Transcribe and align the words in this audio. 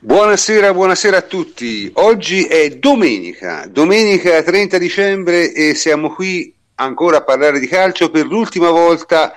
Buonasera, 0.00 0.72
buonasera 0.72 1.16
a 1.16 1.22
tutti. 1.22 1.90
Oggi 1.94 2.44
è 2.44 2.70
domenica, 2.70 3.66
domenica 3.68 4.44
30 4.44 4.78
dicembre 4.78 5.52
e 5.52 5.74
siamo 5.74 6.14
qui 6.14 6.54
ancora 6.76 7.16
a 7.16 7.24
parlare 7.24 7.58
di 7.58 7.66
calcio 7.66 8.08
per 8.08 8.24
l'ultima 8.24 8.70
volta 8.70 9.34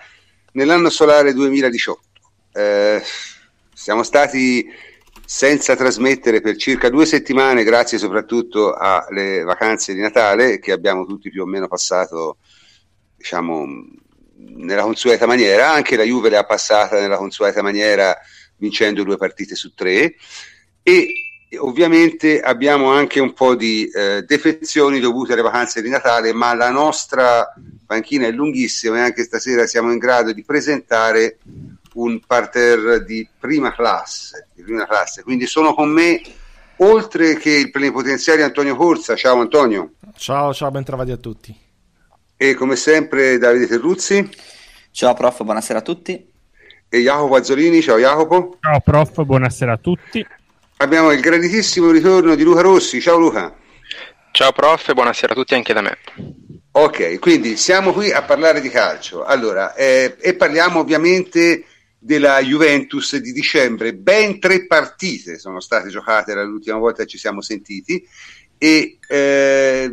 nell'anno 0.51 0.91
solare 0.91 1.33
2018. 1.33 2.01
Eh, 2.53 3.01
siamo 3.73 4.03
stati 4.03 4.63
senza 5.25 5.75
trasmettere 5.75 6.41
per 6.41 6.55
circa 6.57 6.89
due 6.89 7.07
settimane, 7.07 7.63
grazie 7.63 7.97
soprattutto 7.97 8.75
alle 8.75 9.41
vacanze 9.41 9.95
di 9.95 9.99
Natale 9.99 10.59
che 10.59 10.71
abbiamo 10.71 11.07
tutti 11.07 11.31
più 11.31 11.41
o 11.41 11.47
meno 11.47 11.67
passato, 11.67 12.37
diciamo, 13.17 13.65
nella 14.35 14.83
consueta 14.83 15.25
maniera. 15.25 15.71
Anche 15.71 15.97
la 15.97 16.03
Juve 16.03 16.29
le 16.29 16.37
ha 16.37 16.45
passata 16.45 16.99
nella 16.99 17.17
consueta 17.17 17.63
maniera 17.63 18.15
vincendo 18.57 19.03
due 19.03 19.17
partite 19.17 19.55
su 19.55 19.73
tre 19.73 20.13
e 20.83 21.13
ovviamente 21.59 22.39
abbiamo 22.39 22.91
anche 22.91 23.19
un 23.19 23.33
po' 23.33 23.55
di 23.55 23.89
eh, 23.89 24.23
defezioni 24.23 24.99
dovute 24.99 25.33
alle 25.33 25.41
vacanze 25.41 25.81
di 25.81 25.89
Natale, 25.89 26.33
ma 26.33 26.53
la 26.53 26.69
nostra 26.69 27.53
panchina 27.85 28.27
è 28.27 28.31
lunghissima 28.31 28.97
e 28.97 29.01
anche 29.01 29.23
stasera 29.23 29.67
siamo 29.67 29.91
in 29.91 29.97
grado 29.97 30.31
di 30.31 30.43
presentare 30.43 31.39
un 31.93 32.21
parterre 32.25 33.03
di 33.03 33.27
prima 33.37 33.73
classe, 33.73 34.47
di 34.53 34.63
prima 34.63 34.85
classe. 34.87 35.23
Quindi 35.23 35.45
sono 35.45 35.73
con 35.73 35.89
me, 35.89 36.21
oltre 36.77 37.35
che 37.35 37.51
il 37.51 37.69
plenipotenziario 37.69 38.45
Antonio 38.45 38.75
Corsa. 38.75 39.15
Ciao 39.15 39.39
Antonio. 39.39 39.93
Ciao, 40.15 40.53
ciao, 40.53 40.71
ben 40.71 40.83
trovati 40.83 41.11
a 41.11 41.17
tutti. 41.17 41.53
E 42.37 42.53
come 42.53 42.75
sempre 42.75 43.37
Davide 43.37 43.67
Terruzzi. 43.67 44.29
Ciao 44.91 45.13
prof, 45.13 45.43
buonasera 45.43 45.79
a 45.79 45.81
tutti. 45.81 46.29
E 46.89 46.99
Jacopo 46.99 47.35
Azzolini. 47.35 47.81
Ciao 47.81 47.97
Jacopo. 47.97 48.57
Ciao 48.61 48.79
prof, 48.79 49.23
buonasera 49.23 49.73
a 49.73 49.77
tutti. 49.77 50.25
Abbiamo 50.81 51.11
il 51.11 51.19
graditissimo 51.19 51.91
ritorno 51.91 52.33
di 52.33 52.41
Luca 52.41 52.61
Rossi. 52.61 52.99
Ciao 52.99 53.19
Luca. 53.19 53.55
Ciao 54.31 54.51
prof, 54.51 54.93
buonasera 54.93 55.33
a 55.33 55.35
tutti 55.35 55.53
anche 55.53 55.73
da 55.73 55.81
me. 55.81 55.99
Ok, 56.71 57.19
quindi 57.19 57.55
siamo 57.55 57.93
qui 57.93 58.11
a 58.11 58.23
parlare 58.23 58.61
di 58.61 58.69
calcio. 58.69 59.23
Allora, 59.23 59.75
eh, 59.75 60.15
e 60.19 60.33
parliamo 60.33 60.79
ovviamente 60.79 61.65
della 61.99 62.41
Juventus 62.41 63.15
di 63.17 63.31
dicembre. 63.31 63.93
Ben 63.93 64.39
tre 64.39 64.65
partite 64.65 65.37
sono 65.37 65.59
state 65.59 65.89
giocate 65.89 66.33
dall'ultima 66.33 66.79
volta 66.79 67.03
che 67.03 67.09
ci 67.09 67.19
siamo 67.19 67.41
sentiti 67.41 68.03
e 68.57 68.97
eh, 69.07 69.91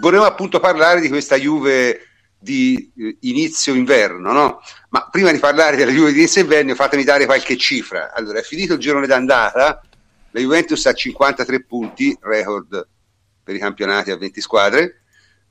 vorremmo 0.00 0.24
appunto 0.24 0.60
parlare 0.60 1.02
di 1.02 1.10
questa 1.10 1.36
Juve 1.36 2.00
di 2.38 2.90
eh, 2.96 3.18
inizio 3.20 3.74
inverno, 3.74 4.32
no? 4.32 4.62
Ma 4.88 5.08
prima 5.10 5.30
di 5.30 5.38
parlare 5.38 5.76
della 5.76 5.92
Juve 5.92 6.12
di 6.12 6.20
inizio 6.20 6.40
inverno 6.40 6.74
fatemi 6.74 7.04
dare 7.04 7.26
qualche 7.26 7.58
cifra. 7.58 8.14
Allora, 8.14 8.38
è 8.38 8.42
finito 8.42 8.72
il 8.72 8.78
girone 8.78 9.06
d'andata, 9.06 9.82
la 10.36 10.42
Juventus 10.42 10.84
ha 10.84 10.92
53 10.92 11.62
punti, 11.64 12.16
record 12.20 12.86
per 13.42 13.54
i 13.54 13.58
campionati 13.58 14.10
a 14.10 14.18
20 14.18 14.40
squadre, 14.42 15.02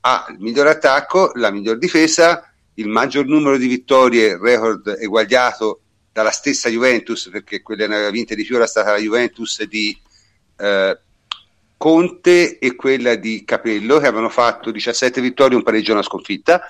ha 0.02 0.26
il 0.30 0.36
miglior 0.38 0.68
attacco, 0.68 1.32
la 1.34 1.50
miglior 1.50 1.76
difesa, 1.76 2.52
il 2.74 2.86
maggior 2.86 3.26
numero 3.26 3.56
di 3.56 3.66
vittorie, 3.66 4.38
record 4.38 4.96
eguagliato 5.00 5.80
dalla 6.12 6.30
stessa 6.30 6.68
Juventus, 6.68 7.28
perché 7.30 7.62
quella 7.62 7.82
che 7.82 7.88
ne 7.88 7.94
aveva 7.96 8.10
vinte 8.10 8.36
di 8.36 8.44
più 8.44 8.54
era 8.54 8.68
stata 8.68 8.92
la 8.92 8.98
Juventus 8.98 9.64
di 9.64 9.98
eh, 10.56 10.98
Conte 11.76 12.58
e 12.60 12.74
quella 12.76 13.16
di 13.16 13.44
Capello, 13.44 13.98
che 13.98 14.06
avevano 14.06 14.28
fatto 14.28 14.70
17 14.70 15.20
vittorie, 15.20 15.56
un 15.56 15.64
pareggio 15.64 15.90
e 15.90 15.94
una 15.94 16.02
sconfitta. 16.02 16.62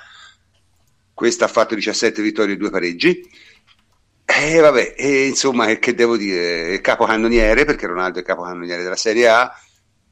Questa 1.12 1.44
ha 1.44 1.48
fatto 1.48 1.74
17 1.74 2.22
vittorie 2.22 2.54
e 2.54 2.56
due 2.56 2.70
pareggi 2.70 3.28
e 4.28 4.56
eh, 4.56 4.60
vabbè, 4.60 4.94
e 4.96 5.26
insomma, 5.28 5.66
che 5.76 5.94
devo 5.94 6.16
dire? 6.16 6.72
Il 6.74 6.80
capocannoniere, 6.80 7.64
perché 7.64 7.86
Ronaldo 7.86 8.18
è 8.18 8.20
il 8.20 8.26
capocannoniere 8.26 8.82
della 8.82 8.96
Serie 8.96 9.28
A. 9.28 9.50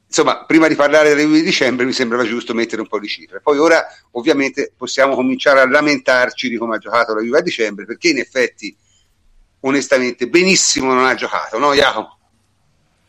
Insomma, 0.06 0.44
prima 0.44 0.68
di 0.68 0.76
parlare 0.76 1.08
delle 1.08 1.22
Juve 1.22 1.38
di 1.38 1.42
dicembre 1.42 1.84
mi 1.84 1.92
sembrava 1.92 2.24
giusto 2.24 2.54
mettere 2.54 2.80
un 2.80 2.86
po' 2.86 3.00
di 3.00 3.08
cifre. 3.08 3.40
Poi 3.40 3.58
ora, 3.58 3.84
ovviamente, 4.12 4.72
possiamo 4.76 5.16
cominciare 5.16 5.60
a 5.60 5.68
lamentarci 5.68 6.48
di 6.48 6.56
come 6.56 6.76
ha 6.76 6.78
giocato 6.78 7.12
la 7.12 7.20
Juve 7.22 7.38
a 7.38 7.42
dicembre, 7.42 7.84
perché 7.84 8.10
in 8.10 8.18
effetti, 8.18 8.74
onestamente, 9.60 10.28
benissimo 10.28 10.94
non 10.94 11.06
ha 11.06 11.14
giocato, 11.14 11.58
no 11.58 11.74
Jacopo? 11.74 12.18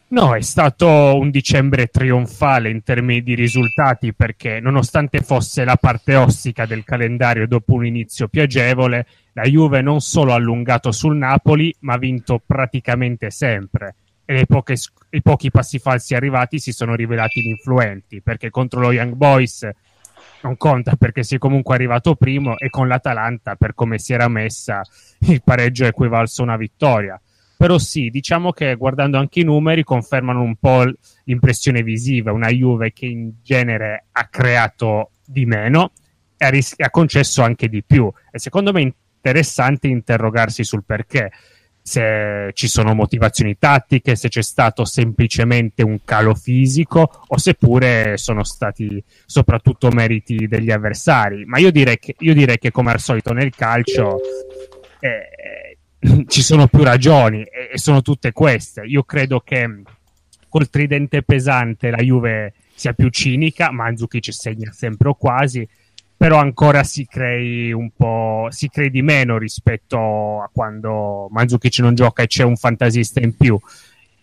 No, 0.08 0.36
è 0.36 0.42
stato 0.42 0.88
un 1.18 1.30
dicembre 1.30 1.88
trionfale 1.88 2.70
in 2.70 2.84
termini 2.84 3.22
di 3.22 3.36
risultati 3.36 4.14
perché 4.14 4.60
nonostante 4.60 5.22
fosse 5.22 5.64
la 5.66 5.76
parte 5.76 6.16
ossica 6.16 6.66
del 6.66 6.84
calendario 6.84 7.48
dopo 7.48 7.74
un 7.74 7.86
inizio 7.86 8.28
piacevole, 8.28 9.06
la 9.36 9.44
Juve 9.44 9.82
non 9.82 10.00
solo 10.00 10.32
ha 10.32 10.36
allungato 10.36 10.94
sul 10.94 11.18
Napoli, 11.18 11.74
ma 11.80 11.94
ha 11.94 11.98
vinto 11.98 12.42
praticamente 12.46 13.32
sempre. 13.32 13.96
E 14.24 14.46
poche, 14.46 14.76
i 15.10 15.22
pochi 15.22 15.52
passi 15.52 15.78
falsi 15.78 16.16
arrivati 16.16 16.58
si 16.58 16.72
sono 16.72 16.96
rivelati 16.96 17.42
ininfluenti, 17.42 18.22
perché 18.22 18.50
contro 18.50 18.80
lo 18.80 18.94
Young 18.94 19.14
Boys 19.14 19.70
non 20.42 20.56
conta 20.56 20.96
perché 20.96 21.24
si 21.24 21.36
è 21.36 21.38
comunque 21.38 21.76
arrivato 21.76 22.16
primo 22.16 22.58
e 22.58 22.70
con 22.70 22.88
l'Atalanta, 22.88 23.56
per 23.56 23.74
come 23.74 24.00
si 24.00 24.14
era 24.14 24.30
messa, 24.30 24.82
il 25.28 25.44
pareggio 25.44 25.84
è 25.84 25.88
equivalso 25.88 26.42
a 26.42 26.46
una 26.46 26.58
vittoria. 26.58 27.20
Però 27.58 27.78
sì, 27.78 28.10
diciamo 28.10 28.52
che 28.52 28.76
guardando 28.76 29.18
anche 29.18 29.42
i 29.42 29.44
numeri 29.44 29.84
confermano 29.84 30.42
un 30.42 30.56
po' 30.56 30.86
l'impressione 31.26 31.84
visiva, 31.84 32.32
una 32.32 32.50
Juve 32.50 32.94
che 32.94 33.06
in 33.08 33.34
genere 33.44 34.06
ha 34.12 34.28
creato 34.28 35.12
di 35.26 35.46
meno 35.46 35.92
e 36.38 36.46
ha, 36.46 36.50
ris- 36.50 36.76
ha 36.78 36.90
concesso 36.90 37.42
anche 37.42 37.68
di 37.68 37.84
più. 37.84 38.10
E 38.32 38.40
secondo 38.40 38.72
me 38.72 38.94
interessante 39.26 39.88
interrogarsi 39.88 40.64
sul 40.64 40.84
perché 40.86 41.32
se 41.82 42.52
ci 42.54 42.68
sono 42.68 42.94
motivazioni 42.94 43.58
tattiche, 43.58 44.16
se 44.16 44.28
c'è 44.28 44.42
stato 44.42 44.86
semplicemente 44.86 45.84
un 45.84 46.00
calo 46.04 46.34
fisico 46.34 47.24
o 47.28 47.38
seppure 47.38 48.18
sono 48.18 48.44
stati 48.44 49.04
soprattutto 49.26 49.90
meriti 49.90 50.48
degli 50.48 50.72
avversari. 50.72 51.46
Ma 51.46 51.58
io 51.60 51.72
direi 51.72 52.00
che, 52.00 52.16
io 52.20 52.34
direi 52.34 52.58
che 52.58 52.72
come 52.72 52.92
al 52.92 53.00
solito 53.00 53.34
nel 53.34 53.54
calcio 53.56 54.18
eh, 55.00 55.78
ci 56.28 56.42
sono 56.42 56.68
più 56.68 56.84
ragioni 56.84 57.42
e, 57.44 57.70
e, 57.74 57.78
sono 57.78 58.02
tutte 58.02 58.32
queste. 58.32 58.82
Io 58.86 59.04
credo 59.04 59.40
che 59.42 59.82
col 60.50 60.70
tridente 60.70 61.22
pesante 61.22 61.92
la 61.92 61.98
Juve 61.98 62.54
sia 62.74 62.94
più 62.94 63.10
cinica, 63.10 63.72
Mandzukic 63.72 64.34
segna 64.34 64.72
sempre 64.72 65.10
o 65.10 65.14
quasi, 65.14 65.68
però 66.26 66.40
ancora 66.40 66.84
si 66.84 67.06
crei 67.06 67.72
un 67.72 67.92
po' 67.96 68.48
si 68.50 68.68
crei 68.68 68.90
meno 69.04 69.38
rispetto 69.38 70.42
a 70.42 70.50
quando 70.52 71.28
Mandzukic 71.30 71.78
non 71.82 71.94
gioca 71.94 72.24
e 72.24 72.26
c'è 72.26 72.44
un 72.44 72.56
fantasista 72.56 73.20
in 73.20 73.38
più. 73.38 73.56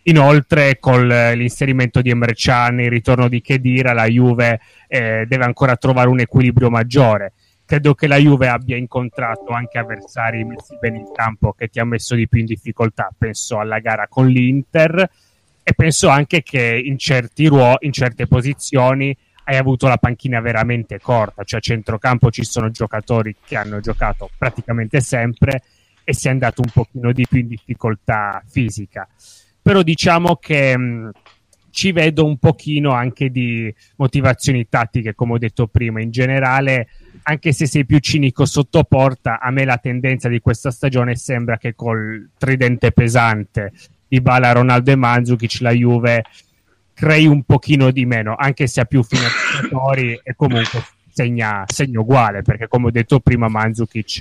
Inoltre 0.06 0.80
con 0.80 1.06
l'inserimento 1.06 2.02
di 2.02 2.10
Emre 2.10 2.34
Can 2.34 2.80
il 2.80 2.90
ritorno 2.90 3.28
di 3.28 3.40
Kedira 3.40 3.92
la 3.92 4.06
Juve 4.06 4.58
eh, 4.88 5.26
deve 5.28 5.44
ancora 5.44 5.76
trovare 5.76 6.08
un 6.08 6.18
equilibrio 6.18 6.70
maggiore. 6.70 7.34
Credo 7.64 7.94
che 7.94 8.08
la 8.08 8.16
Juve 8.16 8.48
abbia 8.48 8.76
incontrato 8.76 9.52
anche 9.52 9.78
avversari 9.78 10.42
messi 10.42 10.76
bene 10.80 10.98
in 10.98 11.12
campo 11.14 11.52
che 11.52 11.68
ti 11.68 11.78
ha 11.78 11.84
messo 11.84 12.16
di 12.16 12.26
più 12.26 12.40
in 12.40 12.46
difficoltà. 12.46 13.12
Penso 13.16 13.60
alla 13.60 13.78
gara 13.78 14.08
con 14.08 14.26
l'Inter 14.26 15.08
e 15.62 15.72
penso 15.72 16.08
anche 16.08 16.42
che 16.42 16.82
in 16.84 16.96
ruoli 17.46 17.76
in 17.86 17.92
certe 17.92 18.26
posizioni 18.26 19.16
hai 19.52 19.58
avuto 19.58 19.88
la 19.88 19.96
panchina 19.96 20.40
veramente 20.40 20.98
corta, 21.00 21.44
cioè 21.44 21.60
a 21.60 21.62
centrocampo 21.62 22.30
ci 22.30 22.44
sono 22.44 22.70
giocatori 22.70 23.36
che 23.44 23.56
hanno 23.56 23.80
giocato 23.80 24.30
praticamente 24.36 25.00
sempre 25.00 25.62
e 26.04 26.14
si 26.14 26.28
è 26.28 26.30
andato 26.30 26.62
un 26.62 26.70
pochino 26.72 27.12
di 27.12 27.26
più 27.28 27.40
in 27.40 27.48
difficoltà 27.48 28.42
fisica. 28.46 29.08
Però 29.60 29.82
diciamo 29.82 30.36
che 30.36 30.76
mh, 30.76 31.10
ci 31.70 31.92
vedo 31.92 32.24
un 32.24 32.36
pochino 32.36 32.92
anche 32.92 33.30
di 33.30 33.72
motivazioni 33.96 34.68
tattiche, 34.68 35.14
come 35.14 35.32
ho 35.32 35.38
detto 35.38 35.66
prima. 35.66 36.00
In 36.00 36.10
generale, 36.10 36.88
anche 37.22 37.52
se 37.52 37.66
sei 37.66 37.86
più 37.86 37.98
cinico 37.98 38.44
sotto 38.44 38.84
porta, 38.84 39.40
a 39.40 39.50
me 39.50 39.64
la 39.64 39.78
tendenza 39.78 40.28
di 40.28 40.40
questa 40.40 40.70
stagione 40.70 41.16
sembra 41.16 41.56
che 41.56 41.74
col 41.74 42.30
tridente 42.36 42.92
pesante 42.92 43.72
di 44.06 44.20
Bala, 44.20 44.52
Ronaldo 44.52 44.90
e 44.90 44.96
Mandzukic 44.96 45.60
la 45.60 45.70
Juve 45.72 46.24
crei 46.94 47.26
un 47.26 47.42
pochino 47.44 47.90
di 47.90 48.06
meno, 48.06 48.34
anche 48.36 48.66
se 48.66 48.80
ha 48.80 48.84
più 48.84 49.02
finanziatori 49.02 50.18
e 50.22 50.34
comunque 50.34 50.84
segna, 51.12 51.64
segna 51.66 52.00
uguale, 52.00 52.42
perché 52.42 52.68
come 52.68 52.86
ho 52.86 52.90
detto 52.90 53.20
prima 53.20 53.48
Mandzukic 53.48 54.20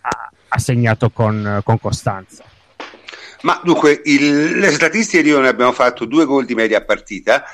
ha, 0.00 0.30
ha 0.48 0.58
segnato 0.58 1.10
con, 1.10 1.60
con, 1.64 1.78
costanza. 1.78 2.44
Ma 3.42 3.60
dunque, 3.64 4.00
il, 4.04 4.58
le 4.58 4.70
statistiche 4.70 5.22
di 5.22 5.30
noi 5.30 5.46
abbiamo 5.46 5.72
fatto 5.72 6.04
due 6.04 6.24
gol 6.24 6.44
di 6.44 6.54
media 6.54 6.84
partita. 6.84 7.44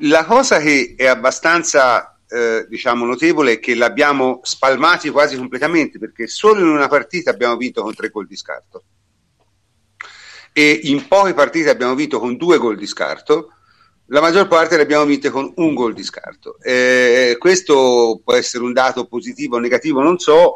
La 0.00 0.24
cosa 0.24 0.58
che 0.58 0.94
è 0.96 1.06
abbastanza 1.06 2.16
eh, 2.28 2.66
diciamo 2.68 3.04
notevole 3.04 3.52
è 3.52 3.60
che 3.60 3.74
l'abbiamo 3.74 4.40
spalmati 4.42 5.10
quasi 5.10 5.36
completamente 5.36 5.98
perché 5.98 6.26
solo 6.26 6.60
in 6.60 6.68
una 6.68 6.88
partita 6.88 7.30
abbiamo 7.30 7.56
vinto 7.56 7.82
con 7.82 7.94
tre 7.94 8.08
gol 8.08 8.26
di 8.26 8.36
scarto 8.36 8.82
e 10.52 10.80
in 10.84 11.06
poche 11.06 11.34
partite 11.34 11.70
abbiamo 11.70 11.94
vinto 11.94 12.18
con 12.18 12.36
due 12.36 12.58
gol 12.58 12.76
di 12.76 12.86
scarto 12.86 13.52
la 14.06 14.20
maggior 14.20 14.46
parte 14.46 14.76
le 14.76 14.82
abbiamo 14.82 15.04
vinte 15.04 15.30
con 15.30 15.52
un 15.56 15.74
gol 15.74 15.94
di 15.94 16.02
scarto. 16.02 16.58
Eh, 16.60 17.36
questo 17.38 18.20
può 18.22 18.34
essere 18.34 18.64
un 18.64 18.72
dato 18.72 19.06
positivo 19.06 19.56
o 19.56 19.58
negativo, 19.58 20.00
non 20.00 20.18
so, 20.18 20.54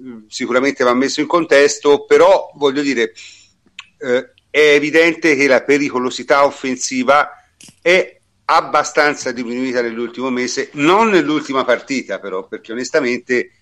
mm, 0.00 0.24
sicuramente 0.28 0.84
va 0.84 0.94
messo 0.94 1.20
in 1.20 1.26
contesto, 1.26 2.04
però 2.04 2.50
voglio 2.56 2.82
dire, 2.82 3.12
eh, 3.98 4.32
è 4.50 4.74
evidente 4.74 5.34
che 5.34 5.46
la 5.46 5.62
pericolosità 5.62 6.44
offensiva 6.44 7.30
è 7.80 8.20
abbastanza 8.44 9.32
diminuita 9.32 9.80
nell'ultimo 9.80 10.28
mese, 10.28 10.68
non 10.72 11.08
nell'ultima 11.08 11.64
partita 11.64 12.18
però, 12.18 12.46
perché 12.46 12.72
onestamente 12.72 13.52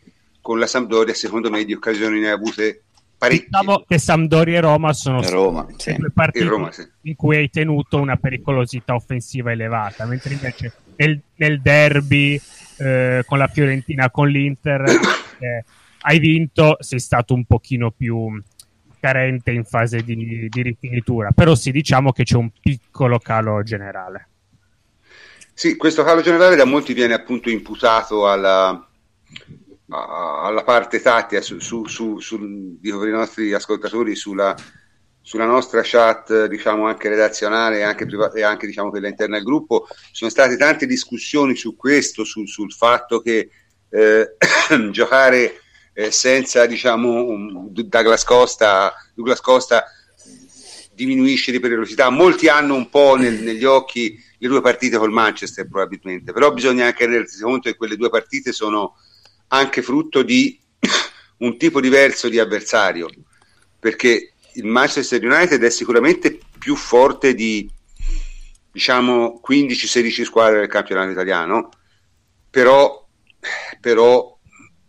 con 0.40 0.58
la 0.58 0.66
Sampdoria 0.66 1.14
secondo 1.14 1.50
me 1.50 1.64
di 1.64 1.74
occasioni 1.74 2.18
ne 2.18 2.30
ha 2.30 2.34
avute 2.34 2.84
parecchie. 3.20 3.48
Diciamo 3.50 3.84
che 3.86 3.98
Sampdoria 3.98 4.56
e 4.56 4.60
Roma 4.60 4.92
sono 4.94 5.20
Roma, 5.20 5.66
sì. 5.76 5.94
due 5.94 6.10
partite 6.10 6.44
Roma, 6.46 6.72
sì. 6.72 6.88
in 7.02 7.16
cui 7.16 7.36
hai 7.36 7.50
tenuto 7.50 7.98
una 7.98 8.16
pericolosità 8.16 8.94
offensiva 8.94 9.52
elevata, 9.52 10.06
mentre 10.06 10.32
invece 10.32 10.72
nel, 10.96 11.20
nel 11.36 11.60
derby 11.60 12.40
eh, 12.78 13.22
con 13.26 13.36
la 13.36 13.46
Fiorentina, 13.46 14.10
con 14.10 14.28
l'Inter, 14.28 14.82
eh, 15.38 15.64
hai 16.00 16.18
vinto, 16.18 16.78
sei 16.80 16.98
stato 16.98 17.34
un 17.34 17.44
pochino 17.44 17.90
più 17.90 18.42
carente 18.98 19.50
in 19.50 19.64
fase 19.64 20.02
di, 20.02 20.48
di 20.48 20.62
rifinitura, 20.62 21.30
però 21.30 21.54
sì, 21.54 21.70
diciamo 21.70 22.12
che 22.12 22.24
c'è 22.24 22.36
un 22.36 22.50
piccolo 22.58 23.18
calo 23.18 23.62
generale. 23.62 24.28
Sì, 25.52 25.76
questo 25.76 26.04
calo 26.04 26.22
generale 26.22 26.56
da 26.56 26.64
molti 26.64 26.94
viene 26.94 27.12
appunto 27.12 27.50
imputato 27.50 28.26
alla, 28.26 28.82
alla 29.90 30.62
parte 30.62 31.00
tattica, 31.00 31.42
su, 31.42 31.58
su, 31.58 31.86
su, 31.86 32.20
su, 32.20 32.38
per 32.80 33.08
i 33.08 33.12
nostri 33.12 33.52
ascoltatori, 33.52 34.14
sulla, 34.14 34.54
sulla 35.20 35.46
nostra 35.46 35.80
chat, 35.84 36.46
diciamo 36.46 36.86
anche 36.86 37.08
redazionale 37.08 37.82
anche, 37.82 38.06
e 38.34 38.42
anche 38.42 38.66
diciamo, 38.66 38.90
quella 38.90 39.08
interna 39.08 39.36
al 39.36 39.42
gruppo, 39.42 39.86
sono 40.12 40.30
state 40.30 40.56
tante 40.56 40.86
discussioni 40.86 41.56
su 41.56 41.76
questo, 41.76 42.24
sul, 42.24 42.48
sul 42.48 42.72
fatto 42.72 43.20
che 43.20 43.50
eh, 43.90 44.36
giocare 44.90 45.60
eh, 45.92 46.10
senza 46.10 46.66
diciamo 46.66 47.24
un 47.24 47.72
Douglas 47.72 48.24
Costa, 48.24 48.94
Douglas 49.14 49.40
Costa 49.40 49.84
diminuisce 50.92 51.50
di 51.50 51.60
pericolosità. 51.60 52.10
Molti 52.10 52.48
hanno 52.48 52.74
un 52.74 52.88
po' 52.90 53.16
nel, 53.16 53.42
negli 53.42 53.64
occhi 53.64 54.18
le 54.38 54.48
due 54.48 54.60
partite 54.60 54.98
col 54.98 55.10
Manchester 55.10 55.68
probabilmente, 55.68 56.32
però 56.32 56.52
bisogna 56.52 56.86
anche 56.86 57.06
rendersi 57.06 57.42
conto 57.42 57.68
che 57.70 57.76
quelle 57.76 57.96
due 57.96 58.08
partite 58.08 58.52
sono 58.52 58.96
anche 59.52 59.82
frutto 59.82 60.22
di 60.22 60.58
un 61.38 61.56
tipo 61.56 61.80
diverso 61.80 62.28
di 62.28 62.38
avversario, 62.38 63.08
perché 63.78 64.32
il 64.54 64.64
Manchester 64.64 65.24
United 65.24 65.62
è 65.62 65.70
sicuramente 65.70 66.38
più 66.58 66.74
forte 66.76 67.34
di 67.34 67.70
diciamo 68.72 69.40
15-16 69.46 70.22
squadre 70.24 70.60
del 70.60 70.68
campionato 70.68 71.10
italiano, 71.10 71.70
però, 72.48 73.06
però 73.80 74.38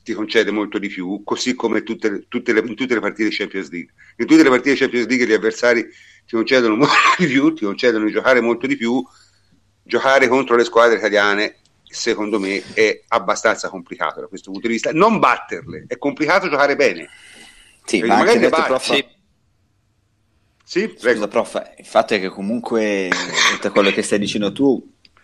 ti 0.03 0.13
concede 0.13 0.51
molto 0.51 0.77
di 0.77 0.87
più, 0.87 1.21
così 1.23 1.55
come 1.55 1.83
tutte, 1.83 2.25
tutte 2.27 2.53
le, 2.53 2.61
in 2.61 2.75
tutte 2.75 2.93
le 2.93 2.99
partite 2.99 3.29
Champions 3.31 3.69
League. 3.69 3.93
In 4.17 4.25
tutte 4.25 4.43
le 4.43 4.49
partite 4.49 4.75
Champions 4.75 5.07
League 5.07 5.25
gli 5.25 5.33
avversari 5.33 5.83
ti 6.25 6.35
concedono 6.35 6.75
molto 6.77 6.93
di 7.17 7.27
più, 7.27 7.53
ti 7.53 7.65
concedono 7.65 8.05
di 8.05 8.11
giocare 8.11 8.41
molto 8.41 8.67
di 8.67 8.75
più. 8.75 9.03
Giocare 9.83 10.27
contro 10.27 10.55
le 10.55 10.63
squadre 10.63 10.97
italiane, 10.97 11.57
secondo 11.91 12.39
me, 12.39 12.61
è 12.73 13.03
abbastanza 13.09 13.69
complicato 13.69 14.21
da 14.21 14.27
questo 14.27 14.51
punto 14.51 14.67
di 14.67 14.73
vista. 14.73 14.91
Non 14.91 15.19
batterle, 15.19 15.85
è 15.87 15.97
complicato 15.97 16.49
giocare 16.49 16.75
bene. 16.75 17.09
Sì, 17.85 17.99
Perché 17.99 18.07
ma 18.07 18.19
anche 18.19 18.25
magari 18.25 18.39
le 18.39 18.49
detto, 18.49 18.63
prof, 18.63 18.83
Sì. 18.83 19.05
Sì, 20.63 20.87
prego. 20.87 21.15
Scusa, 21.15 21.27
prof, 21.27 21.73
il 21.77 21.85
fatto 21.85 22.13
è 22.13 22.19
che 22.19 22.29
comunque, 22.29 23.09
a 23.61 23.69
quello 23.71 23.91
che 23.91 24.01
stai 24.01 24.19
dicendo 24.19 24.51
tu, 24.51 24.81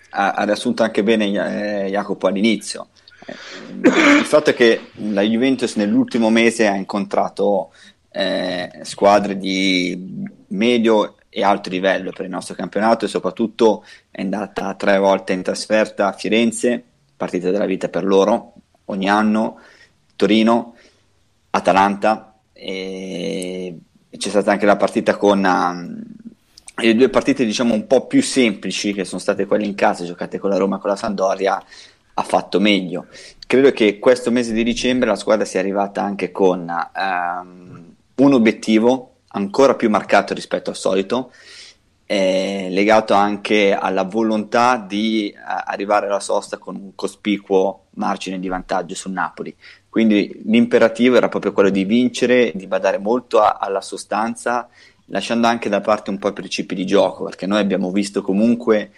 ha, 0.10 0.32
ha 0.32 0.44
riassunto 0.44 0.84
anche 0.84 1.04
bene 1.04 1.26
eh, 1.26 1.90
Jacopo 1.90 2.28
all'inizio. 2.28 2.90
Eh, 3.26 4.18
il 4.18 4.26
fatto 4.26 4.50
è 4.50 4.54
che 4.54 4.92
la 4.96 5.22
Juventus 5.22 5.76
nell'ultimo 5.76 6.30
mese 6.30 6.68
ha 6.68 6.76
incontrato 6.76 7.72
eh, 8.12 8.80
squadre 8.84 9.38
di 9.38 10.26
medio 10.48 11.17
e 11.38 11.44
alto 11.44 11.70
livello 11.70 12.10
per 12.12 12.26
il 12.26 12.32
nostro 12.32 12.56
campionato 12.56 13.06
e 13.06 13.08
soprattutto 13.08 13.86
è 14.10 14.22
andata 14.22 14.74
tre 14.74 14.98
volte 14.98 15.34
in 15.34 15.44
trasferta 15.44 16.08
a 16.08 16.12
Firenze, 16.12 16.84
partita 17.16 17.52
della 17.52 17.68
vita 17.68 17.90
per 17.90 18.04
loro, 18.04 18.54
ogni 18.86 19.08
anno, 19.08 19.60
Torino, 20.16 20.74
Atalanta 21.52 22.40
e 22.54 23.78
c'è 24.18 24.30
stata 24.30 24.50
anche 24.50 24.66
la 24.66 24.78
partita 24.78 25.16
con 25.16 25.44
um, 25.44 26.02
le 26.74 26.96
due 26.96 27.10
partite 27.10 27.46
diciamo 27.46 27.76
un 27.76 27.86
po' 27.86 28.08
più 28.08 28.24
semplici 28.24 28.92
che 28.92 29.06
sono 29.06 29.22
state 29.22 29.46
quelle 29.46 29.66
in 29.66 29.76
casa 29.76 30.06
giocate 30.06 30.40
con 30.40 30.50
la 30.50 30.58
Roma 30.58 30.78
e 30.78 30.80
con 30.80 30.90
la 30.90 30.96
Sampdoria 30.96 31.64
ha 32.16 32.24
fatto 32.24 32.60
meglio. 32.60 33.06
Credo 33.46 33.70
che 33.74 34.00
questo 34.00 34.32
mese 34.32 34.54
di 34.54 34.64
dicembre 34.64 35.08
la 35.08 35.16
squadra 35.16 35.46
sia 35.46 35.60
arrivata 35.60 36.02
anche 36.02 36.32
con 36.32 36.62
um, 36.96 37.94
un 38.16 38.34
obiettivo 38.34 39.17
ancora 39.38 39.76
più 39.76 39.90
marcato 39.90 40.34
rispetto 40.34 40.70
al 40.70 40.76
solito 40.76 41.32
legato 42.10 43.14
anche 43.14 43.74
alla 43.74 44.04
volontà 44.04 44.78
di 44.78 45.30
eh, 45.30 45.36
arrivare 45.44 46.06
alla 46.06 46.22
sosta 46.22 46.58
con 46.58 46.76
un 46.76 46.96
cospicuo 46.96 47.88
margine 47.96 48.40
di 48.40 48.48
vantaggio 48.48 48.96
sul 48.96 49.12
Napoli 49.12 49.54
quindi 49.98 50.44
l'imperativo 50.46 51.16
era 51.16 51.28
proprio 51.28 51.54
quello 51.54 51.72
di 51.72 51.84
vincere, 51.84 52.52
di 52.54 52.68
badare 52.68 53.00
molto 53.00 53.42
a- 53.42 53.58
alla 53.60 53.82
sostanza, 53.82 54.70
lasciando 55.06 55.48
anche 55.48 55.70
da 55.70 55.82
parte 55.82 56.12
un 56.12 56.20
po' 56.20 56.28
i 56.28 56.34
principi 56.34 56.76
di 56.76 56.86
gioco, 56.86 57.24
perché 57.24 57.48
noi 57.48 57.62
abbiamo 57.62 57.90
visto 57.90 58.22
comunque 58.22 58.92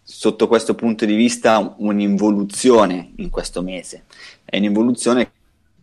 sotto 0.00 0.46
questo 0.46 0.76
punto 0.76 1.06
di 1.06 1.16
vista 1.16 1.74
un'involuzione 1.78 3.14
in 3.16 3.30
questo 3.30 3.62
mese. 3.62 4.04
È 4.44 4.56
un'involuzione 4.56 5.32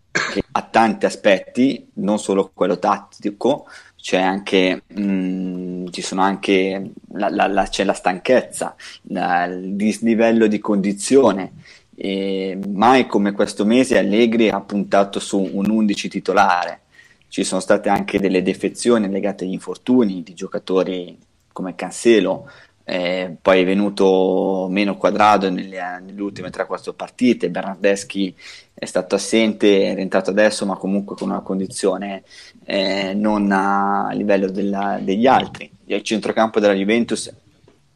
che 0.10 0.42
ha 0.50 0.62
tanti 0.62 1.06
aspetti, 1.06 1.90
non 1.96 2.18
solo 2.18 2.50
quello 2.54 2.80
tattico, 2.80 3.68
c'è 4.02 4.20
anche, 4.20 4.84
mh, 4.88 5.90
ci 5.92 6.02
sono 6.02 6.22
anche 6.22 6.92
la, 7.14 7.30
la, 7.30 7.48
la, 7.48 7.64
c'è 7.64 7.84
la 7.84 7.94
stanchezza, 7.94 8.76
il 9.04 9.76
dislivello 9.76 10.48
di 10.48 10.60
condizione. 10.60 11.54
E 11.96 12.58
mai 12.68 13.06
come 13.06 13.32
questo 13.32 13.64
mese 13.64 14.00
Allegri 14.00 14.50
ha 14.50 14.60
puntato 14.62 15.20
su 15.20 15.40
un 15.54 15.70
11 15.70 16.10
titolare. 16.10 16.80
Ci 17.28 17.44
sono 17.44 17.62
state 17.62 17.90
anche 17.90 18.20
delle 18.20 18.42
defezioni 18.42 19.08
legate 19.08 19.46
agli 19.46 19.54
infortuni 19.54 20.24
di 20.24 20.34
giocatori 20.34 21.18
come 21.52 21.76
Cancelo, 21.76 22.50
eh, 22.84 23.36
poi 23.40 23.62
è 23.62 23.66
venuto 23.66 24.68
meno 24.70 24.98
quadrato 24.98 25.50
nelle, 25.50 25.80
nelle 26.04 26.22
ultime 26.22 26.50
3-4 26.50 26.94
partite. 26.96 27.50
Bernardeschi 27.50 28.36
è 28.82 28.86
stato 28.86 29.14
assente, 29.14 29.92
è 29.92 29.94
rientrato 29.94 30.32
adesso, 30.32 30.66
ma 30.66 30.76
comunque 30.76 31.16
con 31.16 31.30
una 31.30 31.42
condizione 31.42 32.24
eh, 32.66 33.14
non 33.14 33.52
a 33.52 34.10
livello 34.12 34.50
della- 34.50 34.98
degli 35.00 35.28
altri. 35.28 35.70
Il 35.86 36.02
centrocampo 36.02 36.60
della 36.60 36.74
Juventus 36.74 37.32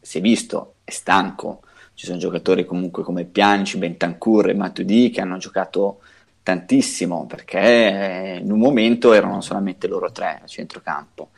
si 0.00 0.18
è 0.18 0.20
visto, 0.20 0.74
è 0.84 0.92
stanco. 0.92 1.62
Ci 1.92 2.06
sono 2.06 2.18
giocatori 2.18 2.64
comunque 2.64 3.02
come 3.02 3.24
Pjanic, 3.24 3.78
Bentancur 3.78 4.50
e 4.50 4.54
Matuidi 4.54 5.10
che 5.10 5.20
hanno 5.20 5.38
giocato 5.38 6.02
tantissimo 6.44 7.26
perché 7.26 7.58
eh, 7.58 8.36
in 8.40 8.52
un 8.52 8.60
momento 8.60 9.12
erano 9.12 9.40
solamente 9.40 9.88
loro 9.88 10.12
tre 10.12 10.40
a 10.40 10.46
centrocampo. 10.46 11.30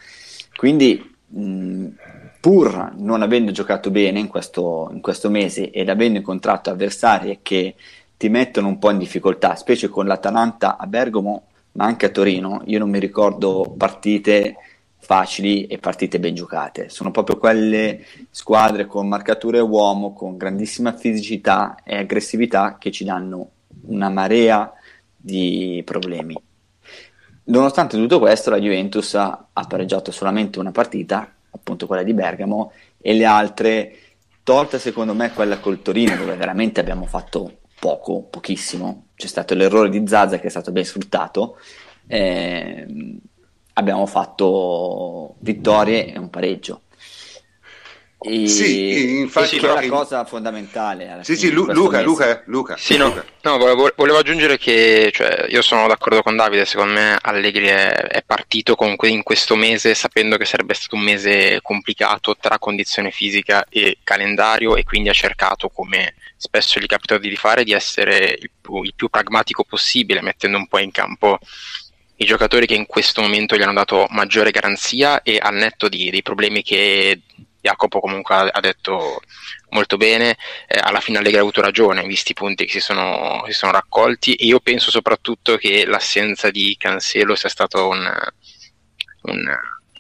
Quindi, 0.54 1.16
mh, 1.26 1.87
pur 2.38 2.92
non 2.96 3.23
avendo 3.23 3.50
giocato 3.50 3.90
bene 3.90 4.18
in 4.18 4.28
questo, 4.28 4.90
in 4.92 5.00
questo 5.00 5.30
mese 5.30 5.70
ed 5.70 5.88
avendo 5.88 6.18
incontrato 6.18 6.68
avversari 6.68 7.38
che 7.40 7.75
ti 8.18 8.28
mettono 8.28 8.66
un 8.66 8.78
po' 8.78 8.90
in 8.90 8.98
difficoltà, 8.98 9.54
specie 9.54 9.88
con 9.88 10.06
l'Atalanta 10.06 10.76
a 10.76 10.87
Bergamo, 10.87 11.44
ma 11.72 11.84
anche 11.84 12.06
a 12.06 12.10
Torino, 12.10 12.62
io 12.66 12.80
non 12.80 12.90
mi 12.90 12.98
ricordo 12.98 13.75
partite 13.78 14.56
facili 14.98 15.66
e 15.66 15.78
partite 15.78 16.18
ben 16.18 16.34
giocate. 16.34 16.88
Sono 16.88 17.12
proprio 17.12 17.38
quelle 17.38 18.04
squadre 18.30 18.87
con 18.87 19.06
marcature 19.06 19.60
uomo, 19.60 20.12
con 20.12 20.37
grandissima 20.37 20.92
fisicità 20.92 21.76
e 21.84 21.96
aggressività 21.96 22.76
che 22.76 22.90
ci 22.90 23.04
danno 23.04 23.50
una 23.87 24.10
marea 24.10 24.72
di 25.16 25.80
problemi. 25.84 26.37
Nonostante 27.44 27.96
tutto 27.96 28.18
questo, 28.18 28.50
la 28.50 28.58
Juventus 28.58 29.14
ha 29.14 29.46
pareggiato 29.52 30.10
solamente 30.10 30.58
una 30.58 30.72
partita, 30.72 31.32
appunto 31.50 31.87
quella 31.87 32.02
di 32.02 32.12
Bergamo, 32.12 32.72
e 33.00 33.14
le 33.14 33.25
altre, 33.25 33.96
tolta 34.42 34.78
secondo 34.78 35.14
me 35.14 35.32
quella 35.32 35.60
col 35.60 35.80
Torino, 35.80 36.16
dove 36.16 36.34
veramente 36.34 36.80
abbiamo 36.80 37.06
fatto 37.06 37.57
poco, 37.78 38.23
pochissimo. 38.23 39.06
C'è 39.16 39.26
stato 39.26 39.54
l'errore 39.54 39.88
di 39.90 40.06
Zaza 40.06 40.38
che 40.38 40.47
è 40.47 40.50
stato 40.50 40.73
ben 40.73 40.85
sfruttato. 40.85 41.58
ehm, 42.11 43.18
abbiamo 43.75 44.06
fatto 44.06 45.35
vittorie 45.40 46.12
e 46.12 46.18
un 46.18 46.30
pareggio. 46.30 46.82
E 48.20 48.49
Sì, 48.49 49.18
infatti, 49.20 49.58
però- 49.61 49.75
la 49.76 49.87
cosa 49.87 50.25
fondamentale. 50.25 51.20
Sì, 51.23 51.37
sì, 51.37 51.50
Lu- 51.52 51.70
Luca. 51.70 52.00
Luca, 52.00 52.42
Luca. 52.47 52.76
Sì, 52.76 52.97
no, 52.97 53.08
Luca. 53.08 53.25
no, 53.42 53.58
volevo, 53.58 53.92
volevo 53.94 54.18
aggiungere 54.18 54.58
che 54.58 55.11
cioè, 55.12 55.47
io 55.50 55.62
sono 55.62 55.87
d'accordo 55.87 56.23
con 56.23 56.35
Davide, 56.35 56.64
secondo 56.64 56.94
me 56.94 57.16
Allegri 57.20 57.66
è, 57.66 57.92
è 57.92 58.23
partito 58.26 58.75
comunque 58.75 59.08
in 59.08 59.23
questo 59.23 59.54
mese 59.54 59.94
sapendo 59.94 60.37
che 60.37 60.44
sarebbe 60.47 60.75
stato 60.75 60.97
un 60.97 61.02
mese 61.02 61.61
complicato 61.62 62.37
tra 62.40 62.58
condizione 62.58 63.12
fisica 63.12 63.66
e 63.68 63.99
calendario 64.02 64.75
e 64.75 64.82
quindi 64.82 65.11
ha 65.11 65.12
cercato, 65.12 65.68
come 65.68 66.14
spesso 66.38 66.80
gli 66.80 66.87
capita 66.87 67.18
di 67.18 67.37
fare, 67.37 67.64
di 67.64 67.73
essere 67.73 68.38
il 68.40 68.50
più, 68.61 68.83
il 68.83 68.95
più 68.95 69.09
pragmatico 69.09 69.64
possibile, 69.64 70.23
mettendo 70.23 70.57
un 70.57 70.68
po' 70.68 70.78
in 70.78 70.90
campo 70.90 71.38
i 72.21 72.25
giocatori 72.25 72.66
che 72.66 72.75
in 72.75 72.87
questo 72.87 73.21
momento 73.21 73.57
gli 73.57 73.62
hanno 73.62 73.75
dato 73.75 74.07
maggiore 74.11 74.50
garanzia 74.50 75.23
e 75.23 75.38
al 75.40 75.54
netto 75.54 75.88
di, 75.88 76.11
dei 76.11 76.23
problemi 76.23 76.62
che 76.62 77.21
Jacopo 77.61 78.00
comunque 78.00 78.35
ha, 78.35 78.49
ha 78.52 78.61
detto 78.61 79.21
molto 79.71 79.97
bene, 79.97 80.37
eh, 80.66 80.78
alla 80.80 81.00
fine 81.00 81.18
Allegri 81.18 81.38
ha 81.38 81.40
avuto 81.42 81.61
ragione, 81.61 82.07
visti 82.07 82.33
i 82.33 82.35
punti 82.35 82.64
che 82.64 82.73
si 82.73 82.80
sono, 82.80 83.45
si 83.47 83.52
sono, 83.52 83.73
raccolti. 83.73 84.35
E 84.35 84.47
io 84.47 84.61
penso 84.61 84.90
soprattutto 84.90 85.57
che 85.57 85.85
l'assenza 85.85 86.50
di 86.50 86.75
Cancelo 86.78 87.35
sia 87.35 87.49
stata 87.49 87.83
un, 87.83 88.11
un, 89.23 89.38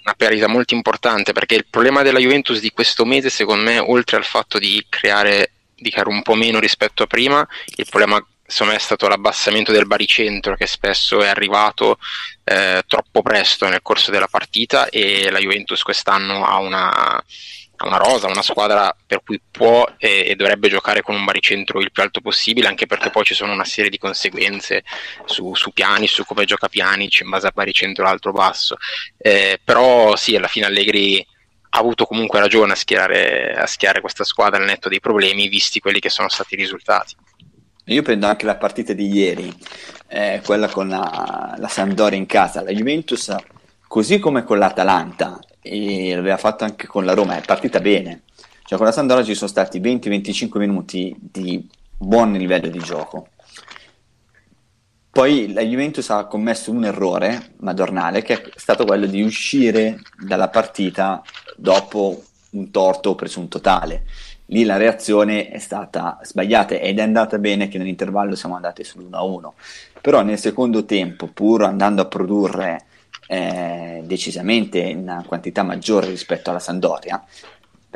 una 0.08 0.14
perdita 0.16 0.48
molto 0.48 0.74
importante 0.74 1.32
perché 1.32 1.54
il 1.54 1.66
problema 1.68 2.02
della 2.02 2.18
Juventus 2.18 2.60
di 2.60 2.70
questo 2.70 3.04
mese 3.04 3.30
secondo 3.30 3.64
me 3.64 3.78
oltre 3.78 4.16
al 4.16 4.24
fatto 4.24 4.58
di 4.58 4.84
creare, 4.88 5.52
di 5.78 5.90
creare 5.90 6.10
un 6.10 6.22
po' 6.22 6.34
meno 6.34 6.58
rispetto 6.58 7.04
a 7.04 7.06
prima, 7.06 7.46
il 7.76 7.86
problema 7.88 8.24
insomma 8.48 8.72
è 8.72 8.78
stato 8.78 9.06
l'abbassamento 9.08 9.72
del 9.72 9.86
baricentro 9.86 10.56
che 10.56 10.66
spesso 10.66 11.20
è 11.20 11.28
arrivato 11.28 11.98
eh, 12.44 12.82
troppo 12.86 13.20
presto 13.20 13.68
nel 13.68 13.82
corso 13.82 14.10
della 14.10 14.26
partita 14.26 14.88
e 14.88 15.30
la 15.30 15.38
Juventus 15.38 15.82
quest'anno 15.82 16.46
ha 16.46 16.56
una, 16.56 17.22
una 17.84 17.96
rosa, 17.98 18.26
una 18.26 18.42
squadra 18.42 18.94
per 19.06 19.22
cui 19.22 19.40
può 19.50 19.86
e, 19.98 20.24
e, 20.28 20.34
dovrebbe 20.34 20.68
giocare 20.68 21.02
con 21.02 21.14
un 21.14 21.24
baricentro 21.24 21.78
il 21.78 21.92
più 21.92 22.02
alto 22.02 22.20
possibile, 22.20 22.68
anche 22.68 22.86
perché 22.86 23.10
poi 23.10 23.24
ci 23.24 23.34
sono 23.34 23.52
una 23.52 23.64
serie 23.64 23.90
di 23.90 23.98
conseguenze 23.98 24.82
su, 25.26 25.54
su 25.54 25.72
piani, 25.72 26.06
su 26.06 26.24
come 26.24 26.44
gioca 26.44 26.68
Pianic 26.68 27.20
in 27.20 27.28
base 27.28 27.46
a 27.46 27.52
baricentro 27.54 28.06
alto-basso. 28.06 28.76
Eh, 29.16 29.60
però 29.62 30.16
sì, 30.16 30.34
alla 30.34 30.48
fine 30.48 30.66
Allegri 30.66 31.24
ha 31.70 31.78
avuto 31.78 32.06
comunque 32.06 32.40
ragione 32.40 32.72
a 32.72 32.76
schierare, 32.76 33.54
a 33.54 33.66
schierare 33.66 34.00
questa 34.00 34.24
squadra 34.24 34.58
al 34.58 34.66
netto 34.66 34.88
dei 34.88 35.00
problemi, 35.00 35.48
visti 35.48 35.80
quelli 35.80 36.00
che 36.00 36.10
sono 36.10 36.28
stati 36.28 36.54
i 36.54 36.58
risultati. 36.58 37.14
Io 37.86 38.02
prendo 38.02 38.26
anche 38.26 38.44
la 38.44 38.56
partita 38.56 38.92
di 38.92 39.08
ieri, 39.08 39.52
eh, 40.08 40.42
quella 40.44 40.68
con 40.68 40.88
la, 40.88 41.54
la 41.56 41.68
Sampdoria 41.68 42.18
in 42.18 42.26
casa. 42.26 42.62
La 42.62 42.70
Juventus, 42.70 43.34
così 43.86 44.18
come 44.18 44.44
con 44.44 44.58
l'Atalanta, 44.58 45.38
e 45.60 46.14
l'aveva 46.14 46.36
fatto 46.36 46.64
anche 46.64 46.86
con 46.86 47.04
la 47.04 47.14
Roma, 47.14 47.36
è 47.36 47.42
partita 47.44 47.80
bene. 47.80 48.22
Cioè 48.64 48.76
con 48.76 48.86
la 48.86 48.92
Sampdoria 48.92 49.24
ci 49.24 49.34
sono 49.34 49.48
stati 49.48 49.80
20-25 49.80 50.58
minuti 50.58 51.16
di 51.18 51.66
buon 51.96 52.32
livello 52.32 52.68
di 52.68 52.78
gioco. 52.78 53.28
Poi 55.18 55.52
la 55.52 55.62
Juventus 55.62 56.10
ha 56.10 56.26
commesso 56.26 56.70
un 56.70 56.84
errore 56.84 57.54
madornale 57.56 58.22
che 58.22 58.34
è 58.34 58.50
stato 58.54 58.84
quello 58.84 59.06
di 59.06 59.20
uscire 59.20 59.98
dalla 60.16 60.46
partita 60.46 61.20
dopo 61.56 62.22
un 62.50 62.70
torto 62.70 63.16
presunto 63.16 63.60
tale. 63.60 64.04
Lì 64.46 64.62
la 64.62 64.76
reazione 64.76 65.48
è 65.48 65.58
stata 65.58 66.20
sbagliata 66.22 66.76
ed 66.76 67.00
è 67.00 67.02
andata 67.02 67.36
bene 67.38 67.66
che 67.66 67.78
nell'intervallo 67.78 68.36
siamo 68.36 68.54
andati 68.54 68.84
sull'1-1 68.84 69.50
però 70.00 70.22
nel 70.22 70.38
secondo 70.38 70.84
tempo 70.84 71.26
pur 71.26 71.64
andando 71.64 72.02
a 72.02 72.06
produrre 72.06 72.84
eh, 73.26 74.02
decisamente 74.04 74.94
una 74.96 75.24
quantità 75.26 75.64
maggiore 75.64 76.06
rispetto 76.06 76.50
alla 76.50 76.60
Sandoria 76.60 77.20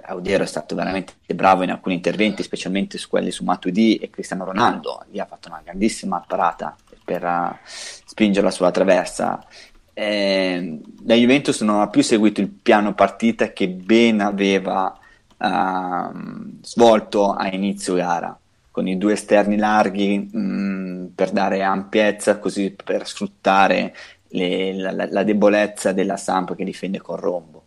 Audiero 0.05 0.43
è 0.43 0.47
stato 0.47 0.75
veramente 0.75 1.14
bravo 1.35 1.62
in 1.62 1.71
alcuni 1.71 1.95
interventi 1.95 2.43
specialmente 2.43 2.99
su 2.99 3.09
quelli 3.09 3.31
su 3.31 3.45
Matuidi 3.45 3.97
e 3.97 4.11
Cristiano 4.11 4.45
Ronaldo. 4.45 5.05
Lì 5.11 5.21
ha 5.21 5.26
fatto 5.26 5.49
una 5.49 5.61
grandissima 5.62 6.23
parata 6.26 6.75
per 7.05 7.25
uh, 7.25 7.57
spingerla 7.65 8.51
sulla 8.51 8.71
traversa. 8.71 9.45
Eh, 9.95 10.81
la 11.05 11.15
Juventus 11.15 11.61
non 11.61 11.81
ha 11.81 11.89
più 11.89 12.03
seguito 12.03 12.41
il 12.41 12.49
piano 12.49 12.95
partita 12.95 13.53
che 13.53 13.69
ben 13.69 14.21
aveva 14.21 14.99
uh, 15.37 16.59
svolto 16.63 17.33
a 17.33 17.49
inizio 17.53 17.95
gara 17.95 18.37
con 18.73 18.89
i 18.89 18.97
due 18.99 19.13
esterni 19.13 19.59
larghi 19.59 20.29
mh, 20.33 20.41
mm, 20.41 21.07
per 21.15 21.31
dare 21.31 21.63
ampiezza, 21.63 22.39
così 22.39 22.71
per 22.71 23.07
sfruttare 23.07 23.95
le, 24.29 24.75
la, 24.75 25.07
la, 25.09 25.23
debolezza 25.23 25.93
della 25.93 26.17
Samp 26.17 26.57
che 26.57 26.65
difende 26.65 26.99
con 26.99 27.17
rombo. 27.17 27.65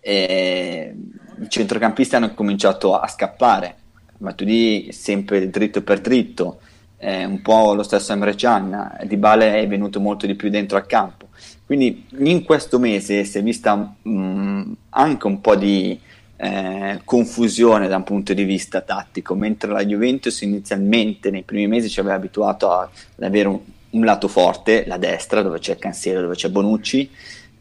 E 0.00 0.94
I 1.40 1.48
centrocampisti 1.48 2.16
hanno 2.16 2.32
cominciato 2.34 2.98
a 2.98 3.06
scappare, 3.06 3.76
ma 4.18 4.32
tu 4.32 4.44
di 4.44 4.88
sempre 4.92 5.50
dritto 5.50 5.82
per 5.82 6.00
dritto, 6.00 6.60
eh, 6.98 7.24
un 7.24 7.42
po' 7.42 7.74
lo 7.74 7.82
stesso 7.82 8.12
Emre 8.12 8.34
Can, 8.34 8.98
Di 9.04 9.16
Bale 9.16 9.60
è 9.60 9.66
venuto 9.66 10.00
molto 10.00 10.26
di 10.26 10.34
più 10.34 10.48
dentro 10.48 10.76
al 10.76 10.86
campo. 10.86 11.28
Quindi 11.64 12.06
in 12.18 12.44
questo 12.44 12.78
mese 12.78 13.24
si 13.24 13.38
è 13.38 13.42
vista 13.42 13.74
mh, 13.74 14.10
mm, 14.10 14.72
anche 14.90 15.26
un 15.26 15.40
po' 15.40 15.56
di 15.56 15.98
eh, 16.36 17.00
confusione 17.04 17.88
da 17.88 17.96
un 17.96 18.04
punto 18.04 18.34
di 18.34 18.44
vista 18.44 18.80
tattico, 18.80 19.34
mentre 19.34 19.72
la 19.72 19.84
Juventus 19.84 20.40
inizialmente 20.42 21.30
nei 21.30 21.42
primi 21.42 21.66
mesi 21.66 21.88
ci 21.88 22.00
aveva 22.00 22.14
abituato 22.14 22.70
ad 22.70 22.88
avere 23.20 23.48
un, 23.48 23.58
un 23.90 24.04
lato 24.04 24.28
forte, 24.28 24.84
la 24.86 24.98
destra, 24.98 25.42
dove 25.42 25.58
c'è 25.58 25.76
Cansiero, 25.76 26.20
dove 26.20 26.34
c'è 26.34 26.50
Bonucci, 26.50 27.10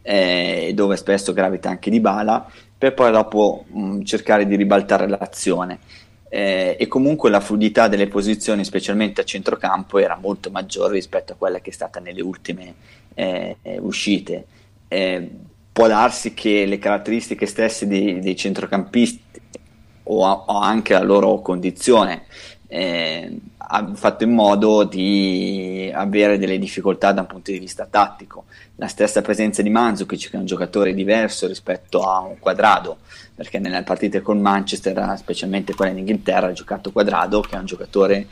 eh, 0.02 0.72
dove 0.76 0.98
spesso 0.98 1.34
gravita 1.34 1.70
anche 1.70 1.90
Di 1.90 2.00
Bala, 2.00 2.48
per 2.78 2.94
poi 2.94 3.12
dopo 3.12 3.66
mh, 3.68 3.80
mm, 3.80 4.02
cercare 4.04 4.46
di 4.46 4.56
ribaltare 4.56 5.08
l'azione. 5.08 5.80
Eh, 6.28 6.76
e 6.80 6.88
comunque 6.88 7.30
la 7.30 7.40
fluidità 7.40 7.88
delle 7.88 8.08
posizioni, 8.08 8.66
specialmente 8.66 9.22
a 9.22 9.24
centrocampo, 9.24 10.00
era 10.00 10.18
molto 10.20 10.50
maggiore 10.52 10.94
rispetto 10.94 11.34
a 11.34 11.36
quella 11.36 11.60
che 11.60 11.70
è 11.70 11.74
stata 11.74 12.00
nelle 12.00 12.22
ultime 12.22 12.74
eh, 13.14 13.58
uscite. 13.80 14.46
Eh, 14.88 15.30
può 15.72 15.88
darsi 15.88 16.34
che 16.34 16.66
le 16.66 16.80
caratteristiche 16.80 17.46
stesse 17.46 17.88
dei, 17.88 18.20
dei 18.20 18.36
centrocampisti 18.36 19.24
o, 20.04 20.26
o, 20.26 20.60
anche 20.60 20.94
la 20.94 21.04
loro 21.04 21.42
condizione 21.42 22.26
eh, 22.68 23.40
hanno 23.58 23.96
fatto 23.96 24.24
in 24.24 24.34
modo 24.34 24.84
di 24.84 25.92
avere 25.94 26.38
delle 26.38 26.60
difficoltà 26.60 27.12
da 27.12 27.22
un 27.22 27.28
punto 27.28 27.52
di 27.52 27.60
vista 27.60 27.88
tattico. 27.90 28.46
La 28.76 28.88
stessa 28.88 29.22
presenza 29.22 29.62
di 29.62 29.70
Manzukic, 29.70 30.30
che 30.30 30.36
è 30.38 30.40
un 30.40 30.46
giocatore 30.46 30.94
diverso 30.94 31.48
rispetto 31.48 32.02
a 32.02 32.20
un 32.20 32.38
quadrado, 32.40 32.98
perché 33.34 33.60
nelle 33.60 33.84
partite 33.84 34.22
con 34.22 34.40
Manchester, 34.40 35.16
specialmente 35.18 35.74
quella 35.74 35.92
in 35.92 36.00
Inghilterra, 36.00 36.48
ha 36.48 36.54
giocato 36.54 36.92
quadrado, 36.92 37.42
che 37.42 37.56
è 37.56 37.60
un 37.60 37.66
giocatore 37.66 38.28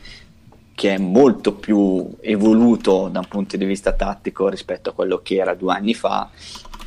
che 0.76 0.96
è 0.96 0.98
molto 0.98 1.54
più 1.54 2.16
evoluto 2.20 3.08
da 3.08 3.20
un 3.20 3.28
punto 3.28 3.58
di 3.58 3.66
vista 3.66 3.94
tattico 3.94 4.50
rispetto 4.50 4.90
a 4.90 4.94
quello 4.94 5.20
che 5.22 5.36
era 5.36 5.54
due 5.54 5.74
anni 5.74 5.94
fa 5.94 6.30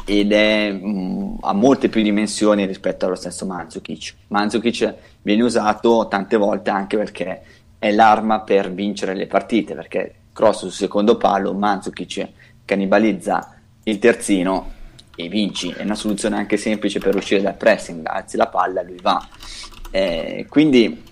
ed 0.08 0.30
è, 0.30 0.70
mh, 0.70 0.88
mm, 0.88 1.34
ha 1.40 1.52
molte 1.52 1.88
più 1.88 2.00
dimensioni 2.00 2.64
rispetto 2.64 3.06
allo 3.06 3.16
stesso 3.16 3.44
Mandzukic. 3.44 4.14
Mandzukic 4.28 4.94
viene 5.22 5.42
usato 5.42 6.06
tante 6.08 6.36
volte 6.36 6.70
anche 6.70 6.96
perché 6.96 7.42
è 7.78 7.90
l'arma 7.90 8.40
per 8.40 8.72
vincere 8.72 9.14
le 9.14 9.26
partite, 9.26 9.74
perché 9.74 10.14
cross 10.32 10.60
sul 10.60 10.72
secondo 10.72 11.16
palo, 11.16 11.52
Mandzukic 11.52 12.28
cannibalizza 12.64 13.56
il 13.82 13.98
terzino 13.98 14.72
e 15.16 15.28
vinci. 15.28 15.70
È 15.70 15.82
una 15.82 15.96
soluzione 15.96 16.36
anche 16.36 16.56
semplice 16.56 17.00
per 17.00 17.16
uscire 17.16 17.42
dal 17.42 17.56
pressing, 17.56 18.06
alzi 18.06 18.36
la 18.36 18.46
palla 18.46 18.82
lui 18.82 18.98
va. 19.02 19.26
Eh, 19.90 20.46
quindi 20.48 21.02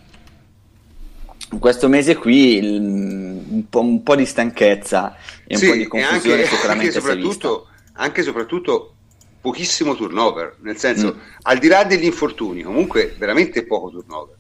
in 1.51 1.59
questo 1.59 1.89
mese 1.89 2.15
qui 2.17 2.57
il, 2.59 2.81
un, 2.81 3.65
po', 3.69 3.81
un, 3.81 4.03
po', 4.05 4.15
di 4.15 4.25
stanchezza 4.25 5.17
e 5.47 5.55
un 5.55 5.61
sì, 5.61 5.67
po' 5.67 5.75
di 5.75 5.87
confusione 5.87 6.43
anche, 6.43 6.55
sicuramente 6.55 6.97
anche 6.97 7.01
soprattutto 7.01 7.69
anche 7.95 8.21
e 8.21 8.25
soprattutto 8.25 8.95
pochissimo 9.41 9.95
turnover, 9.95 10.57
nel 10.61 10.79
senso, 10.79 11.15
mm. 11.15 11.19
al 11.43 11.59
di 11.59 11.69
là 11.69 11.85
degli 11.85 12.05
infortuni, 12.05 12.63
comunque 12.63 13.15
veramente 13.19 13.67
poco 13.67 13.91
turnover. 13.91 14.37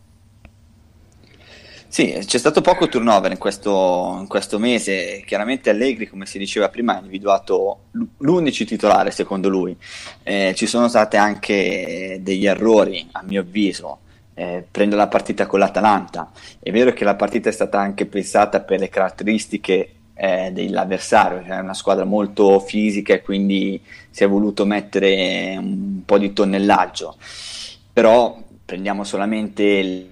Sì, 1.94 2.12
c'è 2.26 2.38
stato 2.38 2.60
poco 2.60 2.88
turnover 2.88 3.30
in 3.30 3.38
questo, 3.38 4.16
in 4.18 4.26
questo, 4.26 4.58
mese. 4.58 5.22
Chiaramente 5.24 5.70
Allegri, 5.70 6.08
come 6.08 6.26
si 6.26 6.38
diceva 6.38 6.68
prima, 6.68 6.94
ha 6.94 6.98
individuato 6.98 7.82
l'unico 8.18 8.64
titolare 8.64 9.12
secondo 9.12 9.48
lui. 9.48 9.76
Eh, 10.24 10.54
ci 10.56 10.66
sono 10.66 10.88
stati 10.88 11.16
anche 11.16 12.18
degli 12.20 12.46
errori, 12.46 13.06
a 13.12 13.22
mio 13.22 13.42
avviso. 13.42 13.98
Eh, 14.34 14.66
prendo 14.68 14.96
la 14.96 15.06
partita 15.06 15.46
con 15.46 15.60
l'Atalanta. 15.60 16.32
È 16.58 16.72
vero 16.72 16.92
che 16.92 17.04
la 17.04 17.14
partita 17.14 17.48
è 17.48 17.52
stata 17.52 17.78
anche 17.78 18.06
pensata 18.06 18.60
per 18.60 18.80
le 18.80 18.88
caratteristiche 18.88 19.93
eh, 20.14 20.50
dell'avversario, 20.52 21.42
cioè 21.44 21.56
è 21.56 21.60
una 21.60 21.74
squadra 21.74 22.04
molto 22.04 22.60
fisica 22.60 23.14
e 23.14 23.22
quindi 23.22 23.80
si 24.10 24.24
è 24.24 24.28
voluto 24.28 24.64
mettere 24.64 25.56
un 25.58 26.02
po' 26.04 26.18
di 26.18 26.32
tonnellaggio, 26.32 27.16
però 27.92 28.40
prendiamo 28.64 29.04
solamente 29.04 30.08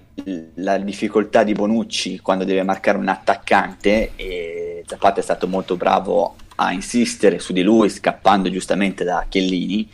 la 0.55 0.77
difficoltà 0.77 1.43
di 1.43 1.53
Bonucci 1.53 2.19
quando 2.19 2.43
deve 2.43 2.63
marcare 2.63 2.97
un 2.97 3.07
attaccante 3.07 4.11
e 4.15 4.83
Zapata 4.85 5.19
è 5.19 5.23
stato 5.23 5.47
molto 5.47 5.75
bravo 5.75 6.35
a 6.55 6.71
insistere 6.71 7.39
su 7.39 7.51
di 7.51 7.63
lui 7.63 7.89
scappando 7.89 8.49
giustamente 8.51 9.03
da 9.03 9.25
Chiellini 9.27 9.89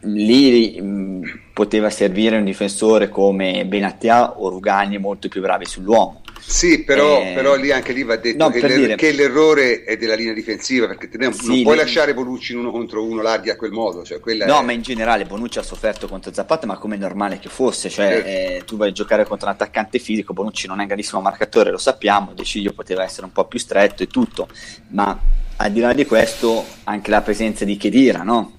lì 0.00 0.80
mh, 0.80 1.40
poteva 1.52 1.90
servire 1.90 2.36
un 2.36 2.44
difensore 2.44 3.08
come 3.08 3.64
Benatia 3.66 4.38
o 4.38 4.48
Rugani 4.48 4.98
molto 4.98 5.28
più 5.28 5.40
bravi 5.40 5.64
sull'uomo 5.64 6.22
sì, 6.48 6.84
però, 6.84 7.20
eh... 7.20 7.32
però, 7.34 7.56
lì 7.56 7.72
anche 7.72 7.92
lì 7.92 8.04
va 8.04 8.16
detto 8.16 8.44
no, 8.44 8.50
che, 8.50 8.60
l'er- 8.60 8.78
dire... 8.78 8.94
che, 8.94 9.10
l'errore 9.12 9.82
è 9.82 9.96
della 9.96 10.14
linea 10.14 10.32
difensiva, 10.32 10.86
perché 10.86 11.08
non, 11.18 11.32
sì, 11.32 11.46
non 11.48 11.62
puoi 11.62 11.74
lì... 11.74 11.82
lasciare 11.82 12.14
Bonucci 12.14 12.52
in 12.52 12.58
uno 12.58 12.70
contro 12.70 13.04
uno 13.04 13.20
larghi 13.20 13.50
a 13.50 13.56
quel 13.56 13.72
modo. 13.72 14.04
Cioè 14.04 14.20
no, 14.46 14.60
è... 14.60 14.62
ma 14.62 14.72
in 14.72 14.82
generale 14.82 15.24
Bonucci 15.24 15.58
ha 15.58 15.62
sofferto 15.62 16.06
contro 16.06 16.32
Zapata, 16.32 16.66
ma 16.66 16.78
come 16.78 16.94
è 16.94 16.98
normale 16.98 17.40
che 17.40 17.48
fosse, 17.48 17.90
cioè 17.90 18.22
eh. 18.24 18.56
Eh, 18.56 18.64
tu 18.64 18.76
vai 18.76 18.90
a 18.90 18.92
giocare 18.92 19.24
contro 19.24 19.48
un 19.48 19.54
attaccante 19.54 19.98
fisico, 19.98 20.32
Bonucci 20.32 20.68
non 20.68 20.78
è 20.78 20.82
un 20.82 20.86
grandissimo 20.86 21.20
marcatore, 21.20 21.70
lo 21.70 21.78
sappiamo, 21.78 22.32
Deciglio 22.32 22.72
poteva 22.72 23.02
essere 23.02 23.26
un 23.26 23.32
po' 23.32 23.46
più 23.46 23.58
stretto 23.58 24.04
e 24.04 24.06
tutto, 24.06 24.48
ma 24.90 25.18
al 25.56 25.72
di 25.72 25.80
là 25.80 25.92
di 25.92 26.06
questo, 26.06 26.64
anche 26.84 27.10
la 27.10 27.22
presenza 27.22 27.64
di 27.64 27.76
Chedira, 27.76 28.22
no? 28.22 28.55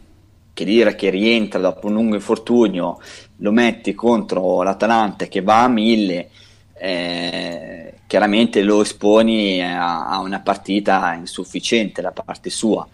Chedira 0.58 0.96
che 0.96 1.12
rientra 1.12 1.60
dopo 1.60 1.86
un 1.86 1.94
lungo 1.94 2.16
infortunio, 2.16 3.00
lo 3.36 3.52
metti 3.52 3.94
contro 3.94 4.64
l'Atalanta 4.64 5.28
che 5.28 5.44
va 5.44 5.62
a 5.62 5.68
mille, 5.68 6.30
eh, 6.74 7.94
chiaramente 8.08 8.64
lo 8.64 8.82
esponi 8.82 9.62
a, 9.62 10.08
a, 10.08 10.18
una 10.18 10.40
partita 10.40 11.14
insufficiente 11.14 12.02
da 12.02 12.12
parte 12.12 12.50
sua. 12.50 12.88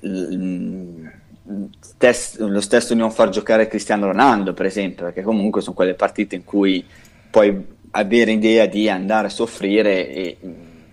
L- 0.00 1.10
Stes- 1.80 2.38
lo 2.38 2.60
stesso 2.60 2.92
non 2.94 3.10
far 3.10 3.30
giocare 3.30 3.68
Cristiano 3.68 4.06
Ronaldo, 4.06 4.52
per 4.52 4.66
esempio, 4.66 5.04
perché 5.04 5.22
comunque 5.22 5.62
sono 5.62 5.74
quelle 5.74 5.94
partite 5.94 6.34
in 6.34 6.44
cui 6.44 6.84
puoi 7.30 7.64
avere 7.92 8.32
idea 8.32 8.66
di 8.66 8.90
andare 8.90 9.28
a 9.28 9.30
soffrire 9.30 10.12
e 10.12 10.36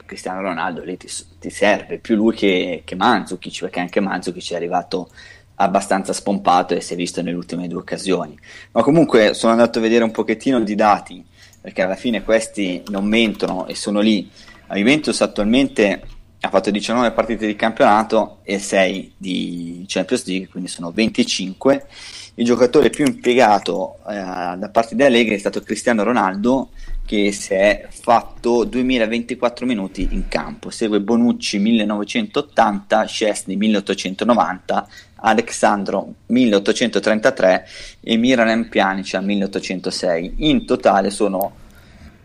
Cristiano 0.05 0.41
Ronaldo 0.41 0.83
lì 0.83 0.95
ti, 0.95 1.09
ti 1.39 1.49
serve 1.49 1.97
più 1.97 2.15
lui 2.15 2.35
che, 2.35 2.83
che 2.85 2.95
Mandzukic, 2.95 3.61
perché 3.61 3.79
anche 3.79 3.99
Mandzukic 3.99 4.51
è 4.51 4.55
arrivato 4.55 5.09
abbastanza 5.55 6.13
spompato 6.13 6.73
e 6.73 6.81
si 6.81 6.93
è 6.93 6.95
visto 6.95 7.21
nelle 7.21 7.35
ultime 7.35 7.67
due 7.67 7.79
occasioni. 7.79 8.37
Ma 8.71 8.81
comunque 8.81 9.33
sono 9.33 9.51
andato 9.51 9.79
a 9.79 9.81
vedere 9.81 10.03
un 10.03 10.11
pochettino 10.11 10.59
di 10.61 10.75
dati, 10.75 11.23
perché 11.61 11.81
alla 11.81 11.95
fine 11.95 12.23
questi 12.23 12.83
non 12.87 13.05
mentono 13.05 13.67
e 13.67 13.75
sono 13.75 13.99
lì. 13.99 14.29
La 14.67 14.75
Juventus 14.75 15.21
attualmente 15.21 16.01
ha 16.45 16.49
fatto 16.49 16.71
19 16.71 17.11
partite 17.11 17.47
di 17.47 17.55
campionato 17.55 18.39
e 18.43 18.59
6 18.59 19.13
di 19.17 19.85
Champions 19.87 20.25
League, 20.25 20.49
quindi 20.49 20.69
sono 20.69 20.91
25. 20.91 21.87
Il 22.35 22.45
giocatore 22.45 22.89
più 22.89 23.05
impiegato 23.05 23.99
eh, 24.09 24.13
da 24.13 24.69
parte 24.71 24.95
di 24.95 25.03
Allegri 25.03 25.35
è 25.35 25.37
stato 25.37 25.61
Cristiano 25.61 26.03
Ronaldo, 26.03 26.71
che 27.05 27.31
si 27.31 27.53
è 27.53 27.87
fatto 27.89 28.65
2024 28.65 29.65
minuti 29.65 30.09
in 30.11 30.27
campo. 30.27 30.69
Segue 30.69 30.99
Bonucci 30.99 31.59
1980, 31.59 33.05
Scesni 33.05 33.55
1890, 33.55 34.87
Alexandro 35.25 36.13
1833 36.27 37.67
e 38.01 38.17
Miralem 38.17 38.67
Pjanic 38.67 39.13
1806. 39.15 40.33
In 40.37 40.65
totale 40.65 41.09
sono 41.09 41.61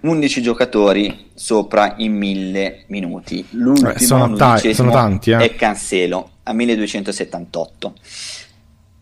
11 0.00 0.43
giocatori 0.43 1.31
sopra 1.35 1.95
i 1.97 2.09
1000 2.09 2.85
minuti. 2.88 3.45
L'ultimo 3.50 3.93
eh, 3.93 3.99
sono, 3.99 4.35
ta- 4.37 4.59
sono 4.59 4.90
tanti, 4.90 5.31
eh. 5.31 5.38
è 5.38 5.55
Cancelo 5.55 6.31
a 6.45 6.52
1278. 6.52 7.95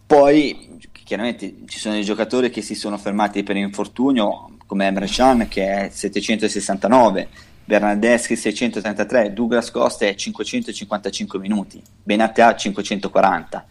Poi 0.07 0.79
chiaramente 1.05 1.55
ci 1.67 1.79
sono 1.79 1.95
dei 1.95 2.05
giocatori 2.05 2.51
che 2.51 2.63
si 2.63 2.75
sono 2.75 2.99
fermati 2.99 3.43
per 3.43 3.57
infortunio, 3.57 4.51
come 4.67 4.87
Emre 4.87 5.07
Can 5.07 5.47
che 5.49 5.87
è 5.87 5.89
769, 5.91 7.29
Bernardeschi 7.67 8.37
633, 8.37 9.33
Douglas 9.33 9.73
Costa 9.73 10.07
è 10.07 10.15
555 10.15 11.39
minuti, 11.41 11.83
Benatea 12.01 12.55
540. 12.55 13.67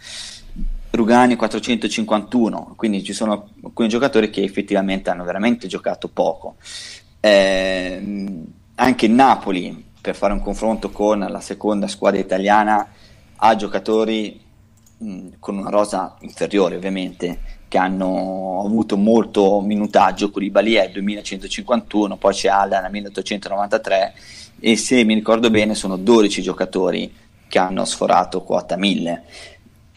Rugani 0.91 1.35
451, 1.37 2.73
quindi 2.75 3.03
ci 3.03 3.13
sono 3.13 3.49
alcuni 3.63 3.87
giocatori 3.87 4.29
che 4.29 4.43
effettivamente 4.43 5.09
hanno 5.09 5.23
veramente 5.23 5.67
giocato 5.67 6.09
poco. 6.09 6.55
Eh, 7.21 8.25
anche 8.75 9.05
il 9.05 9.11
Napoli, 9.13 9.85
per 10.01 10.15
fare 10.15 10.33
un 10.33 10.41
confronto 10.41 10.91
con 10.91 11.19
la 11.19 11.39
seconda 11.39 11.87
squadra 11.87 12.19
italiana, 12.19 12.87
ha 13.37 13.55
giocatori 13.55 14.39
mh, 14.97 15.27
con 15.39 15.57
una 15.57 15.69
rosa 15.69 16.15
inferiore 16.19 16.75
ovviamente, 16.75 17.39
che 17.75 17.81
hanno 17.81 18.63
avuto 18.65 18.95
molto 18.95 19.59
minutaggio, 19.59 20.31
Koulibaly 20.31 20.75
è 20.75 20.89
2151, 20.91 22.15
poi 22.15 22.33
c'è 22.33 22.47
Allan 22.47 22.85
a 22.85 22.89
1893 22.89 24.13
e 24.61 24.77
se 24.77 25.03
mi 25.03 25.13
ricordo 25.13 25.49
bene 25.49 25.75
sono 25.75 25.97
12 25.97 26.41
giocatori 26.41 27.13
che 27.49 27.59
hanno 27.59 27.83
sforato 27.83 28.43
quota 28.43 28.77
1000, 28.77 29.23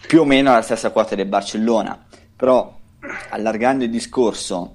più 0.09 0.23
o 0.23 0.25
meno 0.25 0.53
la 0.53 0.63
stessa 0.63 0.91
quota 0.91 1.15
del 1.15 1.27
Barcellona, 1.27 2.05
però 2.35 2.77
allargando 3.31 3.85
il 3.85 3.91
discorso 3.91 4.75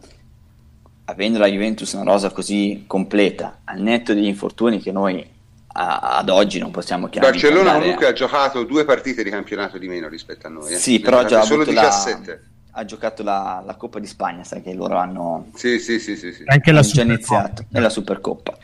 avendo 1.03 1.39
la 1.39 1.47
Juventus 1.47 1.91
una 1.91 2.03
rosa 2.03 2.29
così 2.29 2.85
completa, 2.87 3.59
al 3.65 3.81
netto 3.81 4.13
degli 4.13 4.27
infortuni 4.27 4.79
che 4.79 4.93
noi 4.93 5.29
a, 5.73 5.99
ad 6.19 6.29
oggi 6.29 6.57
non 6.57 6.71
possiamo 6.71 7.09
chiamare. 7.09 7.33
Barcellona 7.33 7.73
comunque 7.73 8.07
ha 8.07 8.13
giocato 8.13 8.63
due 8.63 8.85
partite 8.85 9.23
di 9.23 9.29
campionato 9.29 9.77
di 9.77 9.89
meno 9.89 10.07
rispetto 10.07 10.47
a 10.47 10.49
noi. 10.49 10.71
Eh. 10.71 10.77
Sì, 10.77 11.01
però 11.01 11.19
ha 11.19 11.25
già 11.25 11.41
solo 11.41 11.65
17. 11.65 12.31
La, 12.31 12.51
ha 12.75 12.85
giocato 12.85 13.23
la, 13.23 13.61
la, 13.65 13.75
Coppa 13.75 13.99
di 13.99 14.07
Spagna, 14.07 14.43
sai 14.43 14.61
che 14.61 14.73
loro 14.73 14.97
hanno 14.97 15.47
sì, 15.53 15.79
sì, 15.79 15.99
sì, 15.99 16.15
sì, 16.15 16.33
sì. 16.33 16.43
anche 16.45 16.71
la 16.71 16.81
già 16.81 17.03
iniziato 17.03 17.65
e 17.71 17.79
la 17.79 17.89
Supercoppa. 17.89 18.57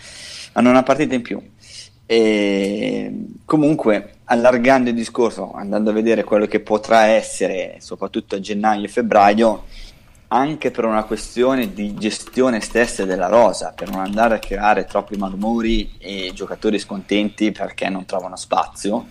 Hanno 0.54 0.69
una 0.69 0.84
partita 0.84 1.13
in 1.13 1.22
più. 1.22 1.41
E 2.06 3.26
comunque, 3.45 4.15
allargando 4.26 4.89
il 4.89 4.95
discorso, 4.95 5.54
andando 5.54 5.91
a 5.91 5.93
vedere 5.93 6.24
quello 6.24 6.48
che 6.48 6.60
potrà 6.60 7.06
essere, 7.06 7.76
soprattutto 7.80 8.36
a 8.36 8.39
gennaio 8.39 8.86
e 8.86 8.88
febbraio, 8.88 9.65
anche 10.30 10.72
per 10.72 10.86
una 10.86 11.04
questione 11.04 11.74
di 11.74 11.93
gestione 11.93 12.62
stessa 12.62 13.06
della 13.06 13.28
rosa, 13.28 13.74
per 13.76 13.91
non 13.91 14.02
andare 14.02 14.36
a 14.36 14.39
creare 14.39 14.86
troppi 14.86 15.17
malumori 15.17 15.98
e 16.00 16.32
giocatori 16.34 16.80
scontenti 16.80 17.52
perché 17.52 17.89
non 17.89 18.06
trovano 18.06 18.36
spazio. 18.36 19.06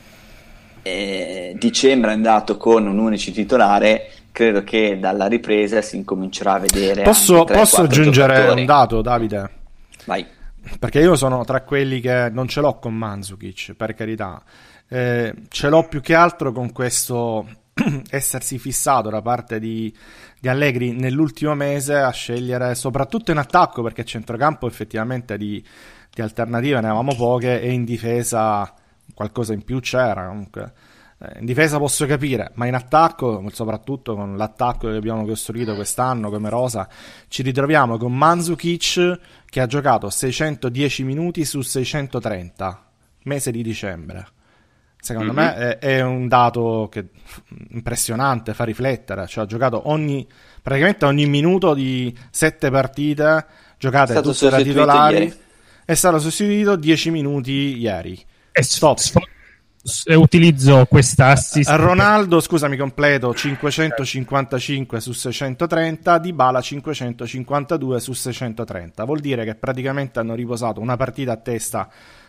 E 0.83 1.55
dicembre 1.57 2.11
è 2.11 2.15
andato 2.15 2.57
con 2.57 2.87
un 2.87 2.99
unico 2.99 3.31
titolare, 3.31 4.11
credo 4.39 4.63
che 4.63 5.01
dalla 5.01 5.27
ripresa 5.27 5.83
si 5.83 5.97
incomincerà 5.97 6.53
a 6.53 6.59
vedere. 6.61 7.03
Posso, 7.03 7.43
3, 7.43 7.57
posso 7.57 7.83
aggiungere 7.83 8.35
giocatori. 8.35 8.61
un 8.61 8.67
dato, 8.67 9.03
Davide? 9.03 9.51
Vai. 10.05 10.25
Perché 10.79 11.01
io 11.01 11.17
sono 11.17 11.45
tra 11.45 11.63
quelli 11.63 11.99
che 11.99 12.29
non 12.31 12.47
ce 12.47 12.61
l'ho 12.61 12.79
con 12.79 12.95
Manzukic, 12.95 13.75
per 13.75 13.95
carità. 13.95 14.41
Eh, 14.87 15.35
ce 15.49 15.69
l'ho 15.69 15.89
più 15.89 16.01
che 16.01 16.15
altro 16.15 16.53
con 16.53 16.71
questo 16.71 17.49
essersi 18.11 18.61
fissato 18.61 19.11
da 19.11 19.21
parte 19.23 19.59
di, 19.59 19.93
di, 20.39 20.49
Allegri 20.49 20.93
nell'ultimo 20.93 21.57
mese 21.57 21.97
a 21.97 22.11
scegliere 22.11 22.77
soprattutto 22.77 23.33
in 23.33 23.39
attacco 23.39 23.83
perché 23.83 24.05
centrocampo 24.05 24.69
effettivamente 24.69 25.37
di, 25.37 25.63
di 26.15 26.23
alternative 26.23 26.81
ne 26.81 26.87
avevamo 26.87 27.15
poche 27.15 27.61
e 27.61 27.71
in 27.71 27.85
difesa 27.85 28.73
qualcosa 29.13 29.53
in 29.53 29.63
più 29.63 29.81
c'era 29.81 30.29
comunque 30.29 30.73
in 31.39 31.45
difesa 31.45 31.79
posso 31.79 32.07
capire, 32.07 32.53
ma 32.55 32.67
in 32.67 32.75
attacco, 32.75 33.45
soprattutto 33.51 34.15
con 34.15 34.37
l'attacco 34.37 34.89
che 34.89 34.97
abbiamo 34.97 35.27
costruito 35.27 35.75
quest'anno 35.75 36.31
come 36.31 36.49
Rosa, 36.49 36.89
ci 37.27 37.43
ritroviamo 37.43 37.97
con 37.99 38.17
Manzukic 38.17 39.19
che 39.47 39.61
ha 39.61 39.67
giocato 39.67 40.11
610 40.11 41.03
minuti 41.03 41.45
su 41.45 41.61
630, 41.61 42.87
mese 43.25 43.51
di 43.51 43.63
dicembre. 43.63 44.27
Secondo 45.01 45.33
mm-hmm. 45.33 45.45
me 45.45 45.57
è, 45.57 45.79
è, 45.79 46.03
un 46.03 46.29
dato 46.29 46.89
che, 46.91 47.07
impressionante, 47.71 48.55
fa 48.55 48.65
riflettere. 48.65 49.27
Cioè, 49.27 49.45
ha 49.45 49.47
giocato 49.47 49.89
ogni, 49.89 50.27
praticamente 50.63 51.05
ogni 51.05 51.27
minuto 51.27 51.75
di 51.75 52.17
sette 52.31 52.71
partite 52.71 53.47
giocate 53.79 54.21
tutte 54.21 54.51
da 54.51 54.61
titolari. 54.61 55.15
Ieri. 55.15 55.35
È 55.85 55.95
stato 55.95 56.19
sostituito 56.19 56.77
10 56.77 57.11
minuti 57.11 57.79
ieri. 57.79 58.21
E 58.53 58.63
stop. 58.63 58.99
Sf- 58.99 59.37
utilizzo 60.15 60.87
questa 60.87 61.29
assist. 61.29 61.71
Ronaldo, 61.71 62.41
scusami, 62.41 62.77
completo 62.77 63.35
555 63.35 65.01
su 65.01 65.13
630, 65.13 66.19
Di 66.19 66.33
Bala 66.33 66.61
552 66.61 68.01
su 68.01 68.13
630. 68.13 69.05
Vuol 69.05 69.21
dire 69.21 69.45
che 69.45 69.55
praticamente 69.55 70.19
hanno 70.19 70.35
riposato 70.35 70.81
una 70.81 70.97
partita 70.97 71.33
a 71.33 71.37
testa 71.37 71.89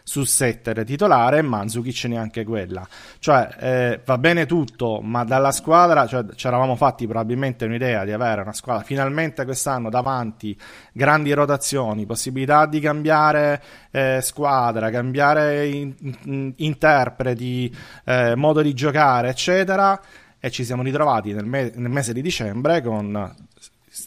su 0.09 0.23
Setter 0.23 0.83
titolare 0.83 1.37
e 1.37 1.41
Manzukic 1.43 2.05
neanche 2.05 2.43
quella. 2.43 2.87
Cioè, 3.19 3.49
eh, 3.59 4.01
va 4.03 4.17
bene 4.17 4.47
tutto, 4.47 5.01
ma 5.01 5.23
dalla 5.23 5.51
squadra, 5.51 6.07
cioè, 6.07 6.25
ci 6.33 6.47
eravamo 6.47 6.75
fatti 6.75 7.05
probabilmente 7.05 7.65
un'idea 7.65 8.03
di 8.05 8.11
avere 8.11 8.41
una 8.41 8.53
squadra 8.53 8.83
finalmente 8.83 9.45
quest'anno 9.45 9.91
davanti, 9.91 10.57
grandi 10.93 11.31
rotazioni, 11.31 12.07
possibilità 12.07 12.65
di 12.65 12.79
cambiare 12.79 13.61
eh, 13.91 14.19
squadra, 14.23 14.89
cambiare 14.89 15.67
in, 15.67 15.93
in, 16.23 16.53
interpreti, 16.55 17.71
eh, 18.03 18.33
modo 18.33 18.63
di 18.63 18.73
giocare, 18.73 19.29
eccetera. 19.29 20.01
E 20.39 20.49
ci 20.49 20.63
siamo 20.63 20.81
ritrovati 20.81 21.33
nel, 21.33 21.45
me- 21.45 21.71
nel 21.75 21.91
mese 21.91 22.13
di 22.13 22.23
dicembre 22.23 22.81
con 22.81 23.31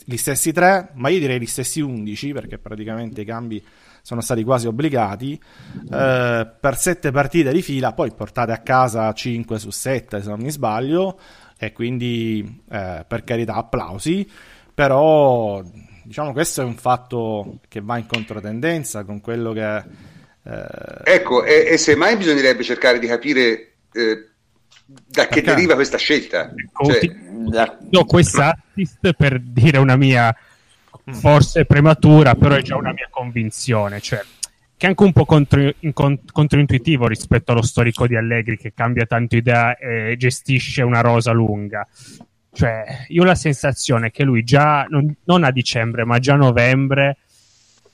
gli 0.04 0.16
stessi 0.16 0.50
tre, 0.50 0.88
ma 0.94 1.10
io 1.10 1.20
direi 1.20 1.38
gli 1.38 1.46
stessi 1.46 1.80
undici, 1.80 2.32
perché 2.32 2.58
praticamente 2.58 3.20
i 3.20 3.24
cambi 3.24 3.64
sono 4.02 4.20
stati 4.20 4.42
quasi 4.42 4.66
obbligati 4.66 5.40
eh, 5.90 6.50
per 6.60 6.76
sette 6.76 7.10
partite 7.10 7.52
di 7.52 7.62
fila, 7.62 7.92
poi 7.92 8.12
portate 8.12 8.52
a 8.52 8.58
casa 8.58 9.12
5 9.12 9.58
su 9.58 9.70
7 9.70 10.20
se 10.20 10.28
non 10.28 10.40
mi 10.40 10.50
sbaglio, 10.50 11.18
e 11.56 11.72
quindi 11.72 12.62
eh, 12.70 13.04
per 13.06 13.24
carità 13.24 13.54
applausi, 13.54 14.28
però 14.74 15.62
diciamo 16.04 16.32
questo 16.32 16.62
è 16.62 16.64
un 16.64 16.74
fatto 16.74 17.60
che 17.68 17.80
va 17.80 17.98
in 17.98 18.06
controtendenza 18.06 19.04
con 19.04 19.20
quello 19.20 19.52
che... 19.52 19.76
Eh... 20.44 21.02
Ecco, 21.04 21.44
e, 21.44 21.66
e 21.68 21.78
semmai 21.78 22.16
bisognerebbe 22.16 22.64
cercare 22.64 22.98
di 22.98 23.06
capire 23.06 23.74
eh, 23.92 24.26
da 24.84 25.26
che 25.26 25.40
Perché? 25.40 25.54
deriva 25.54 25.74
questa 25.74 25.98
scelta. 25.98 26.52
Cioè... 26.84 27.00
Io 27.90 28.04
questa 28.04 28.56
assist 28.70 29.12
per 29.14 29.40
dire 29.40 29.78
una 29.78 29.96
mia. 29.96 30.34
Forse 31.10 31.64
prematura, 31.64 32.34
però 32.34 32.54
è 32.54 32.62
già 32.62 32.76
una 32.76 32.92
mia 32.92 33.08
convinzione. 33.10 34.00
Cioè, 34.00 34.22
che 34.76 34.86
è 34.86 34.90
anche 34.90 35.02
un 35.04 35.12
po' 35.12 35.24
contro, 35.24 35.72
in, 35.78 35.92
controintuitivo 35.92 37.06
rispetto 37.06 37.52
allo 37.52 37.62
storico 37.62 38.06
di 38.06 38.16
Allegri 38.16 38.56
che 38.56 38.72
cambia 38.74 39.06
tanto 39.06 39.36
idea 39.36 39.76
e 39.76 40.16
gestisce 40.16 40.82
una 40.82 41.00
rosa 41.00 41.32
lunga. 41.32 41.86
Cioè, 42.52 43.06
io 43.08 43.22
ho 43.22 43.24
la 43.24 43.34
sensazione 43.34 44.10
che 44.10 44.24
lui 44.24 44.42
già, 44.42 44.84
non, 44.88 45.14
non 45.24 45.44
a 45.44 45.50
dicembre, 45.50 46.04
ma 46.04 46.18
già 46.18 46.34
a 46.34 46.38
novembre, 46.38 47.16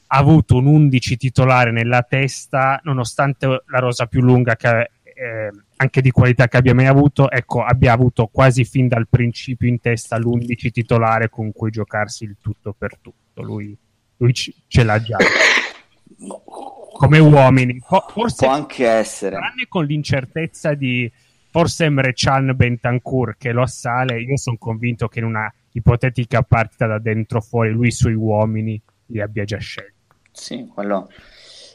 ha 0.07 0.17
avuto 0.17 0.57
un 0.57 0.67
11 0.67 1.17
titolare 1.17 1.71
nella 1.71 2.03
testa, 2.03 2.81
nonostante 2.85 3.47
la 3.67 3.79
rosa 3.79 4.07
più 4.07 4.23
lunga 4.23 4.57
che 4.57 4.91
eh, 5.19 5.51
anche 5.77 6.01
di 6.01 6.11
qualità 6.11 6.47
che 6.47 6.59
abbia 6.59 6.75
mai 6.75 6.87
avuto, 6.87 7.31
ecco, 7.31 7.65
abbia 7.65 7.93
avuto 7.93 8.29
quasi 8.31 8.65
fin 8.65 8.87
dal 8.87 9.09
principio 9.09 9.69
in 9.69 9.81
testa 9.81 10.17
l'11 10.17 10.71
titolare 10.71 11.29
con 11.29 11.53
cui 11.53 11.71
giocarsi 11.71 12.25
il 12.25 12.37
tutto 12.41 12.75
per 12.77 12.97
tutto. 13.01 13.43
Lui, 13.43 13.77
lui 14.19 14.33
ce 14.33 14.83
l'ha 14.85 15.01
già 15.01 15.17
come 16.95 17.19
uomini. 17.19 17.81
Forse 17.81 18.47
può 18.47 18.55
anche 18.55 18.87
essere. 18.87 19.37
Tranne 19.37 19.67
con 19.69 19.85
l'incertezza 19.85 20.75
di 20.75 21.11
forse 21.51 21.85
Emre 21.85 22.13
Chan 22.15 22.53
Bentancur 22.55 23.37
che 23.37 23.53
lo 23.53 23.63
assale, 23.63 24.21
io 24.21 24.37
sono 24.37 24.57
convinto 24.59 25.09
che 25.09 25.19
in 25.19 25.25
una 25.25 25.53
ipotetica 25.73 26.43
partita 26.43 26.87
da 26.87 26.99
dentro 26.99 27.41
fuori 27.41 27.71
lui 27.71 27.89
i 27.89 27.93
suoi 27.93 28.15
uomini 28.15 28.81
li 29.07 29.21
abbia 29.21 29.45
già 29.45 29.59
scelti. 29.59 29.93
Sì, 30.31 30.67
quello. 30.73 31.11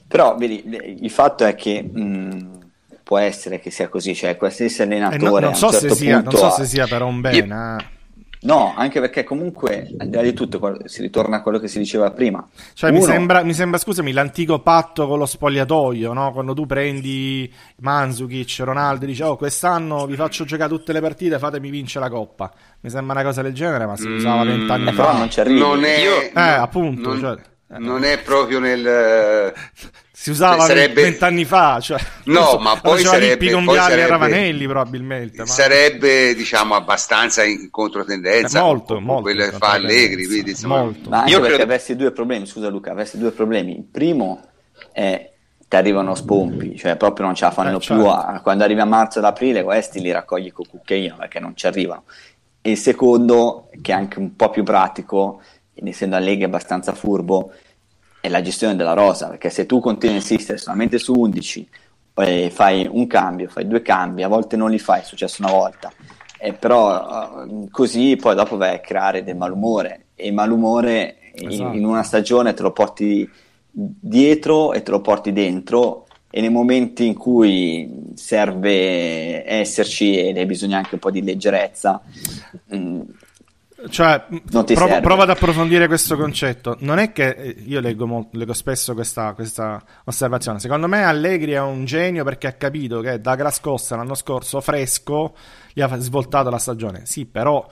Però 0.08 0.36
vedi, 0.36 0.64
il 1.00 1.10
fatto 1.10 1.46
è 1.46 1.56
che 1.56 1.82
mh, 1.82 2.72
può 3.04 3.18
essere 3.18 3.60
che 3.60 3.70
sia 3.70 3.90
così, 3.90 4.16
cioè 4.16 4.38
qualsiasi 4.38 4.82
allenatore 4.82 5.18
eh 5.18 5.30
no, 5.30 5.40
non, 5.40 5.56
so 5.56 5.72
certo 5.72 5.94
sia, 5.94 6.22
non, 6.22 6.32
so 6.32 6.50
se 6.52 6.66
sia, 6.66 6.88
per 6.88 7.02
un 7.02 7.22
bene. 7.22 7.38
Io 7.38 7.44
eh. 7.46 8.02
No, 8.44 8.74
anche 8.76 9.00
perché 9.00 9.24
comunque, 9.24 9.90
al 9.98 10.08
di 10.08 10.16
là 10.16 10.22
di 10.22 10.34
tutto, 10.34 10.78
si 10.86 11.02
ritorna 11.02 11.38
a 11.38 11.42
quello 11.42 11.60
che 11.60 11.70
si 11.70 11.78
diceva 11.78 12.12
prima. 12.12 12.46
Cioè, 12.74 12.90
Uno... 12.90 13.00
mi, 13.00 13.06
sembra, 13.06 13.44
mi, 13.44 13.54
sembra, 13.54 13.80
scusami, 13.80 14.12
l'antico 14.12 14.60
patto 14.60 15.08
con 15.08 15.18
lo 15.18 15.26
spogliatoio, 15.26 16.12
no? 16.12 16.34
Quando 16.34 16.54
tu 16.54 16.66
prendi 16.66 17.52
Manzukic, 17.78 18.58
Ronaldo 18.60 19.06
e 19.06 19.08
dici, 19.08 19.22
oh, 19.22 19.38
quest'anno 19.38 20.06
vi 20.06 20.16
faccio 20.16 20.44
giocare 20.44 20.70
tutte 20.70 20.92
le 20.92 21.00
partite, 21.00 21.40
fatemi 21.40 21.70
vincere 21.70 22.04
la 22.04 22.12
Coppa. 22.12 22.52
Mi 22.82 22.90
sembra 22.90 23.20
una 23.20 23.24
cosa 23.24 23.42
del 23.42 23.54
genere, 23.54 23.86
ma 23.86 23.96
si 23.96 24.08
mm, 24.10 24.16
usava 24.18 24.44
vent'anni 24.44 24.90
eh, 24.90 24.94
fa. 24.94 25.06
Però 25.06 25.18
non 25.18 25.30
ci 25.30 25.40
arrivi. 25.40 25.60
Non 25.60 25.84
è... 25.86 26.00
Io... 26.00 26.22
Eh, 26.22 26.42
appunto. 26.42 27.10
Non... 27.10 27.20
Cioè... 27.20 27.52
Non 27.80 28.04
è 28.04 28.20
proprio 28.20 28.60
nel 28.60 29.54
si 30.24 30.30
usava 30.30 30.64
sarebbe... 30.64 31.02
vent'anni 31.02 31.44
fa. 31.44 31.82
Cioè, 31.82 32.00
no, 32.26 32.46
so, 32.46 32.58
ma 32.60 32.80
poi 32.80 33.04
sarebbe, 33.04 33.52
poi 33.52 33.76
sarebbe, 33.76 34.08
Ravanelli 34.08 34.66
probabilmente. 34.66 35.40
Ma... 35.40 35.46
Sarebbe 35.46 36.34
diciamo 36.34 36.76
abbastanza 36.76 37.44
in 37.44 37.70
controtendenza 37.70 38.60
eh, 38.60 38.62
molto, 38.62 38.94
con, 38.94 39.04
molto 39.04 39.24
quello 39.24 39.44
che 39.44 39.52
fa 39.58 39.72
Allegri. 39.72 40.26
Quindi, 40.26 40.52
insomma... 40.52 40.82
molto. 40.82 41.10
Ma 41.10 41.26
io 41.26 41.40
credo... 41.40 41.48
perché 41.48 41.62
avessi 41.64 41.98
due 41.98 42.12
problemi, 42.12 42.46
scusa 42.46 42.70
Luca, 42.70 42.92
avessi 42.92 43.18
due 43.18 43.32
problemi. 43.32 43.76
Il 43.76 43.84
primo 43.84 44.42
è 44.94 45.30
ti 45.68 45.76
arrivano 45.76 46.16
spompi, 46.16 46.78
cioè 46.78 46.96
proprio 46.96 47.26
non 47.26 47.36
ce 47.36 47.44
la 47.44 47.52
fanno 47.52 47.76
eh, 47.76 47.80
più. 47.80 47.82
Certo. 47.82 48.10
A, 48.10 48.40
quando 48.42 48.64
arrivi 48.64 48.80
a 48.80 48.86
marzo 48.86 49.20
ed 49.20 49.26
aprile 49.26 49.62
questi 49.62 50.00
li 50.00 50.12
raccogli 50.12 50.54
con 50.54 50.66
cucchiaino 50.70 51.18
perché 51.18 51.42
non 51.42 51.54
ci 51.58 51.68
arrivano. 51.68 52.04
E 52.62 52.72
il 52.72 52.78
secondo, 52.78 53.70
che 53.82 53.92
è 53.92 53.96
anche 53.96 54.20
un 54.20 54.38
po' 54.38 54.50
più 54.50 54.64
pratico, 54.64 55.42
essendo 55.74 56.16
Allegri 56.16 56.44
abbastanza 56.44 56.94
furbo, 56.94 57.52
è 58.22 58.30
la 58.30 58.42
gestione 58.42 58.76
della 58.76 58.94
rosa, 58.94 59.28
perché 59.28 59.50
se 59.50 59.66
tu 59.66 59.80
continui 59.80 60.16
a 60.16 60.20
insistere 60.20 60.58
solamente 60.58 60.98
su 60.98 61.14
11, 61.14 61.70
poi 62.14 62.50
fai 62.52 62.88
un 62.90 63.08
cambio, 63.08 63.50
fai 63.50 63.68
due 63.68 63.82
cambi, 63.82 64.24
a 64.24 64.28
volte 64.28 64.56
non 64.56 64.70
li 64.70 64.80
fai, 64.80 65.02
è 65.02 65.04
successo 65.04 65.42
una 65.44 65.52
volta, 65.52 65.92
eh, 66.40 66.54
però 66.54 67.44
uh, 67.44 67.70
così 67.70 68.16
poi 68.16 68.36
dopo 68.36 68.56
vai 68.58 68.76
a 68.76 68.80
creare 68.80 69.24
del 69.24 69.36
malumore 69.36 70.08
e 70.16 70.28
il 70.28 70.34
malumore 70.34 71.32
esatto. 71.34 71.72
in, 71.72 71.80
in, 71.80 71.86
una 71.86 72.04
stagione 72.04 72.54
te 72.54 72.62
lo 72.62 72.72
porti 72.72 73.30
dietro 73.72 74.74
e 74.74 74.84
te 74.84 74.92
lo 74.92 75.02
porti 75.02 75.32
dentro 75.32 76.06
e 76.30 76.42
nei 76.42 76.50
momenti 76.50 77.06
in 77.06 77.14
cui 77.14 78.12
serve 78.16 79.48
esserci 79.48 80.18
ed 80.18 80.38
hai 80.38 80.46
bisogno 80.46 80.76
anche 80.76 80.96
un 80.96 81.00
po' 81.00 81.12
di 81.12 81.24
leggerezza 81.24 82.02
mh, 82.66 82.78
mm, 82.78 83.02
cioè, 83.90 84.26
provo, 84.50 85.00
provo, 85.02 85.22
ad 85.24 85.30
approfondire 85.30 85.88
questo 85.88 86.16
concetto. 86.16 86.78
Non 86.80 87.00
è 87.00 87.12
che 87.12 87.30
eh, 87.30 87.56
io 87.66 87.80
leggo, 87.80 88.06
molto, 88.06 88.38
leggo 88.38 88.54
spesso 88.54 88.94
questa, 88.94 89.34
questa, 89.34 89.84
osservazione. 90.06 90.60
Secondo 90.60 90.88
me 90.88 91.04
Allegri 91.04 91.52
è 91.52 91.60
un 91.60 91.86
genio 91.86 92.24
perché 92.24 92.48
ha 92.48 92.54
capito 92.54 93.02
che 93.02 93.20
da 93.20 93.36
Grascossa 93.36 93.96
l'anno 93.96 94.16
scorso 94.16 94.62
fresco 94.62 95.36
gli 95.74 95.82
ha 95.82 95.96
svoltato 95.98 96.50
la 96.50 96.58
stagione. 96.58 97.06
Sì, 97.06 97.26
però 97.26 97.68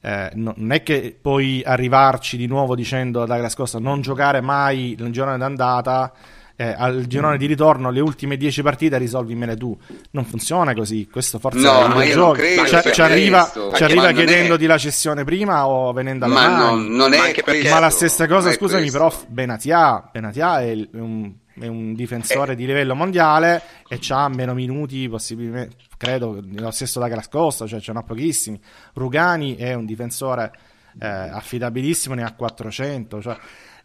eh, 0.00 0.30
non 0.34 0.70
è 0.70 0.82
che 0.82 1.18
puoi 1.20 1.62
arrivarci 1.64 2.36
di 2.36 2.46
nuovo 2.46 2.74
dicendo 2.74 3.24
da 3.24 3.36
Grascossa 3.36 3.78
non 3.78 4.02
giocare 4.02 4.40
mai 4.40 4.94
il 4.98 5.10
giorno 5.10 5.36
d'andata 5.36 6.12
eh, 6.56 6.74
al 6.76 7.06
girone 7.06 7.36
di 7.36 7.46
ritorno 7.46 7.90
le 7.90 8.00
ultime 8.00 8.36
10 8.36 8.62
partite 8.62 8.96
risolvimele 8.98 9.56
tu. 9.56 9.78
Non 10.12 10.24
funziona 10.24 10.74
così. 10.74 11.06
Questo 11.10 11.38
forse 11.38 11.60
no, 11.60 12.00
è 12.00 12.06
il 12.06 12.12
gioco. 12.12 12.32
Credo, 12.32 12.66
cioè, 12.66 12.90
ci, 12.90 13.02
arriva, 13.02 13.50
ci 13.74 13.84
arriva 13.84 14.12
chiedendoti 14.12 14.64
è... 14.64 14.66
la 14.66 14.78
cessione 14.78 15.24
prima 15.24 15.66
o 15.66 15.92
venendo 15.92 16.24
alla 16.24 16.34
ma 16.34 16.56
non, 16.56 16.86
non 16.86 17.12
è 17.12 17.18
ma, 17.18 17.70
ma 17.70 17.78
la 17.78 17.90
stessa 17.90 18.26
cosa, 18.26 18.50
scusami, 18.52 18.90
però 18.90 19.12
Benatia, 19.28 20.08
Benatia 20.10 20.62
è 20.62 20.74
un, 20.92 21.30
è 21.58 21.66
un 21.66 21.94
difensore 21.94 22.52
eh. 22.52 22.56
di 22.56 22.66
livello 22.66 22.94
mondiale 22.94 23.62
e 23.88 23.98
ha 24.08 24.28
meno 24.28 24.54
minuti 24.54 25.08
possibilmente 25.08 25.76
credo 25.96 26.42
lo 26.44 26.70
stesso 26.70 27.00
da 27.00 27.08
Grascosta 27.08 27.66
cioè 27.66 27.80
ce 27.80 27.92
n'ha 27.92 28.02
pochissimi 28.02 28.60
Rugani 28.92 29.56
è 29.56 29.72
un 29.72 29.86
difensore 29.86 30.52
eh, 31.00 31.06
affidabilissimo 31.06 32.14
ne 32.14 32.24
ha 32.24 32.32
400 32.32 33.22
cioè 33.22 33.36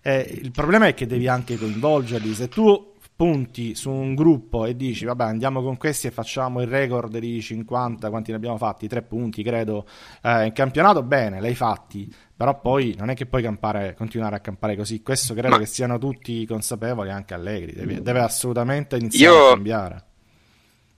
eh, 0.02 0.40
il 0.42 0.52
problema 0.52 0.88
è 0.88 0.94
che 0.94 1.06
devi 1.06 1.28
anche 1.28 1.58
coinvolgerli. 1.58 2.34
Se 2.34 2.50
tu 2.50 2.90
punti 3.16 3.76
su 3.76 3.92
un 3.92 4.16
gruppo 4.16 4.66
e 4.66 4.76
dici 4.76 5.06
vabbè 5.06 5.26
andiamo 5.26 5.62
con 5.62 5.78
questi 5.78 6.08
e 6.08 6.12
facciamo 6.12 6.60
il 6.60 6.68
record 6.68 7.20
di 7.20 7.40
50 7.40 8.10
quanti 8.10 8.32
ne 8.32 8.38
abbiamo 8.38 8.58
fatti? 8.58 8.88
3 8.88 9.04
punti 9.04 9.44
credo 9.44 9.86
eh, 10.24 10.46
in 10.46 10.54
campionato 10.54 11.04
bene 11.04 11.40
l'hai 11.40 11.56
fatti. 11.56 12.12
Però 12.36 12.60
poi 12.60 12.96
non 12.98 13.10
è 13.12 13.16
che 13.16 13.28
puoi 13.28 13.44
campare, 13.44 13.94
continuare 13.94 14.36
a 14.36 14.40
campare 14.40 14.76
così. 14.76 15.04
Questo 15.04 15.34
credo 15.36 15.50
Ma... 15.50 15.58
che 15.60 15.68
siano 15.68 16.00
tutti 16.00 16.46
consapevoli 16.48 17.12
anche 17.12 17.36
allegri. 17.36 17.74
Deve, 17.74 18.02
deve 18.02 18.20
assolutamente 18.22 18.96
iniziare 18.96 19.36
Io... 19.36 19.46
a 19.46 19.54
cambiare 19.54 20.06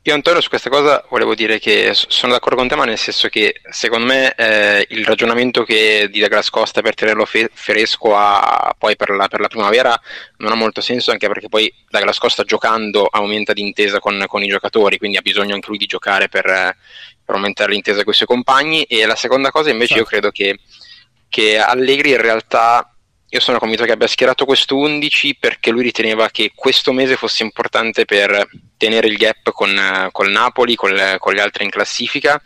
io 0.06 0.14
Antonio 0.14 0.42
su 0.42 0.50
questa 0.50 0.70
cosa 0.70 1.06
volevo 1.10 1.34
dire 1.34 1.60
che 1.60 1.92
sono 1.94 2.34
d'accordo 2.34 2.58
con 2.58 2.68
te, 2.68 2.76
ma 2.76 2.84
nel 2.84 2.98
senso 2.98 3.30
che 3.30 3.62
secondo 3.70 4.06
me 4.06 4.36
eh, 4.36 4.86
il 4.90 5.06
ragionamento 5.06 5.64
che 5.64 6.10
di 6.12 6.20
Douglas 6.20 6.50
Costa 6.50 6.82
per 6.82 6.94
tenerlo 6.94 7.24
fe- 7.26 7.50
fresco 7.54 8.14
a, 8.14 8.76
poi 8.78 8.98
per 8.98 9.12
la, 9.12 9.30
per 9.30 9.40
la, 9.40 9.48
primavera 9.48 9.98
non 10.40 10.52
ha 10.52 10.56
molto 10.56 10.82
senso, 10.82 11.12
anche 11.12 11.30
perché 11.30 11.48
poi 11.48 11.74
Douglas 11.90 12.18
Costa 12.18 12.44
giocando 12.44 13.06
aumenta 13.06 13.54
d'intesa 13.54 14.00
con, 14.00 14.26
con 14.28 14.44
i 14.44 14.48
giocatori, 14.48 14.98
quindi 14.98 15.16
ha 15.16 15.22
bisogno 15.22 15.54
anche 15.54 15.70
lui 15.70 15.78
di 15.78 15.86
giocare 15.86 16.28
per, 16.28 16.44
per 16.44 17.36
aumentare 17.36 17.72
l'intesa 17.72 18.04
con 18.04 18.12
i 18.12 18.16
suoi 18.16 18.28
compagni. 18.28 18.84
E 18.84 19.06
la 19.06 19.16
seconda 19.16 19.52
cosa 19.52 19.70
invece 19.70 19.96
certo. 19.96 20.04
io 20.04 20.10
credo 20.10 20.32
che, 20.32 20.60
che 21.30 21.58
Allegri 21.60 22.10
in 22.10 22.22
realtà 22.22 22.93
io 23.34 23.40
sono 23.40 23.58
convinto 23.58 23.84
che 23.84 23.92
abbia 23.92 24.06
schierato 24.06 24.46
questo 24.46 24.78
11 24.78 25.38
perché 25.40 25.72
lui 25.72 25.82
riteneva 25.82 26.30
che 26.30 26.52
questo 26.54 26.92
mese 26.92 27.16
fosse 27.16 27.42
importante 27.42 28.06
per 28.06 28.48
tenere 28.78 29.08
il 29.08 29.18
gap 29.18 29.52
con, 29.52 30.08
col 30.12 30.30
Napoli, 30.30 30.76
col, 30.76 31.16
con 31.18 31.34
gli 31.34 31.40
altri 31.40 31.64
in 31.64 31.72
classifica 31.72 32.40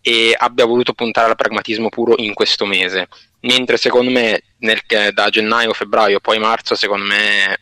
e 0.00 0.34
abbia 0.36 0.64
voluto 0.64 0.92
puntare 0.92 1.28
al 1.30 1.36
pragmatismo 1.36 1.88
puro 1.88 2.14
in 2.16 2.34
questo 2.34 2.66
mese. 2.66 3.06
Mentre 3.42 3.76
secondo 3.76 4.10
me 4.10 4.42
nel, 4.58 4.80
da 5.12 5.28
gennaio, 5.28 5.72
febbraio, 5.72 6.18
poi 6.18 6.40
marzo, 6.40 6.74
secondo 6.74 7.04
me 7.04 7.56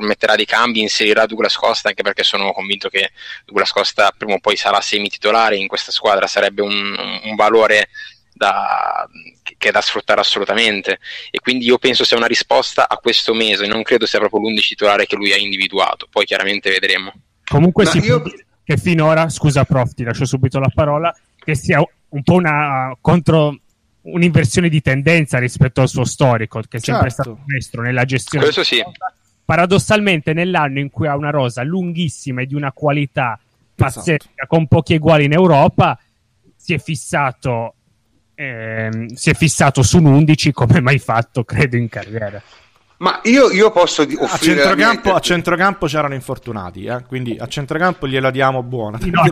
metterà 0.00 0.36
dei 0.36 0.44
cambi, 0.44 0.80
inserirà 0.82 1.24
Douglas 1.24 1.56
Costa 1.56 1.88
anche 1.88 2.02
perché 2.02 2.24
sono 2.24 2.52
convinto 2.52 2.90
che 2.90 3.12
Douglas 3.46 3.72
Costa 3.72 4.12
prima 4.14 4.34
o 4.34 4.40
poi 4.40 4.56
sarà 4.56 4.82
semi 4.82 5.08
titolare 5.08 5.56
in 5.56 5.66
questa 5.66 5.92
squadra, 5.92 6.26
sarebbe 6.26 6.60
un, 6.60 7.20
un 7.22 7.34
valore 7.36 7.88
da, 8.36 9.08
che 9.42 9.68
è 9.68 9.72
da 9.72 9.80
sfruttare 9.80 10.20
assolutamente 10.20 10.98
e 11.30 11.40
quindi 11.40 11.64
io 11.64 11.78
penso 11.78 12.04
sia 12.04 12.16
una 12.16 12.26
risposta 12.26 12.88
a 12.88 12.96
questo 12.96 13.32
mese, 13.34 13.66
non 13.66 13.82
credo 13.82 14.06
sia 14.06 14.18
proprio 14.18 14.40
l'11 14.40 14.60
titolare 14.60 15.06
che 15.06 15.16
lui 15.16 15.32
ha 15.32 15.36
individuato, 15.36 16.06
poi 16.10 16.24
chiaramente 16.24 16.70
vedremo. 16.70 17.12
Comunque 17.44 17.84
Ma 17.84 17.90
si 17.90 17.98
io... 17.98 18.22
che 18.62 18.76
finora, 18.76 19.28
scusa 19.28 19.64
prof, 19.64 19.94
ti 19.94 20.04
lascio 20.04 20.26
subito 20.26 20.58
la 20.58 20.70
parola, 20.72 21.14
che 21.36 21.54
sia 21.54 21.82
un 22.08 22.22
po' 22.22 22.34
una 22.34 22.96
contro 23.00 23.58
un'inversione 24.02 24.68
di 24.68 24.80
tendenza 24.82 25.38
rispetto 25.38 25.80
al 25.80 25.88
suo 25.88 26.04
storico, 26.04 26.60
che 26.60 26.76
è 26.76 26.80
sempre 26.80 27.08
certo. 27.10 27.22
stato 27.22 27.44
maestro 27.46 27.82
nella 27.82 28.04
gestione. 28.04 28.44
Questo 28.44 28.64
sì. 28.64 28.82
Paradossalmente, 29.44 30.32
nell'anno 30.32 30.80
in 30.80 30.90
cui 30.90 31.06
ha 31.06 31.16
una 31.16 31.30
rosa 31.30 31.62
lunghissima 31.62 32.42
e 32.42 32.46
di 32.46 32.54
una 32.54 32.72
qualità 32.72 33.38
pazzesca, 33.74 34.12
esatto. 34.12 34.46
con 34.48 34.66
pochi 34.66 34.94
uguali 34.94 35.24
in 35.24 35.32
Europa, 35.32 35.98
si 36.56 36.74
è 36.74 36.78
fissato 36.78 37.75
ehm, 38.36 39.08
si 39.14 39.30
è 39.30 39.34
fissato 39.34 39.82
su 39.82 39.98
un 39.98 40.06
11 40.06 40.52
come 40.52 40.80
mai 40.80 40.98
fatto, 40.98 41.42
credo, 41.42 41.76
in 41.76 41.88
carriera. 41.88 42.40
Ma 42.98 43.20
io, 43.24 43.50
io 43.50 43.70
posso 43.72 44.06
di- 44.06 44.16
a 44.18 44.38
centrocampo, 44.38 45.12
a 45.12 45.20
centrocampo 45.20 45.86
c'erano 45.86 46.14
infortunati, 46.14 46.86
eh? 46.86 47.04
quindi 47.06 47.36
a 47.38 47.46
centrocampo 47.46 48.08
glielo 48.08 48.30
diamo 48.30 48.62
buona. 48.62 48.98
No, 49.02 49.22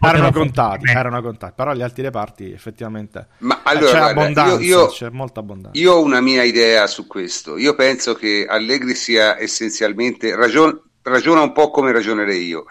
erano 0.00 0.32
contati, 0.32 0.90
erano 0.90 1.22
contati, 1.22 1.52
però 1.54 1.72
gli 1.72 1.82
altri 1.82 2.02
reparti 2.02 2.50
effettivamente 2.50 3.28
Ma 3.38 3.60
allora, 3.62 3.86
c'è 3.86 3.98
guarda, 3.98 4.20
abbondanza, 4.20 4.54
io, 4.64 4.78
io, 4.80 4.86
c'è 4.88 5.08
molta 5.10 5.38
abbondanza. 5.38 5.78
Io 5.78 5.92
ho 5.92 6.02
una 6.02 6.20
mia 6.20 6.42
idea 6.42 6.88
su 6.88 7.06
questo. 7.06 7.56
Io 7.58 7.76
penso 7.76 8.14
che 8.14 8.44
Allegri 8.48 8.96
sia 8.96 9.38
essenzialmente 9.38 10.34
ragion- 10.34 10.80
ragiona 11.02 11.42
un 11.42 11.52
po' 11.52 11.70
come 11.70 11.92
ragionerei 11.92 12.44
io, 12.44 12.64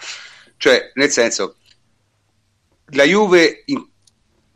cioè 0.58 0.91
nel 0.95 1.12
senso 1.12 1.56
la 2.88 3.04
Juve 3.04 3.63
in- 3.67 3.88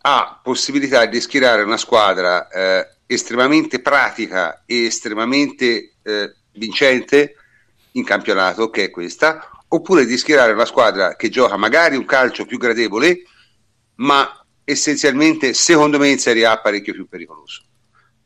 ha 0.05 0.39
possibilità 0.43 1.05
di 1.05 1.21
schierare 1.21 1.63
una 1.63 1.77
squadra 1.77 2.49
eh, 2.49 2.95
estremamente 3.05 3.79
pratica 3.79 4.63
e 4.65 4.85
estremamente 4.85 5.93
eh, 6.01 6.35
vincente 6.53 7.35
in 7.91 8.03
campionato, 8.03 8.69
che 8.69 8.85
è 8.85 8.89
questa, 8.89 9.49
oppure 9.69 10.05
di 10.05 10.17
schierare 10.17 10.51
una 10.51 10.65
squadra 10.65 11.15
che 11.15 11.29
gioca 11.29 11.55
magari 11.55 11.95
un 11.95 12.05
calcio 12.05 12.45
più 12.45 12.57
gradevole, 12.57 13.23
ma 13.95 14.45
essenzialmente, 14.65 15.53
secondo 15.53 15.97
me, 15.97 16.09
in 16.09 16.19
Serie 16.19 16.47
A 16.47 16.59
parecchio 16.59 16.93
più 16.93 17.07
pericoloso. 17.07 17.63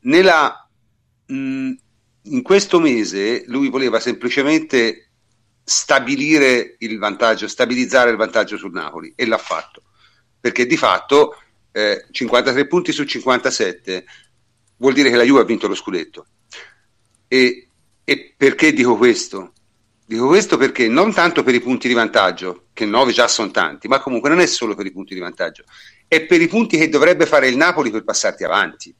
Nella, 0.02 0.68
mh, 1.28 1.72
in 2.24 2.42
questo 2.42 2.80
mese 2.80 3.44
lui 3.48 3.70
voleva 3.70 4.00
semplicemente 4.00 5.10
stabilire 5.64 6.76
il 6.80 6.98
vantaggio, 6.98 7.48
stabilizzare 7.48 8.10
il 8.10 8.18
vantaggio 8.18 8.58
sul 8.58 8.72
Napoli 8.72 9.14
e 9.16 9.28
l'ha 9.28 9.38
fatto, 9.38 9.84
perché 10.40 10.66
di 10.66 10.78
fatto 10.78 11.36
eh, 11.78 12.06
53 12.10 12.66
punti 12.66 12.92
su 12.92 13.04
57 13.04 14.06
vuol 14.78 14.94
dire 14.94 15.12
che 15.12 15.16
la 15.16 15.24
Juve 15.24 15.42
ha 15.42 15.46
vinto 15.46 15.68
lo 15.68 15.76
scudetto. 15.76 16.26
E, 17.28 17.68
e 18.04 18.34
perché 18.36 18.74
dico 18.74 18.98
questo? 18.98 19.54
Dico 20.04 20.26
questo 20.26 20.58
perché 20.58 20.88
non 20.88 21.14
tanto 21.14 21.44
per 21.44 21.54
i 21.54 21.60
punti 21.60 21.88
di 21.88 21.94
vantaggio, 21.94 22.68
che 22.74 22.86
9 22.86 23.12
già 23.12 23.28
sono 23.28 23.52
tanti, 23.52 23.88
ma 23.88 24.00
comunque 24.00 24.30
non 24.30 24.40
è 24.40 24.48
solo 24.48 24.74
per 24.74 24.88
i 24.88 24.92
punti 24.92 25.14
di 25.14 25.20
vantaggio, 25.20 25.66
è 26.08 26.26
per 26.26 26.42
i 26.42 26.48
punti 26.48 26.78
che 26.78 26.90
dovrebbe 26.90 27.28
fare 27.28 27.48
il 27.48 27.58
Napoli 27.58 27.92
per 27.92 28.04
passarti 28.04 28.44
avanti. 28.44 28.96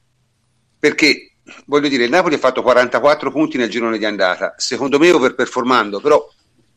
Perché, 0.78 1.32
voglio 1.64 1.88
dire, 1.88 2.04
il 2.04 2.10
Napoli 2.10 2.36
ha 2.36 2.38
fatto 2.38 2.62
44 2.62 3.32
punti 3.32 3.56
nel 3.56 3.70
girone 3.70 3.98
di 3.98 4.04
andata, 4.04 4.54
secondo 4.56 5.00
me 5.00 5.10
overperformando, 5.10 5.98
però 6.00 6.24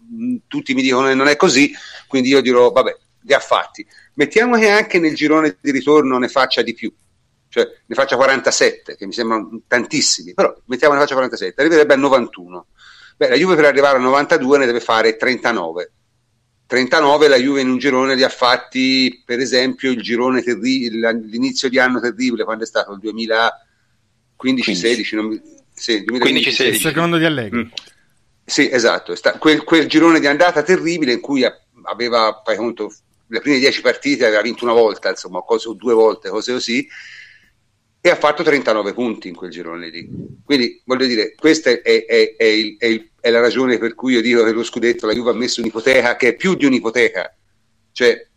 mh, 0.10 0.38
tutti 0.48 0.74
mi 0.74 0.82
dicono 0.82 1.08
che 1.08 1.14
non 1.14 1.28
è 1.28 1.36
così, 1.36 1.72
quindi 2.08 2.30
io 2.30 2.42
dirò, 2.42 2.72
vabbè, 2.72 2.98
li 3.24 3.34
ha 3.34 3.40
fatti. 3.40 3.86
Mettiamo 4.14 4.58
che 4.58 4.70
anche 4.70 5.00
nel 5.00 5.16
girone 5.16 5.58
di 5.60 5.72
ritorno 5.72 6.18
ne 6.18 6.28
faccia 6.28 6.62
di 6.62 6.74
più, 6.74 6.94
cioè 7.50 7.68
ne 7.86 7.96
faccia 7.96 8.16
47, 8.16 8.96
che 8.96 9.06
mi 9.06 9.14
sembrano 9.14 9.62
tantissimi, 9.68 10.34
però 10.34 10.56
mettiamo 10.66 10.94
ne 10.94 11.00
faccia 11.00 11.16
47, 11.16 11.62
arriverebbe 11.62 11.94
a 11.94 11.98
91. 11.98 12.68
Beh, 13.18 13.30
la 13.30 13.36
Juve 13.36 13.56
per 13.56 13.66
arrivare 13.66 13.98
a 13.98 14.02
92 14.02 14.58
ne 14.58 14.66
deve 14.66 14.80
fare 14.80 15.16
39. 15.16 15.92
39 16.66 17.28
la 17.28 17.36
Juve 17.36 17.62
in 17.62 17.70
un 17.70 17.78
girone 17.78 18.16
li 18.16 18.24
ha 18.24 18.30
fatti, 18.30 19.22
per 19.26 19.40
esempio, 19.40 19.92
il 19.92 20.02
girone 20.02 20.42
terribile, 20.42 21.14
l'inizio 21.26 21.68
di 21.68 21.78
anno 21.78 22.00
terribile, 22.00 22.46
quando 22.46 22.64
è 22.64 22.68
stato? 22.68 22.94
Il 22.94 23.00
2015-16? 24.38 25.42
Sì, 25.74 26.04
2015 26.04 26.68
Il 26.68 26.76
secondo 26.78 27.18
di 27.18 27.26
Allegri. 27.26 27.64
Mm. 27.64 27.68
Sì, 28.46 28.70
esatto. 28.72 29.16
Sta, 29.16 29.38
quel, 29.38 29.64
quel, 29.64 29.88
girone 29.88 30.20
di 30.20 30.28
andata 30.28 30.64
terribile 30.64 31.14
in 31.14 31.20
cui 31.20 31.46
aveva, 31.84 32.42
fai 32.46 32.56
conto, 32.56 32.94
le 33.32 33.40
prime 33.40 33.60
10 33.60 33.82
partite 33.82 34.26
aveva 34.26 34.42
vinto 34.42 34.66
una 34.66 34.74
volta, 34.74 35.10
insomma, 35.10 35.42
cose, 35.42 35.70
o 35.70 35.74
due 35.74 35.94
volte, 35.94 36.30
cose 36.30 36.52
così, 36.52 36.86
e 38.02 38.10
ha 38.10 38.16
fatto 38.16 38.44
39 38.44 38.94
punti 38.94 39.30
in 39.30 39.36
quel 39.36 39.50
girone 39.50 39.90
lì. 39.90 40.10
Quindi 40.44 40.82
voglio 40.86 41.06
dire, 41.06 41.34
questa 41.36 41.70
è, 41.70 41.82
è, 41.82 42.36
è, 42.36 42.44
il, 42.44 42.76
il, 42.78 43.10
è, 43.22 43.30
la 43.30 43.40
ragione 43.40 43.78
per 43.78 43.96
cui 43.96 44.14
io 44.14 44.22
dico 44.22 44.44
che 44.44 44.52
lo 44.52 44.64
scudetto 44.64 45.06
la 45.06 45.14
Juve 45.14 45.30
ha 45.30 45.34
messo 45.34 45.62
un'ipoteca 45.62 46.18
che 46.18 46.30
è 46.30 46.36
più 46.36 46.56
di 46.56 46.66
un'ipoteca. 46.66 47.34
Cioè, 47.94 48.28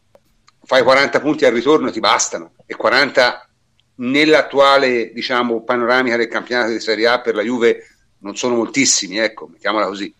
fai 0.63 0.83
40 0.85 1.21
punti 1.21 1.45
al 1.45 1.53
ritorno, 1.53 1.91
ti 1.91 2.01
bastano, 2.01 2.53
e 2.65 2.77
40 2.77 3.49
nell'attuale 3.97 5.13
diciamo, 5.13 5.65
panoramica 5.65 6.17
del 6.17 6.29
campionato 6.29 6.71
di 6.71 6.81
Serie 6.81 7.09
A 7.09 7.21
per 7.21 7.35
la 7.35 7.43
Juve 7.43 7.89
non 8.19 8.37
sono 8.37 8.55
moltissimi, 8.55 9.19
ecco, 9.19 9.49
mettiamola 9.49 9.87
così. 9.87 10.15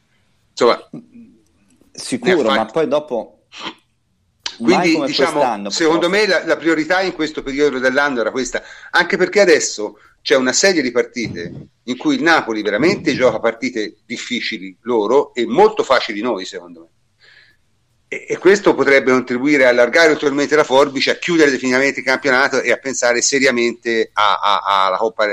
Insomma, 0.51 0.91
sicuro, 1.93 2.51
ma 2.51 2.67
poi 2.67 2.89
dopo 2.89 3.35
quindi, 4.59 5.01
diciamo, 5.05 5.71
secondo 5.71 6.09
me 6.09 6.27
la, 6.27 6.45
la, 6.45 6.57
priorità 6.57 7.01
in 7.01 7.13
questo 7.13 7.43
periodo 7.43 7.79
dell'anno 7.79 8.21
era 8.21 8.31
questa, 8.31 8.63
anche 8.91 9.17
perché 9.17 9.41
adesso 9.41 9.99
c'è 10.23 10.37
una 10.37 10.53
serie 10.53 10.83
di 10.83 10.91
partite 10.91 11.53
in 11.83 11.97
cui 11.97 12.15
il 12.15 12.23
Napoli 12.23 12.63
veramente 12.63 13.15
gioca 13.15 13.41
partite 13.41 13.97
difficili 14.07 14.77
loro 14.83 15.35
e 15.35 15.45
molto 15.47 15.83
facili 15.83 16.21
noi, 16.21 16.45
secondo 16.45 16.81
me. 16.81 16.89
E, 18.09 18.27
e 18.29 18.39
questo 18.39 18.75
potrebbe 18.75 19.11
contribuire 19.11 19.67
a 19.67 19.69
allargare 19.69 20.13
ulteriormente 20.13 20.57
la 20.57 20.65
forbice, 20.65 21.11
a 21.11 21.17
chiudere 21.17 21.51
definitivamente 21.51 22.01
il 22.01 22.07
campionato 22.07 22.61
e 22.61 22.73
a 22.73 22.77
pensare 22.77 23.21
seriamente 23.21 24.11
alla 24.13 24.97
Coppa 24.97 25.27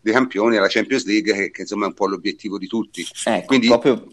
dei 0.00 0.12
Campioni, 0.12 0.56
alla 0.56 0.68
Champions 0.68 1.04
League, 1.04 1.32
che, 1.32 1.50
che, 1.50 1.60
insomma 1.62 1.84
è 1.84 1.88
un 1.88 1.94
po' 1.94 2.06
l'obiettivo 2.06 2.58
di 2.58 2.66
tutti. 2.66 3.06
Ecco, 3.24 3.46
Quindi, 3.46 3.66
proprio 3.66 4.06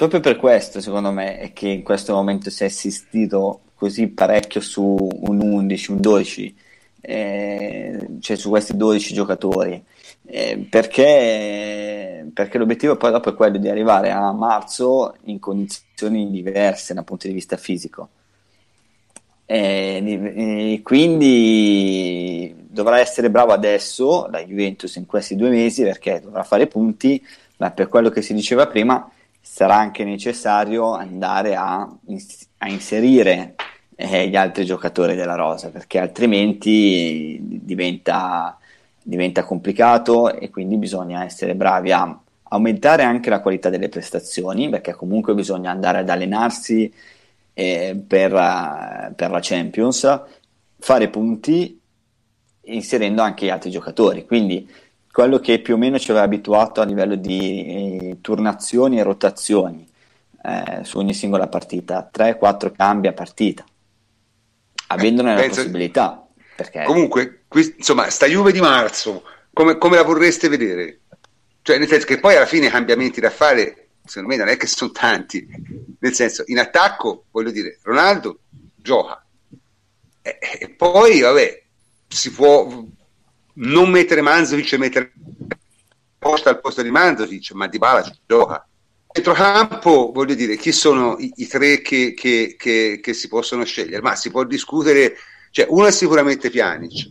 Proprio 0.00 0.20
per 0.20 0.36
questo, 0.36 0.80
secondo 0.80 1.12
me, 1.12 1.36
è 1.36 1.52
che 1.52 1.68
in 1.68 1.82
questo 1.82 2.14
momento 2.14 2.48
si 2.48 2.62
è 2.62 2.66
assistito 2.68 3.60
così 3.74 4.08
parecchio 4.08 4.62
su 4.62 4.96
un 4.96 5.42
11, 5.42 5.90
un 5.90 6.00
12, 6.00 6.56
eh, 7.02 8.08
cioè 8.18 8.36
su 8.38 8.48
questi 8.48 8.78
12 8.78 9.12
giocatori. 9.12 9.84
Eh, 10.24 10.66
perché, 10.70 12.30
perché 12.32 12.56
l'obiettivo 12.56 12.96
poi 12.96 13.10
dopo 13.10 13.28
è 13.28 13.34
quello 13.34 13.58
di 13.58 13.68
arrivare 13.68 14.10
a 14.10 14.32
marzo 14.32 15.16
in 15.24 15.38
condizioni 15.38 16.30
diverse 16.30 16.94
dal 16.94 17.04
punto 17.04 17.26
di 17.26 17.34
vista 17.34 17.58
fisico. 17.58 18.08
E, 19.44 20.80
quindi 20.82 22.54
dovrà 22.70 23.00
essere 23.00 23.28
bravo 23.28 23.52
adesso 23.52 24.28
la 24.30 24.42
Juventus 24.42 24.94
in 24.96 25.04
questi 25.04 25.36
due 25.36 25.50
mesi 25.50 25.82
perché 25.82 26.22
dovrà 26.24 26.42
fare 26.42 26.66
punti, 26.68 27.22
ma 27.58 27.70
per 27.70 27.88
quello 27.88 28.08
che 28.08 28.22
si 28.22 28.32
diceva 28.32 28.66
prima 28.66 29.06
sarà 29.40 29.76
anche 29.76 30.04
necessario 30.04 30.92
andare 30.92 31.56
a, 31.56 31.80
a 31.80 32.68
inserire 32.68 33.54
eh, 33.96 34.28
gli 34.28 34.36
altri 34.36 34.64
giocatori 34.64 35.14
della 35.14 35.34
rosa 35.34 35.70
perché 35.70 35.98
altrimenti 35.98 37.38
diventa, 37.40 38.58
diventa 39.02 39.44
complicato 39.44 40.32
e 40.32 40.50
quindi 40.50 40.76
bisogna 40.76 41.24
essere 41.24 41.54
bravi 41.54 41.92
a 41.92 42.20
aumentare 42.52 43.02
anche 43.02 43.30
la 43.30 43.40
qualità 43.40 43.68
delle 43.68 43.88
prestazioni 43.88 44.68
perché 44.68 44.92
comunque 44.92 45.34
bisogna 45.34 45.70
andare 45.70 45.98
ad 45.98 46.08
allenarsi 46.08 46.92
eh, 47.52 48.02
per, 48.06 48.30
per, 49.14 49.30
la 49.30 49.38
Champions, 49.40 50.22
fare 50.78 51.08
punti 51.08 51.78
inserendo 52.62 53.22
anche 53.22 53.46
gli 53.46 53.50
altri 53.50 53.70
giocatori. 53.70 54.24
Quindi 54.24 54.68
quello 55.12 55.38
che 55.40 55.60
più 55.60 55.74
o 55.74 55.76
meno 55.76 55.98
ci 55.98 56.10
aveva 56.10 56.24
abituato 56.24 56.80
a 56.80 56.84
livello 56.84 57.16
di 57.16 57.66
eh, 57.66 58.18
turnazioni 58.20 58.98
e 58.98 59.02
rotazioni 59.02 59.88
eh, 60.42 60.84
su 60.84 60.98
ogni 60.98 61.14
singola 61.14 61.48
partita, 61.48 62.10
3-4 62.12 62.72
cambi 62.72 63.08
a 63.08 63.12
partita, 63.12 63.64
avendone 64.88 65.32
eh, 65.32 65.36
la 65.36 65.48
possibilità. 65.48 66.26
Perché... 66.56 66.84
Comunque, 66.84 67.42
qui, 67.48 67.74
insomma, 67.76 68.08
sta 68.10 68.26
Juve 68.26 68.52
di 68.52 68.60
marzo, 68.60 69.22
come, 69.52 69.78
come, 69.78 69.96
la 69.96 70.04
vorreste 70.04 70.48
vedere? 70.48 71.00
Cioè, 71.62 71.78
nel 71.78 71.88
senso 71.88 72.06
che 72.06 72.20
poi 72.20 72.36
alla 72.36 72.46
fine 72.46 72.66
i 72.66 72.70
cambiamenti 72.70 73.20
da 73.20 73.30
fare, 73.30 73.88
secondo 74.04 74.28
me, 74.28 74.36
non 74.36 74.48
è 74.48 74.56
che 74.56 74.66
sono 74.66 74.90
tanti. 74.92 75.46
Nel 75.98 76.14
senso, 76.14 76.44
in 76.46 76.58
attacco, 76.58 77.24
voglio 77.30 77.50
dire, 77.50 77.78
Ronaldo 77.82 78.40
gioca. 78.76 79.24
E, 80.22 80.38
e 80.60 80.68
poi, 80.70 81.20
vabbè, 81.20 81.62
si 82.06 82.30
può 82.30 82.66
non 83.54 83.90
mettere 83.90 84.20
Manzovic 84.20 84.72
e 84.72 84.78
mettere 84.78 85.12
Costa 86.18 86.50
al 86.50 86.60
posto 86.60 86.82
di 86.82 86.90
Manzovic, 86.90 87.52
ma 87.52 87.66
Di 87.66 87.78
Bala 87.78 88.04
gioca. 88.26 88.66
Centrocampo, 89.12 90.12
voglio 90.12 90.34
dire, 90.34 90.56
chi 90.56 90.70
sono 90.70 91.16
i, 91.18 91.32
i 91.36 91.46
tre 91.46 91.80
che, 91.80 92.14
che, 92.14 92.54
che, 92.56 93.00
che, 93.02 93.12
si 93.12 93.26
possono 93.26 93.64
scegliere? 93.64 94.02
Ma 94.02 94.14
si 94.14 94.30
può 94.30 94.44
discutere, 94.44 95.16
cioè 95.50 95.66
uno 95.68 95.86
è 95.86 95.90
sicuramente 95.90 96.50
Pjanic, 96.50 97.08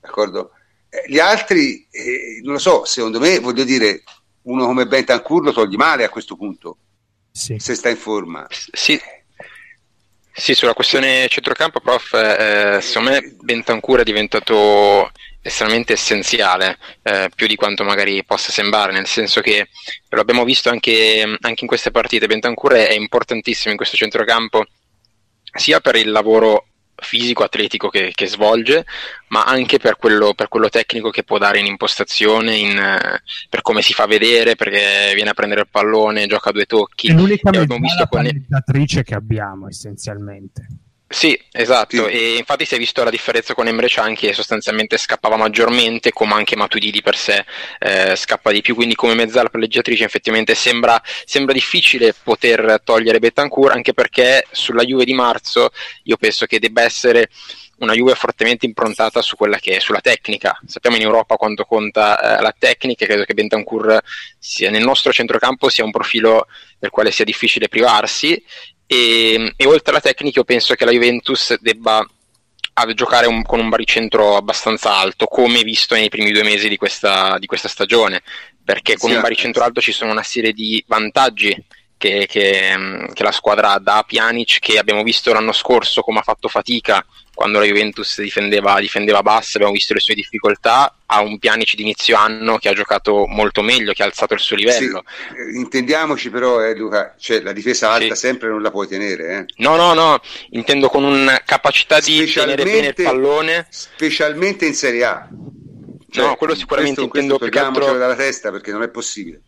d'accordo? 0.00 0.52
Eh, 0.88 1.04
gli 1.08 1.18
altri, 1.18 1.86
eh, 1.90 2.40
non 2.42 2.54
lo 2.54 2.58
so, 2.58 2.84
secondo 2.84 3.18
me, 3.18 3.38
voglio 3.38 3.64
dire, 3.64 4.02
uno 4.42 4.64
come 4.64 4.86
Bentancur 4.86 5.42
lo 5.42 5.52
togli 5.52 5.76
male 5.76 6.04
a 6.04 6.08
questo 6.08 6.36
punto, 6.36 6.76
sì. 7.30 7.58
se 7.58 7.74
sta 7.74 7.90
in 7.90 7.96
forma. 7.96 8.46
Sì. 8.48 8.98
Sì, 10.34 10.54
sulla 10.54 10.72
questione 10.72 11.28
centrocampo, 11.28 11.80
prof, 11.80 12.14
eh, 12.14 12.80
secondo 12.80 13.10
me 13.10 13.36
Bentancur 13.40 14.00
è 14.00 14.02
diventato 14.02 15.10
estremamente 15.42 15.92
essenziale, 15.92 16.78
eh, 17.02 17.28
più 17.34 17.46
di 17.46 17.54
quanto 17.54 17.84
magari 17.84 18.24
possa 18.24 18.50
sembrare, 18.50 18.92
nel 18.92 19.06
senso 19.06 19.40
che 19.42 19.68
lo 20.08 20.20
abbiamo 20.20 20.44
visto 20.44 20.70
anche, 20.70 21.22
anche 21.40 21.60
in 21.60 21.66
queste 21.66 21.90
partite, 21.90 22.26
Bentancur 22.26 22.72
è 22.72 22.92
importantissimo 22.92 23.72
in 23.72 23.76
questo 23.76 23.96
centrocampo, 23.96 24.64
sia 25.54 25.80
per 25.80 25.96
il 25.96 26.10
lavoro 26.10 26.68
fisico, 27.02 27.44
atletico 27.44 27.88
che, 27.88 28.12
che 28.14 28.26
svolge, 28.26 28.84
ma 29.28 29.44
anche 29.44 29.78
per 29.78 29.96
quello, 29.96 30.34
per 30.34 30.48
quello, 30.48 30.68
tecnico 30.68 31.10
che 31.10 31.22
può 31.22 31.38
dare 31.38 31.58
in 31.58 31.66
impostazione, 31.66 32.56
in, 32.56 33.20
per 33.48 33.62
come 33.62 33.82
si 33.82 33.92
fa 33.92 34.06
vedere, 34.06 34.56
perché 34.56 35.12
viene 35.14 35.30
a 35.30 35.34
prendere 35.34 35.62
il 35.62 35.68
pallone, 35.70 36.26
gioca 36.26 36.50
a 36.50 36.52
due 36.52 36.66
tocchi. 36.66 37.08
È 37.08 37.12
l'unica 37.12 37.50
mezzala 37.50 38.08
che 39.02 39.14
abbiamo 39.14 39.68
essenzialmente. 39.68 40.66
Sì, 41.12 41.38
esatto, 41.52 42.08
sì. 42.08 42.12
e 42.12 42.36
infatti 42.38 42.64
si 42.64 42.74
è 42.74 42.78
visto 42.78 43.04
la 43.04 43.10
differenza 43.10 43.52
con 43.52 43.68
Emre 43.68 43.86
Can 43.86 44.14
che 44.14 44.32
sostanzialmente 44.32 44.96
scappava 44.96 45.36
maggiormente, 45.36 46.10
come 46.10 46.32
anche 46.32 46.56
Matuidi 46.56 46.90
di 46.90 47.02
per 47.02 47.16
sé 47.16 47.44
eh, 47.80 48.16
scappa 48.16 48.50
di 48.50 48.62
più, 48.62 48.74
quindi 48.74 48.94
come 48.94 49.14
mezzala 49.14 49.50
palleggiatrice 49.50 50.04
effettivamente 50.04 50.54
sembra, 50.54 51.00
sembra, 51.26 51.52
difficile 51.52 52.14
poter 52.14 52.80
togliere 52.82 53.18
Betancourt, 53.18 53.74
anche 53.74 53.92
perché 53.92 54.46
sulla 54.50 54.84
Juve 54.84 55.04
di 55.04 55.12
marzo 55.12 55.70
io 56.04 56.16
penso 56.16 56.46
che 56.46 56.58
debba 56.58 56.82
essere 56.82 57.28
una 57.78 57.92
Juve 57.92 58.14
fortemente 58.14 58.64
improntata 58.64 59.20
su 59.20 59.36
quella 59.36 59.58
che 59.58 59.76
è 59.76 59.80
sulla 59.80 60.00
tecnica. 60.00 60.58
Sappiamo 60.66 60.96
in 60.96 61.02
Europa 61.02 61.36
quanto 61.36 61.64
conta 61.64 62.38
eh, 62.38 62.42
la 62.42 62.54
tecnica, 62.56 63.04
credo 63.04 63.24
che 63.24 63.34
Bentancur 63.34 64.00
sia 64.38 64.70
nel 64.70 64.82
nostro 64.82 65.12
centrocampo 65.12 65.68
sia 65.68 65.84
un 65.84 65.90
profilo 65.90 66.46
del 66.78 66.90
quale 66.90 67.10
sia 67.10 67.24
difficile 67.26 67.68
privarsi 67.68 68.42
e, 68.86 69.52
e 69.56 69.66
oltre 69.66 69.90
alla 69.90 70.00
tecnica 70.00 70.38
io 70.38 70.44
penso 70.44 70.74
che 70.74 70.84
la 70.84 70.90
Juventus 70.92 71.58
debba 71.60 72.06
giocare 72.94 73.26
un, 73.26 73.42
con 73.42 73.60
un 73.60 73.68
baricentro 73.68 74.36
abbastanza 74.36 74.96
alto, 74.96 75.26
come 75.26 75.62
visto 75.62 75.94
nei 75.94 76.08
primi 76.08 76.32
due 76.32 76.42
mesi 76.42 76.68
di 76.68 76.76
questa, 76.76 77.38
di 77.38 77.46
questa 77.46 77.68
stagione, 77.68 78.22
perché 78.64 78.96
con 78.96 79.10
sì, 79.10 79.16
un 79.16 79.22
baricentro 79.22 79.62
alto 79.62 79.80
ci 79.80 79.92
sono 79.92 80.10
una 80.10 80.22
serie 80.22 80.52
di 80.52 80.82
vantaggi 80.86 81.54
che, 81.96 82.26
che, 82.28 83.06
che, 83.12 83.22
la 83.22 83.30
squadra 83.30 83.78
dà 83.78 83.98
a 83.98 84.02
Pjanic, 84.02 84.58
che 84.58 84.78
abbiamo 84.78 85.02
visto 85.02 85.32
l'anno 85.32 85.52
scorso 85.52 86.02
come 86.02 86.18
ha 86.18 86.22
fatto 86.22 86.48
fatica 86.48 87.04
quando 87.34 87.58
la 87.58 87.64
Juventus 87.64 88.20
difendeva, 88.20 88.78
difendeva 88.78 89.22
bassa, 89.22 89.52
abbiamo 89.54 89.72
visto 89.72 89.94
le 89.94 90.00
sue 90.00 90.14
difficoltà, 90.14 90.94
ha 91.06 91.20
un 91.20 91.38
Pjanic 91.38 91.74
di 91.74 91.82
inizio 91.82 92.16
anno 92.16 92.58
che 92.58 92.68
ha 92.68 92.74
giocato 92.74 93.26
molto 93.26 93.62
meglio, 93.62 93.92
che 93.92 94.02
ha 94.02 94.06
alzato 94.06 94.34
il 94.34 94.40
suo 94.40 94.56
livello. 94.56 95.02
Sì, 95.06 95.34
eh, 95.36 95.58
intendiamoci 95.58 96.30
però, 96.30 96.60
eh, 96.60 96.74
Luca, 96.74 97.14
cioè, 97.18 97.40
la 97.40 97.52
difesa 97.52 97.90
alta 97.90 98.14
sì. 98.14 98.20
sempre 98.20 98.48
non 98.48 98.62
la 98.62 98.70
puoi 98.70 98.86
tenere. 98.86 99.38
Eh. 99.38 99.44
No, 99.62 99.76
no, 99.76 99.94
no, 99.94 100.20
intendo 100.50 100.88
con 100.88 101.04
una 101.04 101.42
capacità 101.44 102.00
di 102.00 102.24
tenere 102.30 102.64
bene 102.64 102.86
il 102.88 102.94
pallone. 102.94 103.66
Specialmente 103.70 104.66
in 104.66 104.74
Serie 104.74 105.04
A. 105.04 105.28
Cioè, 106.10 106.26
no, 106.26 106.36
quello 106.36 106.54
sicuramente 106.54 107.00
questo, 107.00 107.16
intendo 107.18 107.38
questo 107.38 107.58
più 107.58 107.66
altro... 107.66 107.98
dalla 107.98 108.14
testa 108.14 108.50
perché 108.50 108.70
non 108.70 108.82
è 108.82 108.88
possibile. 108.88 109.40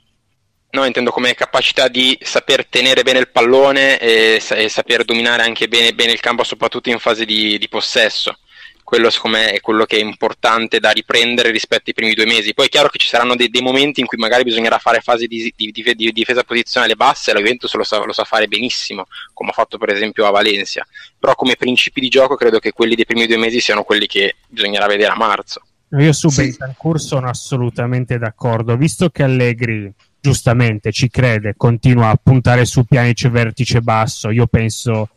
No, 0.74 0.84
intendo 0.84 1.12
come 1.12 1.34
capacità 1.34 1.86
di 1.86 2.18
saper 2.20 2.66
tenere 2.66 3.04
bene 3.04 3.20
il 3.20 3.28
pallone 3.30 3.96
e, 4.00 4.42
e 4.44 4.68
saper 4.68 5.04
dominare 5.04 5.44
anche 5.44 5.68
bene, 5.68 5.94
bene, 5.94 6.10
il 6.10 6.18
campo, 6.18 6.42
soprattutto 6.42 6.90
in 6.90 6.98
fase 6.98 7.24
di, 7.24 7.56
di 7.58 7.68
possesso. 7.68 8.36
Quello 8.82 9.08
secondo 9.08 9.36
me 9.36 9.52
è 9.52 9.60
quello 9.60 9.84
che 9.84 9.98
è 9.98 10.00
importante 10.00 10.80
da 10.80 10.90
riprendere 10.90 11.52
rispetto 11.52 11.84
ai 11.86 11.94
primi 11.94 12.12
due 12.14 12.26
mesi. 12.26 12.54
Poi 12.54 12.66
è 12.66 12.68
chiaro 12.68 12.88
che 12.88 12.98
ci 12.98 13.06
saranno 13.06 13.36
dei, 13.36 13.50
dei 13.50 13.62
momenti 13.62 14.00
in 14.00 14.06
cui 14.06 14.18
magari 14.18 14.42
bisognerà 14.42 14.78
fare 14.78 14.98
fasi 15.00 15.28
di, 15.28 15.54
di, 15.54 15.70
di 15.72 16.12
difesa 16.12 16.42
posizionale 16.42 16.96
basse 16.96 17.30
e 17.30 17.34
la 17.34 17.38
Juventus 17.38 17.72
lo 17.74 17.84
sa, 17.84 18.04
lo 18.04 18.12
sa, 18.12 18.24
fare 18.24 18.48
benissimo, 18.48 19.06
come 19.32 19.50
ha 19.50 19.52
fatto 19.52 19.78
per 19.78 19.90
esempio 19.90 20.26
a 20.26 20.30
Valencia. 20.30 20.84
Però 21.16 21.36
come 21.36 21.54
principi 21.54 22.00
di 22.00 22.08
gioco 22.08 22.34
credo 22.34 22.58
che 22.58 22.72
quelli 22.72 22.96
dei 22.96 23.06
primi 23.06 23.28
due 23.28 23.38
mesi 23.38 23.60
siano 23.60 23.84
quelli 23.84 24.06
che 24.08 24.38
bisognerà 24.48 24.86
vedere 24.86 25.12
a 25.12 25.16
marzo. 25.16 25.62
Io 26.00 26.12
su 26.12 26.30
sì. 26.30 26.42
Bentancur 26.42 27.00
sono 27.00 27.28
assolutamente 27.28 28.18
d'accordo, 28.18 28.76
visto 28.76 29.08
che 29.10 29.22
Allegri 29.22 29.92
giustamente 30.24 30.90
ci 30.90 31.10
crede, 31.10 31.52
continua 31.54 32.08
a 32.08 32.18
puntare 32.20 32.64
su 32.64 32.84
pianice 32.84 33.28
vertice 33.28 33.82
basso. 33.82 34.30
Io 34.30 34.46
penso 34.46 35.10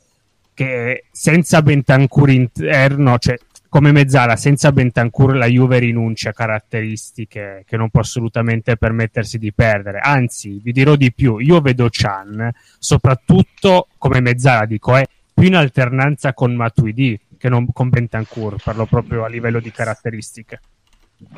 che 0.54 1.06
senza 1.12 1.62
Bentancur 1.62 2.30
interno, 2.30 3.18
cioè 3.18 3.38
come 3.70 3.94
mezzala, 3.94 4.36
senza 4.36 4.74
Bentancur 4.74 5.38
la 5.38 5.46
Juve 5.46 5.80
rinuncia 5.80 6.32
a 6.32 6.34
caratteristiche 6.34 7.64
che 7.66 7.78
non 7.78 7.90
può 7.90 8.02
assolutamente 8.02 8.76
permettersi 8.76 9.38
di 9.38 9.54
perdere. 9.54 10.00
Anzi, 10.00 10.60
vi 10.62 10.74
dirò 10.74 10.98
di 10.98 11.14
più, 11.14 11.38
io 11.38 11.62
vedo 11.62 11.88
Chan, 11.90 12.52
soprattutto 12.78 13.88
come 13.98 14.20
mezzala, 14.20 14.66
dico, 14.66 14.94
è 14.94 15.06
più 15.34 15.46
in 15.46 15.56
alternanza 15.56 16.34
con 16.34 16.54
Matuidi 16.54 17.18
che 17.38 17.48
non 17.48 17.72
con 17.72 17.88
Bentancur, 17.88 18.62
parlo 18.62 18.86
proprio 18.86 19.24
a 19.24 19.30
livello 19.30 19.62
di 19.62 19.72
caratteristiche. 19.72 20.60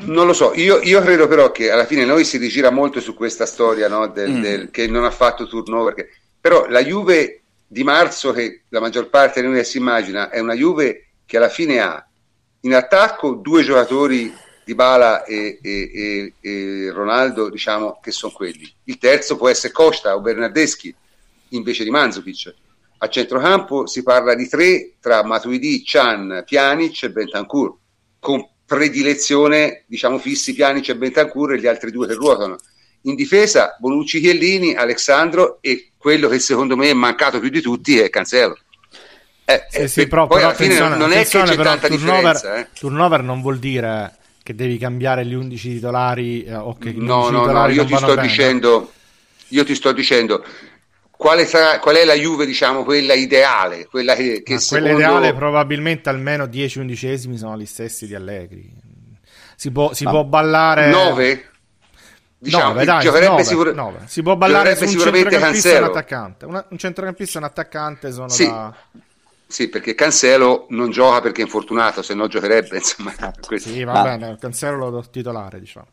Non 0.00 0.26
lo 0.26 0.34
so, 0.34 0.52
io, 0.54 0.80
io, 0.80 1.00
credo 1.00 1.26
però 1.26 1.50
che 1.50 1.70
alla 1.70 1.86
fine 1.86 2.04
noi 2.04 2.24
si 2.24 2.36
rigira 2.36 2.70
molto 2.70 3.00
su 3.00 3.14
questa 3.14 3.46
storia 3.46 3.88
no, 3.88 4.08
del, 4.08 4.30
mm. 4.30 4.42
del, 4.42 4.70
che 4.70 4.86
non 4.86 5.04
ha 5.04 5.10
fatto 5.10 5.46
turnover, 5.46 5.94
che, 5.94 6.10
però 6.38 6.66
la 6.68 6.82
Juve 6.82 7.40
di 7.66 7.82
marzo 7.82 8.32
che 8.32 8.62
la 8.68 8.80
maggior 8.80 9.08
parte 9.08 9.40
di 9.40 9.46
noi 9.46 9.64
si 9.64 9.78
immagina 9.78 10.28
è 10.28 10.38
una 10.38 10.54
Juve 10.54 11.06
che 11.24 11.36
alla 11.38 11.48
fine 11.48 11.80
ha 11.80 12.06
in 12.62 12.74
attacco 12.74 13.34
due 13.34 13.62
giocatori 13.62 14.34
di 14.64 14.74
Bala 14.74 15.24
e, 15.24 15.58
e, 15.62 15.90
e, 15.94 16.32
e, 16.40 16.90
Ronaldo, 16.90 17.48
diciamo 17.48 17.98
che 18.02 18.10
sono 18.10 18.32
quelli. 18.32 18.70
Il 18.84 18.98
terzo 18.98 19.36
può 19.36 19.48
essere 19.48 19.72
Costa 19.72 20.14
o 20.14 20.20
Bernardeschi 20.20 20.94
invece 21.50 21.84
di 21.84 21.90
Manzukic. 21.90 22.54
A 22.98 23.08
centrocampo 23.08 23.86
si 23.86 24.02
parla 24.02 24.34
di 24.34 24.46
tre 24.46 24.92
tra 25.00 25.24
Matuidi, 25.24 25.82
Chan, 25.84 26.42
Pjanic 26.44 27.04
e 27.04 27.10
Bentancur, 27.10 27.74
con 28.18 28.46
predilezione, 28.70 29.82
diciamo, 29.86 30.20
fissi 30.20 30.54
Piani 30.54 30.80
c'è 30.80 30.94
Bentancur 30.94 31.54
e 31.54 31.58
gli 31.58 31.66
altri 31.66 31.90
due 31.90 32.06
che 32.06 32.14
ruotano. 32.14 32.56
In 33.02 33.16
difesa 33.16 33.76
Bonucci 33.80 34.20
Chiellini, 34.20 34.76
Alessandro 34.76 35.58
e 35.60 35.90
quello 35.96 36.28
che 36.28 36.38
secondo 36.38 36.76
me 36.76 36.88
è 36.88 36.94
mancato 36.94 37.40
più 37.40 37.48
di 37.48 37.60
tutti 37.60 37.98
è 37.98 38.08
Cancelo. 38.10 38.56
Eh, 39.44 39.66
sì, 39.68 39.76
eh, 39.76 39.88
sì, 39.88 40.06
però, 40.06 40.28
poi 40.28 40.36
però 40.36 40.50
alla 40.50 40.56
fine 40.56 40.78
non 40.78 41.10
è 41.10 41.26
che 41.26 41.42
c'è 41.42 41.56
tanta 41.56 41.88
turnover, 41.88 42.32
differenza. 42.32 42.56
Eh. 42.58 42.66
Turnover 42.78 43.22
non 43.24 43.40
vuol 43.40 43.58
dire 43.58 44.14
che 44.40 44.54
devi 44.54 44.78
cambiare 44.78 45.26
gli 45.26 45.34
11 45.34 45.68
titolari 45.68 46.44
eh, 46.44 46.54
o 46.54 46.78
che 46.78 46.92
no, 46.92 47.28
no, 47.28 47.46
no, 47.46 47.66
io 47.66 47.84
ti 47.84 47.96
sto 47.96 48.14
bene. 48.14 48.22
dicendo 48.22 48.92
io 49.48 49.64
ti 49.64 49.74
sto 49.74 49.90
dicendo 49.90 50.44
quale 51.20 51.44
sarà, 51.44 51.78
qual 51.80 51.96
è 51.96 52.04
la 52.06 52.14
Juve, 52.14 52.46
diciamo, 52.46 52.82
quella 52.82 53.12
ideale? 53.12 53.86
Quella, 53.88 54.14
che, 54.14 54.42
che 54.42 54.58
secondo... 54.58 54.94
quella 54.94 55.06
ideale 55.06 55.34
probabilmente 55.34 56.08
almeno 56.08 56.46
10 56.46 56.78
undicesimi 56.78 57.36
sono 57.36 57.58
gli 57.58 57.66
stessi 57.66 58.06
di 58.06 58.14
Allegri. 58.14 58.72
Si 59.54 59.70
può, 59.70 59.92
si 59.92 60.04
può 60.04 60.24
ballare... 60.24 60.88
9? 60.88 61.50
Diciamo, 62.38 62.72
9, 62.72 62.84
dai, 62.86 63.02
giocherebbe 63.02 63.30
9, 63.32 63.44
sicur... 63.44 63.74
9. 63.74 63.98
Si 64.06 64.22
può 64.22 64.34
ballare 64.36 64.74
su 64.74 64.84
un 64.84 64.90
centrocampista 64.98 65.68
e 65.68 65.76
un 65.76 65.84
attaccante. 65.84 66.44
Una, 66.46 66.66
un 66.70 66.78
centrocampista 66.78 67.34
e 67.34 67.42
un 67.42 67.48
attaccante 67.48 68.12
sono 68.12 68.28
sì. 68.30 68.46
da... 68.46 68.74
Sì, 69.46 69.68
perché 69.68 69.94
Cancelo 69.94 70.68
non 70.70 70.90
gioca 70.90 71.20
perché 71.20 71.42
è 71.42 71.44
infortunato, 71.44 72.00
se 72.00 72.14
no 72.14 72.28
giocherebbe. 72.28 72.78
Insomma, 72.80 73.12
esatto. 73.12 73.58
sì, 73.58 73.84
va 73.84 74.00
bene, 74.00 74.38
Cancelo 74.40 74.76
lo 74.78 74.88
do 74.88 75.04
titolare, 75.10 75.60
diciamo. 75.60 75.88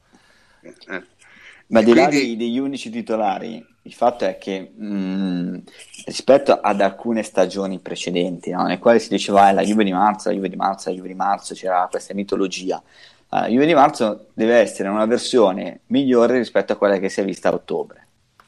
Eh. 0.62 1.04
Ma 1.68 1.82
di 1.82 1.94
là 1.94 2.08
dei, 2.08 2.38
degli 2.38 2.60
unici 2.60 2.90
titolari, 2.90 3.62
il 3.88 3.94
fatto 3.94 4.26
è 4.26 4.38
che 4.38 4.74
mh, 4.76 4.86
mm, 4.86 5.56
rispetto 6.06 6.52
ad 6.52 6.82
alcune 6.82 7.24
stagioni 7.24 7.80
precedenti, 7.80 8.52
no, 8.52 8.64
nelle 8.64 8.80
quali 8.80 9.00
si 9.00 9.08
diceva 9.08 9.50
eh, 9.50 9.54
la 9.54 9.64
Juve 9.64 9.86
di 9.86 9.94
marzo, 9.94 10.28
la 10.28 10.36
Juve 10.36 10.50
di 10.50 10.58
marzo, 10.58 10.90
la 10.90 10.96
Juve 10.96 11.08
di 11.08 11.14
marzo, 11.14 11.54
c'era 11.56 11.88
questa 11.90 12.14
mitologia. 12.14 12.82
La 13.30 13.48
Juve 13.48 13.66
di 13.66 13.74
marzo 13.74 14.28
deve 14.34 14.56
essere 14.58 14.90
una 14.90 15.06
versione 15.06 15.82
migliore 15.88 16.38
rispetto 16.38 16.74
a 16.74 16.76
quella 16.76 16.98
che 16.98 17.08
si 17.08 17.22
è 17.22 17.26
vista 17.26 17.50
a 17.50 17.54
ottobre, 17.54 18.08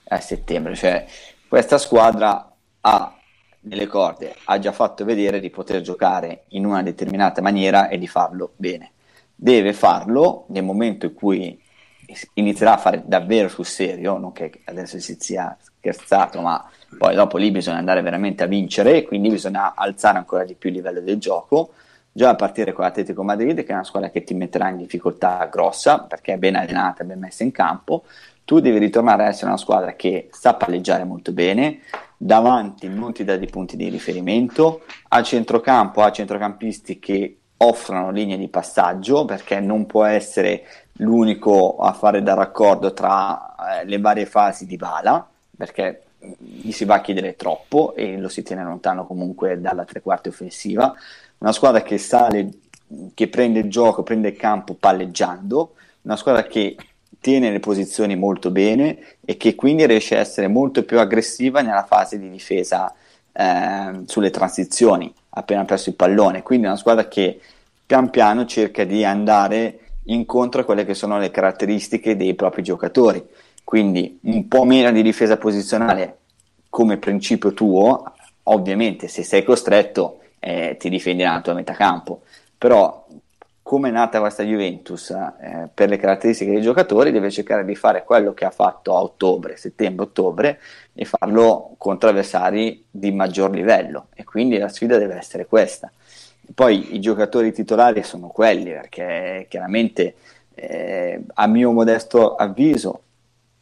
a 0.09 0.19
settembre. 0.19 0.75
Cioè, 0.75 1.05
questa 1.47 1.77
squadra 1.77 2.53
ha 2.81 3.15
nelle 3.61 3.87
corde, 3.87 4.35
ha 4.45 4.59
già 4.59 4.73
fatto 4.73 5.05
vedere 5.05 5.39
di 5.39 5.49
poter 5.49 5.81
giocare 5.81 6.43
in 6.49 6.65
una 6.65 6.83
determinata 6.83 7.41
maniera 7.41 7.87
e 7.87 7.97
di 7.97 8.07
farlo 8.07 8.51
bene. 8.57 8.91
Deve 9.35 9.71
farlo 9.71 10.45
nel 10.49 10.63
momento 10.63 11.05
in 11.05 11.13
cui 11.13 11.61
inizierà 12.33 12.73
a 12.73 12.77
fare 12.77 13.03
davvero 13.05 13.47
sul 13.47 13.65
serio, 13.65 14.17
non 14.17 14.31
che 14.31 14.61
adesso 14.65 14.99
si 14.99 15.15
sia 15.19 15.55
scherzato, 15.59 16.41
ma 16.41 16.67
poi 16.97 17.15
dopo 17.15 17.37
lì 17.37 17.51
bisogna 17.51 17.77
andare 17.77 18.01
veramente 18.01 18.43
a 18.43 18.47
vincere, 18.47 19.03
quindi 19.03 19.29
bisogna 19.29 19.73
alzare 19.75 20.17
ancora 20.17 20.43
di 20.43 20.55
più 20.55 20.69
il 20.69 20.75
livello 20.75 21.01
del 21.01 21.17
gioco, 21.17 21.73
già 22.11 22.29
a 22.29 22.35
partire 22.35 22.73
con 22.73 22.85
l'Atletico 22.85 23.23
Madrid, 23.23 23.63
che 23.63 23.71
è 23.71 23.73
una 23.73 23.83
squadra 23.83 24.09
che 24.09 24.23
ti 24.23 24.33
metterà 24.33 24.69
in 24.69 24.77
difficoltà 24.77 25.47
grossa, 25.51 25.99
perché 25.99 26.33
è 26.33 26.37
ben 26.37 26.55
allenata, 26.55 27.03
ben 27.03 27.19
messa 27.19 27.43
in 27.43 27.51
campo, 27.51 28.03
tu 28.43 28.59
devi 28.59 28.79
ritornare 28.79 29.25
a 29.25 29.27
essere 29.27 29.47
una 29.47 29.57
squadra 29.57 29.93
che 29.93 30.29
sa 30.31 30.55
palleggiare 30.55 31.03
molto 31.03 31.31
bene, 31.31 31.81
davanti 32.17 32.89
non 32.89 33.13
ti 33.13 33.23
dà 33.23 33.37
dei 33.37 33.47
punti 33.47 33.77
di 33.77 33.89
riferimento, 33.89 34.81
a 35.09 35.21
centrocampo 35.21 36.01
ha 36.01 36.11
centrocampisti 36.11 36.97
che 36.97 37.37
offrono 37.61 38.11
linee 38.11 38.37
di 38.37 38.47
passaggio 38.47 39.25
perché 39.25 39.59
non 39.59 39.85
può 39.85 40.05
essere 40.05 40.63
l'unico 40.99 41.77
a 41.77 41.93
fare 41.93 42.23
da 42.23 42.33
raccordo 42.33 42.93
tra 42.93 43.55
eh, 43.81 43.85
le 43.85 43.99
varie 43.99 44.25
fasi 44.25 44.65
di 44.65 44.77
bala 44.77 45.27
perché 45.55 46.03
gli 46.37 46.71
si 46.71 46.85
va 46.85 46.95
a 46.95 47.01
chiedere 47.01 47.35
troppo 47.35 47.93
e 47.95 48.17
lo 48.17 48.29
si 48.29 48.43
tiene 48.43 48.63
lontano 48.63 49.05
comunque 49.05 49.59
dalla 49.59 49.85
tre 49.85 50.01
quarti 50.01 50.29
offensiva. 50.29 50.93
Una 51.37 51.51
squadra 51.51 51.81
che 51.81 51.97
sale 51.97 52.49
che 53.13 53.27
prende 53.27 53.59
il 53.59 53.69
gioco, 53.69 54.03
prende 54.03 54.29
il 54.29 54.37
campo 54.37 54.73
palleggiando. 54.73 55.75
Una 56.01 56.15
squadra 56.17 56.43
che 56.43 56.75
tiene 57.19 57.51
le 57.51 57.59
posizioni 57.59 58.15
molto 58.15 58.51
bene 58.51 58.97
e 59.23 59.37
che 59.37 59.55
quindi 59.55 59.85
riesce 59.85 60.17
a 60.17 60.19
essere 60.19 60.47
molto 60.47 60.83
più 60.83 60.99
aggressiva 60.99 61.61
nella 61.61 61.85
fase 61.85 62.19
di 62.19 62.29
difesa 62.29 62.93
eh, 63.31 64.01
sulle 64.05 64.29
transizioni 64.29 65.13
appena 65.29 65.65
perso 65.65 65.89
il 65.89 65.95
pallone, 65.95 66.43
quindi 66.43 66.65
una 66.65 66.75
squadra 66.75 67.07
che 67.07 67.39
pian 67.85 68.09
piano 68.09 68.45
cerca 68.45 68.83
di 68.83 69.05
andare 69.05 69.79
incontro 70.05 70.61
a 70.61 70.63
quelle 70.63 70.85
che 70.85 70.93
sono 70.93 71.17
le 71.19 71.31
caratteristiche 71.31 72.15
dei 72.15 72.33
propri 72.33 72.63
giocatori, 72.63 73.23
quindi 73.63 74.19
un 74.23 74.47
po' 74.47 74.63
meno 74.63 74.91
di 74.91 75.01
difesa 75.01 75.37
posizionale 75.37 76.17
come 76.69 76.97
principio 76.97 77.53
tuo, 77.53 78.13
ovviamente 78.43 79.07
se 79.07 79.23
sei 79.23 79.43
costretto 79.43 80.19
eh, 80.39 80.77
ti 80.79 80.89
difendi 80.89 81.23
nella 81.23 81.41
tua 81.41 81.53
metà 81.53 81.73
campo, 81.73 82.21
però 82.57 83.05
come 83.69 83.89
è 83.89 83.91
nata 83.91 84.19
questa 84.19 84.41
Juventus 84.41 85.11
eh, 85.11 85.69
per 85.71 85.89
le 85.89 85.97
caratteristiche 85.97 86.53
dei 86.53 86.61
giocatori 86.61 87.11
deve 87.11 87.29
cercare 87.29 87.63
di 87.63 87.75
fare 87.75 88.03
quello 88.03 88.33
che 88.33 88.45
ha 88.45 88.49
fatto 88.49 88.95
a 88.95 89.01
ottobre, 89.01 89.57
settembre-ottobre 89.57 90.59
e 90.95 91.05
farlo 91.05 91.75
contro 91.77 92.09
avversari 92.09 92.83
di 92.89 93.11
maggior 93.11 93.51
livello. 93.51 94.07
E 94.15 94.23
quindi 94.23 94.57
la 94.57 94.69
sfida 94.69 94.97
deve 94.97 95.17
essere 95.17 95.45
questa. 95.45 95.91
Poi 96.53 96.95
i 96.95 96.99
giocatori 96.99 97.51
titolari 97.51 98.03
sono 98.03 98.27
quelli 98.27 98.71
perché 98.71 99.45
chiaramente 99.49 100.15
eh, 100.55 101.21
a 101.33 101.47
mio 101.47 101.71
modesto 101.71 102.35
avviso 102.35 103.03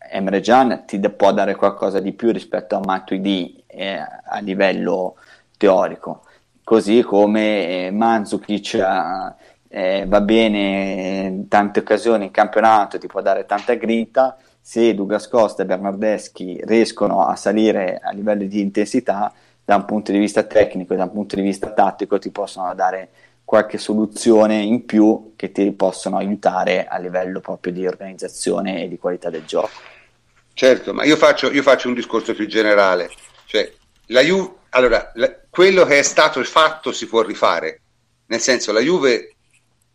Emre 0.09 0.39
Can 0.39 0.83
ti 0.85 0.99
può 0.99 1.33
dare 1.33 1.55
qualcosa 1.55 1.99
di 1.99 2.13
più 2.13 2.31
rispetto 2.31 2.75
a 2.75 2.81
Matuidi 2.83 3.63
eh, 3.67 3.97
a 3.97 4.39
livello 4.39 5.15
teorico. 5.57 6.23
Così 6.63 7.01
come 7.01 7.85
eh, 7.85 7.91
Mandzukic 7.91 8.73
eh, 8.75 9.33
eh, 9.69 10.05
va 10.07 10.21
bene 10.21 11.27
in 11.27 11.47
tante 11.47 11.79
occasioni 11.79 12.25
in 12.25 12.31
campionato, 12.31 12.97
ti 12.97 13.07
può 13.07 13.21
dare 13.21 13.45
tanta 13.45 13.73
grinta, 13.75 14.37
se 14.59 14.93
Douglas 14.93 15.27
Costa 15.27 15.63
e 15.63 15.65
Bernardeschi 15.65 16.59
riescono 16.65 17.25
a 17.25 17.35
salire 17.35 17.99
a 18.01 18.11
livello 18.11 18.43
di 18.43 18.59
intensità, 18.59 19.31
da 19.67 19.75
un 19.75 19.83
punto 19.83 20.13
di 20.13 20.17
vista 20.17 20.43
tecnico 20.43 20.93
e 20.93 20.95
da 20.95 21.03
un 21.03 21.11
punto 21.11 21.35
di 21.35 21.41
vista 21.41 21.73
tattico 21.73 22.17
ti 22.19 22.31
possono 22.31 22.73
dare 22.73 23.09
qualche 23.43 23.77
soluzione 23.77 24.61
in 24.61 24.85
più 24.85 25.33
che 25.35 25.51
ti 25.51 25.69
possono 25.73 26.15
aiutare 26.15 26.85
a 26.85 26.97
livello 26.97 27.41
proprio 27.41 27.73
di 27.73 27.85
organizzazione 27.85 28.81
e 28.81 28.87
di 28.87 28.97
qualità 28.97 29.29
del 29.29 29.43
gioco. 29.43 29.71
Certo, 30.53 30.93
ma 30.93 31.03
io 31.03 31.17
faccio, 31.17 31.51
io 31.51 31.63
faccio 31.63 31.89
un 31.89 31.95
discorso 31.95 32.33
più 32.33 32.47
generale, 32.47 33.09
cioè 33.45 33.69
la 34.05 34.21
Juve, 34.21 34.53
allora, 34.69 35.11
la, 35.15 35.37
quello 35.49 35.83
che 35.83 35.99
è 35.99 36.03
stato 36.03 36.41
fatto 36.45 36.93
si 36.93 37.05
può 37.05 37.21
rifare, 37.21 37.81
nel 38.27 38.39
senso 38.39 38.71
la 38.71 38.79
Juve 38.79 39.35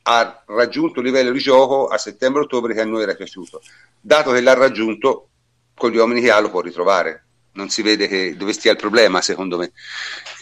ha 0.02 0.42
raggiunto 0.48 0.98
un 0.98 1.06
livello 1.06 1.30
di 1.30 1.38
gioco 1.38 1.86
a 1.86 1.96
settembre-ottobre 1.96 2.74
che 2.74 2.82
a 2.82 2.84
noi 2.84 3.04
era 3.04 3.14
piaciuto. 3.14 3.62
Dato 3.98 4.32
che 4.32 4.42
l'ha 4.42 4.52
raggiunto, 4.52 5.28
con 5.74 5.90
gli 5.90 5.96
uomini 5.96 6.20
che 6.20 6.30
ha 6.30 6.40
lo 6.40 6.50
può 6.50 6.60
ritrovare. 6.60 7.24
Non 7.54 7.68
si 7.68 7.82
vede 7.82 8.08
che, 8.08 8.34
dove 8.36 8.52
stia 8.52 8.70
il 8.70 8.78
problema, 8.78 9.20
secondo 9.20 9.58
me. 9.58 9.72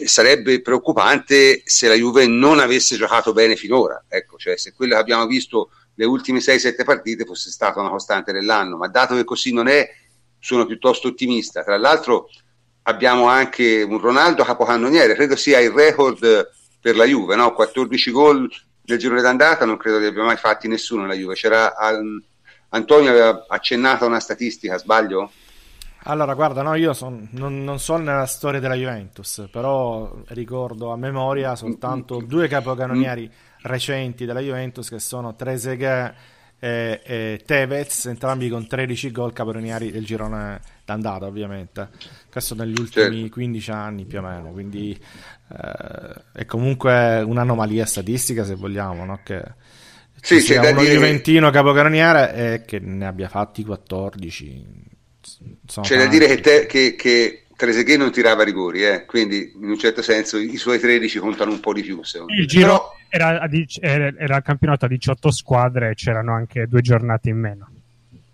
Sarebbe 0.04 0.60
preoccupante 0.62 1.62
se 1.64 1.88
la 1.88 1.94
Juve 1.94 2.26
non 2.26 2.60
avesse 2.60 2.96
giocato 2.96 3.32
bene 3.32 3.56
finora. 3.56 4.04
Ecco, 4.08 4.36
cioè 4.36 4.56
se 4.56 4.72
quello 4.72 4.94
che 4.94 5.00
abbiamo 5.00 5.26
visto 5.26 5.70
le 5.94 6.04
ultime 6.04 6.38
6-7 6.38 6.84
partite 6.84 7.24
fosse 7.24 7.50
stata 7.50 7.80
una 7.80 7.90
costante 7.90 8.32
dell'anno, 8.32 8.76
ma 8.76 8.88
dato 8.88 9.14
che 9.16 9.24
così 9.24 9.52
non 9.52 9.66
è, 9.68 9.88
sono 10.38 10.66
piuttosto 10.66 11.08
ottimista. 11.08 11.62
Tra 11.62 11.76
l'altro 11.76 12.30
abbiamo 12.82 13.26
anche 13.26 13.82
un 13.82 13.98
Ronaldo 13.98 14.44
capocannoniere, 14.44 15.14
credo 15.14 15.36
sia 15.36 15.58
il 15.58 15.70
record 15.70 16.50
per 16.80 16.96
la 16.96 17.04
Juve, 17.04 17.34
no? 17.36 17.52
14 17.52 18.10
gol 18.10 18.48
nel 18.90 18.98
girone 18.98 19.22
d'andata 19.22 19.64
non 19.64 19.76
credo 19.76 19.98
che 19.98 20.06
abbia 20.06 20.24
mai 20.24 20.36
fatti 20.36 20.68
nessuno 20.68 21.02
nella 21.02 21.14
Juve. 21.14 21.34
C'era 21.34 21.74
Antonio 22.70 23.10
aveva 23.10 23.46
accennato 23.48 24.04
a 24.04 24.08
una 24.08 24.20
statistica, 24.20 24.78
sbaglio? 24.78 25.32
Allora, 26.04 26.34
guarda, 26.34 26.62
no, 26.62 26.74
io 26.74 26.94
son, 26.94 27.28
non, 27.32 27.62
non 27.62 27.78
sono 27.78 28.04
nella 28.04 28.26
storia 28.26 28.58
della 28.58 28.74
Juventus, 28.74 29.46
però 29.50 30.22
ricordo 30.28 30.92
a 30.92 30.96
memoria 30.96 31.54
soltanto 31.56 32.18
mm-hmm. 32.18 32.28
due 32.28 32.48
capocannonieri 32.48 33.26
mm. 33.26 33.56
recenti 33.62 34.24
della 34.24 34.40
Juventus 34.40 34.88
che 34.88 34.98
sono 34.98 35.34
Trezeguet 35.34 36.14
e, 36.58 37.00
e 37.02 37.42
Tevez, 37.44 38.06
entrambi 38.06 38.48
con 38.48 38.66
13 38.66 39.10
gol 39.10 39.32
capocannonieri 39.32 39.90
del 39.90 40.04
girone 40.04 40.60
d'andata, 40.84 41.26
ovviamente. 41.26 41.88
Questo 42.30 42.54
negli 42.54 42.78
ultimi 42.78 43.20
certo. 43.20 43.34
15 43.34 43.70
anni 43.70 44.04
più 44.04 44.18
o 44.18 44.22
meno, 44.22 44.50
quindi 44.52 44.92
eh, 44.92 46.22
è 46.32 46.44
comunque 46.46 47.22
un'anomalia 47.22 47.84
statistica 47.84 48.44
se 48.44 48.54
vogliamo, 48.54 49.04
no? 49.04 49.20
che 49.22 49.42
sì, 50.20 50.40
sia 50.40 50.60
uno 50.60 50.82
Juventino 50.82 51.46
che... 51.46 51.56
capocannoniere 51.56 52.34
e 52.34 52.64
che 52.64 52.78
ne 52.78 53.06
abbia 53.06 53.28
fatti 53.28 53.64
14. 53.64 54.89
C'è 55.66 55.96
da 55.96 56.06
dire 56.06 56.26
che, 56.26 56.40
te, 56.40 56.66
che, 56.66 56.94
che 56.94 57.46
Trezeguet 57.56 57.98
non 57.98 58.10
tirava 58.10 58.42
rigori, 58.42 58.84
eh? 58.84 59.04
quindi 59.04 59.52
in 59.54 59.68
un 59.68 59.78
certo 59.78 60.02
senso 60.02 60.38
i 60.38 60.56
suoi 60.56 60.78
13 60.78 61.18
contano 61.18 61.52
un 61.52 61.60
po' 61.60 61.72
di 61.72 61.82
più. 61.82 62.00
Il 62.26 62.46
giro 62.46 62.66
Però... 63.08 63.36
era, 63.38 63.48
era, 63.80 64.12
era 64.18 64.36
il 64.36 64.42
campionato 64.42 64.86
a 64.86 64.88
18 64.88 65.30
squadre 65.30 65.90
e 65.90 65.94
c'erano 65.94 66.34
anche 66.34 66.66
due 66.66 66.80
giornate 66.80 67.28
in 67.28 67.38
meno 67.38 67.72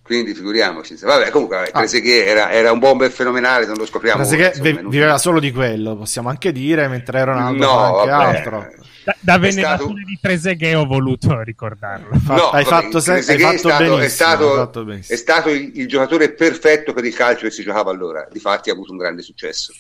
quindi 0.07 0.35
figuriamoci. 0.35 0.97
Vabbè, 1.01 1.31
comunque, 1.31 1.57
vabbè, 1.57 1.71
ah. 1.73 2.07
era, 2.07 2.51
era, 2.53 2.73
un 2.73 2.79
bomber 2.79 3.11
fenomenale, 3.11 3.67
non 3.67 3.77
lo 3.77 3.85
scopriamo. 3.85 4.23
Trezeguet 4.23 4.61
vi, 4.61 4.81
viveva 4.89 5.19
solo 5.19 5.41
di 5.41 5.53
quello, 5.53 5.97
possiamo 5.97 6.29
anche 6.29 6.53
dire, 6.53 6.89
mentre 6.89 7.25
Ronaldo 7.25 7.65
no, 7.65 7.99
anche 7.99 8.11
vabbè. 8.11 8.25
altro. 8.25 8.73
Da, 9.05 9.17
da 9.21 9.39
venerazione 9.39 10.01
stato... 10.01 10.09
di 10.09 10.19
Trezeguet 10.21 10.77
ho 10.77 10.87
voluto 10.87 11.43
ricordarlo. 11.43 12.09
No, 12.29 12.51
hai, 12.51 12.65
fatto 12.65 13.01
se... 13.01 13.13
hai, 13.13 13.23
fatto 13.23 13.55
è 13.55 13.59
stato, 13.59 13.99
è 13.99 14.09
stato, 14.09 14.55
fatto 14.55 14.91
è 14.91 15.17
stato 15.17 15.51
il, 15.51 15.73
il, 15.75 15.89
giocatore 15.89 16.33
perfetto 16.33 16.93
per 16.93 17.05
il 17.05 17.15
calcio 17.15 17.45
che 17.45 17.51
si 17.51 17.63
giocava 17.63 17.91
allora. 17.91 18.27
Difatti 18.31 18.71
ha 18.71 18.73
avuto 18.73 18.93
un 18.93 18.99
grande 18.99 19.23
successo. 19.23 19.73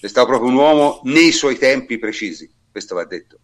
È 0.00 0.06
stato 0.06 0.26
proprio 0.26 0.50
un 0.50 0.56
uomo 0.56 1.00
nei 1.04 1.32
suoi 1.32 1.58
tempi 1.58 1.98
precisi, 1.98 2.48
questo 2.70 2.94
va 2.94 3.04
detto. 3.04 3.38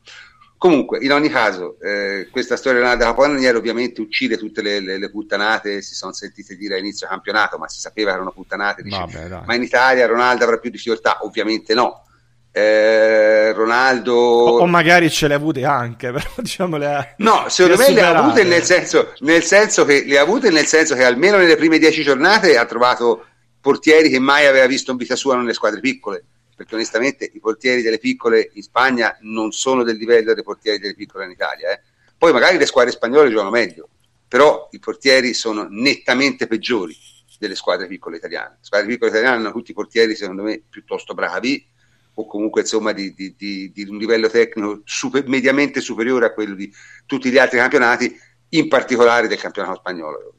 Comunque, 0.61 0.99
in 1.01 1.11
ogni 1.11 1.31
caso, 1.31 1.79
eh, 1.81 2.29
questa 2.31 2.55
storia 2.55 2.81
della 2.81 2.95
capocannoniere 2.99 3.57
ovviamente 3.57 4.03
uccide 4.03 4.37
tutte 4.37 4.61
le, 4.61 4.81
le, 4.81 4.99
le, 4.99 5.11
puttanate, 5.11 5.81
si 5.81 5.95
sono 5.95 6.13
sentite 6.13 6.55
dire 6.55 6.75
a 6.75 6.79
inizio 6.79 7.09
campionato, 7.09 7.57
ma 7.57 7.67
si 7.67 7.81
sapeva 7.81 8.11
che 8.11 8.17
erano 8.17 8.31
puttanate. 8.31 8.83
Dice, 8.83 8.99
Vabbè, 8.99 9.45
ma 9.47 9.55
in 9.55 9.63
Italia 9.63 10.05
Ronaldo 10.05 10.45
avrà 10.45 10.59
più 10.59 10.69
difficoltà? 10.69 11.21
Ovviamente 11.23 11.73
no. 11.73 12.05
Eh, 12.53 13.55
Ronaldo 13.55 14.13
o, 14.13 14.59
o, 14.59 14.67
magari 14.67 15.09
ce 15.09 15.29
le 15.29 15.35
ha 15.35 15.37
avute 15.37 15.65
anche 15.65 16.11
però 16.13 16.29
diciamo 16.39 16.79
le 16.79 16.87
ha, 16.87 17.15
no 17.19 17.45
secondo 17.47 17.79
me 17.79 17.93
le 17.93 18.01
ha 18.03 18.19
avute 18.19 18.43
nel 18.43 18.65
senso, 18.65 19.13
nel 19.21 19.45
senso 19.45 19.85
che 19.85 20.03
le 20.05 20.19
ha 20.19 20.23
avute 20.23 20.51
nel 20.51 20.67
senso 20.67 20.97
che 20.97 21.05
almeno 21.05 21.37
nelle 21.37 21.55
prime 21.55 21.79
dieci 21.79 22.03
giornate 22.03 22.59
ha 22.59 22.65
trovato 22.65 23.25
portieri 23.61 24.11
che 24.11 24.19
mai 24.19 24.47
aveva 24.47 24.67
visto 24.67 24.91
in 24.91 24.97
vita 24.97 25.15
sua 25.15 25.37
nelle 25.37 25.55
squadre 25.55 25.79
piccole 25.79 26.25
perché 26.61 26.75
onestamente 26.75 27.31
i 27.33 27.41
portieri 27.41 27.81
delle 27.81 27.97
piccole 27.97 28.51
in 28.53 28.61
Spagna 28.61 29.17
non 29.23 29.51
sono 29.51 29.83
del 29.83 29.97
livello 29.97 30.35
dei 30.35 30.43
portieri 30.43 30.79
delle 30.79 30.93
piccole 30.95 31.25
in 31.25 31.31
Italia. 31.31 31.71
Eh. 31.71 31.81
Poi 32.19 32.35
magari 32.35 32.59
le 32.59 32.67
squadre 32.67 32.93
spagnole 32.93 33.31
giocano 33.31 33.49
meglio, 33.49 33.89
però 34.29 34.69
i 34.73 34.79
portieri 34.79 35.33
sono 35.33 35.67
nettamente 35.71 36.47
peggiori 36.47 36.95
delle 37.39 37.55
squadre 37.55 37.87
piccole 37.87 38.19
italiane. 38.19 38.59
Le 38.59 38.65
squadre 38.67 38.89
piccole 38.89 39.11
italiane 39.11 39.37
hanno 39.37 39.53
tutti 39.53 39.71
i 39.71 39.75
portieri, 39.75 40.15
secondo 40.15 40.43
me, 40.43 40.63
piuttosto 40.69 41.15
bravi 41.15 41.67
o 42.13 42.27
comunque 42.27 42.61
insomma 42.61 42.93
di, 42.93 43.15
di, 43.15 43.35
di, 43.39 43.73
di 43.73 43.85
un 43.85 43.97
livello 43.97 44.29
tecnico 44.29 44.83
super, 44.85 45.27
mediamente 45.29 45.81
superiore 45.81 46.27
a 46.27 46.35
quello 46.35 46.55
di 46.55 46.71
tutti 47.07 47.31
gli 47.31 47.39
altri 47.39 47.57
campionati, 47.57 48.15
in 48.51 48.69
particolare 48.69 49.29
del 49.29 49.41
campionato 49.41 49.77
spagnolo, 49.77 50.35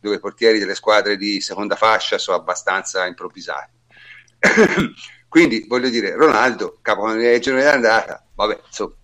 dove 0.00 0.16
i 0.16 0.20
portieri 0.20 0.58
delle 0.58 0.74
squadre 0.74 1.16
di 1.16 1.40
seconda 1.40 1.76
fascia 1.76 2.18
sono 2.18 2.38
abbastanza 2.38 3.06
improvvisati. 3.06 3.70
Quindi 5.34 5.64
voglio 5.66 5.88
dire, 5.88 6.14
Ronaldo, 6.14 6.78
capocannoniere 6.80 7.40
d'andata, 7.40 8.24
vabbè, 8.36 8.60
insomma, 8.68 8.94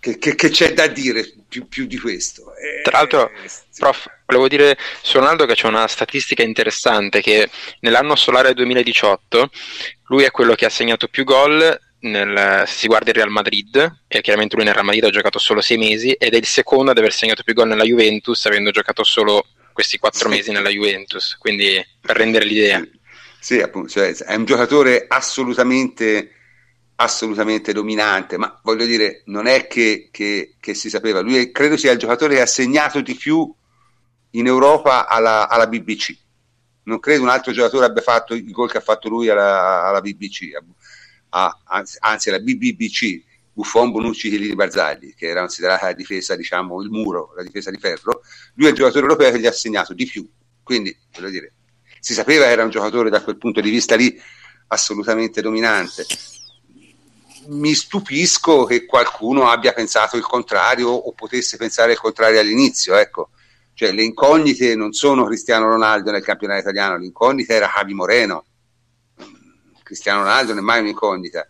che, 0.00 0.18
che, 0.18 0.34
che, 0.34 0.50
c'è 0.50 0.72
da 0.72 0.88
dire 0.88 1.24
più, 1.48 1.68
più 1.68 1.86
di 1.86 2.00
questo? 2.00 2.52
Eh, 2.56 2.82
Tra 2.82 2.98
l'altro, 2.98 3.30
eh, 3.30 3.48
prof, 3.78 4.10
volevo 4.26 4.48
dire 4.48 4.76
su 5.02 5.18
Ronaldo 5.18 5.46
che 5.46 5.54
c'è 5.54 5.68
una 5.68 5.86
statistica 5.86 6.42
interessante 6.42 7.20
che 7.20 7.48
nell'anno 7.82 8.16
solare 8.16 8.54
2018 8.54 9.50
lui 10.08 10.24
è 10.24 10.32
quello 10.32 10.56
che 10.56 10.64
ha 10.64 10.68
segnato 10.68 11.06
più 11.06 11.22
gol 11.22 11.80
nel, 12.00 12.64
se 12.66 12.74
si 12.74 12.86
guarda 12.88 13.10
il 13.10 13.16
Real 13.16 13.30
Madrid, 13.30 14.00
e 14.08 14.20
chiaramente 14.20 14.56
lui 14.56 14.64
nel 14.64 14.74
Real 14.74 14.84
Madrid 14.84 15.04
ha 15.04 15.10
giocato 15.10 15.38
solo 15.38 15.60
sei 15.60 15.78
mesi, 15.78 16.10
ed 16.10 16.34
è 16.34 16.38
il 16.38 16.46
secondo 16.46 16.90
ad 16.90 16.98
aver 16.98 17.12
segnato 17.12 17.44
più 17.44 17.54
gol 17.54 17.68
nella 17.68 17.84
Juventus, 17.84 18.44
avendo 18.46 18.72
giocato 18.72 19.04
solo 19.04 19.46
questi 19.72 19.96
quattro 19.96 20.28
sì. 20.28 20.34
mesi 20.34 20.50
nella 20.50 20.70
Juventus, 20.70 21.36
quindi 21.38 21.80
per 22.00 22.16
rendere 22.16 22.46
l'idea. 22.46 22.80
Sì. 22.80 23.02
Sì, 23.44 23.60
appunto, 23.60 23.90
cioè, 23.90 24.14
è 24.14 24.34
un 24.36 24.46
giocatore 24.46 25.04
assolutamente, 25.06 26.30
assolutamente 26.94 27.74
dominante, 27.74 28.38
ma 28.38 28.58
voglio 28.62 28.86
dire, 28.86 29.20
non 29.26 29.46
è 29.46 29.66
che, 29.66 30.08
che, 30.10 30.54
che, 30.58 30.72
si 30.72 30.88
sapeva. 30.88 31.20
Lui 31.20 31.36
è, 31.36 31.50
credo 31.50 31.76
sia 31.76 31.92
il 31.92 31.98
giocatore 31.98 32.36
che 32.36 32.40
ha 32.40 32.46
segnato 32.46 33.02
di 33.02 33.14
più 33.14 33.54
in 34.30 34.46
Europa 34.46 35.06
alla, 35.06 35.46
alla, 35.46 35.66
BBC. 35.66 36.16
Non 36.84 36.98
credo 37.00 37.22
un 37.22 37.28
altro 37.28 37.52
giocatore 37.52 37.84
abbia 37.84 38.00
fatto 38.00 38.32
il 38.32 38.50
gol 38.50 38.70
che 38.70 38.78
ha 38.78 38.80
fatto 38.80 39.10
lui 39.10 39.28
alla, 39.28 39.84
alla 39.88 40.00
BBC, 40.00 40.48
a, 41.28 41.60
anzi, 41.64 41.98
anzi 42.00 42.30
alla 42.30 42.40
BBBC, 42.40 43.24
Buffon, 43.52 43.90
Bonucci, 43.90 44.30
Chilini, 44.30 44.54
Barzagli, 44.54 45.14
che 45.14 45.26
era 45.26 45.40
considerata 45.40 45.84
la 45.84 45.92
difesa, 45.92 46.34
diciamo, 46.34 46.80
il 46.80 46.88
muro, 46.88 47.34
la 47.36 47.42
difesa 47.42 47.70
di 47.70 47.76
ferro. 47.78 48.22
Lui 48.54 48.68
è 48.68 48.70
il 48.70 48.76
giocatore 48.76 49.02
europeo 49.02 49.30
che 49.32 49.38
gli 49.38 49.46
ha 49.46 49.52
segnato 49.52 49.92
di 49.92 50.06
più. 50.06 50.26
Quindi, 50.62 50.96
voglio 51.12 51.28
dire, 51.28 51.52
si 52.04 52.12
sapeva 52.12 52.44
che 52.44 52.50
era 52.50 52.64
un 52.64 52.68
giocatore 52.68 53.08
da 53.08 53.22
quel 53.22 53.38
punto 53.38 53.62
di 53.62 53.70
vista 53.70 53.96
lì 53.96 54.20
assolutamente 54.66 55.40
dominante. 55.40 56.04
mi 57.46 57.72
stupisco 57.72 58.64
che 58.64 58.84
qualcuno 58.84 59.48
abbia 59.48 59.72
pensato 59.72 60.18
il 60.18 60.22
contrario 60.22 60.90
o 60.90 61.12
potesse 61.12 61.56
pensare 61.56 61.92
il 61.92 61.98
contrario 61.98 62.40
all'inizio, 62.40 62.94
ecco. 62.94 63.30
Cioè, 63.72 63.92
le 63.92 64.02
incognite 64.02 64.76
non 64.76 64.92
sono 64.92 65.24
Cristiano 65.24 65.66
Ronaldo 65.66 66.10
nel 66.10 66.22
campionato 66.22 66.60
italiano, 66.60 66.98
l'incognita 66.98 67.54
era 67.54 67.72
Javi 67.74 67.94
Moreno. 67.94 68.44
Cristiano 69.82 70.20
Ronaldo 70.20 70.52
non 70.52 70.62
è 70.62 70.64
mai 70.64 70.80
un'incognita, 70.80 71.46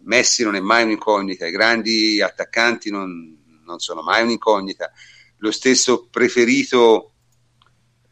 Messi 0.00 0.44
non 0.44 0.54
è 0.54 0.60
mai 0.60 0.82
un'incognita, 0.82 1.46
i 1.46 1.50
grandi 1.50 2.20
attaccanti 2.20 2.90
non, 2.90 3.42
non 3.64 3.78
sono 3.78 4.02
mai 4.02 4.22
un'incognita. 4.22 4.92
Lo 5.38 5.50
stesso 5.50 6.08
preferito 6.10 7.13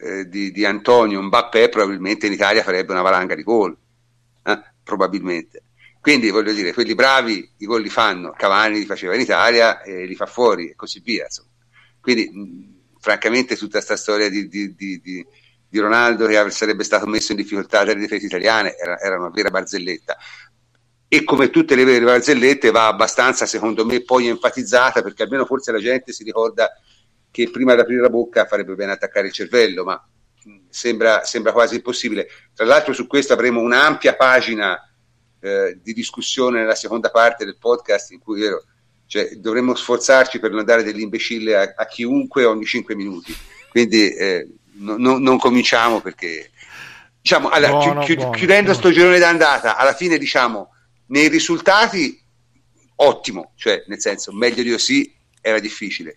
eh, 0.02 0.28
di, 0.28 0.50
di, 0.50 0.64
Antonio 0.64 1.22
Mbappé 1.22 1.68
probabilmente 1.68 2.26
in 2.26 2.32
Italia 2.32 2.64
farebbe 2.64 2.92
una 2.92 3.02
valanga 3.02 3.36
di 3.36 3.44
gol, 3.44 3.76
eh? 4.44 4.60
probabilmente. 4.82 5.62
Quindi 6.00 6.30
voglio 6.30 6.52
dire, 6.52 6.72
quelli 6.72 6.96
bravi 6.96 7.48
i 7.58 7.66
gol 7.66 7.80
li 7.80 7.88
fanno, 7.88 8.32
Cavani 8.36 8.80
li 8.80 8.86
faceva 8.86 9.14
in 9.14 9.20
Italia 9.20 9.82
e 9.82 10.04
li 10.04 10.16
fa 10.16 10.26
fuori 10.26 10.70
e 10.70 10.74
così 10.74 10.98
via. 10.98 11.24
Insomma. 11.24 11.50
Quindi, 12.00 12.28
mh, 12.28 12.98
francamente, 12.98 13.56
tutta 13.56 13.74
questa 13.74 13.96
storia 13.96 14.28
di, 14.28 14.48
di, 14.48 14.74
di, 14.74 15.00
di, 15.00 15.78
Ronaldo 15.78 16.26
che 16.26 16.50
sarebbe 16.50 16.82
stato 16.82 17.06
messo 17.06 17.30
in 17.30 17.38
difficoltà 17.38 17.84
dalle 17.84 18.00
difese 18.00 18.26
italiane 18.26 18.76
era, 18.76 18.98
era 18.98 19.16
una 19.16 19.30
vera 19.30 19.50
barzelletta. 19.50 20.16
E 21.06 21.22
come 21.22 21.50
tutte 21.50 21.76
le 21.76 21.84
vere 21.84 22.04
barzellette 22.04 22.72
va 22.72 22.88
abbastanza, 22.88 23.46
secondo 23.46 23.84
me, 23.84 24.02
poi 24.02 24.26
enfatizzata 24.26 25.02
perché 25.02 25.22
almeno 25.22 25.44
forse 25.44 25.70
la 25.70 25.78
gente 25.78 26.12
si 26.12 26.24
ricorda 26.24 26.68
che 27.32 27.50
prima 27.50 27.74
di 27.74 27.80
aprire 27.80 28.02
la 28.02 28.10
bocca 28.10 28.44
farebbe 28.44 28.74
bene 28.74 28.92
attaccare 28.92 29.26
il 29.26 29.32
cervello, 29.32 29.82
ma 29.82 30.08
sembra, 30.68 31.24
sembra 31.24 31.52
quasi 31.52 31.76
impossibile. 31.76 32.28
Tra 32.54 32.64
l'altro 32.64 32.92
su 32.92 33.08
questo 33.08 33.32
avremo 33.32 33.60
un'ampia 33.60 34.14
pagina 34.14 34.78
eh, 35.40 35.78
di 35.82 35.92
discussione 35.94 36.60
nella 36.60 36.74
seconda 36.74 37.10
parte 37.10 37.44
del 37.44 37.56
podcast 37.58 38.12
in 38.12 38.20
cui 38.20 38.40
vero, 38.40 38.64
cioè, 39.06 39.30
dovremmo 39.36 39.74
sforzarci 39.74 40.38
per 40.38 40.52
non 40.52 40.64
dare 40.64 40.84
dell'imbecille 40.84 41.56
a, 41.56 41.72
a 41.74 41.86
chiunque 41.86 42.44
ogni 42.44 42.66
cinque 42.66 42.94
minuti. 42.94 43.34
Quindi 43.70 44.14
eh, 44.14 44.46
no, 44.74 44.96
no, 44.98 45.18
non 45.18 45.38
cominciamo 45.38 46.00
perché 46.00 46.50
diciamo, 47.20 47.48
allora, 47.48 47.72
buono, 47.72 48.04
chi, 48.04 48.14
buono, 48.14 48.30
chiudendo 48.32 48.72
buono. 48.72 48.78
sto 48.78 48.90
girone 48.90 49.18
d'andata, 49.18 49.76
alla 49.76 49.94
fine 49.94 50.18
diciamo 50.18 50.68
nei 51.06 51.28
risultati 51.28 52.20
ottimo, 52.96 53.52
cioè 53.56 53.84
nel 53.86 54.00
senso 54.00 54.32
meglio 54.32 54.62
di 54.62 54.70
così 54.70 55.14
era 55.40 55.58
difficile. 55.58 56.16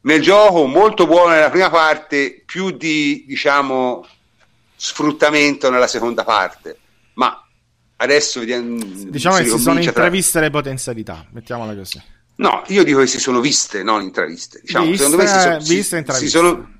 Nel 0.00 0.22
gioco 0.22 0.66
molto 0.66 1.06
buono 1.06 1.32
nella 1.32 1.50
prima 1.50 1.70
parte, 1.70 2.42
più 2.46 2.70
di 2.70 3.24
diciamo 3.26 4.06
sfruttamento 4.76 5.70
nella 5.70 5.88
seconda 5.88 6.22
parte, 6.22 6.78
ma 7.14 7.44
adesso 7.96 8.38
vediamo, 8.38 8.78
diciamo 8.78 9.36
si 9.36 9.42
che 9.42 9.48
si 9.50 9.58
sono 9.58 9.80
intraviste 9.80 10.32
tra... 10.32 10.40
le 10.42 10.50
potenzialità, 10.50 11.26
mettiamola 11.32 11.74
così. 11.74 12.00
No, 12.36 12.62
io 12.68 12.84
dico 12.84 13.00
che 13.00 13.08
si 13.08 13.18
sono 13.18 13.40
viste, 13.40 13.82
non 13.82 14.02
intraviste. 14.02 14.60
Diciamo, 14.62 14.86
viste, 14.86 15.04
secondo 15.04 15.22
me 15.24 15.28
si, 15.28 15.40
sono, 15.40 15.58
viste 15.58 16.04
si, 16.06 16.18
si, 16.18 16.28
sono, 16.28 16.70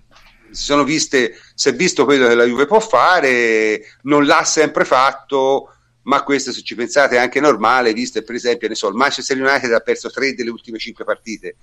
si 0.51 0.63
sono 0.63 0.85
viste, 0.85 1.37
si 1.55 1.69
è 1.69 1.75
visto 1.75 2.05
quello 2.05 2.29
che 2.29 2.37
la 2.37 2.45
Juve 2.45 2.67
può 2.67 2.79
fare, 2.79 3.97
non 4.03 4.25
l'ha 4.25 4.45
sempre 4.45 4.85
fatto, 4.85 5.73
ma 6.03 6.23
questo 6.23 6.53
se 6.53 6.63
ci 6.63 6.77
pensate 6.77 7.17
è 7.17 7.19
anche 7.19 7.41
normale, 7.41 7.93
visto 7.93 8.23
per 8.23 8.37
esempio, 8.37 8.69
ne 8.69 8.77
so, 8.77 8.89
il 8.89 8.95
Manchester 8.95 9.37
United 9.37 9.73
ha 9.73 9.81
perso 9.81 10.09
tre 10.11 10.35
delle 10.35 10.51
ultime 10.51 10.79
cinque 10.79 11.05
partite, 11.05 11.57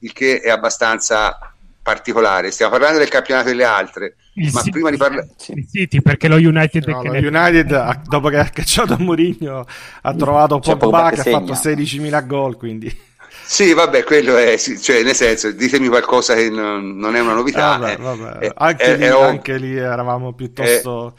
il 0.00 0.12
che 0.12 0.40
è 0.40 0.50
abbastanza 0.50 1.38
particolare. 1.82 2.50
Stiamo 2.50 2.72
parlando 2.72 2.98
del 2.98 3.08
campionato 3.08 3.48
delle 3.48 3.64
altre, 3.64 4.16
il 4.34 4.50
ma 4.52 4.60
City, 4.60 4.70
prima 4.70 4.90
di 4.90 4.96
parlare... 4.96 5.28
Il 5.48 5.66
City, 5.68 6.00
perché 6.02 6.28
lo 6.28 6.36
United... 6.36 6.86
No, 6.86 7.02
lo 7.02 7.12
United, 7.12 8.02
dopo 8.04 8.28
che 8.28 8.36
ha 8.36 8.48
cacciato 8.48 8.96
Mourinho, 8.98 9.64
ha 10.02 10.14
trovato 10.14 10.58
Pogba 10.58 11.10
che, 11.10 11.22
che 11.22 11.30
ha 11.30 11.32
fatto 11.32 11.52
16.000 11.52 12.26
gol, 12.26 12.56
quindi... 12.56 13.08
Sì, 13.42 13.72
vabbè, 13.72 14.04
quello 14.04 14.36
è, 14.36 14.56
cioè, 14.56 15.02
nel 15.02 15.16
senso, 15.16 15.50
ditemi 15.50 15.88
qualcosa 15.88 16.36
che 16.36 16.50
non, 16.50 16.96
non 16.96 17.16
è 17.16 17.20
una 17.20 17.32
novità. 17.32 17.78
Vabbè, 17.78 17.96
vabbè. 17.96 18.46
Eh, 18.46 18.52
anche, 18.54 18.84
eh, 18.84 18.96
lì, 18.96 19.04
eh, 19.04 19.08
anche, 19.08 19.56
lì, 19.56 19.76
eravamo 19.76 20.32
piuttosto, 20.34 21.16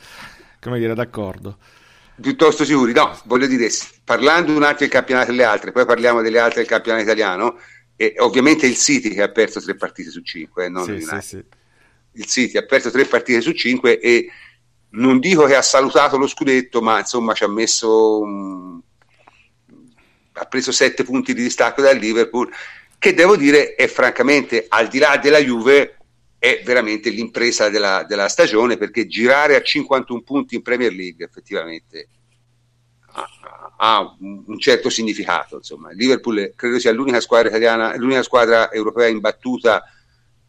come 0.62 0.80
dire, 0.80 0.94
d'accordo. 0.94 1.58
Piuttosto 2.22 2.64
sicuri, 2.64 2.94
no, 2.94 3.18
voglio 3.26 3.48
dire, 3.48 3.68
parlando 4.06 4.54
un 4.54 4.64
attimo 4.64 4.78
del 4.80 4.90
campionato 4.90 5.32
delle 5.32 5.44
altre, 5.44 5.74
poi 5.74 5.86
parliamo 5.86 6.22
delle 6.22 6.40
altre 6.40 6.62
del 6.62 6.70
campionato 6.70 7.04
italiano, 7.04 7.58
e 8.02 8.16
ovviamente 8.18 8.66
il 8.66 8.78
City 8.78 9.10
che 9.10 9.22
ha 9.22 9.30
perso 9.30 9.62
tre 9.62 9.76
partite 9.76 10.10
su 10.10 10.22
cinque, 10.22 10.66
eh, 10.66 10.70
non 10.70 10.86
sì, 10.86 11.02
sì, 11.02 11.20
sì. 11.22 11.44
il 12.14 12.26
City 12.26 12.58
ha 12.58 12.66
perso 12.66 12.90
tre 12.90 13.06
partite 13.06 13.42
su 13.42 13.52
cinque 13.52 14.00
e 14.00 14.28
non 14.94 15.20
dico 15.20 15.46
che 15.46 15.54
ha 15.54 15.62
salutato 15.62 16.18
lo 16.18 16.26
scudetto, 16.26 16.82
ma 16.82 16.98
insomma 16.98 17.36
ci 17.36 17.44
ha 17.44 17.48
messo 17.48 18.22
um, 18.22 18.82
ha 20.32 20.46
preso 20.46 20.72
sette 20.72 21.04
punti 21.04 21.36
di 21.36 21.44
distacco 21.44 21.84
dal 21.84 21.98
Liverpool, 21.98 22.52
che 22.98 23.14
devo 23.14 23.36
dire 23.36 23.76
è 23.76 23.86
francamente 23.86 24.66
al 24.68 24.88
di 24.88 24.98
là 24.98 25.18
della 25.18 25.38
Juve 25.38 25.98
è 26.40 26.64
veramente 26.66 27.12
l'impresa 27.12 27.70
della, 27.70 28.04
della 28.08 28.30
stagione 28.30 28.78
perché 28.78 29.06
girare 29.06 29.56
a 29.56 29.62
51 29.62 30.22
punti 30.24 30.56
in 30.56 30.64
Premier 30.64 30.92
League 30.92 31.24
effettivamente 31.24 32.08
ha 33.84 34.16
un 34.20 34.60
certo 34.60 34.90
significato. 34.90 35.58
Insomma. 35.58 35.92
Il 35.92 35.98
Liverpool 35.98 36.54
credo 36.56 36.80
sia 36.80 36.92
l'unica 36.92 37.20
squadra 37.20 37.50
italiana, 37.50 37.96
l'unica 37.96 38.22
squadra 38.22 38.72
europea 38.72 39.08
imbattuta 39.08 39.84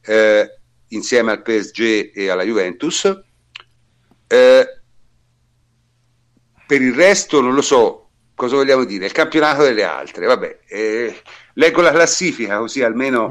eh, 0.02 0.58
insieme 0.88 1.32
al 1.32 1.42
PSG 1.42 2.12
e 2.14 2.28
alla 2.28 2.44
Juventus. 2.44 3.04
Eh, 4.26 4.66
per 6.66 6.80
il 6.80 6.94
resto 6.94 7.40
non 7.40 7.54
lo 7.54 7.62
so 7.62 8.10
cosa 8.34 8.56
vogliamo 8.56 8.84
dire. 8.84 9.06
Il 9.06 9.12
campionato 9.12 9.62
delle 9.62 9.84
altre, 9.84 10.26
vabbè, 10.26 10.58
eh, 10.68 11.22
leggo 11.54 11.80
la 11.80 11.90
classifica 11.90 12.58
così 12.58 12.82
almeno 12.82 13.28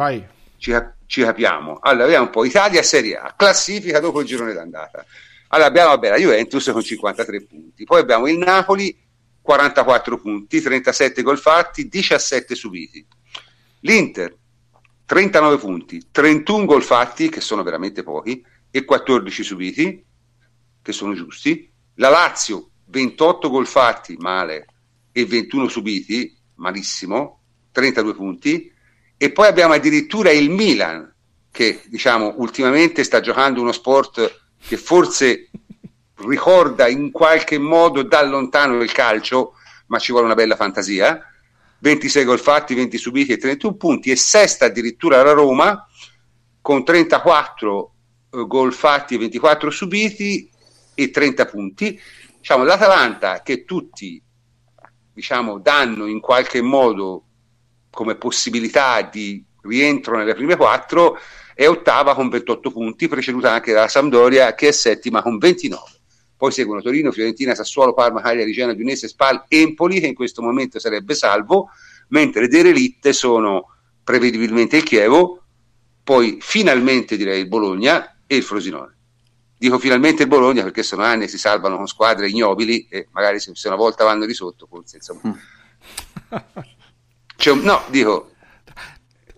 ci, 0.57 0.75
ci, 1.05 1.21
capiamo. 1.21 1.77
Allora, 1.79 2.05
vediamo 2.05 2.25
un 2.25 2.31
po'. 2.31 2.43
Italia 2.43 2.81
Serie 2.81 3.17
A, 3.17 3.33
classifica 3.37 3.99
dopo 3.99 4.21
il 4.21 4.25
girone 4.25 4.53
d'andata. 4.53 5.05
Allora 5.49 5.67
abbiamo 5.67 5.89
vabbè, 5.89 6.09
la 6.09 6.17
Juventus 6.17 6.71
con 6.71 6.81
53 6.81 7.43
punti, 7.43 7.83
poi 7.83 7.99
abbiamo 7.99 8.27
il 8.27 8.37
Napoli 8.37 8.97
44 9.41 10.19
punti, 10.19 10.61
37 10.61 11.21
gol 11.21 11.37
fatti, 11.37 11.87
17 11.87 12.55
subiti. 12.55 13.05
L'Inter 13.81 14.37
39 15.05 15.57
punti, 15.57 16.07
31 16.09 16.65
gol 16.65 16.83
fatti, 16.83 17.29
che 17.29 17.41
sono 17.41 17.63
veramente 17.63 18.03
pochi, 18.03 18.43
e 18.69 18.85
14 18.85 19.43
subiti, 19.43 20.05
che 20.81 20.91
sono 20.91 21.13
giusti. 21.13 21.69
La 21.95 22.09
Lazio 22.09 22.69
28 22.85 23.49
gol 23.49 23.67
fatti, 23.67 24.15
male, 24.17 24.67
e 25.11 25.25
21 25.25 25.67
subiti, 25.67 26.33
malissimo, 26.55 27.41
32 27.71 28.13
punti. 28.13 28.71
E 29.17 29.31
poi 29.31 29.47
abbiamo 29.47 29.73
addirittura 29.73 30.31
il 30.31 30.49
Milan, 30.49 31.13
che 31.51 31.81
diciamo 31.87 32.35
ultimamente 32.37 33.03
sta 33.03 33.19
giocando 33.19 33.61
uno 33.61 33.73
sport 33.73 34.39
che 34.65 34.77
forse 34.77 35.49
ricorda 36.27 36.87
in 36.87 37.11
qualche 37.11 37.57
modo 37.57 38.03
da 38.03 38.21
lontano 38.23 38.81
il 38.81 38.91
calcio, 38.91 39.53
ma 39.87 39.99
ci 39.99 40.11
vuole 40.11 40.25
una 40.25 40.35
bella 40.35 40.55
fantasia. 40.55 41.19
26 41.79 42.25
gol 42.25 42.39
fatti, 42.39 42.75
20 42.75 42.97
subiti 42.97 43.31
e 43.31 43.37
31 43.37 43.75
punti, 43.75 44.11
e 44.11 44.15
sesta 44.15 44.65
addirittura 44.65 45.23
la 45.23 45.31
Roma 45.31 45.87
con 46.61 46.83
34 46.83 47.93
eh, 48.31 48.45
gol 48.47 48.73
fatti 48.73 49.15
e 49.15 49.17
24 49.17 49.69
subiti 49.69 50.49
e 50.93 51.09
30 51.09 51.45
punti. 51.45 51.99
Diciamo, 52.37 52.63
L'Atalanta 52.63 53.41
che 53.41 53.65
tutti 53.65 54.21
diciamo, 55.13 55.59
danno 55.59 56.05
in 56.05 56.19
qualche 56.19 56.61
modo 56.61 57.25
come 57.89 58.15
possibilità 58.15 59.01
di 59.01 59.43
rientro 59.63 60.17
nelle 60.17 60.33
prime 60.33 60.55
quattro 60.55 61.19
è 61.53 61.67
ottava 61.67 62.15
con 62.15 62.29
28 62.29 62.71
punti, 62.71 63.07
preceduta 63.07 63.51
anche 63.51 63.73
dalla 63.73 63.87
Sampdoria 63.87 64.55
che 64.55 64.69
è 64.69 64.71
settima 64.71 65.21
con 65.21 65.37
29 65.37 66.00
poi 66.41 66.51
seguono 66.51 66.81
Torino, 66.81 67.11
Fiorentina, 67.11 67.53
Sassuolo, 67.53 67.93
Parma, 67.93 68.19
Cagliari, 68.19 68.51
Genoa, 68.51 68.73
Udinese, 68.73 69.07
Spal, 69.07 69.45
Empoli 69.47 69.99
che 69.99 70.07
in 70.07 70.15
questo 70.15 70.41
momento 70.41 70.79
sarebbe 70.79 71.13
salvo, 71.13 71.69
mentre 72.07 72.47
derelitte 72.47 73.13
sono 73.13 73.75
prevedibilmente 74.03 74.77
il 74.77 74.81
Chievo, 74.81 75.43
poi 76.03 76.39
finalmente 76.41 77.15
direi 77.15 77.41
il 77.41 77.47
Bologna 77.47 78.17
e 78.25 78.37
il 78.37 78.41
Frosinone. 78.41 78.97
Dico 79.55 79.77
finalmente 79.77 80.23
il 80.23 80.29
Bologna 80.29 80.63
perché 80.63 80.81
sono 80.81 81.03
anni 81.03 81.25
che 81.25 81.27
si 81.27 81.37
salvano 81.37 81.75
con 81.77 81.85
squadre 81.85 82.27
ignobili 82.27 82.87
e 82.89 83.07
magari 83.11 83.39
se 83.39 83.53
una 83.65 83.75
volta 83.75 84.03
vanno 84.03 84.25
di 84.25 84.33
sotto, 84.33 84.65
forse 84.65 84.95
insomma. 84.95 85.21
Mm. 85.27 85.33
Un, 87.51 87.59
no, 87.59 87.83
dico. 87.89 88.31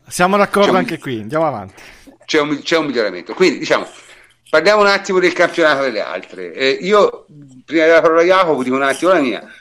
Siamo 0.07 0.37
d'accordo 0.37 0.77
anche 0.77 0.99
qui, 0.99 1.19
andiamo 1.19 1.47
avanti. 1.47 1.83
C'è 2.23 2.39
un, 2.39 2.61
c'è 2.61 2.77
un 2.77 2.85
miglioramento. 2.85 3.33
Quindi 3.33 3.59
diciamo, 3.59 3.85
Parliamo 4.53 4.81
un 4.81 4.87
attimo 4.87 5.17
del 5.17 5.33
campionato 5.33 5.81
delle 5.81 6.01
altre. 6.01 6.53
Eh, 6.53 6.69
io, 6.81 7.25
prima 7.65 7.85
della 7.85 8.01
parola 8.01 8.21
Jacopo, 8.21 8.61
dico 8.61 8.75
un 8.75 8.83
attimo 8.83 9.11
la 9.11 9.19
mia. 9.19 9.51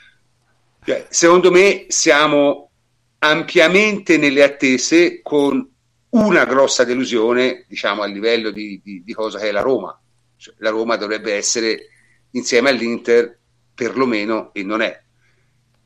Cioè, 0.85 1.07
secondo 1.09 1.49
me 1.49 1.85
siamo 1.87 2.69
ampiamente 3.17 4.17
nelle 4.17 4.43
attese 4.43 5.23
con 5.23 5.67
una 6.09 6.45
grossa 6.45 6.83
delusione, 6.83 7.65
diciamo, 7.67 8.03
a 8.03 8.05
livello 8.05 8.51
di, 8.51 8.79
di, 8.83 9.01
di 9.03 9.13
cosa 9.15 9.39
che 9.39 9.49
è 9.49 9.51
la 9.51 9.61
Roma. 9.61 9.99
Cioè, 10.37 10.53
la 10.59 10.69
Roma 10.69 10.95
dovrebbe 10.95 11.33
essere 11.33 11.87
insieme 12.29 12.69
all'Inter 12.69 13.39
perlomeno 13.73 14.53
e 14.53 14.61
non 14.61 14.81
è. 14.81 15.01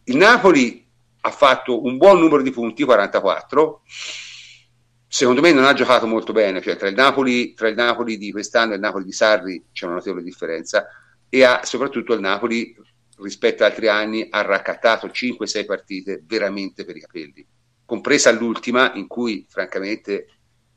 Il 0.04 0.18
Napoli 0.18 0.86
ha 1.22 1.32
fatto 1.32 1.82
un 1.86 1.96
buon 1.96 2.20
numero 2.20 2.42
di 2.42 2.52
punti, 2.52 2.84
44. 2.84 3.84
Secondo 5.10 5.40
me 5.42 5.54
non 5.54 5.64
ha 5.64 5.74
giocato 5.74 6.06
molto 6.06 6.34
bene, 6.34 6.62
cioè 6.62 6.76
tra 6.76 6.90
il 6.90 6.96
Napoli, 6.96 7.54
tra 7.54 7.70
il 7.70 7.76
Napoli 7.76 8.18
di 8.18 8.32
quest'anno 8.32 8.74
e 8.74 8.76
il 8.76 8.82
Napoli 8.82 9.06
di 9.06 9.14
Sarri 9.14 9.64
c'è 9.72 9.86
una 9.86 9.96
notevole 9.96 10.22
differenza 10.22 10.86
e 11.30 11.44
ha 11.44 11.64
soprattutto 11.64 12.14
il 12.14 12.20
Napoli 12.20 12.76
rispetto 13.20 13.64
ad 13.64 13.72
altri 13.72 13.88
anni 13.88 14.28
ha 14.30 14.42
raccattato 14.42 15.08
5-6 15.08 15.66
partite 15.66 16.24
veramente 16.26 16.84
per 16.84 16.98
i 16.98 17.00
capelli, 17.00 17.46
compresa 17.86 18.32
l'ultima 18.32 18.94
in 18.94 19.08
cui 19.08 19.46
francamente 19.50 20.28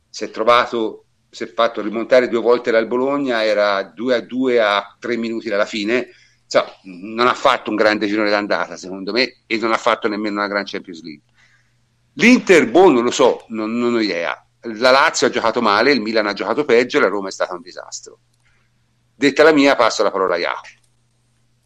si 0.08 0.24
è 0.24 0.30
trovato, 0.30 1.06
si 1.28 1.44
è 1.44 1.52
fatto 1.52 1.82
rimontare 1.82 2.28
due 2.28 2.40
volte 2.40 2.70
dal 2.70 2.86
Bologna, 2.86 3.44
era 3.44 3.82
2 3.82 4.14
a 4.14 4.20
2 4.20 4.60
a 4.60 4.96
3 4.98 5.16
minuti 5.16 5.48
dalla 5.48 5.66
fine, 5.66 6.08
insomma, 6.44 6.70
non 6.84 7.26
ha 7.26 7.34
fatto 7.34 7.70
un 7.70 7.76
grande 7.76 8.06
girone 8.06 8.30
d'andata 8.30 8.76
secondo 8.76 9.12
me 9.12 9.42
e 9.46 9.58
non 9.58 9.72
ha 9.72 9.76
fatto 9.76 10.08
nemmeno 10.08 10.36
una 10.36 10.48
gran 10.48 10.64
Champions 10.64 11.02
League. 11.02 11.24
L'Inter, 12.14 12.70
boh, 12.70 12.90
non 12.90 13.04
lo 13.04 13.10
so, 13.10 13.44
non, 13.48 13.78
non 13.78 13.94
ho 13.94 14.00
idea. 14.00 14.44
La 14.62 14.90
Lazio 14.90 15.26
ha 15.26 15.30
giocato 15.30 15.62
male, 15.62 15.92
il 15.92 16.00
Milan 16.00 16.26
ha 16.26 16.32
giocato 16.32 16.64
peggio, 16.64 17.00
la 17.00 17.08
Roma 17.08 17.28
è 17.28 17.32
stata 17.32 17.54
un 17.54 17.62
disastro. 17.62 18.18
Detta 19.14 19.42
la 19.42 19.52
mia, 19.52 19.76
passo 19.76 20.02
la 20.02 20.10
parola 20.10 20.34
a 20.34 20.38
Jacopo. 20.38 20.68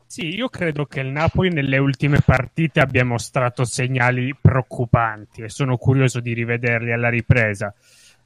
Sì, 0.06 0.32
io 0.32 0.48
credo 0.48 0.84
che 0.84 1.00
il 1.00 1.08
Napoli 1.08 1.50
nelle 1.50 1.78
ultime 1.78 2.20
partite 2.24 2.78
abbia 2.78 3.04
mostrato 3.04 3.64
segnali 3.64 4.32
preoccupanti 4.40 5.42
e 5.42 5.48
sono 5.48 5.76
curioso 5.76 6.20
di 6.20 6.32
rivederli 6.34 6.92
alla 6.92 7.08
ripresa 7.08 7.74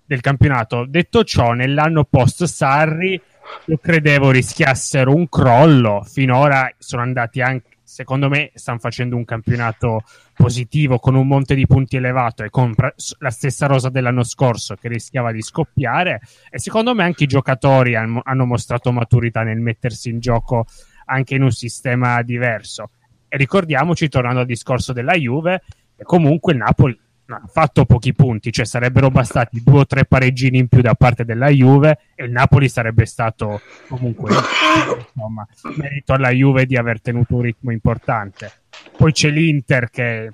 del 0.04 0.20
campionato. 0.20 0.84
Detto 0.86 1.24
ciò, 1.24 1.52
nell'anno 1.52 2.04
post 2.04 2.44
Sarri 2.44 3.18
io 3.64 3.78
credevo 3.78 4.30
rischiassero 4.30 5.14
un 5.14 5.28
crollo, 5.30 6.02
finora 6.02 6.70
sono 6.76 7.00
andati 7.00 7.40
anche 7.40 7.77
secondo 7.88 8.28
me 8.28 8.50
stanno 8.52 8.78
facendo 8.78 9.16
un 9.16 9.24
campionato 9.24 10.02
positivo 10.34 10.98
con 10.98 11.14
un 11.14 11.26
monte 11.26 11.54
di 11.54 11.66
punti 11.66 11.96
elevato 11.96 12.44
e 12.44 12.50
con 12.50 12.74
la 13.18 13.30
stessa 13.30 13.66
rosa 13.66 13.88
dell'anno 13.88 14.22
scorso 14.24 14.76
che 14.76 14.88
rischiava 14.88 15.32
di 15.32 15.40
scoppiare 15.40 16.20
e 16.50 16.58
secondo 16.58 16.94
me 16.94 17.04
anche 17.04 17.24
i 17.24 17.26
giocatori 17.26 17.96
hanno, 17.96 18.44
mostrato 18.44 18.92
maturità 18.92 19.42
nel 19.42 19.58
mettersi 19.58 20.10
in 20.10 20.20
gioco 20.20 20.66
anche 21.06 21.34
in 21.34 21.42
un 21.42 21.50
sistema 21.50 22.20
diverso. 22.20 22.90
E 23.26 23.38
ricordiamoci, 23.38 24.08
tornando 24.08 24.40
al 24.40 24.46
discorso 24.46 24.92
della 24.92 25.14
Juve, 25.14 25.62
comunque 26.02 26.52
il 26.52 26.58
Napoli 26.58 27.00
ha 27.34 27.46
fatto 27.46 27.84
pochi 27.84 28.14
punti, 28.14 28.50
cioè 28.50 28.64
sarebbero 28.64 29.10
bastati 29.10 29.62
due 29.62 29.80
o 29.80 29.86
tre 29.86 30.04
pareggini 30.06 30.58
in 30.58 30.68
più 30.68 30.80
da 30.80 30.94
parte 30.94 31.24
della 31.24 31.48
Juve 31.48 31.98
e 32.14 32.24
il 32.24 32.30
Napoli 32.30 32.68
sarebbe 32.68 33.04
stato 33.04 33.60
comunque 33.88 34.32
insomma, 35.14 35.46
merito 35.76 36.14
alla 36.14 36.30
Juve 36.30 36.64
di 36.64 36.76
aver 36.76 37.00
tenuto 37.00 37.34
un 37.36 37.42
ritmo 37.42 37.70
importante. 37.70 38.52
Poi 38.96 39.12
c'è 39.12 39.28
l'Inter 39.28 39.90
che 39.90 40.32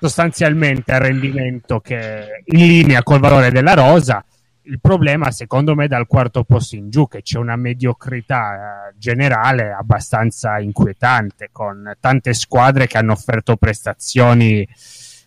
sostanzialmente 0.00 0.92
ha 0.92 0.98
rendimento 0.98 1.80
che 1.80 1.98
è 1.98 2.26
in 2.44 2.66
linea 2.66 3.02
col 3.02 3.20
valore 3.20 3.50
della 3.50 3.74
rosa 3.74 4.24
il 4.66 4.80
problema 4.80 5.30
secondo 5.30 5.74
me 5.74 5.88
dal 5.88 6.06
quarto 6.06 6.44
posto 6.44 6.76
in 6.76 6.88
giù 6.88 7.08
che 7.08 7.22
c'è 7.22 7.38
una 7.38 7.56
mediocrità 7.56 8.90
eh, 8.90 8.94
generale 8.96 9.72
abbastanza 9.72 10.58
inquietante 10.60 11.48
con 11.50 11.96
tante 11.98 12.32
squadre 12.32 12.86
che 12.86 12.98
hanno 12.98 13.12
offerto 13.12 13.56
prestazioni 13.56 14.66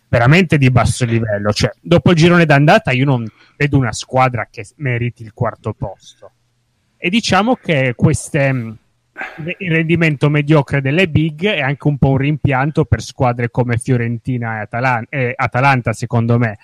veramente 0.08 0.58
di 0.58 0.70
basso 0.70 1.04
livello. 1.04 1.52
Cioè 1.52 1.70
dopo 1.80 2.10
il 2.10 2.16
girone 2.16 2.46
d'andata 2.46 2.92
io 2.92 3.04
non 3.04 3.26
vedo 3.56 3.78
una 3.78 3.92
squadra 3.92 4.48
che 4.50 4.66
meriti 4.76 5.22
il 5.22 5.32
quarto 5.32 5.72
posto. 5.72 6.30
E 6.96 7.10
diciamo 7.10 7.56
che 7.56 7.92
queste, 7.94 8.52
mm, 8.52 8.70
il 9.58 9.70
rendimento 9.70 10.28
mediocre 10.30 10.80
delle 10.80 11.08
big 11.08 11.46
è 11.46 11.60
anche 11.60 11.88
un 11.88 11.98
po' 11.98 12.10
un 12.10 12.18
rimpianto 12.18 12.84
per 12.84 13.02
squadre 13.02 13.50
come 13.50 13.76
Fiorentina 13.76 14.58
e, 14.58 14.60
Atalan- 14.62 15.06
e 15.08 15.32
Atalanta 15.36 15.92
secondo 15.92 16.38
me 16.38 16.58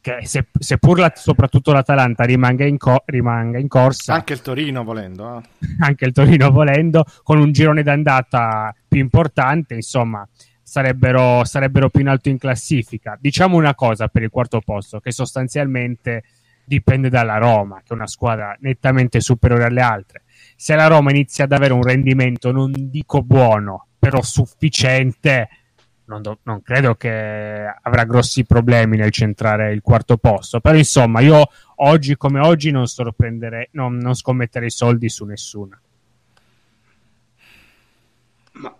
che 0.00 0.18
se, 0.24 0.46
seppur 0.58 0.98
la, 0.98 1.12
soprattutto 1.14 1.72
l'Atalanta 1.72 2.24
rimanga 2.24 2.64
in, 2.64 2.76
co- 2.76 3.04
rimanga 3.06 3.58
in, 3.58 3.68
corsa. 3.68 4.14
Anche 4.14 4.32
il 4.32 4.42
Torino 4.42 4.82
volendo 4.82 5.38
eh. 5.38 5.68
anche 5.78 6.04
il 6.04 6.12
Torino 6.12 6.50
volendo 6.50 7.04
con 7.22 7.38
un 7.38 7.52
girone 7.52 7.84
d'andata 7.84 8.74
più 8.88 9.00
importante 9.00 9.74
insomma 9.74 10.26
sarebbero, 10.72 11.44
sarebbero 11.44 11.90
più 11.90 12.00
in 12.00 12.08
alto 12.08 12.30
in 12.30 12.38
classifica 12.38 13.18
diciamo 13.20 13.58
una 13.58 13.74
cosa 13.74 14.08
per 14.08 14.22
il 14.22 14.30
quarto 14.30 14.60
posto 14.60 15.00
che 15.00 15.12
sostanzialmente 15.12 16.22
dipende 16.64 17.10
dalla 17.10 17.36
Roma 17.36 17.82
che 17.84 17.90
è 17.90 17.92
una 17.92 18.06
squadra 18.06 18.56
nettamente 18.60 19.20
superiore 19.20 19.64
alle 19.64 19.82
altre 19.82 20.22
se 20.56 20.74
la 20.74 20.86
Roma 20.86 21.10
inizia 21.10 21.44
ad 21.44 21.52
avere 21.52 21.74
un 21.74 21.82
rendimento 21.82 22.52
non 22.52 22.72
dico 22.74 23.22
buono 23.22 23.88
però 23.98 24.22
sufficiente 24.22 25.50
non, 26.06 26.22
do- 26.22 26.38
non, 26.44 26.62
credo 26.62 26.94
che 26.94 27.66
avrà 27.82 28.04
grossi 28.04 28.46
problemi 28.46 28.96
nel 28.96 29.10
centrare 29.10 29.72
il 29.72 29.80
quarto 29.80 30.18
posto. 30.18 30.60
Però 30.60 30.76
insomma, 30.76 31.20
io 31.20 31.48
oggi 31.76 32.16
come 32.16 32.40
oggi 32.40 32.70
non 32.70 32.84
non, 33.70 33.96
non 33.96 34.14
scommetterei 34.14 34.68
soldi 34.68 35.08
su 35.08 35.24
nessuno. 35.24 35.78
Ma 38.54 38.76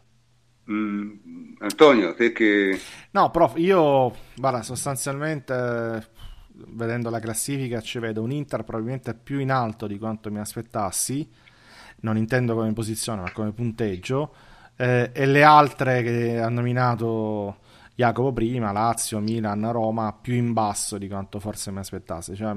mm, 0.70 1.31
Antonio, 1.62 2.14
te 2.14 2.32
che. 2.32 2.78
No, 3.12 3.30
prof, 3.30 3.54
io 3.56 4.14
guarda, 4.34 4.62
sostanzialmente 4.62 6.10
vedendo 6.54 7.08
la 7.08 7.20
classifica 7.20 7.80
ci 7.80 7.98
vedo 7.98 8.22
un 8.22 8.30
Inter 8.30 8.62
probabilmente 8.62 9.14
più 9.14 9.38
in 9.38 9.50
alto 9.50 9.86
di 9.86 9.98
quanto 9.98 10.30
mi 10.30 10.38
aspettassi. 10.38 11.28
Non 12.00 12.16
intendo 12.16 12.54
come 12.54 12.72
posizione, 12.72 13.22
ma 13.22 13.30
come 13.30 13.52
punteggio 13.52 14.34
eh, 14.76 15.10
e 15.12 15.26
le 15.26 15.44
altre 15.44 16.02
che 16.02 16.40
ha 16.40 16.48
nominato 16.48 17.58
Jacopo 17.94 18.32
prima, 18.32 18.72
Lazio, 18.72 19.20
Milan, 19.20 19.70
Roma, 19.70 20.16
più 20.20 20.34
in 20.34 20.52
basso 20.52 20.98
di 20.98 21.06
quanto 21.06 21.38
forse 21.38 21.70
mi 21.70 21.78
aspettassi. 21.78 22.34
Cioè, 22.34 22.56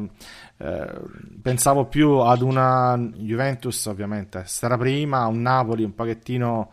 eh, 0.58 0.94
pensavo 1.42 1.86
più 1.86 2.18
ad 2.18 2.42
una 2.42 2.98
Juventus, 2.98 3.86
ovviamente, 3.86 4.44
stara 4.48 4.78
prima, 4.78 5.28
un 5.28 5.42
Napoli 5.42 5.84
un 5.84 5.94
pochettino 5.94 6.72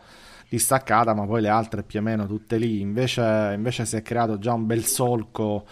distaccata, 0.53 1.15
ma 1.15 1.25
poi 1.25 1.41
le 1.41 1.49
altre 1.49 1.81
più 1.81 1.99
o 1.99 2.03
meno 2.03 2.27
tutte 2.27 2.57
lì. 2.57 2.79
Invece, 2.79 3.53
invece 3.55 3.85
si 3.85 3.95
è 3.95 4.03
creato 4.03 4.37
già 4.37 4.53
un 4.53 4.67
bel 4.67 4.85
solco 4.85 5.65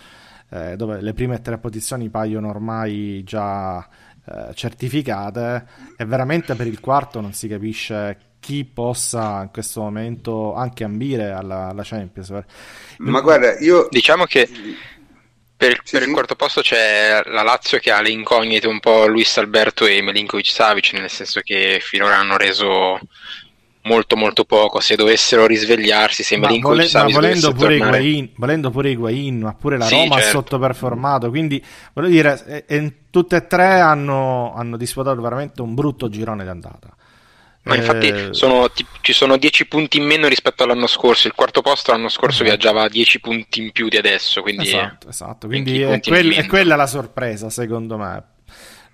eh, 0.50 0.76
dove 0.76 1.02
le 1.02 1.14
prime 1.14 1.40
tre 1.40 1.60
posizioni 1.60 2.10
paiono 2.10 2.50
ormai 2.50 3.24
già 3.24 3.80
eh, 3.80 4.54
certificate 4.56 5.68
e 5.96 6.06
veramente 6.06 6.56
per 6.56 6.66
il 6.66 6.80
quarto 6.80 7.22
non 7.22 7.34
si 7.34 7.48
capisce 7.48 8.18
chi 8.40 8.66
possa 8.66 9.44
in 9.44 9.50
questo 9.52 9.82
momento 9.82 10.56
anche 10.56 10.84
ambire 10.84 11.30
alla, 11.30 11.68
alla 11.68 11.84
Champions. 11.84 12.34
Ma 12.98 13.22
guarda, 13.22 13.60
io 13.60 13.88
diciamo 13.88 14.26
che 14.26 14.50
per, 15.56 15.80
sì, 15.84 15.92
per 15.92 16.02
sì. 16.02 16.08
il 16.08 16.14
quarto 16.14 16.36
posto 16.36 16.62
c'è 16.62 17.22
la 17.26 17.44
Lazio 17.44 17.78
che 17.78 17.92
ha 17.92 18.02
le 18.02 18.10
incognite 18.10 18.66
un 18.66 18.80
po' 18.80 19.06
Luis 19.06 19.38
Alberto 19.38 19.86
e 19.86 20.02
Melinkovic 20.02 20.48
Savic, 20.48 20.94
nel 20.94 21.08
senso 21.08 21.42
che 21.42 21.78
finora 21.80 22.18
hanno 22.18 22.36
reso 22.36 23.00
molto 23.84 24.16
molto 24.16 24.46
poco 24.46 24.80
se 24.80 24.96
dovessero 24.96 25.48
risvegliarsi 25.48 26.24
se 26.24 26.38
Melinkovic 26.38 26.88
Savic 26.88 27.14
volendo 27.14 27.52
pure. 27.52 27.76
Higuain, 27.76 28.30
volendo 28.36 28.70
pure 28.70 28.90
Higuain 28.92 29.40
ma 29.40 29.54
pure 29.54 29.78
la 29.78 29.86
sì, 29.86 29.96
Roma 29.96 30.16
certo. 30.16 30.28
ha 30.28 30.30
sottoperformato 30.30 31.30
quindi 31.30 31.64
voglio 31.94 32.10
dire 32.10 32.44
e, 32.46 32.64
e, 32.68 32.94
tutte 33.10 33.38
e 33.38 33.48
tre 33.48 33.80
hanno, 33.80 34.54
hanno 34.56 34.78
disputato 34.78 35.20
veramente 35.22 35.62
un 35.62 35.74
brutto 35.74 36.10
girone 36.10 36.44
d'andata 36.44 36.96
ma 37.64 37.76
infatti 37.76 38.08
eh... 38.08 38.28
sono, 38.32 38.72
ci 39.02 39.14
sono 39.14 39.38
10 39.38 39.68
punti 39.68 39.98
in 39.98 40.06
meno 40.06 40.28
rispetto 40.28 40.64
all'anno 40.64 40.88
scorso. 40.88 41.28
Il 41.28 41.34
quarto 41.36 41.62
posto 41.62 41.92
l'anno 41.92 42.10
scorso 42.10 42.44
esatto. 42.44 42.50
viaggiava 42.50 42.84
a 42.84 42.90
10 42.90 43.20
punti 43.20 43.62
in 43.62 43.72
più 43.72 43.88
di 43.88 43.98
adesso. 43.98 44.42
Quindi 44.42 44.68
esatto, 44.68 45.10
esatto. 45.10 45.46
Quindi 45.46 45.80
è, 45.80 46.00
quel, 46.00 46.34
è, 46.34 46.48
quella 46.48 46.76
la 46.76 46.88
sorpresa, 46.88 47.52
secondo 47.52 47.98
me. 47.98 48.24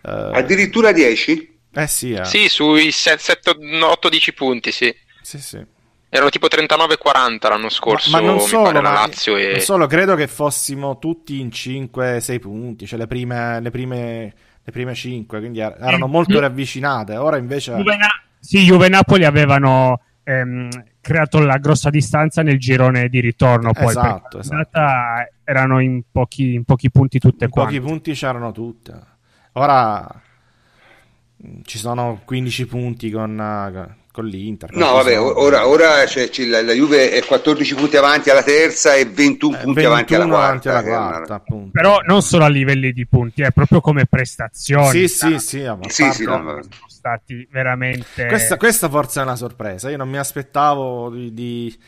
Uh... 0.01 0.09
Addirittura 0.33 0.91
10? 0.91 1.56
Eh 1.73 1.87
sì, 1.87 2.13
eh. 2.13 2.25
sì 2.25 2.47
sui 2.49 2.87
8-10 2.87 4.33
punti, 4.35 4.71
sì. 4.71 4.93
Sì, 5.21 5.39
sì. 5.39 5.65
Erano 6.09 6.29
tipo 6.29 6.47
39-40 6.47 7.49
l'anno 7.49 7.69
scorso. 7.69 8.09
Ma, 8.11 8.21
ma 8.21 8.27
non 8.27 8.39
solo, 8.39 8.71
la 8.71 8.91
Lazio 8.91 9.35
e... 9.35 9.51
non 9.51 9.59
solo, 9.59 9.87
credo 9.87 10.15
che 10.15 10.27
fossimo 10.27 10.99
tutti 10.99 11.39
in 11.39 11.47
5-6 11.47 12.39
punti, 12.39 12.87
cioè 12.87 12.97
le 12.97 13.07
prime, 13.07 13.59
le 13.59 13.69
prime, 13.69 14.33
le 14.63 14.71
prime 14.71 14.93
5, 14.93 15.39
quindi 15.39 15.59
er-, 15.59 15.77
erano 15.79 16.07
molto 16.07 16.39
ravvicinate. 16.39 17.17
Ora 17.17 17.37
invece. 17.37 17.73
Juvena- 17.75 18.07
sì, 18.39 18.63
Juve 18.63 18.85
e 18.85 18.89
Napoli 18.89 19.25
avevano 19.25 19.99
ehm, 20.23 20.69
creato 21.01 21.39
la 21.39 21.57
grossa 21.57 21.89
distanza 21.89 22.41
nel 22.41 22.57
girone 22.57 23.09
di 23.09 23.19
ritorno. 23.19 23.73
Poi 23.73 23.87
esatto, 23.87 24.39
esatto. 24.39 24.79
erano 25.43 25.79
in 25.79 26.03
pochi, 26.11 26.53
in 26.53 26.63
pochi, 26.63 26.89
punti 26.89 27.19
tutte 27.19 27.45
in 27.45 27.49
quante. 27.49 27.75
pochi 27.75 27.85
punti 27.85 28.13
c'erano 28.13 28.51
tutte. 28.51 28.99
Ora 29.53 30.01
mm, 30.01 30.26
ci 31.63 31.77
sono 31.77 32.21
15 32.25 32.65
punti 32.65 33.11
con, 33.11 33.37
uh, 33.37 33.95
con 34.11 34.25
l'Inter. 34.25 34.73
No, 34.75 34.93
vabbè, 34.93 35.13
sono... 35.13 35.39
ora, 35.39 35.67
ora 35.67 36.03
c'è, 36.05 36.29
c'è 36.29 36.45
la, 36.45 36.63
la, 36.63 36.73
Juve 36.73 37.11
è 37.11 37.23
14 37.23 37.75
punti 37.75 37.97
avanti 37.97 38.29
alla 38.29 38.43
terza 38.43 38.95
e 38.95 39.05
21 39.05 39.55
eh, 39.55 39.61
punti 39.61 39.83
avanti 39.83 40.15
alla 40.15 40.25
quarta. 40.25 40.47
Avanti 40.47 40.67
alla 40.69 40.83
quarta 40.83 41.43
una... 41.49 41.69
Però 41.71 41.99
non 42.05 42.21
solo 42.21 42.45
a 42.45 42.49
livelli 42.49 42.91
di 42.91 43.05
punti, 43.05 43.43
è 43.43 43.51
proprio 43.51 43.81
come 43.81 44.05
prestazioni. 44.05 44.89
Sì, 44.89 45.07
sì, 45.07 45.39
sì. 45.39 45.69
sì, 45.87 46.11
sì 46.11 46.23
no, 46.23 46.59
stati 46.87 47.47
veramente. 47.51 48.25
Questa, 48.25 48.57
questa, 48.57 48.89
forse 48.89 49.19
è 49.19 49.23
una 49.23 49.35
sorpresa. 49.35 49.89
Io 49.89 49.97
non 49.97 50.09
mi 50.09 50.17
aspettavo 50.17 51.09
di, 51.11 51.33
di, 51.33 51.79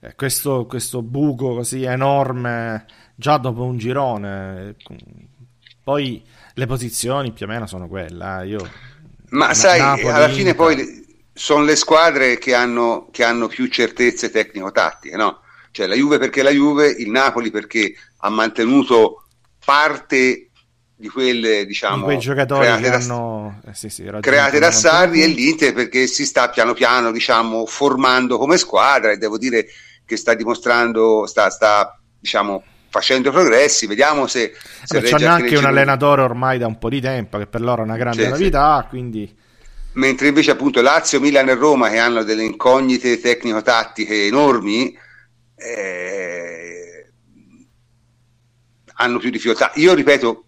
eh, 0.00 0.14
questo, 0.14 0.66
questo 0.66 1.02
buco 1.02 1.54
così 1.54 1.82
enorme 1.82 2.86
già 3.14 3.36
dopo 3.36 3.62
un 3.62 3.76
girone. 3.76 4.74
Poi 5.82 6.24
le 6.54 6.66
posizioni 6.66 7.32
più 7.32 7.46
o 7.46 7.48
meno 7.48 7.66
sono 7.66 7.88
quelle. 7.88 8.42
Eh. 8.42 8.46
Io, 8.46 8.68
Ma 9.34 9.52
sai, 9.54 9.80
Napoli, 9.80 10.08
alla 10.08 10.28
fine 10.28 10.50
Inter... 10.50 10.54
poi 10.54 11.06
sono 11.32 11.64
le 11.64 11.76
squadre 11.76 12.38
che 12.38 12.54
hanno, 12.54 13.08
che 13.10 13.24
hanno 13.24 13.48
più 13.48 13.66
certezze 13.66 14.30
tecnico-tattiche, 14.30 15.16
no? 15.16 15.40
Cioè 15.72 15.86
la 15.86 15.96
Juve 15.96 16.18
perché 16.18 16.42
la 16.42 16.50
Juve, 16.50 16.88
il 16.88 17.10
Napoli 17.10 17.50
perché 17.50 17.94
ha 18.18 18.30
mantenuto 18.30 19.24
parte 19.64 20.50
di 20.96 21.08
quelle 21.08 21.66
diciamo 21.66 21.96
di 21.96 22.02
quei 22.02 22.18
giocatori 22.18 22.60
create 22.60 22.88
da, 22.88 22.96
hanno, 22.96 23.60
eh, 23.66 23.74
sì, 23.74 23.88
sì, 23.88 24.08
create 24.20 24.60
da 24.60 24.70
Sarri 24.70 25.22
e 25.22 25.26
l'Inter 25.26 25.72
perché 25.74 26.06
si 26.06 26.24
sta 26.24 26.48
piano 26.48 26.72
piano 26.72 27.10
diciamo 27.10 27.66
formando 27.66 28.38
come 28.38 28.56
squadra 28.56 29.10
e 29.10 29.16
devo 29.16 29.36
dire 29.36 29.66
che 30.04 30.16
sta 30.16 30.34
dimostrando 30.34 31.26
sta, 31.26 31.50
sta 31.50 31.98
diciamo 32.20 32.62
facendo 32.94 33.32
progressi 33.32 33.88
vediamo 33.88 34.28
se, 34.28 34.54
se 34.84 35.00
Vabbè, 35.00 35.16
c'è 35.16 35.24
anche 35.24 35.56
un 35.56 35.64
allenatore 35.64 36.22
ormai 36.22 36.58
da 36.58 36.68
un 36.68 36.78
po' 36.78 36.88
di 36.88 37.00
tempo 37.00 37.38
che 37.38 37.48
per 37.48 37.60
loro 37.60 37.82
è 37.82 37.84
una 37.84 37.96
grande 37.96 38.22
sì, 38.22 38.28
novità 38.28 38.86
quindi 38.88 39.36
mentre 39.94 40.28
invece 40.28 40.52
appunto 40.52 40.80
Lazio, 40.80 41.18
Milan 41.18 41.48
e 41.48 41.54
Roma 41.54 41.88
che 41.90 41.98
hanno 41.98 42.22
delle 42.22 42.44
incognite 42.44 43.18
tecnico-tattiche 43.20 44.26
enormi 44.26 44.96
eh, 45.56 47.10
hanno 48.96 49.18
più 49.18 49.30
difficoltà. 49.30 49.72
Io 49.74 49.94
ripeto 49.94 50.44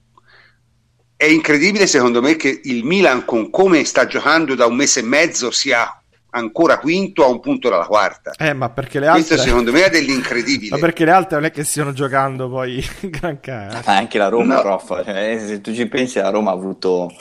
è 1.17 1.25
incredibile 1.25 1.87
secondo 1.87 2.21
me 2.21 2.37
che 2.37 2.61
il 2.65 2.85
Milan 2.85 3.25
con 3.25 3.51
come 3.51 3.85
sta 3.85 4.07
giocando 4.07 4.55
da 4.55 4.67
un 4.67 4.77
mese 4.77 5.01
e 5.01 5.05
mezzo 5.05 5.51
sia 5.51 6.01
ancora 6.37 6.79
quinto 6.79 7.25
a 7.25 7.29
un 7.29 7.41
punto 7.41 7.69
dalla 7.69 7.87
quarta. 7.87 8.33
Eh, 8.37 8.53
ma 8.53 8.69
perché 8.69 9.01
le 9.01 9.07
altre... 9.07 9.25
Questo 9.25 9.49
secondo 9.49 9.73
me 9.73 9.87
è 9.87 9.91
dell'incredibile. 9.91 10.71
ma 10.71 10.79
perché 10.79 11.05
le 11.05 11.11
altre 11.11 11.37
non 11.37 11.47
è 11.47 11.51
che 11.51 11.65
stiano 11.65 11.93
giocando 11.93 12.49
poi 12.49 12.85
granché. 13.01 13.69
Eh. 13.73 13.81
Anche 13.85 14.19
la 14.19 14.29
Roma, 14.29 14.57
no. 14.57 14.61
Prof, 14.61 15.03
cioè, 15.05 15.43
se 15.45 15.61
tu 15.61 15.75
ci 15.75 15.87
pensi, 15.87 16.19
la 16.19 16.31
Roma 16.31 16.51
ha 16.51 16.55
avuto 16.55 17.13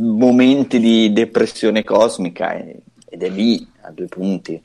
momenti 0.00 0.78
di 0.78 1.12
depressione 1.12 1.82
cosmica 1.82 2.54
ed 2.54 3.22
è 3.22 3.28
lì 3.28 3.66
a 3.82 3.90
due 3.90 4.06
punti 4.06 4.60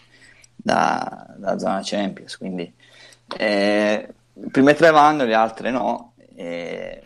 da, 0.55 1.27
da 1.37 1.57
zona 1.57 1.81
Champions. 1.83 2.37
Quindi 2.37 2.71
eh, 3.37 4.07
le 4.33 4.47
prime 4.49 4.73
tre 4.73 4.91
vanno, 4.91 5.25
le 5.25 5.33
altre 5.33 5.71
no. 5.71 6.13
Eh, 6.35 7.01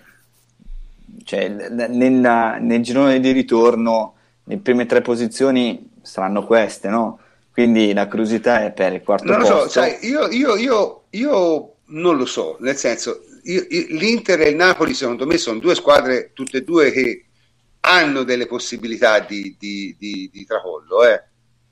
cioè, 1.24 1.50
nel, 1.50 2.58
nel 2.62 2.82
girone 2.82 3.20
di 3.20 3.32
ritorno, 3.32 4.14
le 4.44 4.58
prime 4.58 4.86
tre 4.86 5.02
posizioni 5.02 5.87
saranno 6.08 6.46
queste, 6.46 6.90
no? 6.90 7.20
Quindi 7.52 7.94
la 7.94 8.08
curiosità 8.08 8.64
è 8.64 8.72
per 8.72 8.94
il 8.94 9.02
quarto 9.02 9.26
non 9.26 9.40
posto. 9.40 9.54
Non 9.54 9.64
lo 9.64 9.70
so, 9.70 9.72
sai, 9.72 9.98
io, 10.06 10.28
io, 10.30 10.56
io, 10.56 11.04
io, 11.10 11.76
non 11.86 12.18
lo 12.18 12.26
so, 12.26 12.58
nel 12.60 12.76
senso, 12.76 13.24
l'Inter 13.44 14.42
e 14.42 14.50
il 14.50 14.56
Napoli 14.56 14.94
secondo 14.94 15.26
me 15.26 15.38
sono 15.38 15.60
due 15.60 15.76
squadre, 15.76 16.32
tutte 16.34 16.58
e 16.58 16.64
due 16.64 16.92
che 16.92 17.26
hanno 17.82 18.24
delle 18.24 18.46
possibilità 18.46 19.20
di, 19.20 19.56
di, 19.58 19.96
di, 19.98 20.30
di 20.32 20.46
tracollo, 20.46 21.04
eh? 21.06 21.24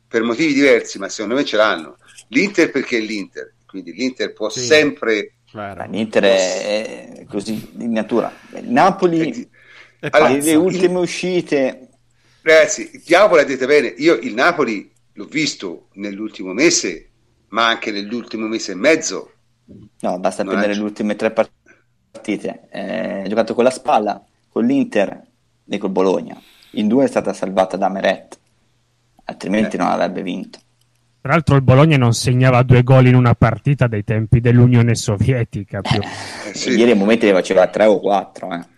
per 0.08 0.24
motivi 0.24 0.54
diversi, 0.54 0.98
ma 0.98 1.10
secondo 1.10 1.36
me 1.36 1.44
ce 1.44 1.58
l'hanno. 1.58 1.98
L'Inter 2.30 2.72
perché 2.72 2.98
è 2.98 3.02
l'Inter, 3.02 3.54
quindi 3.66 3.92
l'Inter 3.92 4.34
può 4.34 4.50
sì. 4.50 4.62
sempre 4.62 5.36
L'Inter 5.88 6.24
è 6.24 7.26
così 7.30 7.70
di 7.72 7.88
natura. 7.88 8.32
Napoli, 8.64 9.50
allora, 10.02 10.34
le, 10.34 10.42
le 10.42 10.56
ultime 10.56 11.00
uscite. 11.00 11.85
Ragazzi, 12.46 12.92
il 12.94 13.16
ha 13.16 13.44
detto 13.44 13.66
bene, 13.66 13.88
io 13.88 14.14
il 14.14 14.36
Napoli 14.36 14.88
l'ho 15.14 15.26
visto 15.26 15.88
nell'ultimo 15.94 16.54
mese, 16.54 17.10
ma 17.48 17.66
anche 17.66 17.90
nell'ultimo 17.90 18.46
mese 18.46 18.74
e 18.74 18.76
mezzo. 18.76 19.32
No, 20.02 20.20
basta 20.20 20.44
prendere 20.44 20.74
ha... 20.74 20.76
le 20.76 20.82
ultime 20.84 21.16
tre 21.16 21.32
partite. 21.32 22.68
Eh, 22.70 23.22
ha 23.22 23.28
giocato 23.28 23.56
con 23.56 23.64
la 23.64 23.72
spalla, 23.72 24.24
con 24.48 24.64
l'Inter 24.64 25.24
e 25.68 25.78
col 25.80 25.90
Bologna. 25.90 26.40
In 26.74 26.88
due 26.88 27.06
è 27.06 27.08
stata 27.08 27.34
salvata 27.34 27.78
da 27.78 27.90
Meret, 27.90 28.38
altrimenti 29.24 29.78
eh. 29.78 29.80
non 29.80 29.88
avrebbe 29.88 30.22
vinto. 30.22 30.60
Tra 31.22 31.32
l'altro 31.32 31.56
il 31.56 31.64
Bologna 31.64 31.98
non 31.98 32.14
segnava 32.14 32.62
due 32.62 32.84
gol 32.84 33.08
in 33.08 33.16
una 33.16 33.34
partita 33.34 33.88
dai 33.88 34.04
tempi 34.04 34.40
dell'Unione 34.40 34.94
Sovietica. 34.94 35.82
Più. 35.82 36.00
Eh, 36.00 36.54
sì. 36.54 36.70
Ieri 36.74 36.92
a 36.92 36.96
momenti 36.96 37.26
ne 37.26 37.32
faceva 37.32 37.66
tre 37.70 37.86
o 37.86 38.00
quattro. 38.00 38.54
Eh. 38.54 38.74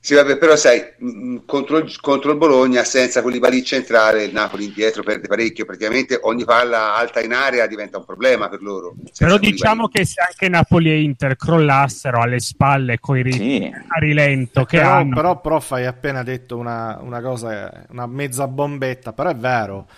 Sì, 0.00 0.14
vabbè, 0.14 0.38
però 0.38 0.54
sai, 0.56 0.94
mh, 0.96 1.38
contro, 1.44 1.78
il, 1.78 2.00
contro 2.00 2.30
il 2.30 2.38
Bologna, 2.38 2.84
senza 2.84 3.20
Koulibaly 3.20 3.62
centrale, 3.62 4.24
il 4.24 4.32
Napoli 4.32 4.64
indietro 4.64 5.02
perde 5.02 5.26
parecchio, 5.26 5.64
praticamente 5.64 6.18
ogni 6.22 6.44
palla 6.44 6.94
alta 6.94 7.20
in 7.20 7.32
area 7.32 7.66
diventa 7.66 7.98
un 7.98 8.04
problema 8.04 8.48
per 8.48 8.62
loro. 8.62 8.94
Però 9.16 9.36
diciamo 9.36 9.88
che 9.88 10.04
se 10.04 10.20
anche 10.20 10.48
Napoli 10.48 10.90
e 10.90 11.00
Inter 11.02 11.36
crollassero 11.36 12.20
alle 12.20 12.38
spalle 12.38 12.98
coi 13.00 13.22
ritmi 13.22 13.58
sì. 13.58 13.72
a 13.72 13.98
rilento 13.98 14.64
che 14.64 14.78
però, 14.78 14.92
hanno... 14.92 15.14
Però, 15.14 15.40
prof, 15.40 15.72
hai 15.72 15.86
appena 15.86 16.22
detto 16.22 16.56
una, 16.56 16.98
una 17.02 17.20
cosa, 17.20 17.84
una 17.90 18.06
mezza 18.06 18.46
bombetta, 18.46 19.12
però 19.12 19.30
è 19.30 19.36
vero 19.36 19.88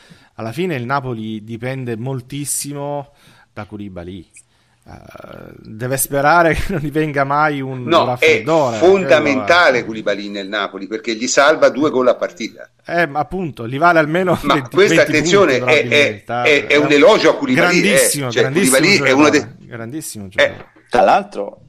alla 0.40 0.53
fine 0.53 0.74
il 0.74 0.86
Napoli 0.86 1.44
dipende 1.44 1.96
moltissimo 1.98 3.12
da 3.53 3.66
Koulibaly. 3.66 4.26
Uh, 4.82 5.52
deve 5.58 5.96
sperare 5.98 6.54
che 6.54 6.72
non 6.72 6.80
gli 6.80 6.90
venga 6.90 7.22
mai 7.24 7.60
un 7.60 7.84
no, 7.84 8.06
raffreddore. 8.06 8.76
È 8.76 8.78
fondamentale 8.78 9.84
Koulibaly 9.84 10.28
nel 10.28 10.48
Napoli 10.48 10.86
perché 10.86 11.14
gli 11.14 11.26
salva 11.26 11.68
due 11.68 11.90
gol 11.90 12.08
a 12.08 12.14
partita. 12.14 12.68
Eh, 12.84 13.06
ma 13.06 13.20
appunto, 13.20 13.68
gli 13.68 13.78
vale 13.78 13.98
almeno 13.98 14.38
ma 14.42 14.54
20, 14.54 14.70
questa 14.74 15.04
20 15.04 15.10
attenzione 15.10 15.58
punti, 15.58 15.72
è, 15.72 15.88
è, 15.88 16.24
è, 16.24 16.66
è, 16.66 16.76
un 16.76 16.90
elogio 16.90 17.30
a 17.30 17.36
Koulibaly. 17.36 17.80
Grandissimo, 17.80 18.28
eh. 18.28 18.30
cioè, 18.30 18.42
grandissimo, 18.42 18.76
Koulibaly 18.78 19.08
è 19.08 19.12
uno 19.12 19.28
dei... 19.28 19.46
grandissimo 19.58 20.28
eh. 20.34 20.54
Tra 20.88 21.02
l'altro 21.02 21.60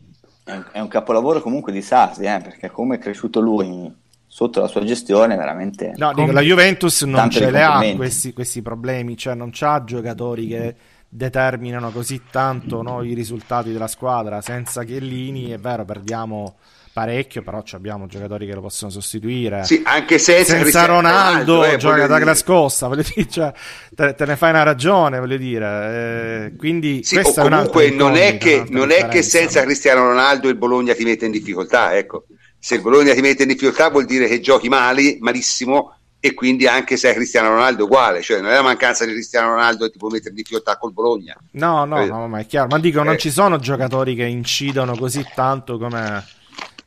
è 0.72 0.80
un, 0.80 0.88
capolavoro 0.88 1.42
comunque 1.42 1.72
di 1.72 1.82
Sarri, 1.82 2.26
eh, 2.26 2.40
perché 2.42 2.72
come 2.72 2.96
è 2.96 3.00
cresciuto 3.00 3.40
lui 3.40 3.94
sotto 4.26 4.62
la 4.62 4.68
sua 4.68 4.84
gestione 4.84 5.36
veramente... 5.36 5.94
No, 5.98 6.14
dico, 6.14 6.32
la 6.32 6.42
Juventus 6.42 7.04
non 7.04 7.30
ce 7.30 7.52
le 7.52 7.62
ha 7.62 7.94
questi, 7.96 8.34
questi, 8.34 8.62
problemi, 8.62 9.18
cioè 9.18 9.36
non 9.36 9.52
ha 9.60 9.84
giocatori 9.84 10.48
che 10.48 10.76
determinano 11.14 11.92
così 11.92 12.22
tanto 12.32 12.82
no, 12.82 13.04
i 13.04 13.14
risultati 13.14 13.74
della 13.74 13.88
squadra, 13.88 14.40
senza 14.40 14.84
Chiellini, 14.84 15.50
è 15.50 15.58
vero, 15.58 15.84
perdiamo 15.84 16.56
parecchio, 16.94 17.42
però 17.42 17.62
abbiamo 17.72 18.08
giocatori 18.08 18.46
che 18.46 18.54
lo 18.54 18.62
possono 18.62 18.90
sostituire. 18.90 19.66
Sì, 19.66 19.82
anche 19.84 20.18
senza, 20.18 20.58
senza 20.58 20.86
Ronaldo, 20.86 21.66
eh, 21.66 21.76
gioca 21.76 22.08
da 22.08 22.18
Grascossa, 22.18 22.88
voglio 22.88 23.04
dire, 23.14 23.28
cioè, 23.30 23.52
te, 23.94 24.16
te, 24.16 24.26
ne 24.26 24.38
fai 24.38 24.52
una 24.52 24.64
ragione, 24.64 25.20
voglio 25.20 25.38
dire. 25.38 26.46
Eh, 26.46 26.56
quindi 26.56 27.04
sì, 27.04 27.16
questa 27.16 27.42
comunque 27.42 27.90
non 27.90 28.16
è 28.16 28.38
che, 28.38 28.66
non 28.70 28.92
è 28.92 29.10
che 29.10 29.22
senza 29.22 29.64
Cristiano 29.64 30.04
Ronaldo 30.04 30.48
il 30.48 30.56
Bologna 30.56 30.96
ti 30.96 31.04
mette 31.04 31.26
in 31.26 31.32
difficoltà, 31.32 31.96
ecco 31.98 32.26
se 32.64 32.76
il 32.76 32.82
Bologna 32.82 33.16
ti 33.16 33.22
mette 33.22 33.42
in 33.42 33.48
difficoltà 33.48 33.90
vuol 33.90 34.06
dire 34.06 34.28
che 34.28 34.40
giochi 34.40 34.70
male, 34.70 35.18
malissimo 35.20 35.96
e 36.24 36.36
quindi 36.36 36.68
anche 36.68 36.98
se 36.98 37.10
è 37.10 37.14
Cristiano 37.16 37.50
Ronaldo 37.50 37.86
uguale, 37.86 38.22
cioè 38.22 38.42
non 38.42 38.52
è 38.52 38.54
la 38.54 38.62
mancanza 38.62 39.06
di 39.06 39.12
Cristiano 39.12 39.50
Ronaldo 39.50 39.86
che 39.86 39.92
ti 39.94 39.98
può 39.98 40.08
mettere 40.08 40.30
in 40.30 40.36
difficoltà 40.36 40.78
col 40.78 40.94
Bologna. 40.94 41.36
No, 41.54 41.84
no, 41.86 42.06
no, 42.06 42.28
ma 42.28 42.40
è 42.40 42.46
chiaro, 42.46 42.68
ma 42.68 42.78
dico, 42.78 43.02
non 43.02 43.16
eh. 43.16 43.18
ci 43.18 43.32
sono 43.32 43.58
giocatori 43.58 44.14
che 44.14 44.26
incidono 44.26 44.96
così 44.96 45.26
tanto 45.34 45.80
come, 45.80 46.24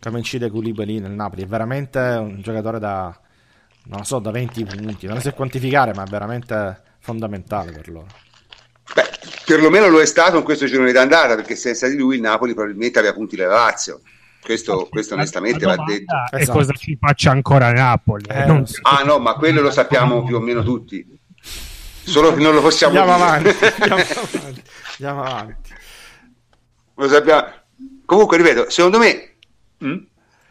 come 0.00 0.18
incide 0.18 0.48
Koulibaly 0.48 1.00
nel 1.00 1.10
Napoli, 1.10 1.42
è 1.42 1.46
veramente 1.46 1.98
un 1.98 2.42
giocatore 2.42 2.78
da, 2.78 3.12
non 3.86 4.04
so, 4.04 4.20
da 4.20 4.30
20 4.30 4.64
punti, 4.66 5.08
non 5.08 5.20
so 5.20 5.32
quantificare, 5.32 5.92
ma 5.94 6.04
è 6.04 6.08
veramente 6.08 6.80
fondamentale 7.00 7.72
per 7.72 7.88
loro. 7.88 8.06
Beh, 8.94 9.10
perlomeno 9.44 9.88
lo 9.88 10.00
è 10.00 10.06
stato 10.06 10.36
in 10.36 10.44
questo 10.44 10.66
girone 10.66 10.92
d'andata, 10.92 11.34
perché 11.34 11.56
senza 11.56 11.88
di 11.88 11.96
lui 11.96 12.14
il 12.14 12.20
Napoli 12.20 12.54
probabilmente 12.54 13.00
aveva 13.00 13.14
punti 13.14 13.34
la 13.34 13.48
Lazio 13.48 14.00
questo, 14.44 14.86
questo 14.90 15.14
onestamente 15.14 15.64
va 15.64 15.76
detto. 15.76 16.14
E 16.30 16.42
esatto. 16.42 16.58
cosa 16.58 16.72
ci 16.74 16.96
faccia 17.00 17.30
ancora 17.30 17.72
Napoli? 17.72 18.26
Eh, 18.28 18.44
non... 18.44 18.64
Ah 18.82 19.02
no, 19.02 19.18
ma 19.18 19.34
quello 19.34 19.62
lo 19.62 19.70
sappiamo 19.70 20.22
più 20.22 20.36
o 20.36 20.40
meno 20.40 20.62
tutti. 20.62 21.06
Solo 21.42 22.34
che 22.34 22.42
non 22.42 22.54
lo 22.54 22.60
possiamo 22.60 23.00
andiamo 23.00 23.38
dire. 23.38 23.50
Avanti, 23.50 23.64
andiamo 23.80 24.02
avanti, 24.02 24.62
andiamo 24.90 25.22
avanti. 25.22 25.72
Lo 26.94 27.08
sappiamo. 27.08 27.46
Comunque, 28.04 28.36
ripeto, 28.36 28.68
secondo 28.68 28.98
me 28.98 29.36
mh, 29.78 29.88
mm, 29.88 29.96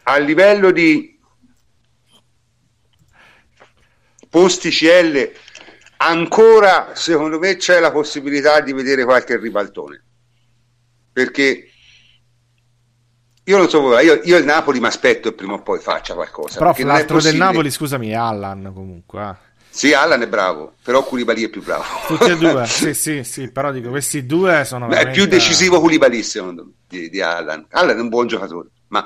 a 0.02 0.16
livello 0.18 0.72
di 0.72 1.16
posti 4.28 4.70
CL 4.70 5.30
ancora 5.98 6.90
secondo 6.94 7.38
me 7.38 7.54
c'è 7.54 7.78
la 7.78 7.92
possibilità 7.92 8.60
di 8.60 8.72
vedere 8.72 9.04
qualche 9.04 9.38
ribaltone 9.38 10.02
perché 11.12 11.68
io 13.44 13.58
non 13.58 13.68
so 13.68 13.80
voi, 13.80 14.04
io, 14.04 14.20
io 14.24 14.36
il 14.36 14.44
Napoli 14.44 14.80
mi 14.80 14.86
aspetto 14.86 15.30
che 15.30 15.34
prima 15.34 15.54
o 15.54 15.62
poi 15.62 15.78
faccia 15.78 16.14
qualcosa. 16.14 16.58
Però 16.58 16.74
l'altro 16.86 17.20
del 17.20 17.36
Napoli, 17.36 17.70
scusami, 17.70 18.08
è 18.08 18.14
Allan 18.14 18.72
comunque. 18.72 19.22
Eh. 19.22 19.52
Sì, 19.68 19.92
Allan 19.92 20.22
è 20.22 20.28
bravo, 20.28 20.74
però 20.82 21.04
Koulibaly 21.04 21.44
è 21.44 21.48
più 21.48 21.62
bravo. 21.62 21.84
Tutti 22.06 22.30
e 22.30 22.36
due, 22.36 22.64
sì, 22.66 22.94
sì, 22.94 23.24
sì, 23.24 23.50
però 23.50 23.72
dico, 23.72 23.90
questi 23.90 24.24
due 24.24 24.64
sono 24.64 24.86
veramente... 24.86 25.18
È 25.18 25.20
più 25.20 25.28
decisivo 25.28 25.80
Koulibaly, 25.80 26.22
secondo 26.22 26.64
me, 26.64 26.72
di, 26.88 27.10
di 27.10 27.20
Allan. 27.20 27.66
Allan 27.70 27.98
è 27.98 28.00
un 28.00 28.08
buon 28.08 28.28
giocatore, 28.28 28.68
ma 28.88 29.04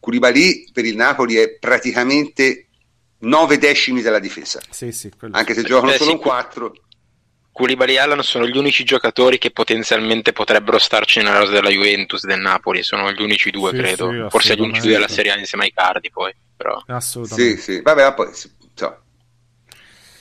Koulibaly 0.00 0.70
per 0.72 0.84
il 0.84 0.96
Napoli 0.96 1.36
è 1.36 1.56
praticamente 1.58 2.66
nove 3.20 3.58
decimi 3.58 4.02
della 4.02 4.18
difesa. 4.18 4.60
Sì, 4.68 4.92
sì, 4.92 5.10
Anche 5.30 5.54
se 5.54 5.62
giocano 5.62 5.92
Beh, 5.92 5.98
solo 5.98 6.12
un 6.12 6.18
4. 6.18 6.72
Koulibaly 7.58 7.94
e 7.94 7.98
Allan 7.98 8.22
sono 8.22 8.46
gli 8.46 8.56
unici 8.56 8.84
giocatori 8.84 9.36
che 9.36 9.50
potenzialmente 9.50 10.32
potrebbero 10.32 10.78
starci 10.78 11.18
nella 11.20 11.38
rosa 11.40 11.50
della 11.50 11.70
Juventus 11.70 12.24
del 12.24 12.38
Napoli, 12.38 12.84
sono 12.84 13.10
gli 13.10 13.20
unici 13.20 13.50
due, 13.50 13.72
Sì, 13.72 13.76
credo. 13.78 14.10
sì, 14.12 14.26
Forse 14.30 14.54
gli 14.54 14.60
unici 14.60 14.80
due 14.82 14.92
della. 14.92 15.08
Serie 15.08 15.32
A 15.32 15.38
insieme 15.38 15.64
ai 15.64 15.72
Cardi, 15.72 16.08
poi. 16.10 16.32
Però. 16.56 16.80
Assolutamente. 16.86 17.56
Sì, 17.56 17.72
sì, 17.74 17.80
vabbè, 17.82 18.02
ma 18.04 18.14
poi, 18.14 18.28
insomma. 18.28 19.02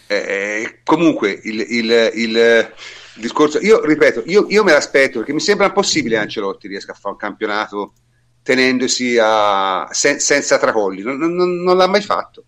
Eh, 0.07 0.79
comunque 0.83 1.39
il, 1.43 1.59
il- 1.69 2.11
il 2.15 2.73
discorso, 3.15 3.59
io 3.59 3.83
ripeto, 3.85 4.23
io, 4.25 4.45
io 4.49 4.63
me 4.63 4.71
l'aspetto 4.71 5.17
perché 5.19 5.33
mi 5.33 5.39
sembra 5.41 5.67
impossibile 5.67 6.17
Ancelotti 6.17 6.67
riesca 6.67 6.93
a 6.93 6.95
fare 6.95 7.13
un 7.13 7.19
campionato 7.19 7.93
tenendosi 8.41 9.17
a, 9.21 9.87
sen- 9.91 10.19
senza 10.19 10.57
tracolli, 10.57 11.01
non, 11.03 11.17
non- 11.17 11.61
non 11.61 11.75
l'ha 11.77 11.87
mai 11.87 12.01
fatto. 12.01 12.45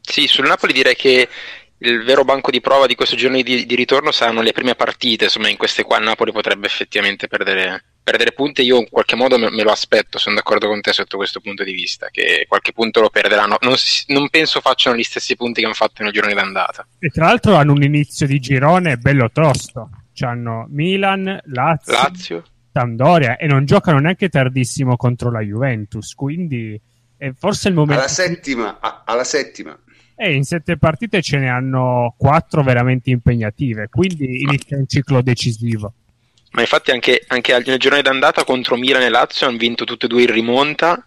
Sì, 0.00 0.26
sul 0.26 0.46
Napoli 0.46 0.72
direi 0.72 0.96
che 0.96 1.28
il 1.84 2.04
vero 2.04 2.24
banco 2.24 2.50
di 2.50 2.60
prova 2.60 2.86
di 2.86 2.94
questi 2.94 3.16
giorni 3.16 3.42
di, 3.42 3.66
di 3.66 3.74
ritorno 3.74 4.12
saranno 4.12 4.40
le 4.40 4.52
prime 4.52 4.74
partite, 4.74 5.24
insomma 5.24 5.48
in 5.48 5.56
queste 5.56 5.82
qua 5.82 5.98
Napoli 5.98 6.32
potrebbe 6.32 6.66
effettivamente 6.66 7.28
perdere, 7.28 7.84
perdere 8.02 8.32
punti, 8.32 8.62
io 8.62 8.78
in 8.78 8.88
qualche 8.88 9.16
modo 9.16 9.38
me, 9.38 9.50
me 9.50 9.62
lo 9.62 9.70
aspetto, 9.70 10.18
sono 10.18 10.36
d'accordo 10.36 10.68
con 10.68 10.80
te 10.80 10.92
sotto 10.92 11.16
questo 11.16 11.40
punto 11.40 11.64
di 11.64 11.72
vista, 11.72 12.08
che 12.10 12.44
qualche 12.48 12.72
punto 12.72 13.00
lo 13.00 13.10
perderanno, 13.10 13.58
non, 13.62 13.74
non 14.08 14.28
penso 14.28 14.60
facciano 14.60 14.96
gli 14.96 15.02
stessi 15.02 15.34
punti 15.36 15.60
che 15.60 15.66
hanno 15.66 15.74
fatto 15.74 16.02
nei 16.02 16.12
giorni 16.12 16.34
d'andata. 16.34 16.86
E 16.98 17.08
tra 17.08 17.26
l'altro 17.26 17.54
hanno 17.56 17.72
un 17.72 17.82
inizio 17.82 18.26
di 18.26 18.38
girone 18.38 18.96
bello 18.96 19.30
tosto. 19.32 19.90
C'hanno 20.14 20.66
Milan, 20.68 21.40
Lazio, 21.46 21.92
Lazio? 21.92 22.44
Sampdoria 22.70 23.36
e 23.36 23.46
non 23.46 23.64
giocano 23.64 23.98
neanche 23.98 24.28
tardissimo 24.28 24.96
contro 24.96 25.30
la 25.30 25.40
Juventus. 25.40 26.14
Quindi 26.14 26.78
è 27.16 27.32
forse 27.36 27.68
il 27.68 27.74
momento. 27.74 28.02
Alla 28.02 28.10
settima, 28.10 28.78
a- 28.78 29.02
alla 29.06 29.24
settima. 29.24 29.78
E 30.24 30.34
in 30.34 30.44
sette 30.44 30.76
partite 30.76 31.20
ce 31.20 31.38
ne 31.38 31.48
hanno 31.48 32.14
quattro 32.16 32.62
veramente 32.62 33.10
impegnative. 33.10 33.88
Quindi 33.90 34.42
inizia 34.42 34.76
un 34.76 34.86
ciclo 34.86 35.20
decisivo. 35.20 35.92
Ma 36.52 36.60
infatti 36.60 36.90
anche, 36.92 37.24
anche 37.26 37.52
al- 37.54 37.64
nel 37.66 37.78
giorno 37.78 38.00
d'andata 38.00 38.44
contro 38.44 38.76
Milan 38.76 39.02
e 39.02 39.08
Lazio 39.08 39.48
hanno 39.48 39.56
vinto 39.56 39.84
tutte 39.84 40.06
e 40.06 40.08
due 40.08 40.22
in 40.22 40.32
rimonta, 40.32 41.04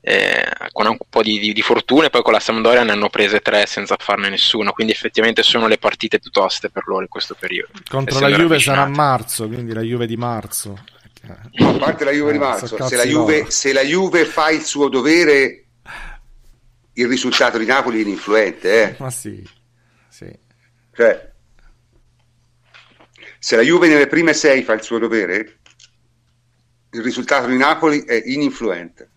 eh, 0.00 0.44
con 0.72 0.86
un 0.86 0.98
po' 1.08 1.22
di, 1.22 1.38
di, 1.38 1.52
di 1.54 1.62
fortuna, 1.62 2.06
e 2.06 2.10
poi 2.10 2.22
con 2.22 2.32
la 2.34 2.40
Sampdoria 2.40 2.82
ne 2.82 2.92
hanno 2.92 3.08
prese 3.08 3.40
tre 3.40 3.64
senza 3.66 3.96
farne 3.98 4.28
nessuno, 4.28 4.72
quindi 4.72 4.92
effettivamente 4.92 5.42
sono 5.42 5.66
le 5.66 5.78
partite 5.78 6.18
più 6.18 6.30
toste 6.30 6.68
per 6.68 6.82
loro 6.86 7.00
in 7.02 7.08
questo 7.08 7.34
periodo. 7.38 7.70
Contro 7.88 8.16
Essendo 8.16 8.36
la 8.36 8.42
Juve 8.42 8.58
sarà 8.58 8.82
a 8.82 8.88
marzo, 8.88 9.46
quindi 9.46 9.72
la 9.72 9.80
Juve 9.80 10.06
di 10.06 10.16
marzo. 10.16 10.84
A 11.26 11.72
parte 11.78 12.04
la 12.04 12.10
Juve 12.10 12.32
di 12.32 12.36
Eh, 12.36 12.40
marzo, 12.40 12.86
se 12.86 12.96
la 12.96 13.04
Juve, 13.06 13.46
se 13.48 13.72
la 13.72 13.80
Juve 13.80 14.26
fa 14.26 14.50
il 14.50 14.60
suo 14.60 14.88
dovere, 14.88 15.63
il 16.94 17.08
risultato 17.08 17.58
di 17.58 17.66
Napoli 17.66 17.98
è 17.98 18.02
ininfluente. 18.02 18.82
Eh? 18.82 18.96
Ma 18.98 19.10
sì, 19.10 19.46
sì. 20.08 20.30
Cioè, 20.92 21.32
se 23.38 23.56
la 23.56 23.62
Juve 23.62 23.88
nelle 23.88 24.06
prime 24.06 24.32
sei 24.32 24.62
fa 24.62 24.74
il 24.74 24.82
suo 24.82 24.98
dovere, 24.98 25.58
il 26.90 27.02
risultato 27.02 27.46
di 27.48 27.56
Napoli 27.56 28.04
è 28.04 28.22
ininfluente. 28.24 29.10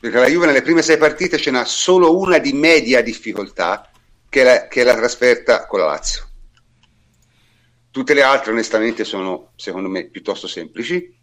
Perché 0.00 0.18
la 0.18 0.26
Juve 0.26 0.46
nelle 0.46 0.62
prime 0.62 0.82
sei 0.82 0.96
partite 0.96 1.38
ce 1.38 1.50
n'ha 1.50 1.64
solo 1.64 2.18
una 2.18 2.38
di 2.38 2.52
media 2.52 3.02
difficoltà, 3.02 3.90
che 4.28 4.40
è 4.40 4.44
la, 4.44 4.68
che 4.68 4.80
è 4.80 4.84
la 4.84 4.96
trasferta 4.96 5.66
con 5.66 5.80
la 5.80 5.86
Lazio. 5.86 6.28
Tutte 7.90 8.14
le 8.14 8.22
altre, 8.22 8.52
onestamente, 8.52 9.04
sono 9.04 9.52
secondo 9.56 9.88
me 9.88 10.06
piuttosto 10.06 10.46
semplici. 10.46 11.16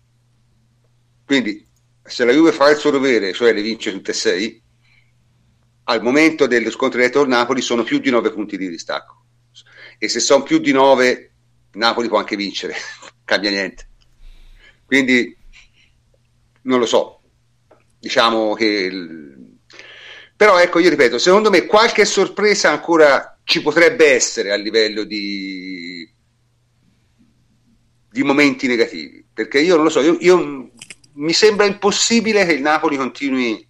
Quindi, 1.26 1.68
se 2.04 2.24
la 2.24 2.32
Juve 2.32 2.52
fa 2.52 2.70
il 2.70 2.78
suo 2.78 2.92
dovere, 2.92 3.34
cioè 3.34 3.52
le 3.52 3.62
vince 3.62 3.92
tutte 3.92 4.12
e 4.12 4.14
sei, 4.14 4.64
al 5.90 6.02
momento 6.02 6.48
dello 6.48 6.70
scontro 6.72 7.00
diretto 7.00 7.20
con 7.20 7.30
Napoli 7.30 7.62
sono 7.62 7.84
più 7.84 8.00
di 8.00 8.10
9 8.10 8.32
punti 8.32 8.58
di 8.58 8.70
distacco. 8.70 9.26
E 9.98 10.08
se 10.10 10.20
sono 10.20 10.44
più 10.44 10.60
di 10.60 10.72
9, 10.72 11.32
Napoli 11.74 12.08
può 12.08 12.18
anche 12.18 12.36
vincere, 12.36 12.76
cambia 13.24 13.50
niente. 13.50 13.90
Quindi 14.86 15.36
non 16.64 16.80
lo 16.80 16.86
so. 16.86 17.22
Diciamo 18.00 18.54
che 18.54 18.66
il- 18.66 19.58
però 20.36 20.60
ecco, 20.60 20.80
io 20.80 20.90
ripeto, 20.90 21.18
secondo 21.18 21.50
me 21.50 21.66
qualche 21.66 22.06
sorpresa 22.06 22.70
ancora 22.70 23.40
ci 23.44 23.62
potrebbe 23.62 24.08
essere 24.14 24.52
a 24.52 24.56
livello 24.56 25.04
di 25.04 26.08
di 28.10 28.24
momenti 28.24 28.68
negativi, 28.68 29.26
perché 29.34 29.60
io 29.60 29.76
non 29.76 29.86
lo 29.86 29.90
so, 29.90 30.02
io, 30.02 30.18
io- 30.20 30.72
mi 31.20 31.34
sembra 31.34 31.66
impossibile 31.66 32.46
che 32.46 32.54
il 32.54 32.62
Napoli 32.62 32.96
continui 32.96 33.67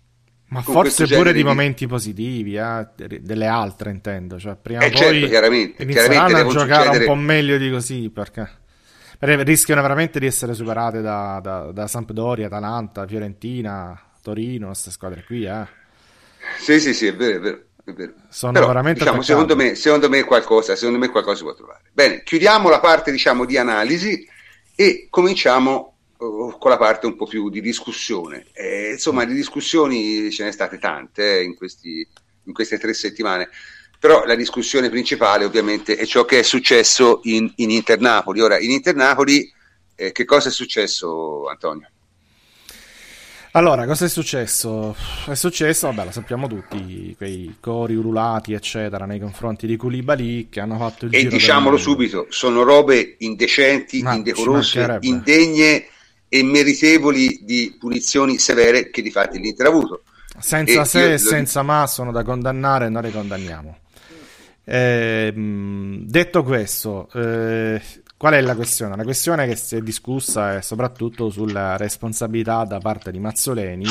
Ma 0.49 0.63
con 0.63 0.75
forse 0.75 1.07
pure 1.07 1.33
di 1.33 1.43
momenti 1.43 1.87
positivi, 1.87 2.55
eh, 2.55 2.87
de- 2.95 3.21
delle 3.21 3.47
altre 3.47 3.91
intendo. 3.91 4.39
Cioè, 4.39 4.55
prima 4.55 4.79
Eh, 4.83 4.89
poi 4.89 4.97
certo, 4.97 5.27
chiaramente, 5.27 5.85
chiaramente 5.85 6.33
a 6.33 6.45
giocare 6.47 6.83
succedere- 6.85 6.97
un 6.99 7.05
po' 7.05 7.15
meglio 7.15 7.57
di 7.57 7.69
così 7.69 8.09
perché, 8.09 8.49
perché 9.19 9.43
rischiano 9.43 9.81
veramente 9.81 10.19
di 10.19 10.25
essere 10.25 10.53
superate 10.53 11.01
da, 11.01 11.39
da, 11.43 11.71
da 11.73 11.87
Sampdoria, 11.87 12.47
Atalanta, 12.47 13.05
Fiorentina, 13.05 14.01
Torino, 14.21 14.67
queste 14.67 14.91
squadre 14.91 15.23
qui. 15.25 15.43
Eh. 15.43 15.65
Sì, 16.59 16.79
sì, 16.79 16.93
sì, 16.93 17.07
è 17.07 17.15
vero, 17.15 17.37
è 17.37 17.39
vero. 17.39 17.61
È 17.83 17.91
vero. 17.93 18.13
Sono 18.29 18.51
Però, 18.53 18.67
veramente 18.67 18.99
diciamo, 18.99 19.21
secondo 19.21 19.55
me, 19.55 19.75
secondo 19.75 20.09
me 20.09 20.23
qualcosa, 20.23 20.75
secondo 20.75 20.99
me 20.99 21.09
qualcosa 21.09 21.37
si 21.37 21.43
può 21.43 21.53
trovare. 21.53 21.83
Bene, 21.93 22.21
chiudiamo 22.23 22.69
la 22.69 22.79
parte 22.79 23.11
diciamo 23.11 23.45
di 23.45 23.57
analisi 23.57 24.27
e 24.75 25.07
cominciamo 25.09 25.96
con 26.17 26.69
la 26.69 26.77
parte 26.77 27.05
un 27.05 27.15
po' 27.15 27.27
più 27.27 27.49
di 27.49 27.61
discussione. 27.61 28.47
Eh, 28.53 28.91
insomma, 28.93 29.23
di 29.23 29.33
discussioni 29.33 30.31
ce 30.31 30.43
ne 30.43 30.51
state 30.51 30.79
tante 30.79 31.39
eh, 31.39 31.43
in, 31.43 31.55
questi, 31.55 32.05
in 32.43 32.53
queste 32.53 32.77
tre 32.79 32.93
settimane. 32.93 33.49
Però 33.99 34.25
la 34.25 34.35
discussione 34.35 34.89
principale 34.89 35.45
ovviamente 35.45 35.95
è 35.95 36.05
ciò 36.05 36.25
che 36.25 36.39
è 36.39 36.43
successo 36.43 37.21
in, 37.23 37.51
in 37.57 37.71
Inter 37.71 37.99
Napoli. 37.99 38.41
Ora, 38.41 38.59
in 38.59 38.71
Inter 38.71 38.95
Napoli, 38.95 39.51
eh, 39.95 40.11
che 40.11 40.25
cosa 40.25 40.49
è 40.49 40.51
successo, 40.51 41.47
Antonio? 41.47 41.89
Allora, 43.51 43.87
cosa 43.87 44.05
è 44.05 44.09
successo? 44.09 44.95
È 45.25 45.33
successo, 45.33 45.87
vabbè, 45.87 46.05
lo 46.05 46.11
sappiamo 46.11 46.47
tutti, 46.47 47.15
quei 47.17 47.55
cori 47.59 47.95
ululati, 47.95 48.53
eccetera, 48.53 49.05
nei 49.05 49.19
confronti 49.19 49.65
di 49.65 49.75
Koulibaly 49.77 50.47
che 50.49 50.59
hanno 50.59 50.77
fatto 50.77 51.05
il 51.05 51.13
E 51.13 51.17
giro 51.17 51.29
del 51.31 51.39
diciamolo 51.39 51.77
subito, 51.77 52.27
sono 52.29 52.61
robe 52.61 53.15
indecenti, 53.19 54.03
Ma 54.03 54.13
indecorose, 54.13 54.99
indegne 55.01 55.87
e 56.29 56.43
meritevoli 56.43 57.41
di 57.43 57.75
punizioni 57.79 58.37
severe 58.37 58.89
che 58.89 59.01
di 59.01 59.11
fatti 59.11 59.39
l'Inter 59.39 59.67
ha 59.67 59.69
avuto. 59.69 60.03
Senza 60.39 60.81
E 60.81 60.85
se 60.85 61.03
e 61.03 61.11
lo 61.11 61.17
senza 61.17 61.63
ma 61.63 61.87
sono 61.87 62.11
da 62.11 62.23
condannare 62.23 62.85
e 62.85 62.89
noi 62.89 63.03
le 63.03 63.11
condanniamo. 63.11 63.77
Ehm, 64.65 66.05
detto 66.05 66.43
questo, 66.43 67.09
eh, 67.13 67.81
qual 68.17 68.33
è 68.33 68.41
la 68.41 68.55
questione? 68.55 68.95
La 68.95 69.03
questione 69.03 69.47
che 69.47 69.55
si 69.55 69.77
è 69.77 69.81
discussa 69.81 70.57
è 70.57 70.61
soprattutto 70.61 71.29
sulla 71.29 71.77
responsabilità 71.77 72.65
da 72.65 72.79
parte 72.79 73.11
di 73.11 73.19
Mazzoleni, 73.19 73.85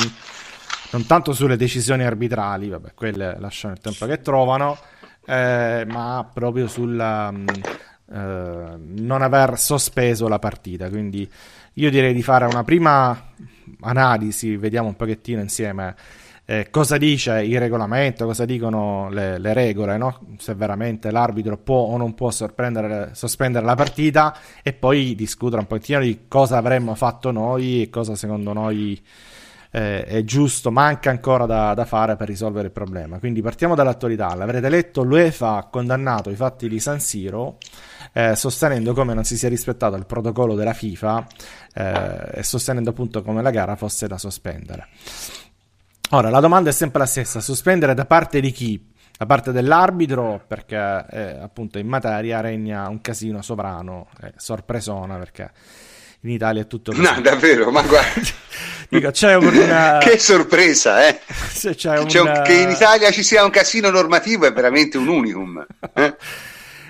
non 0.91 1.05
tanto 1.05 1.33
sulle 1.33 1.57
decisioni 1.57 2.03
arbitrali, 2.03 2.69
vabbè, 2.69 2.93
quelle 2.93 3.37
lasciano 3.39 3.73
il 3.73 3.79
tempo 3.79 4.05
che 4.05 4.21
trovano, 4.21 4.77
eh, 5.25 5.83
ma 5.87 6.29
proprio 6.31 6.67
sul 6.67 6.93
non 8.09 9.21
aver 9.21 9.59
sospeso 9.59 10.27
la 10.29 10.39
partita. 10.39 10.87
Quindi 10.89 11.29
io 11.77 11.89
direi 11.89 12.13
di 12.13 12.21
fare 12.21 12.45
una 12.45 12.63
prima 12.63 13.33
analisi, 13.81 14.55
vediamo 14.55 14.89
un 14.89 14.95
pochettino 14.95 15.41
insieme 15.41 15.95
eh, 16.49 16.69
cosa 16.71 16.97
dice 16.97 17.43
il 17.43 17.59
regolamento, 17.59 18.23
cosa 18.23 18.45
dicono 18.45 19.09
le, 19.09 19.37
le 19.37 19.51
regole, 19.51 19.97
no? 19.97 20.21
se 20.37 20.55
veramente 20.55 21.11
l'arbitro 21.11 21.57
può 21.57 21.79
o 21.79 21.97
non 21.97 22.13
può 22.15 22.31
sospendere 22.31 23.65
la 23.65 23.75
partita 23.75 24.33
e 24.63 24.71
poi 24.71 25.13
discutere 25.13 25.59
un 25.59 25.67
pochettino 25.67 25.99
di 25.99 26.21
cosa 26.29 26.55
avremmo 26.55 26.95
fatto 26.95 27.31
noi 27.31 27.81
e 27.81 27.89
cosa 27.89 28.15
secondo 28.15 28.53
noi 28.53 28.97
eh, 29.71 30.05
è 30.05 30.23
giusto, 30.23 30.71
manca 30.71 31.09
ancora 31.09 31.45
da, 31.45 31.73
da 31.73 31.83
fare 31.83 32.15
per 32.15 32.29
risolvere 32.29 32.67
il 32.67 32.73
problema. 32.73 33.19
Quindi 33.19 33.41
partiamo 33.41 33.75
dall'attualità. 33.75 34.33
L'avrete 34.33 34.69
letto, 34.69 35.03
l'UEFA 35.03 35.57
ha 35.57 35.67
condannato 35.67 36.29
i 36.29 36.35
fatti 36.35 36.69
di 36.69 36.79
San 36.79 37.01
Siro 37.01 37.57
eh, 38.13 38.35
sostenendo 38.35 38.93
come 38.93 39.13
non 39.13 39.23
si 39.23 39.37
sia 39.37 39.49
rispettato 39.49 39.95
il 39.95 40.05
protocollo 40.05 40.55
della 40.55 40.73
FIFA 40.73 41.27
eh, 41.73 42.29
e 42.39 42.43
sostenendo 42.43 42.89
appunto 42.91 43.21
come 43.21 43.41
la 43.41 43.51
gara 43.51 43.75
fosse 43.75 44.07
da 44.07 44.17
sospendere. 44.17 44.87
Ora, 46.11 46.29
la 46.29 46.39
domanda 46.39 46.69
è 46.69 46.73
sempre 46.73 46.99
la 46.99 47.05
stessa, 47.05 47.41
sospendere 47.41 47.93
da 47.93 48.05
parte 48.05 48.39
di 48.39 48.51
chi? 48.51 48.93
Da 49.17 49.25
parte 49.25 49.51
dell'arbitro, 49.51 50.43
perché 50.47 51.05
eh, 51.09 51.37
appunto 51.41 51.79
in 51.79 51.87
materia 51.87 52.39
regna 52.39 52.87
un 52.87 53.01
casino 53.01 53.41
sovrano, 53.41 54.07
eh, 54.21 54.31
sorpresona, 54.37 55.17
perché 55.17 55.51
in 56.21 56.29
Italia 56.29 56.61
è 56.61 56.67
tutto 56.67 56.91
così. 56.91 57.03
No, 57.03 57.19
davvero, 57.21 57.71
ma 57.71 57.81
guarda, 57.81 58.21
Dico, 58.89 59.11
c'è 59.11 59.35
una... 59.35 59.97
che 59.99 60.17
sorpresa, 60.17 61.07
eh? 61.07 61.19
c'è 61.51 61.73
C'è 61.75 61.97
un- 61.99 62.27
un- 62.27 62.41
che 62.45 62.53
in 62.53 62.69
Italia 62.69 63.11
ci 63.11 63.23
sia 63.23 63.43
un 63.43 63.49
casino 63.49 63.89
normativo 63.89 64.45
è 64.45 64.53
veramente 64.53 64.97
un 64.97 65.07
unicum. 65.09 65.65
eh? 65.93 66.15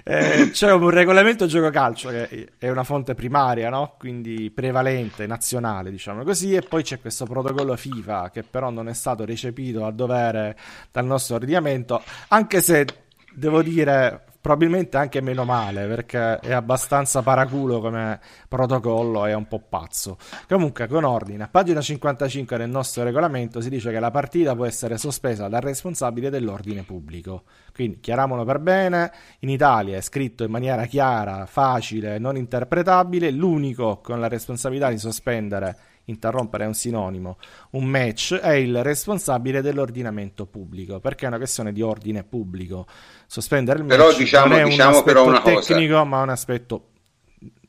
Eh, 0.09 0.51
c'è 0.51 0.71
un 0.71 0.89
regolamento 0.89 1.47
gioco 1.47 1.69
calcio 1.69 2.07
che 2.07 2.51
è 2.57 2.69
una 2.69 2.85
fonte 2.85 3.13
primaria, 3.13 3.69
no? 3.69 3.95
quindi 3.99 4.49
prevalente, 4.51 5.27
nazionale, 5.27 5.91
diciamo 5.91 6.23
così, 6.23 6.53
e 6.53 6.61
poi 6.61 6.81
c'è 6.81 7.01
questo 7.01 7.25
protocollo 7.25 7.75
FIFA 7.75 8.29
che 8.29 8.43
però 8.43 8.69
non 8.69 8.87
è 8.87 8.93
stato 8.93 9.25
recepito 9.25 9.85
a 9.85 9.91
dovere 9.91 10.55
dal 10.93 11.05
nostro 11.05 11.35
ordinamento, 11.35 12.01
anche 12.29 12.61
se 12.61 12.85
devo 13.33 13.61
dire 13.61 14.26
probabilmente 14.39 14.97
anche 14.97 15.21
meno 15.21 15.43
male 15.43 15.87
perché 15.87 16.39
è 16.39 16.53
abbastanza 16.53 17.21
paraculo 17.21 17.79
come 17.79 18.19
protocollo 18.47 19.25
è 19.25 19.33
un 19.33 19.47
po' 19.47 19.61
pazzo. 19.67 20.17
Comunque 20.47 20.87
con 20.87 21.03
ordine, 21.03 21.43
a 21.43 21.47
pagina 21.47 21.81
55 21.81 22.57
del 22.57 22.69
nostro 22.69 23.03
regolamento 23.03 23.61
si 23.61 23.69
dice 23.69 23.91
che 23.91 23.99
la 23.99 24.11
partita 24.11 24.55
può 24.55 24.65
essere 24.65 24.97
sospesa 24.97 25.47
dal 25.47 25.61
responsabile 25.61 26.29
dell'ordine 26.29 26.83
pubblico. 26.83 27.43
Quindi 27.73 27.99
chiariamolo 27.99 28.43
per 28.45 28.59
bene, 28.59 29.11
in 29.39 29.49
Italia 29.49 29.97
è 29.97 30.01
scritto 30.01 30.43
in 30.43 30.51
maniera 30.51 30.85
chiara, 30.85 31.45
facile, 31.45 32.17
non 32.17 32.37
interpretabile, 32.37 33.31
l'unico 33.31 33.99
con 34.01 34.19
la 34.19 34.27
responsabilità 34.27 34.89
di 34.89 34.97
sospendere 34.97 35.77
interrompere 36.07 36.63
è 36.63 36.67
un 36.67 36.73
sinonimo, 36.73 37.37
un 37.71 37.85
match 37.85 38.35
è 38.35 38.53
il 38.53 38.83
responsabile 38.83 39.61
dell'ordinamento 39.61 40.45
pubblico, 40.45 40.99
perché 40.99 41.25
è 41.25 41.27
una 41.27 41.37
questione 41.37 41.71
di 41.71 41.81
ordine 41.81 42.23
pubblico. 42.23 42.85
Sospendere 43.25 43.79
il 43.79 43.85
match 43.85 43.97
però, 43.97 44.13
diciamo, 44.13 44.47
non 44.47 44.59
è 44.59 44.63
diciamo 44.63 44.97
un 44.97 45.03
però 45.03 45.21
aspetto 45.21 45.49
una 45.49 45.59
tecnico, 45.61 45.93
cosa. 45.93 46.03
ma 46.03 46.21
un 46.21 46.29
aspetto 46.29 46.89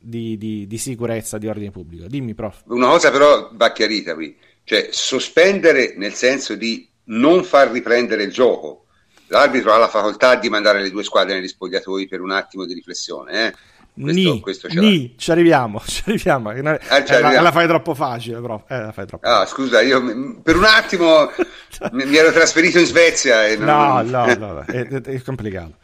di, 0.01 0.37
di, 0.37 0.67
di, 0.67 0.79
sicurezza, 0.79 1.39
di 1.39 1.49
ordine 1.49 1.71
pubblico. 1.71 2.07
Dimmi, 2.07 2.35
prof. 2.35 2.63
Una 2.67 2.89
cosa 2.89 3.11
però 3.11 3.51
va 3.53 3.73
chiarita 3.73 4.15
qui, 4.15 4.37
cioè 4.65 4.89
sospendere 4.91 5.95
nel 5.97 6.15
senso 6.15 6.55
di 6.55 6.89
non 7.05 7.45
far 7.45 7.71
riprendere 7.71 8.23
il 8.23 8.33
gioco. 8.33 8.85
L'arbitro 9.31 9.73
ha 9.75 9.79
la 9.79 9.89
facoltà 9.89 10.37
di 10.37 10.49
mandare 10.49 10.81
le 10.81 10.91
due 10.91 11.05
squadre 11.05 11.35
negli 11.35 11.49
spogliatoi 11.49 12.09
per 12.09 12.23
un 12.23 12.31
attimo 12.31 12.65
di 12.65 12.73
riflessione, 12.73 13.47
eh? 13.47 13.55
Questo, 14.01 14.33
ni, 14.33 14.41
questo 14.41 14.69
ni, 14.69 15.15
ci 15.17 15.31
arriviamo, 15.31 15.83
ci 15.87 16.03
arriviamo. 16.07 16.53
Eh, 16.53 16.61
ah, 16.61 16.97
eh, 16.99 17.21
la, 17.21 17.41
la, 17.41 17.53
fai 17.53 17.67
troppo 17.67 17.95
facile, 17.95 18.41
però. 18.41 18.63
Eh, 18.69 18.91
fai 18.93 19.07
troppo 19.07 19.27
ah, 19.27 19.45
scusa, 19.45 19.81
io 19.81 20.41
per 20.43 20.57
un 20.57 20.65
attimo 20.65 21.31
mi 21.93 22.17
ero 22.17 22.33
trasferito 22.33 22.79
in 22.79 22.87
Svezia. 22.87 23.47
E 23.47 23.57
non... 23.57 23.67
No, 23.67 24.25
no, 24.25 24.35
no, 24.35 24.65
è, 24.67 24.87
è 24.87 25.23
complicato. 25.23 25.75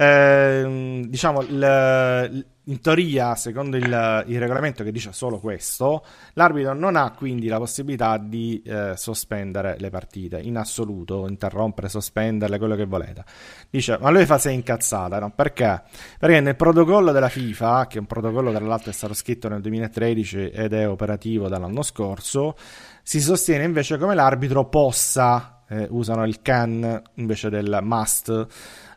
Eh, 0.00 1.04
diciamo, 1.08 1.42
il, 1.42 2.46
in 2.64 2.80
teoria, 2.80 3.34
secondo 3.34 3.76
il, 3.76 4.24
il, 4.28 4.38
regolamento 4.38 4.82
che 4.82 4.92
dice 4.92 5.12
solo 5.12 5.38
questo, 5.40 6.02
l'arbitro 6.34 6.72
non 6.72 6.96
ha 6.96 7.10
quindi 7.10 7.48
la 7.48 7.58
possibilità 7.58 8.16
di 8.16 8.62
eh, 8.64 8.94
sospendere 8.96 9.76
le 9.78 9.90
partite 9.90 10.40
in 10.40 10.56
assoluto, 10.56 11.28
interrompere, 11.28 11.90
sospenderle, 11.90 12.56
quello 12.56 12.76
che 12.76 12.86
volete. 12.86 13.24
Dice, 13.68 13.98
ma 14.00 14.08
lui 14.08 14.24
fa 14.24 14.38
sei 14.38 14.54
incazzata, 14.54 15.18
no? 15.18 15.32
Perché? 15.34 15.82
Perché 16.18 16.40
nel 16.40 16.56
protocollo 16.56 17.12
della 17.12 17.28
FIFA, 17.28 17.86
che 17.86 17.98
è 17.98 18.00
un 18.00 18.06
protocollo 18.06 18.52
tra 18.52 18.64
l'altro 18.64 18.88
è 18.88 18.94
stato 18.94 19.12
scritto 19.12 19.50
nel 19.50 19.60
2013 19.60 20.48
ed 20.48 20.72
è 20.72 20.88
operativo 20.88 21.46
dall'anno 21.48 21.82
scorso, 21.82 22.56
si 23.02 23.20
sostiene 23.20 23.64
invece 23.64 23.98
come 23.98 24.14
l'arbitro 24.14 24.66
possa, 24.66 25.62
eh, 25.68 25.86
usano 25.90 26.24
il 26.24 26.40
can 26.40 27.02
invece 27.16 27.50
del 27.50 27.80
must, 27.82 28.46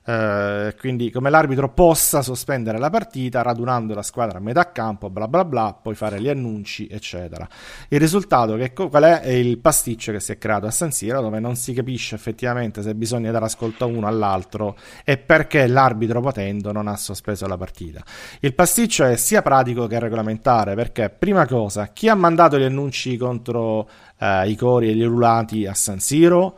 Uh, 0.05 0.75
quindi 0.79 1.09
come 1.11 1.29
l'arbitro 1.29 1.69
possa 1.69 2.21
sospendere 2.21 2.77
la 2.77 2.89
partita 2.89 3.41
radunando 3.41 3.93
la 3.93 4.01
squadra 4.01 4.39
a 4.39 4.41
metà 4.41 4.69
campo, 4.73 5.09
bla 5.09 5.29
bla 5.29 5.45
bla, 5.45 5.77
poi 5.81 5.95
fare 5.95 6.19
gli 6.19 6.27
annunci, 6.27 6.87
eccetera. 6.87 7.47
Il 7.87 8.01
risultato 8.01 8.55
che 8.57 8.73
qual 8.73 9.03
è? 9.03 9.21
È 9.21 9.29
il 9.29 9.59
pasticcio 9.59 10.11
che 10.11 10.19
si 10.19 10.33
è 10.33 10.37
creato 10.37 10.65
a 10.65 10.71
San 10.71 10.91
Siro, 10.91 11.21
dove 11.21 11.39
non 11.39 11.55
si 11.55 11.73
capisce 11.73 12.15
effettivamente 12.15 12.81
se 12.81 12.95
bisogna 12.95 13.31
dare 13.31 13.45
ascolto 13.45 13.85
a 13.85 13.87
uno 13.87 14.05
all'altro 14.05 14.75
e 15.05 15.17
perché 15.17 15.67
l'arbitro 15.67 16.19
potendo 16.19 16.73
non 16.73 16.89
ha 16.89 16.97
sospeso 16.97 17.47
la 17.47 17.55
partita. 17.55 18.03
Il 18.41 18.53
pasticcio 18.53 19.05
è 19.05 19.15
sia 19.15 19.41
pratico 19.41 19.87
che 19.87 19.99
regolamentare, 19.99 20.75
perché 20.75 21.09
prima 21.09 21.47
cosa, 21.47 21.87
chi 21.87 22.09
ha 22.09 22.15
mandato 22.15 22.59
gli 22.59 22.63
annunci 22.63 23.15
contro 23.15 23.87
uh, 24.19 24.45
i 24.45 24.55
cori 24.57 24.89
e 24.89 24.95
gli 24.95 25.03
ululati 25.03 25.65
a 25.65 25.73
San 25.73 25.99
Siro? 25.99 26.57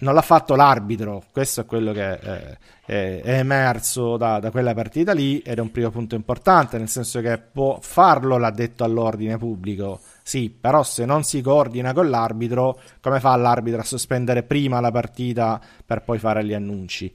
Non 0.00 0.14
l'ha 0.14 0.22
fatto 0.22 0.54
l'arbitro, 0.54 1.24
questo 1.32 1.62
è 1.62 1.66
quello 1.66 1.92
che 1.92 2.18
è, 2.18 2.56
è, 2.84 3.20
è 3.22 3.38
emerso 3.38 4.16
da, 4.16 4.38
da, 4.38 4.50
quella 4.50 4.74
partita 4.74 5.12
lì 5.12 5.40
ed 5.40 5.58
è 5.58 5.60
un 5.60 5.70
primo 5.70 5.90
punto 5.90 6.14
importante, 6.14 6.78
nel 6.78 6.88
senso 6.88 7.20
che 7.20 7.38
può 7.38 7.78
farlo 7.80 8.38
l'ha 8.38 8.50
detto 8.50 8.84
all'ordine 8.84 9.36
pubblico, 9.38 10.00
sì, 10.22 10.50
però 10.50 10.82
se 10.82 11.04
non 11.04 11.24
si 11.24 11.40
coordina 11.40 11.92
con 11.92 12.08
l'arbitro, 12.08 12.78
come 13.00 13.20
fa 13.20 13.34
l'arbitro 13.36 13.80
a 13.80 13.84
sospendere 13.84 14.42
prima 14.42 14.80
la 14.80 14.90
partita 14.90 15.60
per 15.84 16.02
poi 16.02 16.18
fare 16.18 16.44
gli 16.44 16.54
annunci? 16.54 17.12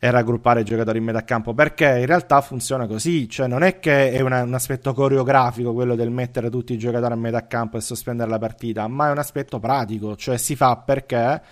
e 0.00 0.10
raggruppare 0.12 0.60
i 0.60 0.64
giocatori 0.64 0.98
in 0.98 1.04
metà 1.04 1.24
campo 1.24 1.54
perché 1.54 1.98
in 1.98 2.06
realtà 2.06 2.40
funziona 2.40 2.86
così 2.86 3.28
cioè 3.28 3.48
non 3.48 3.64
è 3.64 3.80
che 3.80 4.12
è 4.12 4.20
una, 4.20 4.42
un 4.42 4.54
aspetto 4.54 4.94
coreografico 4.94 5.72
quello 5.72 5.96
del 5.96 6.10
mettere 6.10 6.50
tutti 6.50 6.72
i 6.72 6.78
giocatori 6.78 7.14
a 7.14 7.16
metà 7.16 7.48
campo 7.48 7.78
e 7.78 7.80
sospendere 7.80 8.30
la 8.30 8.38
partita 8.38 8.86
ma 8.86 9.08
è 9.08 9.10
un 9.10 9.18
aspetto 9.18 9.58
pratico 9.58 10.14
cioè 10.14 10.36
si 10.36 10.54
fa 10.54 10.76
perché 10.76 11.42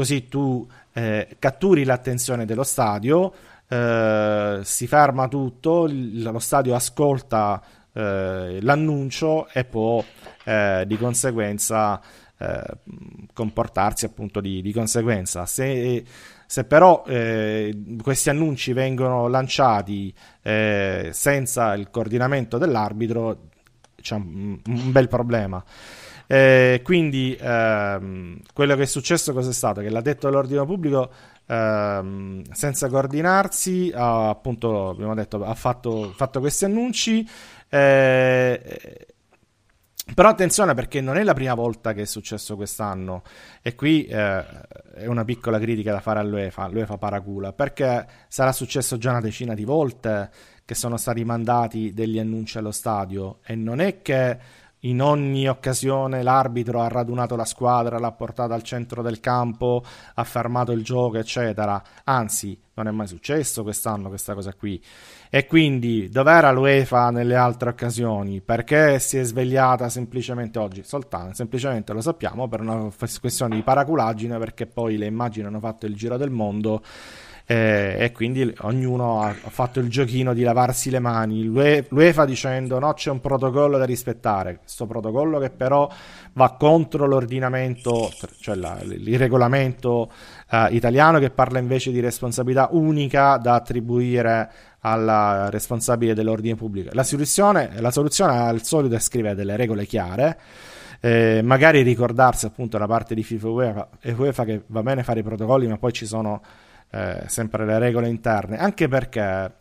così 0.00 0.28
tu 0.28 0.66
eh, 0.94 1.36
catturi 1.38 1.84
l'attenzione 1.84 2.46
dello 2.46 2.62
stadio, 2.62 3.34
eh, 3.68 4.60
si 4.62 4.86
ferma 4.86 5.28
tutto, 5.28 5.86
lo 5.90 6.38
stadio 6.38 6.74
ascolta 6.74 7.62
eh, 7.92 8.60
l'annuncio 8.62 9.46
e 9.48 9.64
può 9.64 10.02
eh, 10.44 10.84
di 10.86 10.96
conseguenza 10.96 12.00
eh, 12.38 12.62
comportarsi 13.34 14.06
appunto 14.06 14.40
di, 14.40 14.62
di 14.62 14.72
conseguenza. 14.72 15.44
Se, 15.44 16.02
se 16.46 16.64
però 16.64 17.04
eh, 17.06 17.78
questi 18.02 18.30
annunci 18.30 18.72
vengono 18.72 19.28
lanciati 19.28 20.14
senza 20.40 21.74
il 21.74 21.90
coordinamento 21.90 22.56
dell'arbitro, 22.56 23.48
c'è 24.00 24.14
un, 24.14 24.58
un 24.64 24.92
bel 24.92 25.08
problema. 25.08 25.62
Eh, 26.32 26.80
quindi 26.84 27.36
ehm, 27.40 28.38
quello 28.54 28.76
che 28.76 28.82
è 28.82 28.86
successo 28.86 29.32
cos'è 29.32 29.52
stato? 29.52 29.80
Che 29.80 29.90
l'ha 29.90 30.00
detto 30.00 30.30
l'ordine 30.30 30.64
pubblico 30.64 31.10
ehm, 31.44 32.44
senza 32.52 32.88
coordinarsi 32.88 33.90
ha 33.92 34.28
appunto, 34.28 34.90
abbiamo 34.90 35.16
detto, 35.16 35.44
ha 35.44 35.54
fatto, 35.54 36.12
fatto 36.14 36.38
questi 36.38 36.66
annunci. 36.66 37.28
Eh, 37.68 39.08
però 40.14 40.28
attenzione 40.28 40.72
perché 40.74 41.00
non 41.00 41.16
è 41.16 41.24
la 41.24 41.34
prima 41.34 41.54
volta 41.54 41.92
che 41.92 42.02
è 42.02 42.06
successo 42.06 42.54
quest'anno 42.54 43.22
e 43.60 43.74
qui 43.74 44.04
eh, 44.04 44.44
è 44.94 45.06
una 45.06 45.24
piccola 45.24 45.58
critica 45.58 45.90
da 45.90 46.00
fare 46.00 46.20
all'UEFA, 46.20 46.68
l'UEFA 46.68 46.96
paracula, 46.96 47.52
perché 47.52 48.06
sarà 48.28 48.52
successo 48.52 48.98
già 48.98 49.10
una 49.10 49.20
decina 49.20 49.54
di 49.54 49.64
volte 49.64 50.30
che 50.64 50.76
sono 50.76 50.96
stati 50.96 51.24
mandati 51.24 51.92
degli 51.92 52.20
annunci 52.20 52.56
allo 52.56 52.70
stadio 52.70 53.40
e 53.44 53.56
non 53.56 53.80
è 53.80 54.00
che 54.02 54.38
in 54.80 55.02
ogni 55.02 55.48
occasione 55.48 56.22
l'arbitro 56.22 56.80
ha 56.80 56.88
radunato 56.88 57.36
la 57.36 57.44
squadra, 57.44 57.98
l'ha 57.98 58.12
portata 58.12 58.54
al 58.54 58.62
centro 58.62 59.02
del 59.02 59.20
campo, 59.20 59.82
ha 60.14 60.24
fermato 60.24 60.72
il 60.72 60.82
gioco, 60.82 61.18
eccetera. 61.18 61.82
Anzi, 62.04 62.58
non 62.74 62.88
è 62.88 62.90
mai 62.90 63.06
successo 63.06 63.62
quest'anno 63.62 64.08
questa 64.08 64.32
cosa 64.32 64.54
qui. 64.54 64.82
E 65.28 65.46
quindi 65.46 66.08
dov'era 66.08 66.50
l'UEFA 66.50 67.10
nelle 67.10 67.34
altre 67.34 67.70
occasioni? 67.70 68.40
Perché 68.40 68.98
si 68.98 69.18
è 69.18 69.22
svegliata 69.22 69.88
semplicemente 69.88 70.58
oggi? 70.58 70.82
Soltanto, 70.82 71.34
semplicemente 71.34 71.92
lo 71.92 72.00
sappiamo 72.00 72.48
per 72.48 72.60
una 72.60 72.88
questione 73.20 73.56
di 73.56 73.62
paraculaggine, 73.62 74.38
perché 74.38 74.66
poi 74.66 74.96
le 74.96 75.06
immagini 75.06 75.46
hanno 75.46 75.60
fatto 75.60 75.86
il 75.86 75.94
giro 75.94 76.16
del 76.16 76.30
mondo 76.30 76.82
eh, 77.50 77.96
e 77.98 78.12
quindi 78.12 78.54
ognuno 78.60 79.22
ha, 79.22 79.32
fatto 79.32 79.80
il 79.80 79.88
giochino 79.88 80.32
di 80.32 80.44
lavarsi 80.44 80.88
le 80.88 81.00
mani. 81.00 81.42
L'UEFA 81.42 82.24
dicendo 82.24 82.78
no, 82.78 82.92
c'è 82.92 83.10
un 83.10 83.20
protocollo 83.20 83.76
da 83.76 83.84
rispettare, 83.84 84.58
questo 84.58 84.86
protocollo 84.86 85.40
che 85.40 85.50
però 85.50 85.90
va 86.34 86.54
contro 86.56 87.06
l'ordinamento, 87.06 88.08
cioè 88.38 88.54
la, 88.54 88.78
il 88.82 89.18
regolamento 89.18 90.12
eh, 90.48 90.68
italiano 90.70 91.18
che 91.18 91.30
parla 91.30 91.58
invece 91.58 91.90
di 91.90 91.98
responsabilità 91.98 92.68
unica 92.70 93.36
da 93.38 93.54
attribuire 93.54 94.48
al 94.82 95.48
responsabile 95.50 96.14
dell'ordine 96.14 96.54
pubblico. 96.54 96.90
La 96.92 97.02
soluzione, 97.02 97.72
la 97.80 97.90
soluzione 97.90 98.38
al 98.38 98.62
solito 98.62 98.94
è 98.94 99.00
scrivere 99.00 99.34
delle 99.34 99.56
regole 99.56 99.86
chiare. 99.86 100.38
Eh, 101.00 101.40
magari 101.42 101.82
ricordarsi 101.82 102.46
appunto 102.46 102.78
da 102.78 102.86
parte 102.86 103.16
di 103.16 103.24
FIFA 103.24 103.46
e 103.48 103.50
UEFA, 103.50 103.88
UEFA 104.16 104.44
che 104.44 104.62
va 104.66 104.84
bene 104.84 105.02
fare 105.02 105.18
i 105.18 105.24
protocolli, 105.24 105.66
ma 105.66 105.78
poi 105.78 105.92
ci 105.92 106.06
sono 106.06 106.40
eh, 106.90 107.22
sempre 107.26 107.64
le 107.64 107.78
regole 107.78 108.08
interne, 108.08 108.58
anche 108.58 108.88
perché 108.88 109.58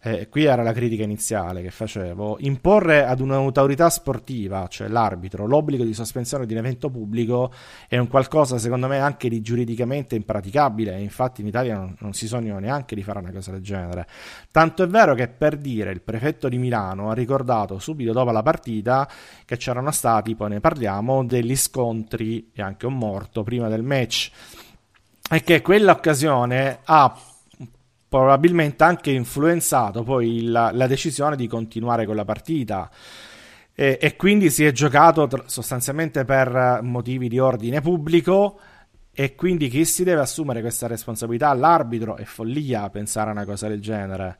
eh, 0.00 0.28
qui 0.28 0.44
era 0.44 0.62
la 0.62 0.72
critica 0.72 1.02
iniziale 1.02 1.60
che 1.60 1.70
facevo, 1.70 2.36
imporre 2.40 3.04
ad 3.04 3.20
un'autorità 3.20 3.90
sportiva, 3.90 4.66
cioè 4.68 4.86
l'arbitro, 4.86 5.44
l'obbligo 5.46 5.82
di 5.82 5.92
sospensione 5.92 6.46
di 6.46 6.52
un 6.52 6.60
evento 6.60 6.88
pubblico 6.88 7.52
è 7.88 7.98
un 7.98 8.06
qualcosa 8.06 8.58
secondo 8.58 8.86
me 8.86 8.98
anche 9.00 9.28
di 9.28 9.40
giuridicamente 9.40 10.14
impraticabile. 10.14 11.00
Infatti 11.00 11.40
in 11.40 11.48
Italia 11.48 11.74
non, 11.76 11.96
non 11.98 12.12
si 12.12 12.28
sognano 12.28 12.60
neanche 12.60 12.94
di 12.94 13.02
fare 13.02 13.18
una 13.18 13.32
cosa 13.32 13.50
del 13.50 13.60
genere. 13.60 14.06
Tanto 14.52 14.84
è 14.84 14.86
vero 14.86 15.14
che 15.14 15.26
per 15.26 15.56
dire 15.56 15.90
il 15.90 16.00
prefetto 16.00 16.48
di 16.48 16.58
Milano 16.58 17.10
ha 17.10 17.14
ricordato 17.14 17.78
subito 17.80 18.12
dopo 18.12 18.30
la 18.30 18.42
partita 18.42 19.08
che 19.44 19.56
c'erano 19.56 19.90
stati, 19.90 20.36
poi 20.36 20.50
ne 20.50 20.60
parliamo, 20.60 21.24
degli 21.24 21.56
scontri 21.56 22.50
e 22.54 22.62
anche 22.62 22.86
un 22.86 22.96
morto 22.96 23.42
prima 23.42 23.68
del 23.68 23.82
match 23.82 24.30
è 25.28 25.42
che 25.42 25.60
quell'occasione 25.62 26.80
ha 26.84 27.16
probabilmente 28.08 28.82
anche 28.84 29.10
influenzato 29.10 30.02
poi 30.02 30.44
la, 30.44 30.70
la 30.72 30.86
decisione 30.86 31.36
di 31.36 31.46
continuare 31.46 32.06
con 32.06 32.16
la 32.16 32.24
partita. 32.24 32.90
E, 33.74 33.98
e, 34.00 34.16
quindi 34.16 34.50
si 34.50 34.64
è 34.64 34.72
giocato 34.72 35.28
sostanzialmente 35.46 36.24
per 36.24 36.80
motivi 36.82 37.28
di 37.28 37.38
ordine 37.38 37.80
pubblico 37.80 38.58
E 39.12 39.34
quindi 39.34 39.68
chi 39.68 39.84
si 39.84 40.04
deve 40.04 40.20
assumere 40.20 40.60
questa 40.60 40.86
responsabilità? 40.86 41.52
L'arbitro 41.52 42.16
è 42.16 42.22
follia 42.24 42.88
pensare 42.88 43.30
a 43.30 43.32
una 43.32 43.44
cosa 43.44 43.66
del 43.66 43.80
genere. 43.80 44.36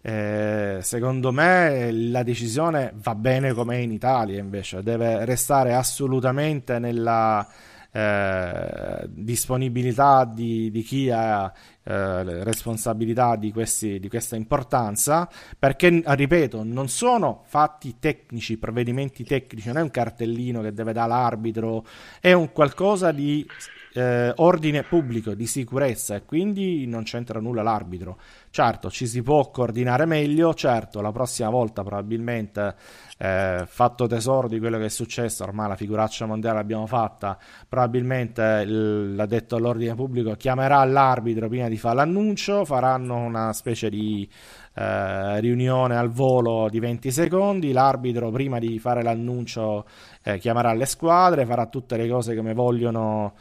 Eh, 0.00 0.78
secondo 0.80 1.32
me 1.32 1.90
la 1.90 2.22
decisione 2.22 2.92
va 3.02 3.14
bene 3.16 3.52
come 3.52 3.76
è 3.76 3.78
in 3.78 3.90
Italia 3.92 4.38
invece, 4.40 4.82
deve 4.82 5.24
restare 5.24 5.74
assolutamente 5.74 6.78
nella 6.78 7.46
eh, 7.92 9.06
disponibilità 9.08 10.24
di, 10.24 10.70
di, 10.70 10.82
chi 10.82 11.10
ha 11.10 11.52
eh, 11.82 12.42
responsabilità 12.42 13.36
di, 13.36 13.52
questi, 13.52 14.00
di 14.00 14.08
questa 14.08 14.34
importanza, 14.34 15.28
perché, 15.58 16.02
ripeto, 16.04 16.62
non 16.64 16.88
sono 16.88 17.42
fatti 17.44 17.96
tecnici, 17.98 18.56
provvedimenti 18.56 19.24
tecnici, 19.24 19.68
non 19.68 19.76
è 19.76 19.82
un 19.82 19.90
cartellino 19.90 20.62
che 20.62 20.72
deve 20.72 20.92
dare 20.92 21.08
l'arbitro, 21.08 21.84
è 22.20 22.32
un 22.32 22.50
qualcosa 22.52 23.12
di 23.12 23.46
eh, 23.94 24.32
ordine 24.36 24.82
pubblico, 24.84 25.34
di 25.34 25.46
sicurezza 25.46 26.14
e 26.14 26.24
quindi 26.24 26.86
non 26.86 27.02
c'entra 27.02 27.40
nulla 27.40 27.62
l'arbitro. 27.62 28.18
Certo, 28.52 28.90
ci 28.90 29.06
si 29.06 29.22
può 29.22 29.50
coordinare 29.50 30.04
meglio, 30.04 30.52
certo, 30.52 31.00
la 31.00 31.10
prossima 31.10 31.48
volta 31.48 31.82
probabilmente 31.82 32.74
eh, 33.16 33.64
fatto 33.66 34.06
tesoro 34.06 34.46
di 34.46 34.58
quello 34.58 34.76
che 34.76 34.84
è 34.84 34.88
successo, 34.90 35.42
ormai 35.42 35.68
la 35.68 35.74
figuraccia 35.74 36.26
mondiale 36.26 36.56
l'abbiamo 36.56 36.86
fatta, 36.86 37.38
probabilmente 37.66 38.66
l'addetto 38.66 39.56
all'ordine 39.56 39.94
pubblico 39.94 40.34
chiamerà 40.34 40.84
l'arbitro 40.84 41.48
prima 41.48 41.68
di 41.68 41.78
fare 41.78 41.94
l'annuncio, 41.94 42.66
faranno 42.66 43.16
una 43.16 43.54
specie 43.54 43.88
di 43.88 44.28
eh, 44.74 45.40
riunione 45.40 45.96
al 45.96 46.10
volo 46.10 46.68
di 46.68 46.78
20 46.78 47.10
secondi, 47.10 47.72
l'arbitro 47.72 48.30
prima 48.30 48.58
di 48.58 48.78
fare 48.78 49.02
l'annuncio 49.02 49.86
eh, 50.22 50.36
chiamerà 50.36 50.74
le 50.74 50.84
squadre, 50.84 51.46
farà 51.46 51.64
tutte 51.68 51.96
le 51.96 52.06
cose 52.06 52.36
come 52.36 52.52
vogliono 52.52 53.32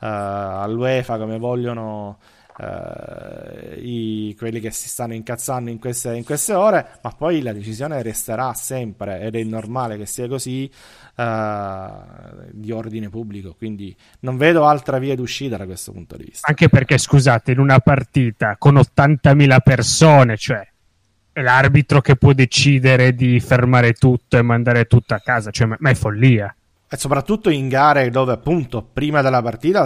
eh, 0.00 0.06
all'UEFA, 0.06 1.18
come 1.18 1.36
vogliono 1.38 2.16
Uh, 2.56 3.78
i, 3.78 4.36
quelli 4.38 4.60
che 4.60 4.70
si 4.70 4.88
stanno 4.88 5.14
incazzando 5.14 5.70
in 5.70 5.80
queste, 5.80 6.14
in 6.14 6.22
queste, 6.22 6.52
ore, 6.52 6.98
ma 7.02 7.10
poi 7.10 7.42
la 7.42 7.52
decisione 7.52 8.00
resterà 8.00 8.54
sempre, 8.54 9.20
ed 9.20 9.34
è 9.34 9.42
normale 9.42 9.96
che 9.96 10.06
sia 10.06 10.28
così, 10.28 10.70
uh, 11.16 11.84
di 12.52 12.70
ordine 12.70 13.08
pubblico. 13.08 13.54
Quindi 13.54 13.94
non 14.20 14.36
vedo 14.36 14.66
altra 14.66 14.98
via 14.98 15.16
d'uscita 15.16 15.56
da 15.56 15.64
questo 15.64 15.90
punto 15.90 16.16
di 16.16 16.24
vista. 16.24 16.46
Anche 16.48 16.68
perché, 16.68 16.96
scusate, 16.96 17.52
in 17.52 17.58
una 17.58 17.80
partita 17.80 18.56
con 18.56 18.76
80.000 18.76 19.56
persone, 19.62 20.36
cioè 20.36 20.66
è 21.32 21.42
l'arbitro 21.42 22.00
che 22.00 22.14
può 22.14 22.32
decidere 22.32 23.12
di 23.12 23.40
fermare 23.40 23.94
tutto 23.94 24.38
e 24.38 24.42
mandare 24.42 24.84
tutto 24.84 25.14
a 25.14 25.18
casa, 25.18 25.50
cioè, 25.50 25.66
ma, 25.66 25.76
ma 25.80 25.90
è 25.90 25.94
follia. 25.94 26.54
E 26.88 26.96
soprattutto 26.96 27.50
in 27.50 27.66
gare 27.66 28.08
dove 28.10 28.32
appunto 28.32 28.80
prima 28.84 29.20
della 29.20 29.42
partita 29.42 29.84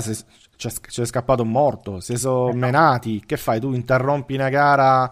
c'è, 0.59 0.71
c'è 0.73 1.07
scappato 1.07 1.43
un 1.43 1.51
morto, 1.51 2.01
si 2.01 2.17
sono 2.17 2.53
menati, 2.53 3.23
che 3.25 3.37
fai? 3.37 3.61
Tu 3.61 3.73
interrompi 3.75 4.35
una 4.35 4.49
gara 4.49 5.09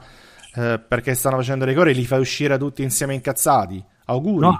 eh, 0.57 0.81
perché 0.81 1.15
stanno 1.15 1.37
facendo 1.37 1.65
i 1.65 1.69
rigori 1.69 1.93
e 1.93 1.95
li 1.95 2.05
fai 2.05 2.19
uscire 2.19 2.59
tutti 2.59 2.83
insieme 2.83 3.15
incazzati? 3.15 3.83
Auguri. 4.07 4.41
No, 4.41 4.59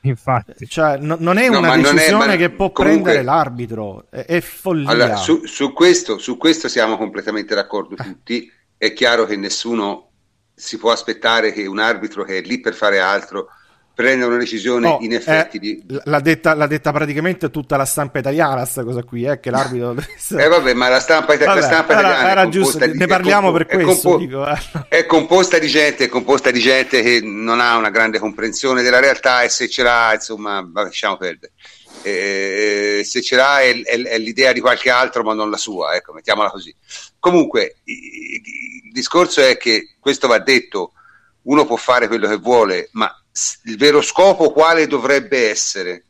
infatti. 0.00 0.66
Cioè, 0.66 0.96
no, 0.96 1.16
non 1.20 1.36
è 1.36 1.50
no, 1.50 1.58
una 1.58 1.76
decisione 1.76 2.34
è, 2.34 2.36
che 2.38 2.48
può 2.48 2.72
comunque, 2.72 3.02
prendere 3.02 3.22
l'arbitro, 3.22 4.06
è, 4.08 4.24
è 4.24 4.40
follia. 4.40 4.88
Allora, 4.88 5.16
su, 5.16 5.44
su, 5.44 5.74
questo, 5.74 6.16
su 6.16 6.38
questo 6.38 6.68
siamo 6.68 6.96
completamente 6.96 7.54
d'accordo 7.54 7.94
tutti. 7.94 8.50
È 8.78 8.92
chiaro 8.94 9.26
che 9.26 9.36
nessuno 9.36 10.08
si 10.54 10.78
può 10.78 10.90
aspettare 10.90 11.52
che 11.52 11.66
un 11.66 11.80
arbitro 11.80 12.24
che 12.24 12.38
è 12.38 12.40
lì 12.40 12.60
per 12.60 12.72
fare 12.72 12.98
altro 12.98 13.48
prendere 13.94 14.28
una 14.28 14.38
decisione 14.38 14.88
no, 14.88 14.98
in 15.00 15.14
effetti 15.14 15.56
eh, 15.56 15.60
di... 15.60 15.84
l'ha, 15.86 16.20
detta, 16.20 16.54
l'ha, 16.54 16.66
detta, 16.66 16.90
praticamente 16.90 17.50
tutta 17.50 17.76
la 17.76 17.84
stampa 17.84 18.18
italiana 18.18 18.56
questa 18.56 18.82
cosa 18.82 19.04
qui 19.04 19.24
eh, 19.24 19.38
che 19.38 19.50
l'arbitro 19.50 19.94
eh 20.36 20.48
vabbè 20.48 20.74
ma 20.74 20.88
la 20.88 20.98
stampa, 20.98 21.36
vabbè, 21.36 21.60
la 21.60 21.62
stampa 21.62 21.92
italiana 21.92 22.30
era 22.30 22.48
giusto 22.48 22.84
di, 22.84 22.98
ne 22.98 23.06
parliamo 23.06 23.52
compo- 23.52 23.64
per 23.64 23.82
questo 23.84 24.08
compo- 24.08 24.24
dico, 24.24 24.46
eh. 24.48 24.58
è, 24.88 25.06
composta 25.06 25.58
di 25.58 25.68
gente 25.68 26.04
è 26.04 26.08
composta 26.08 26.50
di 26.50 26.58
gente 26.58 27.02
che 27.02 27.20
non 27.22 27.60
ha 27.60 27.76
una 27.76 27.90
grande 27.90 28.18
comprensione 28.18 28.82
della 28.82 28.98
realtà 28.98 29.42
e 29.42 29.48
se 29.48 29.68
ce 29.68 29.84
l'ha 29.84 30.12
insomma 30.14 30.68
lasciamo 30.74 31.16
perdere 31.16 31.52
eh, 32.02 33.02
se 33.04 33.22
ce 33.22 33.36
l'ha 33.36 33.60
è, 33.60 33.80
è, 33.80 34.02
è, 34.02 34.18
l'idea 34.18 34.52
di 34.52 34.60
qualche 34.60 34.90
altro 34.90 35.22
ma 35.22 35.34
non 35.34 35.50
la 35.50 35.56
sua 35.56 35.94
ecco 35.94 36.12
mettiamola 36.12 36.50
così 36.50 36.74
comunque 37.20 37.76
il 37.84 38.90
discorso 38.92 39.40
è 39.40 39.56
che 39.56 39.94
questo 40.00 40.26
va 40.26 40.40
detto 40.40 40.94
uno 41.42 41.64
può 41.64 41.76
fare 41.76 42.08
quello 42.08 42.26
che 42.26 42.38
vuole 42.38 42.88
ma 42.92 43.08
il 43.64 43.76
vero 43.76 44.00
scopo 44.00 44.52
quale 44.52 44.86
dovrebbe 44.86 45.50
essere? 45.50 46.04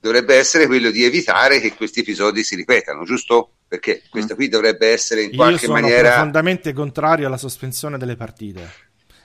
Dovrebbe 0.00 0.36
essere 0.36 0.66
quello 0.66 0.90
di 0.90 1.04
evitare 1.04 1.60
che 1.60 1.74
questi 1.74 2.00
episodi 2.00 2.42
si 2.44 2.54
ripetano, 2.54 3.04
giusto? 3.04 3.50
Perché 3.68 4.02
questo 4.08 4.34
qui 4.34 4.48
dovrebbe 4.48 4.88
essere 4.88 5.22
in 5.22 5.30
Io 5.30 5.36
qualche 5.36 5.66
sono 5.66 5.80
maniera... 5.80 6.12
profondamente 6.12 6.72
contrario 6.72 7.26
alla 7.26 7.36
sospensione 7.36 7.98
delle 7.98 8.16
partite, 8.16 8.70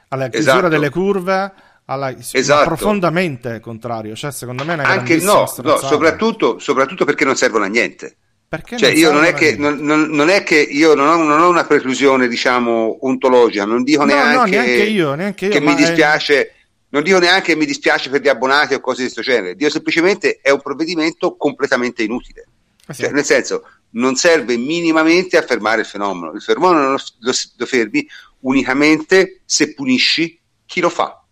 alla 0.09 0.27
chiusura 0.27 0.55
esatto. 0.55 0.67
delle 0.69 0.89
curve, 0.89 1.53
alla... 1.85 2.13
esatto. 2.17 2.65
profondamente 2.65 3.59
contrario. 3.61 4.15
Cioè, 4.15 4.31
secondo 4.31 4.65
me 4.65 4.73
è 4.73 4.75
una 4.75 4.87
Anche 4.87 5.17
no, 5.17 5.47
no 5.61 5.77
soprattutto, 5.77 6.59
soprattutto 6.59 7.05
perché 7.05 7.23
non 7.23 7.37
servono 7.37 7.63
a 7.63 7.67
niente. 7.67 8.17
Perché 8.53 8.77
cioè, 8.77 8.89
io 8.89 9.11
non 9.11 9.23
è, 9.23 9.33
che, 9.33 9.55
non, 9.57 9.77
non, 9.79 10.09
non 10.11 10.29
è, 10.29 10.43
che, 10.43 10.57
io 10.57 10.93
non 10.93 11.07
ho, 11.07 11.23
non 11.23 11.41
ho, 11.41 11.49
una 11.49 11.63
preclusione, 11.63 12.27
diciamo, 12.27 12.97
ontologica, 13.07 13.65
non 13.65 13.81
dico 13.81 14.05
no, 14.05 14.13
neanche, 14.13 14.35
no, 14.35 14.43
neanche, 14.45 14.83
io, 14.83 15.15
neanche 15.15 15.45
io, 15.45 15.51
che 15.51 15.59
mi 15.59 15.73
dispiace, 15.73 16.41
è 16.41 16.51
non 16.93 17.01
dico 17.01 17.17
neanche 17.17 17.53
che 17.53 17.55
mi 17.55 17.65
dispiace 17.65 18.11
per 18.11 18.21
gli 18.21 18.27
abbonati 18.27 18.75
o 18.75 18.79
cose 18.79 18.97
di 18.97 19.11
questo 19.11 19.21
genere, 19.21 19.55
dico 19.55 19.71
semplicemente 19.71 20.39
è 20.41 20.51
un 20.51 20.61
provvedimento 20.61 21.35
completamente 21.35 22.03
inutile. 22.03 22.47
Ah, 22.85 22.93
sì. 22.93 23.01
Cioè, 23.01 23.11
nel 23.11 23.25
senso, 23.25 23.67
non 23.91 24.15
serve 24.15 24.57
minimamente 24.57 25.35
a 25.37 25.41
fermare 25.41 25.81
il 25.81 25.87
fenomeno. 25.87 26.33
Il 26.33 26.41
fenomeno 26.41 26.91
lo, 26.91 26.99
lo, 27.19 27.31
lo 27.55 27.65
fermi 27.65 28.07
unicamente 28.41 29.41
se 29.43 29.73
punisci 29.73 30.39
chi 30.65 30.81
lo 30.81 30.89
fa. 30.89 31.25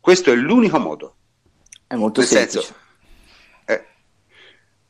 Questo 0.00 0.32
è 0.32 0.34
l'unico 0.34 0.78
modo. 0.78 1.16
È 1.86 1.94
molto 1.94 2.20
nel 2.20 2.28
semplice. 2.28 2.60
Senso, 2.60 2.74
eh, 3.66 3.86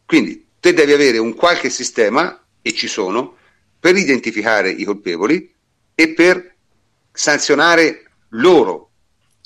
quindi 0.06 0.46
te 0.60 0.72
devi 0.72 0.92
avere 0.92 1.18
un 1.18 1.34
qualche 1.34 1.68
sistema, 1.68 2.40
e 2.62 2.72
ci 2.74 2.86
sono, 2.86 3.36
per 3.80 3.96
identificare 3.96 4.70
i 4.70 4.84
colpevoli 4.84 5.52
e 5.96 6.14
per 6.14 6.54
sanzionare 7.10 8.10
loro 8.30 8.87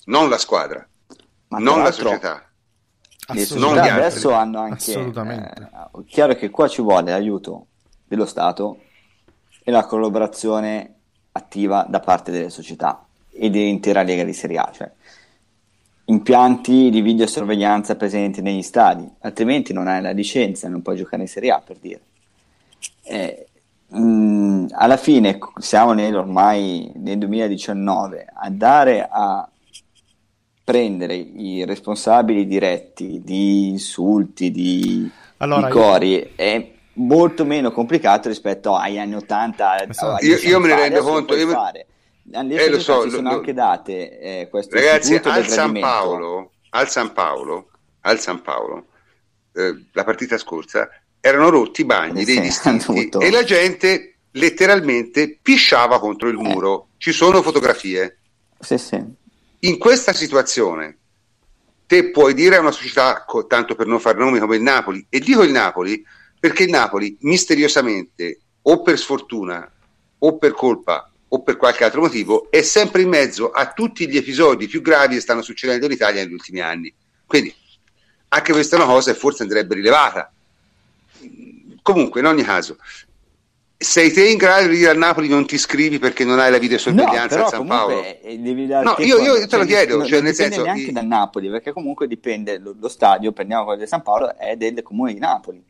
non 0.06 0.28
la 0.28 0.38
squadra, 0.38 0.86
Ma 1.48 1.58
non 1.58 1.82
la 1.82 1.92
società. 1.92 2.46
Società 3.34 3.94
adesso 3.94 4.32
hanno 4.32 4.60
anche... 4.60 4.90
Assolutamente. 4.90 5.70
Eh, 5.94 6.04
chiaro 6.06 6.34
che 6.34 6.50
qua 6.50 6.68
ci 6.68 6.82
vuole 6.82 7.10
l'aiuto 7.10 7.66
dello 8.04 8.26
Stato 8.26 8.80
e 9.62 9.70
la 9.70 9.86
collaborazione 9.86 10.94
attiva 11.32 11.86
da 11.88 12.00
parte 12.00 12.30
delle 12.30 12.50
società 12.50 13.06
e 13.30 13.48
dell'intera 13.48 14.02
Lega 14.02 14.24
di 14.24 14.32
Serie 14.32 14.58
A, 14.58 14.70
cioè 14.72 14.90
impianti 16.06 16.90
di 16.90 17.00
videosorveglianza 17.00 17.96
presenti 17.96 18.42
negli 18.42 18.62
stadi, 18.62 19.08
altrimenti 19.20 19.72
non 19.72 19.86
hai 19.86 20.02
la 20.02 20.10
licenza, 20.10 20.68
non 20.68 20.82
puoi 20.82 20.96
giocare 20.96 21.22
in 21.22 21.28
Serie 21.28 21.50
A 21.52 21.60
per 21.60 21.78
dire. 21.78 22.00
Eh, 23.04 23.46
mh, 23.88 24.00
mm, 24.00 24.66
alla 24.72 24.96
fine 24.96 25.38
siamo 25.58 25.92
nel, 25.92 26.16
ormai 26.16 26.92
nel 26.96 27.18
2019, 27.18 28.26
andare 28.34 29.08
a 29.10 29.48
prendere 30.64 31.14
i 31.14 31.64
responsabili 31.64 32.46
diretti 32.46 33.20
di 33.22 33.68
insulti, 33.68 34.50
di, 34.50 35.10
allora, 35.38 35.66
di 35.66 35.72
cori, 35.72 36.12
io... 36.12 36.28
è 36.36 36.70
molto 36.94 37.44
meno 37.44 37.72
complicato 37.72 38.28
rispetto 38.28 38.74
agli 38.74 38.98
anni 38.98 39.16
80. 39.16 39.88
Esatto. 39.88 40.24
Io, 40.24 40.36
io 40.38 40.60
me 40.60 40.68
ne 40.68 40.76
rendo 40.76 41.02
conto. 41.02 41.34
Io. 41.34 41.50
Eh, 42.30 42.70
lo 42.70 42.78
so, 42.78 43.02
si 43.02 43.10
sono 43.10 43.30
lo, 43.30 43.36
anche 43.36 43.52
date 43.52 44.20
eh, 44.20 44.48
questo 44.48 44.76
ragazzi 44.76 45.20
al 45.24 45.44
San, 45.48 45.72
Paolo, 45.72 46.52
al 46.70 46.88
San 46.88 47.12
Paolo, 47.12 47.70
al 48.02 48.20
San 48.20 48.40
Paolo 48.40 48.86
eh, 49.54 49.86
la 49.90 50.04
partita 50.04 50.38
scorsa 50.38 50.88
erano 51.18 51.48
rotti 51.48 51.80
i 51.80 51.84
bagni 51.84 52.24
dei 52.24 52.38
distinti 52.40 53.08
e 53.18 53.30
la 53.30 53.42
gente 53.42 54.18
letteralmente 54.30 55.36
pisciava 55.42 55.98
contro 55.98 56.28
il 56.28 56.36
muro. 56.36 56.90
Ci 56.96 57.10
sono 57.10 57.42
fotografie. 57.42 58.18
Sì, 58.60 58.78
sì 58.78 59.20
in 59.64 59.78
questa 59.78 60.12
situazione 60.12 60.98
te 61.86 62.10
puoi 62.10 62.34
dire 62.34 62.56
a 62.56 62.60
una 62.60 62.70
società, 62.70 63.24
tanto 63.46 63.74
per 63.74 63.86
non 63.86 64.00
fare 64.00 64.18
nomi 64.18 64.38
come 64.38 64.56
il 64.56 64.62
Napoli, 64.62 65.04
e 65.08 65.20
dico 65.20 65.42
il 65.42 65.52
Napoli 65.52 66.02
perché 66.38 66.64
il 66.64 66.70
Napoli 66.70 67.16
misteriosamente 67.20 68.40
o 68.62 68.82
per 68.82 68.98
sfortuna 68.98 69.70
o 70.18 70.36
per 70.38 70.52
colpa 70.52 71.10
o 71.28 71.42
per 71.42 71.56
qualche 71.56 71.84
altro 71.84 72.00
motivo 72.00 72.50
è 72.50 72.62
sempre 72.62 73.02
in 73.02 73.08
mezzo 73.08 73.50
a 73.50 73.72
tutti 73.72 74.08
gli 74.08 74.16
episodi 74.16 74.66
più 74.66 74.82
gravi 74.82 75.14
che 75.14 75.20
stanno 75.20 75.42
succedendo 75.42 75.86
in 75.86 75.92
Italia 75.92 76.22
negli 76.22 76.32
ultimi 76.32 76.60
anni. 76.60 76.92
Quindi 77.26 77.54
anche 78.28 78.52
questa 78.52 78.76
è 78.76 78.80
una 78.80 78.92
cosa 78.92 79.12
che 79.12 79.18
forse 79.18 79.42
andrebbe 79.42 79.74
rilevata. 79.74 80.32
Comunque, 81.82 82.20
in 82.20 82.26
ogni 82.26 82.42
caso, 82.42 82.78
sei 83.82 84.12
te 84.12 84.28
in 84.28 84.36
grado 84.36 84.68
di 84.68 84.76
dire 84.76 84.90
al 84.90 84.96
Napoli 84.96 85.28
non 85.28 85.46
ti 85.46 85.56
iscrivi 85.56 85.98
perché 85.98 86.24
non 86.24 86.38
hai 86.38 86.50
la 86.50 86.58
videosorveglianza 86.58 87.38
no, 87.38 87.44
a 87.44 87.48
San 87.48 87.66
Paolo? 87.66 87.94
no, 87.94 88.94
io, 88.98 89.18
io, 89.18 89.46
te 89.46 89.56
lo 89.56 89.64
chiedo. 89.64 89.96
Non, 89.98 90.06
cioè, 90.06 90.16
non 90.16 90.24
nel 90.24 90.32
dipende 90.32 90.34
senso, 90.34 90.62
neanche 90.62 90.90
i... 90.90 90.92
dal 90.92 91.06
Napoli, 91.06 91.50
perché 91.50 91.72
comunque 91.72 92.06
dipende 92.06 92.58
lo, 92.58 92.74
lo, 92.78 92.88
stadio, 92.88 93.32
prendiamo 93.32 93.64
quello 93.64 93.80
di 93.80 93.86
San 93.86 94.02
Paolo, 94.02 94.36
è 94.36 94.56
del 94.56 94.82
comune 94.82 95.12
di 95.12 95.20
Napoli. 95.20 95.62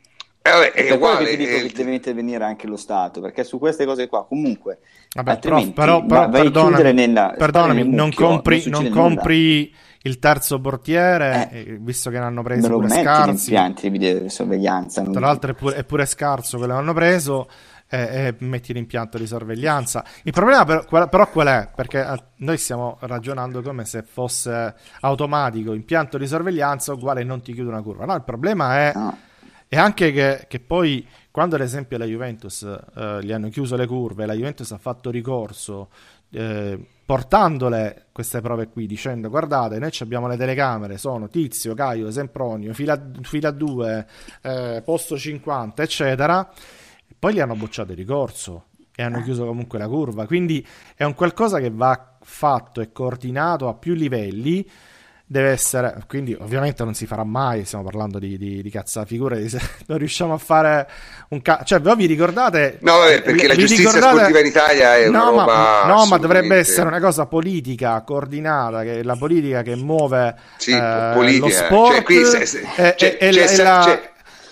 Eh, 0.44 0.50
vabbè, 0.50 0.72
è, 0.72 0.90
uguale, 0.90 1.24
che 1.24 1.30
ti 1.30 1.36
dico 1.36 1.56
è... 1.56 1.62
che 1.62 1.72
deve 1.72 1.94
intervenire 1.94 2.44
anche 2.44 2.66
lo 2.66 2.76
Stato, 2.76 3.20
perché 3.20 3.44
su 3.44 3.58
queste 3.58 3.84
cose 3.86 4.08
qua 4.08 4.26
comunque 4.26 4.80
vabbè, 5.14 5.38
però, 5.38 5.70
però, 5.70 6.04
però 6.04 6.28
perdonami, 6.28 6.92
nella, 6.92 7.34
perdonami 7.36 7.88
non 7.88 8.06
mucchio, 8.08 8.26
compri, 8.26 8.62
non, 8.66 8.82
non 8.82 8.92
compri 8.92 9.72
il 10.02 10.18
terzo 10.18 10.60
portiere, 10.60 11.48
eh, 11.52 11.58
eh 11.58 11.78
visto 11.80 12.10
che 12.10 12.18
ne 12.18 12.24
hanno 12.24 12.42
preso 12.42 12.68
pure 12.68 12.88
scarsi. 12.88 13.50
impianti 13.50 13.90
di 13.90 14.28
sorveglianza. 14.28 15.02
Tra 15.02 15.20
l'altro 15.20 15.52
è 15.52 15.54
pure, 15.54 15.76
è 15.76 15.84
pure 15.84 16.06
scarso 16.06 16.58
quello 16.58 16.72
che 16.72 16.78
hanno 16.80 16.94
preso. 16.94 17.48
E, 17.94 18.34
metti 18.38 18.72
l'impianto 18.72 19.18
di 19.18 19.26
sorveglianza. 19.26 20.02
Il 20.22 20.32
problema 20.32 20.64
però, 20.64 21.08
però 21.08 21.28
qual 21.28 21.46
è? 21.48 21.68
Perché 21.74 22.00
eh, 22.00 22.22
noi 22.36 22.56
stiamo 22.56 22.96
ragionando 23.00 23.60
come 23.60 23.84
se 23.84 24.02
fosse 24.02 24.74
automatico, 25.00 25.74
impianto 25.74 26.16
di 26.16 26.26
sorveglianza 26.26 26.94
uguale 26.94 27.22
non 27.22 27.42
ti 27.42 27.52
chiude 27.52 27.68
una 27.68 27.82
curva. 27.82 28.06
No, 28.06 28.14
il 28.14 28.22
problema 28.22 28.78
è, 28.78 28.92
no. 28.94 29.18
è 29.68 29.76
anche 29.76 30.10
che, 30.10 30.46
che, 30.48 30.58
poi 30.58 31.06
quando 31.30 31.56
ad 31.56 31.60
esempio 31.60 31.98
la 31.98 32.06
Juventus 32.06 32.62
eh, 32.62 33.18
gli 33.20 33.30
hanno 33.30 33.50
chiuso 33.50 33.76
le 33.76 33.86
curve, 33.86 34.24
la 34.24 34.34
Juventus 34.34 34.72
ha 34.72 34.78
fatto 34.78 35.10
ricorso 35.10 35.90
eh, 36.30 36.78
portandole 37.04 38.06
queste 38.10 38.40
prove 38.40 38.68
qui, 38.68 38.86
dicendo 38.86 39.28
guardate, 39.28 39.78
noi 39.78 39.90
abbiamo 40.00 40.28
le 40.28 40.38
telecamere, 40.38 40.96
sono 40.96 41.28
Tizio, 41.28 41.74
Caio, 41.74 42.10
Sempronio, 42.10 42.72
fila, 42.72 42.98
fila 43.20 43.50
2, 43.50 44.06
eh, 44.40 44.82
posto 44.82 45.18
50, 45.18 45.82
eccetera, 45.82 46.50
poi 47.18 47.34
gli 47.34 47.40
hanno 47.40 47.54
bocciato 47.54 47.92
il 47.92 47.98
ricorso 47.98 48.66
e 48.94 49.02
hanno 49.02 49.22
chiuso 49.22 49.46
comunque 49.46 49.78
la 49.78 49.88
curva, 49.88 50.26
quindi 50.26 50.66
è 50.94 51.04
un 51.04 51.14
qualcosa 51.14 51.58
che 51.58 51.70
va 51.70 52.16
fatto 52.22 52.80
e 52.80 52.92
coordinato 52.92 53.68
a 53.68 53.74
più 53.74 53.94
livelli 53.94 54.68
deve 55.32 55.48
essere, 55.48 56.04
quindi 56.06 56.36
ovviamente 56.38 56.84
non 56.84 56.92
si 56.92 57.06
farà 57.06 57.24
mai, 57.24 57.64
stiamo 57.64 57.84
parlando 57.84 58.18
di, 58.18 58.36
di, 58.36 58.60
di 58.60 58.70
cazzafigure, 58.70 59.48
se 59.48 59.58
non 59.88 59.96
riusciamo 59.96 60.34
a 60.34 60.38
fare 60.38 60.86
un 61.28 61.40
cazzo, 61.40 61.64
cioè 61.64 61.80
voi 61.80 61.96
vi 61.96 62.04
ricordate... 62.04 62.76
No, 62.82 62.98
vabbè, 62.98 63.22
perché 63.22 63.48
la 63.48 63.54
giustizia 63.54 63.90
ricordate... 63.90 64.16
sportiva 64.16 64.40
in 64.40 64.46
Italia 64.46 64.96
è 64.96 65.08
no, 65.08 65.32
una 65.32 65.44
ma, 65.46 65.84
No, 65.86 66.04
ma 66.04 66.18
dovrebbe 66.18 66.56
essere 66.56 66.86
una 66.86 67.00
cosa 67.00 67.24
politica, 67.24 68.02
coordinata, 68.02 68.82
che 68.82 68.98
è 68.98 69.02
la 69.02 69.16
politica 69.16 69.62
che 69.62 69.74
muove 69.74 70.36
sì, 70.58 70.72
eh, 70.72 71.10
politica. 71.14 71.46
lo 71.46 71.50
cioè, 71.50 71.64
sport 71.64 71.94
cioè, 71.94 72.02
qui 72.02 72.24
se, 72.26 72.46
se, 72.46 72.58
e, 72.60 72.94
cioè, 72.98 73.16
e, 73.18 73.32
cioè, 73.32 73.58
e, 73.58 73.62
la, 73.62 74.00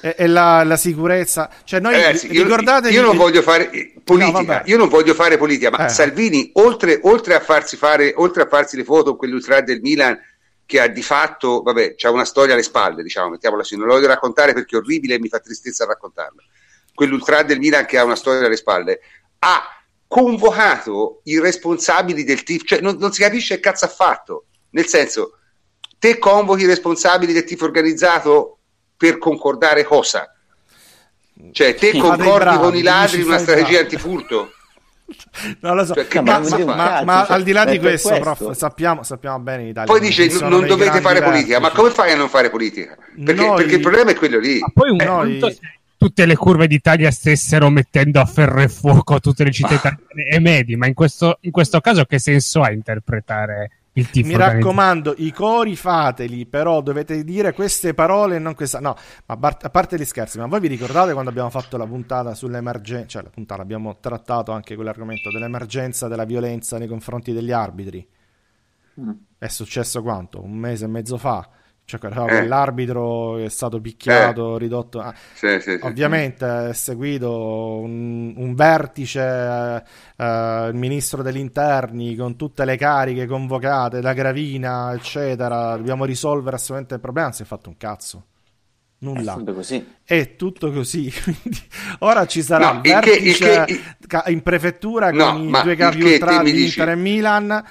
cioè, 0.01 0.15
e, 0.17 0.27
la, 0.27 0.65
la, 0.65 0.77
sicurezza. 0.77 1.51
Cioè, 1.65 1.81
noi 1.81 1.93
Ragazzi, 1.93 2.29
ricordate 2.29 2.89
io, 2.89 3.01
io 3.01 3.07
non 3.07 3.17
voglio 3.17 3.43
fare 3.43 3.93
politica, 4.03 4.59
no, 4.59 4.63
io 4.65 4.77
non 4.77 4.89
voglio 4.89 5.15
fare 5.15 5.37
politica, 5.37 5.71
ma 5.71 5.87
eh. 5.87 5.89
Salvini, 5.91 6.51
oltre, 6.55 7.01
oltre, 7.03 7.35
a 7.35 7.41
farsi 7.41 7.77
fare, 7.77 8.15
oltre 8.17 8.43
a 8.43 8.49
farsi 8.49 8.77
le 8.77 8.85
foto 8.85 9.11
con 9.11 9.19
quell'ultra 9.19 9.61
del 9.61 9.81
Milan 9.81 10.19
che 10.65 10.81
ha 10.81 10.87
di 10.87 11.03
fatto, 11.03 11.63
vabbè, 11.63 11.97
c'ha 11.97 12.11
una 12.11 12.25
storia 12.25 12.55
alle 12.55 12.63
spalle, 12.63 13.03
diciamo, 13.03 13.31
mettiamola 13.31 13.63
così, 13.63 13.77
non 13.77 13.87
lo 13.87 13.95
voglio 13.95 14.07
raccontare 14.07 14.55
perché 14.55 14.77
è 14.77 14.79
orribile 14.79 15.17
e 15.17 15.19
mi 15.19 15.29
fa 15.29 15.41
tristezza 15.41 15.85
raccontarlo. 15.85 16.43
Quell'ultra 16.95 17.43
del 17.43 17.59
Milan 17.59 17.87
che 17.87 17.99
ha 17.99 18.05
una 18.05 18.17
storia 18.17 18.47
alle 18.47 18.57
spalle 18.57 19.01
ha 19.41 19.63
convocato 20.07 21.21
i 21.25 21.39
responsabili 21.41 22.25
del 22.25 22.43
tifo, 22.43 22.65
cioè 22.65 22.81
non, 22.81 22.97
non 22.99 23.13
si 23.13 23.21
capisce 23.21 23.57
che 23.57 23.61
cazzo 23.61 23.85
ha 23.85 23.89
fatto, 23.89 24.47
nel 24.71 24.87
senso, 24.87 25.39
te 25.99 26.19
convochi 26.19 26.63
i 26.63 26.67
responsabili 26.67 27.33
del 27.33 27.45
tifo 27.45 27.65
organizzato 27.65 28.60
per 29.01 29.17
concordare 29.17 29.83
cosa? 29.83 30.31
Cioè, 31.53 31.75
te 31.75 31.97
concordi 31.97 32.57
con 32.59 32.77
i 32.77 32.83
ladri 32.83 33.23
in 33.23 33.29
una 33.29 33.39
strategia 33.39 33.81
antifurto? 33.81 34.53
non 35.61 35.75
lo 35.75 35.87
so, 35.87 35.95
cioè, 35.95 36.21
ma, 36.21 36.39
ma, 36.39 36.59
ma, 36.67 37.03
ma 37.03 37.25
cioè, 37.27 37.37
al 37.37 37.43
di 37.43 37.53
là 37.53 37.65
di 37.65 37.79
questo, 37.79 38.11
questo. 38.11 38.35
Prof, 38.35 38.55
sappiamo, 38.55 39.03
sappiamo, 39.03 39.39
bene 39.39 39.63
in 39.63 39.69
Italia. 39.69 39.91
Poi 39.91 40.01
dice: 40.07 40.29
non 40.47 40.67
dovete 40.67 41.01
fare 41.01 41.23
politica, 41.23 41.61
ma 41.61 41.71
come 41.71 41.89
fai 41.89 42.13
a 42.13 42.17
non 42.17 42.29
fare 42.29 42.51
politica? 42.51 42.95
Perché, 43.25 43.47
noi... 43.47 43.57
perché 43.57 43.77
il 43.77 43.81
problema 43.81 44.11
è 44.11 44.15
quello 44.15 44.39
lì. 44.39 44.59
Ma 44.59 44.71
poi 44.75 44.91
un 44.91 45.01
eh, 45.01 45.05
noi... 45.05 45.59
tutte 45.97 46.27
le 46.27 46.37
curve 46.37 46.67
d'Italia 46.67 47.11
stessero 47.11 47.71
mettendo 47.71 48.21
a 48.21 48.27
ferro 48.27 48.61
e 48.61 48.69
fuoco 48.69 49.19
tutte 49.19 49.45
le 49.45 49.51
città 49.51 49.73
italiane 49.73 50.29
e 50.31 50.41
medi, 50.41 50.77
ma 50.77 50.87
in 50.87 50.95
questo, 50.95 51.39
in 51.41 51.53
questo 51.53 51.81
caso 51.81 52.05
che 52.05 52.19
senso 52.19 52.61
ha 52.61 52.71
interpretare? 52.71 53.71
Il 53.95 54.09
tifo 54.11 54.29
mi 54.29 54.37
raccomando, 54.37 55.15
i 55.19 55.33
cori 55.33 55.75
fateli, 55.75 56.47
però 56.47 56.81
dovete 56.81 57.25
dire 57.25 57.53
queste 57.53 57.93
parole 57.93 58.37
e 58.37 58.39
non 58.39 58.55
questa. 58.55 58.79
No, 58.81 58.97
ma 59.27 59.39
a 59.41 59.71
parte 59.71 59.99
gli 59.99 60.05
scherzi, 60.05 60.39
ma 60.39 60.47
voi 60.47 60.61
vi 60.61 60.69
ricordate 60.69 61.13
quando 61.13 61.31
abbiamo 61.31 61.51
fatto 61.51 61.77
la 61.77 61.87
puntata 61.87 62.35
sull'emergenza? 62.35 63.09
Cioè, 63.09 63.23
la 63.23 63.31
puntata 63.31 63.63
abbiamo 63.63 63.99
trattato 63.99 64.53
anche 64.53 64.75
quell'argomento 64.75 65.31
dell'emergenza 65.31 66.09
della 66.09 66.25
violenza 66.25 66.79
nei 66.79 66.89
confronti 66.89 67.33
degli 67.33 67.53
arbitri. 67.53 68.07
Mm. 69.01 69.11
È 69.39 69.49
successo 69.49 70.03
quanto? 70.03 70.43
Un 70.43 70.53
mese 70.53 70.85
e 70.85 70.89
mezzo 70.89 71.17
fa 71.17 71.49
cioè, 71.99 72.31
eh. 72.31 72.47
l'arbitro 72.47 73.39
è 73.39 73.49
stato 73.49 73.81
picchiato, 73.81 74.57
eh. 74.57 74.59
ridotto. 74.59 75.01
Ah, 75.01 75.15
sì, 75.33 75.61
sì, 75.61 75.73
sì, 75.73 75.79
ovviamente 75.83 76.69
è 76.69 76.73
seguito 76.73 77.79
un, 77.79 78.35
un 78.37 78.55
vertice, 78.55 79.21
eh, 79.21 79.83
eh, 80.17 80.69
il 80.69 80.75
ministro 80.75 81.23
degli 81.23 81.39
interni 81.39 82.15
con 82.15 82.37
tutte 82.37 82.65
le 82.65 82.77
cariche 82.77 83.27
convocate 83.27 84.01
da 84.01 84.13
Gravina, 84.13 84.93
eccetera. 84.93 85.77
Dobbiamo 85.77 86.05
risolvere 86.05 86.57
assolutamente 86.57 86.95
il 86.95 87.01
problema. 87.01 87.29
Non 87.29 87.37
si 87.37 87.43
è 87.43 87.47
fatto 87.47 87.69
un 87.69 87.77
cazzo. 87.77 88.25
Nulla. 89.03 89.33
È 89.33 89.37
tutto 89.37 89.55
così. 89.55 89.87
È 90.05 90.37
tutto 90.37 90.73
così. 90.73 91.13
ora 92.01 92.27
ci 92.27 92.43
sarà 92.43 92.73
no, 92.73 92.77
il 92.77 92.81
vertice 92.83 93.65
che, 93.65 93.81
che, 94.07 94.23
in 94.31 94.43
prefettura 94.43 95.11
no, 95.11 95.33
con 95.33 95.49
i 95.49 95.63
due 95.63 95.75
capi 95.75 96.03
ultra 96.03 96.43
di 96.43 96.65
Inter 96.65 96.91
e 96.91 96.97
Milan 96.97 97.65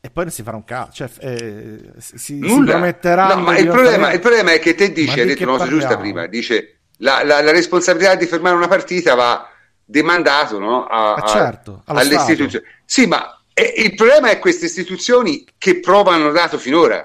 e 0.00 0.10
poi 0.10 0.24
non 0.24 0.32
si 0.32 0.42
farà 0.44 0.56
un 0.56 0.64
cazzo, 0.64 0.92
cioè, 0.92 1.10
eh, 1.20 1.90
si, 1.98 2.18
si 2.18 2.38
prometterà. 2.38 3.34
No, 3.34 3.40
ma 3.40 3.58
il 3.58 3.66
problema, 3.66 4.12
il 4.12 4.20
problema, 4.20 4.52
è 4.52 4.60
che 4.60 4.76
te 4.76 4.92
dici, 4.92 5.18
hai 5.18 5.26
detto 5.26 5.42
una 5.42 5.52
cosa 5.52 5.66
giusta 5.66 5.96
prima, 5.96 6.26
dice 6.26 6.78
la, 6.98 7.24
la, 7.24 7.42
la, 7.42 7.50
responsabilità 7.50 8.14
di 8.14 8.26
fermare 8.26 8.54
una 8.54 8.68
partita 8.68 9.14
va 9.14 9.50
demandato 9.84 10.60
no, 10.60 10.84
a, 10.84 11.20
eh 11.20 11.28
certo, 11.28 11.82
alle 11.86 12.14
istituzioni. 12.14 12.64
Sì, 12.84 13.06
ma 13.06 13.42
eh, 13.52 13.74
il 13.78 13.94
problema 13.96 14.30
è 14.30 14.38
queste 14.38 14.66
istituzioni 14.66 15.44
che 15.58 15.80
prova 15.80 16.14
hanno 16.14 16.30
dato 16.30 16.58
finora. 16.58 17.04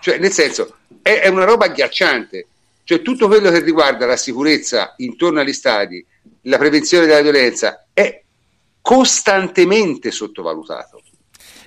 Cioè, 0.00 0.18
nel 0.18 0.32
senso, 0.32 0.78
è, 1.00 1.20
è 1.20 1.28
una 1.28 1.44
roba 1.44 1.66
agghiacciante. 1.66 2.46
Cioè, 2.82 3.02
tutto 3.02 3.28
quello 3.28 3.50
che 3.50 3.60
riguarda 3.60 4.04
la 4.04 4.16
sicurezza 4.16 4.94
intorno 4.96 5.38
agli 5.38 5.52
stadi, 5.52 6.04
la 6.42 6.58
prevenzione 6.58 7.06
della 7.06 7.22
violenza, 7.22 7.86
è 7.92 8.20
costantemente 8.80 10.10
sottovalutato 10.10 11.01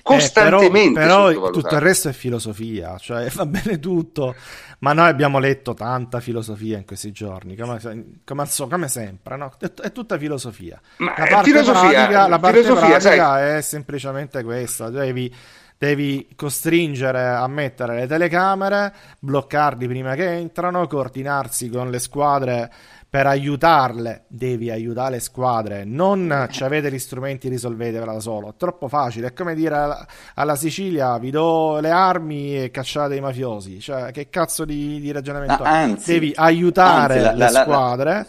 costantemente 0.06 1.00
eh, 1.00 1.02
però, 1.02 1.26
però 1.26 1.50
tutto 1.50 1.74
il 1.74 1.80
resto 1.80 2.08
è 2.08 2.12
filosofia, 2.12 2.96
cioè 2.96 3.28
va 3.34 3.44
bene 3.44 3.80
tutto, 3.80 4.36
ma 4.78 4.92
noi 4.92 5.08
abbiamo 5.08 5.40
letto 5.40 5.74
tanta 5.74 6.20
filosofia 6.20 6.78
in 6.78 6.84
questi 6.84 7.10
giorni, 7.10 7.56
come, 7.56 7.80
come, 8.24 8.46
come 8.68 8.88
sempre, 8.88 9.36
no? 9.36 9.52
è, 9.58 9.72
è, 9.82 9.90
tutta 9.90 10.16
filosofia. 10.16 10.80
Ma 10.98 11.14
la 11.18 11.26
parte 11.26 11.50
filosofia, 11.50 11.90
pratica, 11.90 12.28
la 12.28 12.38
parte 12.38 12.62
filosofia, 12.62 12.98
pratica 12.98 13.56
è 13.56 13.60
semplicemente 13.62 14.44
questa, 14.44 14.90
devi 14.90 15.34
devi 15.78 16.28
costringere 16.36 17.26
a 17.26 17.46
mettere 17.48 17.96
le 17.96 18.06
telecamere, 18.06 18.94
bloccarli 19.18 19.86
prima 19.86 20.14
che 20.14 20.30
entrano, 20.30 20.86
coordinarsi 20.86 21.68
con 21.68 21.90
le 21.90 21.98
squadre 21.98 22.72
per 23.16 23.26
aiutarle, 23.28 24.24
devi 24.28 24.70
aiutare 24.70 25.12
le 25.12 25.20
squadre, 25.20 25.84
non 25.84 26.48
ci 26.50 26.62
avete 26.64 26.92
gli 26.92 26.98
strumenti, 26.98 27.48
risolvetevela 27.48 28.12
da 28.12 28.20
solo. 28.20 28.50
È 28.50 28.54
troppo 28.58 28.88
facile, 28.88 29.28
è 29.28 29.32
come 29.32 29.54
dire 29.54 30.06
alla, 30.34 30.54
Sicilia 30.54 31.16
vi 31.16 31.30
do 31.30 31.78
le 31.80 31.88
armi 31.88 32.64
e 32.64 32.70
cacciate 32.70 33.14
i 33.14 33.20
mafiosi, 33.22 33.80
cioè 33.80 34.12
che 34.12 34.28
cazzo 34.28 34.66
di, 34.66 35.00
di 35.00 35.12
ragionamento 35.12 35.62
ah, 35.62 35.70
anzi, 35.70 36.12
devi 36.12 36.32
aiutare 36.36 37.14
anzi, 37.14 37.24
la, 37.24 37.32
le 37.32 37.52
la, 37.52 37.62
squadre. 37.62 38.10
La, 38.12 38.26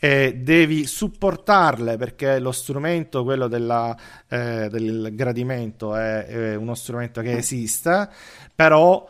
e 0.00 0.34
devi 0.34 0.86
supportarle 0.86 1.96
perché 1.96 2.40
lo 2.40 2.50
strumento, 2.50 3.22
quello 3.22 3.46
della, 3.46 3.96
eh, 4.28 4.66
del 4.68 5.10
gradimento, 5.12 5.94
è, 5.94 6.26
è, 6.26 6.54
uno 6.56 6.74
strumento 6.74 7.20
che 7.20 7.36
esiste, 7.36 8.08
però 8.52 9.08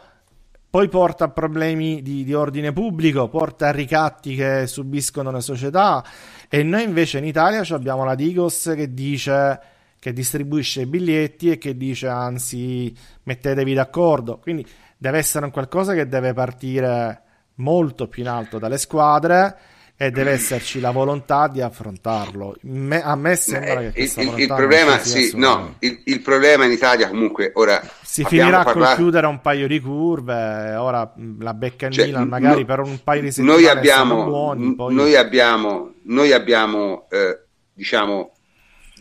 poi 0.77 0.91
porta 0.91 1.25
a 1.25 1.29
problemi 1.31 2.03
di, 2.03 2.23
di, 2.23 2.35
ordine 2.35 2.71
pubblico, 2.71 3.29
porta 3.29 3.69
a 3.69 3.71
ricatti 3.71 4.35
che 4.35 4.67
subiscono 4.67 5.31
le 5.31 5.41
società. 5.41 6.05
E 6.51 6.63
noi 6.63 6.83
invece 6.83 7.17
in 7.17 7.25
Italia 7.25 7.63
abbiamo 7.75 8.05
la 8.05 8.15
Digos 8.15 8.75
che 8.77 8.93
dice 8.93 9.59
che 9.99 10.13
distribuisce 10.13 10.83
i 10.83 10.87
biglietti 10.87 11.51
e 11.51 11.57
che 11.57 11.79
dice 11.79 12.09
anzi 12.09 12.95
mettetevi 13.23 13.73
d'accordo, 13.73 14.37
quindi 14.37 14.67
deve 14.99 15.17
essere 15.17 15.47
un 15.47 15.51
qualcosa 15.51 15.95
che 15.95 16.09
deve 16.09 16.35
partire 16.35 17.23
molto 17.55 18.07
più 18.07 18.23
in 18.25 18.29
alto 18.29 18.59
dalle 18.59 18.77
squadre 18.77 19.57
e 19.99 20.11
deve 20.11 20.33
esserci 20.33 20.79
la 20.79 20.91
volontà 20.91 21.49
di 21.49 21.63
affrontarlo. 21.63 22.57
Me, 22.63 23.03
a 23.03 23.17
me 23.17 23.35
sembra 23.35 23.81
eh, 23.81 23.93
che 23.93 24.01
il, 24.03 24.13
il, 24.17 24.39
il 24.41 24.47
problema, 24.47 24.99
sì, 24.99 25.33
no, 25.37 25.77
il, 25.79 26.03
il, 26.05 26.21
problema 26.21 26.67
in 26.67 26.73
Italia 26.73 27.09
comunque 27.09 27.53
ora 27.55 27.83
si 28.03 28.23
finirà 28.25 28.63
parlato... 28.63 28.79
col 28.79 28.95
chiudere 28.97 29.27
un 29.27 29.41
paio 29.41 29.67
di 29.67 29.81
curve, 29.81 30.75
ora 30.75 31.11
la 31.39 31.55
becca 31.55 31.87
in 31.87 31.93
cioè, 31.93 32.07
Milan 32.07 32.29
magari 32.29 32.61
no, 32.61 32.67
per 32.67 32.81
un 32.81 33.03
paio 33.03 33.23
di 33.23 33.31
settimane 33.31 33.63
noi 33.63 33.71
abbiamo, 33.71 34.25
buoni, 34.25 34.75
poi... 34.75 34.95
noi 34.95 35.17
abbiamo, 35.17 35.95
noi 36.03 36.33
abbiamo 36.33 37.07
eh, 37.11 37.41
diciamo 37.73 38.33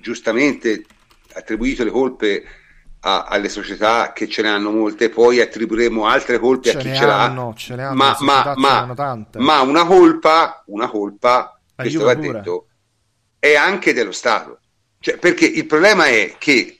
giustamente 0.01 0.85
attribuito 1.33 1.83
le 1.83 1.91
colpe 1.91 2.43
a, 3.07 3.25
alle 3.25 3.49
società 3.49 4.13
che 4.13 4.27
ce 4.27 4.41
ne 4.41 4.49
hanno 4.49 4.71
molte, 4.71 5.09
poi 5.09 5.39
attribuiremo 5.39 6.07
altre 6.07 6.39
colpe 6.39 6.71
ce 6.71 6.77
a 6.77 6.79
chi 6.79 6.87
ne 6.89 6.95
ce 6.95 7.05
l'ha. 7.05 7.53
Ce 7.55 7.75
ne 7.75 7.83
hanno, 7.83 7.95
ma, 7.95 8.17
ma, 8.19 8.53
ma, 8.55 9.25
ma, 9.37 9.61
una 9.61 9.85
colpa, 9.85 10.63
una 10.67 10.89
colpa, 10.89 11.59
questo 11.75 12.03
va 12.03 12.15
pure. 12.15 12.31
detto, 12.31 12.67
è 13.37 13.55
anche 13.55 13.93
dello 13.93 14.11
Stato. 14.11 14.59
Cioè, 14.99 15.17
perché 15.17 15.45
il 15.45 15.67
problema 15.67 16.07
è 16.07 16.35
che 16.39 16.79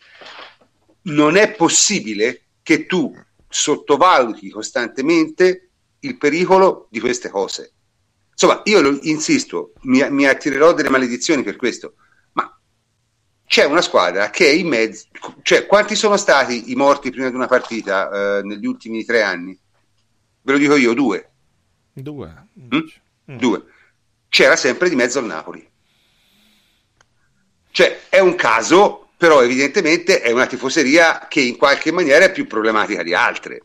non 1.03 1.35
è 1.35 1.51
possibile 1.51 2.45
che 2.63 2.87
tu 2.87 3.15
sottovaluti 3.47 4.49
costantemente 4.49 5.69
il 5.99 6.17
pericolo 6.17 6.87
di 6.89 6.99
queste 6.99 7.29
cose. 7.29 7.73
Insomma, 8.31 8.61
io 8.65 8.81
lo, 8.81 8.97
insisto, 9.03 9.73
mi, 9.81 10.03
mi 10.09 10.25
attirerò 10.25 10.73
delle 10.73 10.89
maledizioni 10.89 11.43
per 11.43 11.55
questo, 11.55 11.93
c'è 13.47 13.65
una 13.65 13.81
squadra 13.81 14.29
che 14.29 14.47
è 14.47 14.53
in 14.53 14.67
mezzo, 14.67 15.05
cioè 15.43 15.65
quanti 15.65 15.95
sono 15.95 16.17
stati 16.17 16.71
i 16.71 16.75
morti 16.75 17.11
prima 17.11 17.29
di 17.29 17.35
una 17.35 17.47
partita 17.47 18.37
eh, 18.37 18.43
negli 18.43 18.65
ultimi 18.65 19.05
tre 19.05 19.21
anni? 19.21 19.57
Ve 20.41 20.51
lo 20.51 20.57
dico 20.57 20.75
io, 20.75 20.93
due. 20.93 21.29
Due. 21.93 22.47
Mm? 22.59 22.79
Mm. 23.31 23.37
Due. 23.37 23.63
C'era 24.29 24.55
sempre 24.55 24.89
di 24.89 24.95
mezzo 24.95 25.19
il 25.19 25.25
Napoli. 25.25 25.67
Cioè, 27.71 28.01
è 28.09 28.19
un 28.19 28.35
caso, 28.35 29.09
però 29.17 29.43
evidentemente 29.43 30.21
è 30.21 30.31
una 30.31 30.45
tifoseria 30.45 31.27
che 31.29 31.41
in 31.41 31.57
qualche 31.57 31.91
maniera 31.91 32.25
è 32.25 32.31
più 32.31 32.47
problematica 32.47 33.03
di 33.03 33.13
altre. 33.13 33.63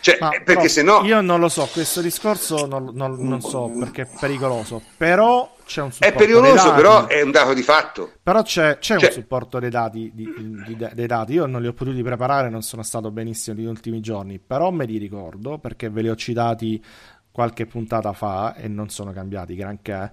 Cioè, 0.00 0.16
Ma, 0.18 0.30
perché 0.44 0.68
se 0.68 0.82
no... 0.82 1.02
Io 1.04 1.20
non 1.20 1.40
lo 1.40 1.48
so, 1.48 1.68
questo 1.70 2.00
discorso 2.00 2.66
non, 2.66 2.90
non, 2.94 3.16
non, 3.18 3.40
so 3.40 3.70
perché 3.78 4.02
è 4.02 4.08
pericoloso, 4.18 4.82
però 4.96 5.56
c'è 5.70 5.82
un 5.82 5.92
supporto 5.92 6.14
È 6.14 6.18
pericoloso, 6.18 6.74
però 6.74 7.06
è 7.06 7.22
un 7.22 7.30
dato 7.30 7.54
di 7.54 7.62
fatto. 7.62 8.10
Però 8.20 8.42
c'è, 8.42 8.78
c'è 8.78 8.98
cioè... 8.98 9.06
un 9.06 9.12
supporto 9.12 9.60
dei 9.60 9.70
dati, 9.70 10.10
di, 10.12 10.64
di, 10.66 10.76
dei 10.92 11.06
dati, 11.06 11.34
io 11.34 11.46
non 11.46 11.60
li 11.60 11.68
ho 11.68 11.72
potuti 11.72 12.02
preparare, 12.02 12.50
non 12.50 12.62
sono 12.62 12.82
stato 12.82 13.12
benissimo 13.12 13.56
negli 13.56 13.66
ultimi 13.66 14.00
giorni, 14.00 14.40
però 14.40 14.72
me 14.72 14.84
li 14.84 14.98
ricordo 14.98 15.58
perché 15.58 15.88
ve 15.88 16.02
li 16.02 16.08
ho 16.08 16.16
citati 16.16 16.84
qualche 17.30 17.66
puntata 17.66 18.12
fa 18.12 18.56
e 18.56 18.66
non 18.66 18.88
sono 18.88 19.12
cambiati 19.12 19.54
granché. 19.54 20.10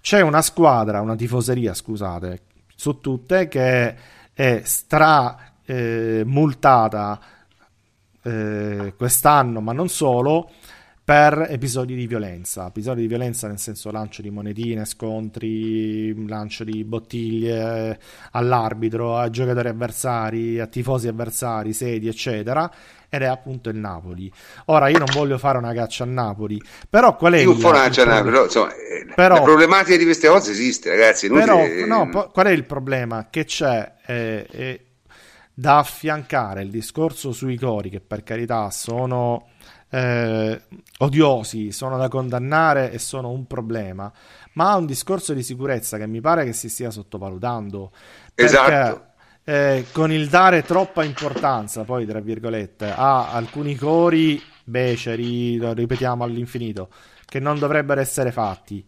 C'è 0.00 0.22
una 0.22 0.40
squadra, 0.40 1.02
una 1.02 1.16
tifoseria, 1.16 1.74
scusate, 1.74 2.40
su 2.74 2.98
tutte 3.00 3.46
che 3.46 3.96
è 4.32 4.62
stra 4.64 5.52
eh, 5.66 6.22
multata 6.24 7.20
eh, 8.22 8.94
quest'anno, 8.96 9.60
ma 9.60 9.74
non 9.74 9.90
solo, 9.90 10.50
per 11.04 11.48
episodi 11.50 11.94
di 11.94 12.06
violenza. 12.06 12.66
Episodi 12.66 13.02
di 13.02 13.06
violenza 13.06 13.46
nel 13.46 13.58
senso 13.58 13.90
lancio 13.90 14.22
di 14.22 14.30
monetine, 14.30 14.86
scontri, 14.86 16.26
lancio 16.26 16.64
di 16.64 16.82
bottiglie 16.82 18.00
all'arbitro, 18.30 19.18
a 19.18 19.28
giocatori 19.28 19.68
avversari, 19.68 20.58
a 20.58 20.66
tifosi 20.66 21.06
avversari, 21.06 21.74
sedi, 21.74 22.08
eccetera. 22.08 22.70
Ed 23.10 23.20
è 23.20 23.26
appunto 23.26 23.68
il 23.68 23.76
Napoli. 23.76 24.32
Ora 24.66 24.88
io 24.88 24.98
non 24.98 25.08
voglio 25.12 25.36
fare 25.36 25.58
una 25.58 25.74
caccia 25.74 26.04
a 26.04 26.06
Napoli, 26.06 26.60
però 26.88 27.14
qual 27.16 27.34
è 27.34 27.38
il, 27.38 27.54
problema? 27.54 28.22
Però, 28.22 28.44
insomma, 28.44 28.72
però, 29.14 29.34
la 29.34 29.42
problematica 29.42 29.96
di 29.98 30.04
queste 30.04 30.28
cose 30.28 30.52
esiste, 30.52 30.88
ragazzi. 30.88 31.28
Però, 31.28 31.60
no, 31.86 32.08
po- 32.08 32.30
qual 32.32 32.46
è 32.46 32.50
il 32.50 32.64
problema? 32.64 33.28
Che 33.28 33.44
c'è 33.44 33.92
eh, 34.06 34.46
eh, 34.50 34.84
da 35.52 35.78
affiancare 35.78 36.62
il 36.62 36.70
discorso 36.70 37.30
sui 37.30 37.58
cori, 37.58 37.90
che 37.90 38.00
per 38.00 38.24
carità 38.24 38.70
sono 38.70 39.50
eh, 39.94 40.60
odiosi, 40.98 41.70
sono 41.70 41.96
da 41.96 42.08
condannare 42.08 42.90
e 42.90 42.98
sono 42.98 43.30
un 43.30 43.46
problema, 43.46 44.12
ma 44.54 44.74
un 44.74 44.86
discorso 44.86 45.32
di 45.34 45.44
sicurezza 45.44 45.98
che 45.98 46.08
mi 46.08 46.20
pare 46.20 46.44
che 46.44 46.52
si 46.52 46.68
stia 46.68 46.90
sottovalutando. 46.90 47.92
Esatto. 48.34 49.12
Eh, 49.44 49.84
con 49.92 50.10
il 50.10 50.28
dare 50.28 50.62
troppa 50.62 51.04
importanza, 51.04 51.84
poi 51.84 52.06
tra 52.06 52.18
virgolette, 52.18 52.90
a 52.90 53.30
alcuni 53.30 53.76
cori 53.76 54.42
beceri, 54.64 55.58
lo 55.58 55.72
ripetiamo 55.72 56.24
all'infinito, 56.24 56.88
che 57.24 57.38
non 57.38 57.58
dovrebbero 57.58 58.00
essere 58.00 58.32
fatti 58.32 58.84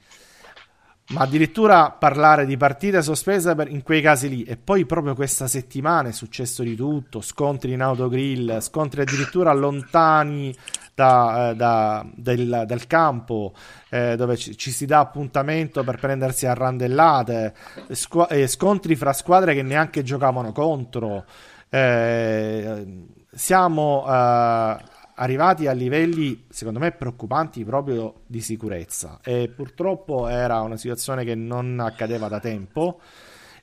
ma 1.09 1.21
addirittura 1.21 1.93
parlare 1.93 2.47
di 2.47 2.57
partite 2.57 3.01
sospese 3.01 3.55
per, 3.55 3.71
in 3.71 3.83
quei 3.83 4.03
casi 4.03 4.29
lì 4.29 4.43
e 4.43 4.57
poi 4.57 4.87
proprio 4.87 5.15
questa 5.15 5.47
settimana 5.47 6.09
è 6.09 6.13
successo 6.13 6.63
di 6.65 6.75
tutto, 6.75 7.21
scontri 7.21 7.73
in 7.73 7.81
autogrill, 7.81 8.59
scontri 8.59 9.03
addirittura 9.03 9.53
lontani 9.53 10.55
da, 10.95 11.51
eh, 11.51 11.55
da, 11.55 12.05
del, 12.13 12.65
del, 12.67 12.87
campo 12.87 13.53
eh, 13.91 14.17
dove 14.17 14.37
ci, 14.37 14.57
ci, 14.57 14.73
si 14.73 14.87
dà 14.87 14.99
appuntamento 14.99 15.85
per 15.85 15.99
prendersi 15.99 16.47
a 16.47 16.55
randellate, 16.55 17.55
squ- 17.91 18.31
eh, 18.33 18.49
scontri 18.49 18.97
fra 18.97 19.13
squadre 19.13 19.55
che 19.55 19.63
neanche 19.63 20.03
giocavano 20.03 20.51
contro. 20.53 21.25
Eh, 21.69 23.05
siamo 23.31 24.05
eh, 24.09 24.77
arrivati 25.17 25.67
a 25.67 25.73
livelli 25.73 26.45
secondo 26.49 26.79
me 26.79 26.93
preoccupanti 26.93 27.65
proprio 27.65 28.23
di 28.27 28.41
sicurezza. 28.41 29.21
E 29.23 29.53
purtroppo 29.55 30.29
era 30.29 30.61
una 30.61 30.77
situazione 30.77 31.25
che 31.25 31.35
non 31.35 31.81
accadeva 31.81 32.29
da 32.29 32.41
tempo. 32.41 33.01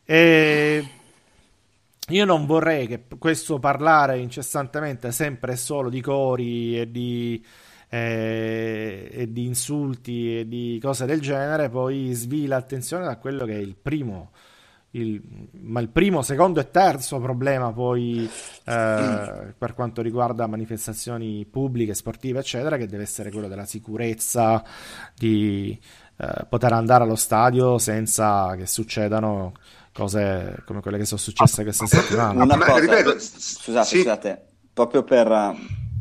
E 0.06 0.88
io 2.10 2.26
non 2.26 2.46
vorrei 2.46 2.88
che 2.88 3.04
questo 3.18 3.60
parlare 3.60 4.18
incessantemente 4.18 5.12
sempre 5.12 5.54
e 5.54 5.56
solo 5.56 5.90
di 5.90 6.02
cori 6.02 6.80
e 6.80 6.92
di, 6.92 7.44
eh, 7.90 9.10
e 9.12 9.32
di 9.32 9.46
insulti 9.46 10.40
e 10.40 10.48
di 10.48 10.80
cose 10.82 11.06
del 11.06 11.22
genere 11.22 11.70
poi 11.70 12.12
svila 12.14 12.58
l'attenzione 12.58 13.06
da 13.06 13.18
quello 13.18 13.46
che 13.46 13.54
è 13.54 13.60
il 13.60 13.76
primo 13.76 14.32
il, 14.95 15.22
ma 15.61 15.80
il 15.80 15.90
primo, 15.90 16.22
secondo 16.22 16.60
e 16.60 16.70
terzo 16.70 17.20
problema 17.20 17.72
poi 17.72 18.30
eh, 18.65 19.53
per 19.57 19.74
quanto 19.74 20.02
riguarda 20.02 20.48
manifestazioni 20.48 21.45
pubbliche, 21.49 21.94
sportive, 21.94 22.40
eccetera, 22.40 22.78
che 22.78 22.88
deve 22.88 23.03
essere 23.03 23.32
quello 23.32 23.48
della 23.48 23.65
sicurezza, 23.65 24.64
di 25.15 25.78
eh, 26.18 26.45
poter 26.48 26.74
andare 26.74 27.03
allo 27.03 27.15
stadio 27.15 27.78
senza 27.78 28.56
che 28.56 28.68
succedano 28.68 29.53
cose 29.91 30.61
come 30.65 30.82
quelle 30.82 30.98
che 30.98 31.06
sono 31.06 31.20
successe 31.20 31.64
questa 31.64 31.88
settimana. 31.88 32.44
Una 32.44 32.57
cosa, 32.57 32.80
ripeto, 32.80 33.20
scusate, 33.20 33.86
sì. 33.86 33.98
scusate, 33.98 34.45
proprio 34.74 35.03
per 35.03 35.56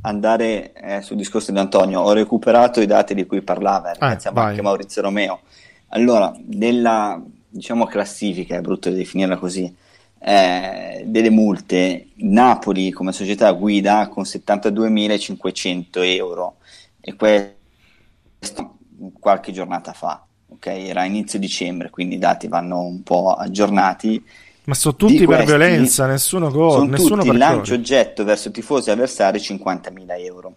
andare 0.05 0.73
eh, 0.73 1.01
sul 1.01 1.17
discorso 1.17 1.53
di 1.53 1.59
Antonio, 1.59 2.01
ho 2.01 2.13
recuperato 2.13 2.81
i 2.81 2.87
dati 2.87 3.15
di 3.15 3.25
cui 3.25 3.41
parlava, 3.41 3.93
ringraziamo 3.93 4.39
eh, 4.39 4.43
anche 4.43 4.63
Maurizio 4.63 5.01
Romeo. 5.01 5.41
Allora, 5.89 6.33
nella 6.47 7.23
diciamo 7.53 7.87
classifica, 7.87 8.57
è 8.57 8.61
brutto 8.61 8.91
definirla 8.91 9.37
così, 9.37 9.73
eh, 10.19 11.03
delle 11.07 11.31
multe, 11.31 12.09
Napoli 12.17 12.91
come 12.91 13.13
società 13.13 13.51
guida 13.53 14.09
con 14.09 14.25
72.500 14.25 15.83
euro 16.05 16.57
e 17.01 17.15
questo 17.15 18.79
qualche 19.19 19.53
giornata 19.53 19.93
fa, 19.93 20.25
ok? 20.49 20.67
Era 20.67 21.05
inizio 21.05 21.39
dicembre, 21.39 21.91
quindi 21.91 22.15
i 22.15 22.19
dati 22.19 22.49
vanno 22.49 22.81
un 22.81 23.03
po' 23.03 23.35
aggiornati. 23.35 24.25
Ma 24.65 24.75
sono 24.75 24.95
tutti 24.95 25.19
Di 25.19 25.27
per 25.27 25.45
questi, 25.45 25.47
violenza, 25.47 26.07
nessuno 26.07 26.51
gol, 26.51 26.89
nessuno 26.89 27.23
tutti 27.23 27.37
lancio 27.37 27.75
oggetto 27.75 28.23
verso 28.25 28.51
tifosi 28.53 28.91
avversari 28.91 29.39
50.000 29.39 30.25
euro. 30.25 30.55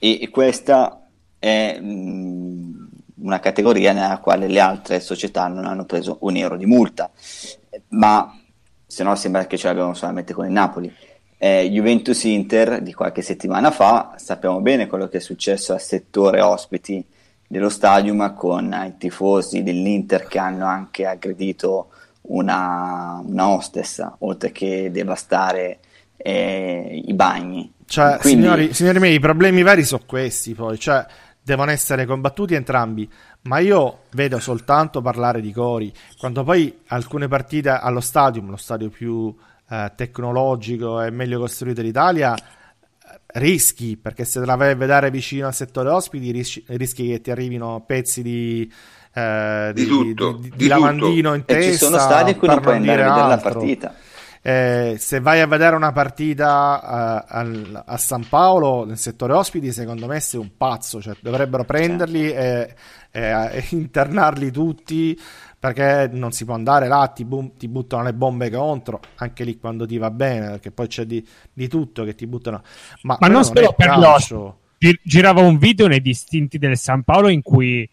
E, 0.00 0.18
e 0.22 0.28
questa 0.28 1.06
è 1.38 1.78
mh, 1.80 1.86
mm, 1.88 2.87
una 3.20 3.40
categoria 3.40 3.92
nella 3.92 4.18
quale 4.18 4.46
le 4.46 4.60
altre 4.60 5.00
società 5.00 5.46
non 5.48 5.64
hanno 5.64 5.84
preso 5.84 6.18
un 6.20 6.36
euro 6.36 6.56
di 6.56 6.66
multa, 6.66 7.10
ma 7.88 8.32
se 8.86 9.02
no 9.02 9.14
sembra 9.14 9.46
che 9.46 9.56
ce 9.56 9.68
l'abbiamo 9.68 9.94
solamente 9.94 10.32
con 10.32 10.46
il 10.46 10.52
Napoli. 10.52 10.92
Eh, 11.40 11.68
Juventus 11.70 12.24
Inter 12.24 12.82
di 12.82 12.92
qualche 12.92 13.22
settimana 13.22 13.70
fa, 13.70 14.14
sappiamo 14.16 14.60
bene 14.60 14.86
quello 14.86 15.08
che 15.08 15.18
è 15.18 15.20
successo 15.20 15.72
al 15.72 15.80
settore 15.80 16.40
ospiti 16.40 17.04
dello 17.46 17.68
stadium 17.68 18.34
con 18.34 18.74
i 18.86 18.96
tifosi 18.98 19.62
dell'Inter 19.62 20.26
che 20.26 20.38
hanno 20.38 20.66
anche 20.66 21.06
aggredito 21.06 21.90
una, 22.22 23.22
una 23.24 23.48
hostess, 23.48 24.04
oltre 24.18 24.52
che 24.52 24.90
devastare 24.90 25.78
eh, 26.16 27.02
i 27.06 27.14
bagni. 27.14 27.72
Cioè, 27.86 28.18
Quindi... 28.18 28.42
signori, 28.42 28.74
signori 28.74 28.98
miei, 28.98 29.14
i 29.14 29.20
problemi 29.20 29.62
veri 29.62 29.84
sono 29.84 30.02
questi 30.04 30.54
poi, 30.54 30.78
cioè 30.78 31.06
devono 31.48 31.70
essere 31.70 32.04
combattuti 32.04 32.52
entrambi, 32.54 33.10
ma 33.44 33.58
io 33.58 34.00
vedo 34.10 34.38
soltanto 34.38 35.00
parlare 35.00 35.40
di 35.40 35.50
cori, 35.50 35.90
quando 36.18 36.44
poi 36.44 36.80
alcune 36.88 37.26
partite 37.26 37.70
allo 37.70 38.00
stadium, 38.00 38.50
lo 38.50 38.56
stadio 38.56 38.90
più 38.90 39.34
eh, 39.70 39.90
tecnologico 39.96 41.00
e 41.00 41.10
meglio 41.10 41.38
costruito 41.38 41.80
d'Italia, 41.80 42.36
rischi, 43.28 43.96
perché 43.96 44.26
se 44.26 44.40
te 44.40 44.46
la 44.46 44.56
vai 44.56 44.72
a 44.72 44.76
vedere 44.76 45.10
vicino 45.10 45.46
al 45.46 45.54
settore 45.54 45.88
ospiti 45.88 46.30
rischi, 46.30 46.62
rischi 46.68 47.08
che 47.08 47.20
ti 47.22 47.30
arrivino 47.30 47.82
pezzi 47.86 48.22
di... 48.22 48.70
Eh, 49.10 49.70
di, 49.72 49.84
di, 49.84 49.88
tutto, 49.88 50.32
di, 50.32 50.50
di, 50.50 50.56
di 50.56 50.66
lavandino 50.68 51.32
in 51.32 51.46
testa. 51.46 51.66
E 51.66 51.72
ci 51.72 51.78
sono 51.78 51.98
stadi 51.98 52.32
in 52.32 52.36
cui 52.36 52.46
non 52.46 52.60
puoi 52.60 52.76
andare 52.76 53.02
a 53.02 53.08
vedere 53.08 53.28
la 53.28 53.38
partita. 53.38 53.94
Eh, 54.48 54.96
se 54.96 55.20
vai 55.20 55.42
a 55.42 55.46
vedere 55.46 55.76
una 55.76 55.92
partita 55.92 56.80
uh, 57.28 57.34
al, 57.36 57.82
a 57.84 57.98
San 57.98 58.26
Paolo 58.26 58.86
nel 58.86 58.96
settore 58.96 59.34
ospiti, 59.34 59.72
secondo 59.72 60.06
me 60.06 60.20
sei 60.20 60.40
un 60.40 60.56
pazzo. 60.56 61.02
Cioè, 61.02 61.16
dovrebbero 61.20 61.64
prenderli 61.64 62.30
e, 62.32 62.74
e, 63.10 63.20
e, 63.20 63.64
internarli 63.76 64.50
tutti 64.50 65.20
perché 65.58 66.08
non 66.10 66.32
si 66.32 66.46
può 66.46 66.54
andare 66.54 66.88
là, 66.88 67.12
ti, 67.14 67.26
bu- 67.26 67.58
ti, 67.58 67.68
buttano 67.68 68.04
le 68.04 68.14
bombe 68.14 68.48
contro, 68.48 69.00
anche 69.16 69.44
lì 69.44 69.58
quando 69.58 69.84
ti 69.84 69.98
va 69.98 70.10
bene, 70.10 70.48
perché 70.52 70.70
poi 70.70 70.86
c'è 70.86 71.04
di, 71.04 71.22
di 71.52 71.68
tutto 71.68 72.04
che 72.04 72.14
ti 72.14 72.26
buttano. 72.26 72.62
Ma, 73.02 73.18
Ma 73.20 73.28
non 73.28 73.44
solo 73.44 73.74
per 73.76 73.88
calcio. 73.88 74.60
girava 75.02 75.42
un 75.42 75.58
video 75.58 75.88
nei 75.88 76.00
distinti 76.00 76.56
del 76.56 76.78
San 76.78 77.02
Paolo 77.02 77.28
in 77.28 77.42
cui 77.42 77.86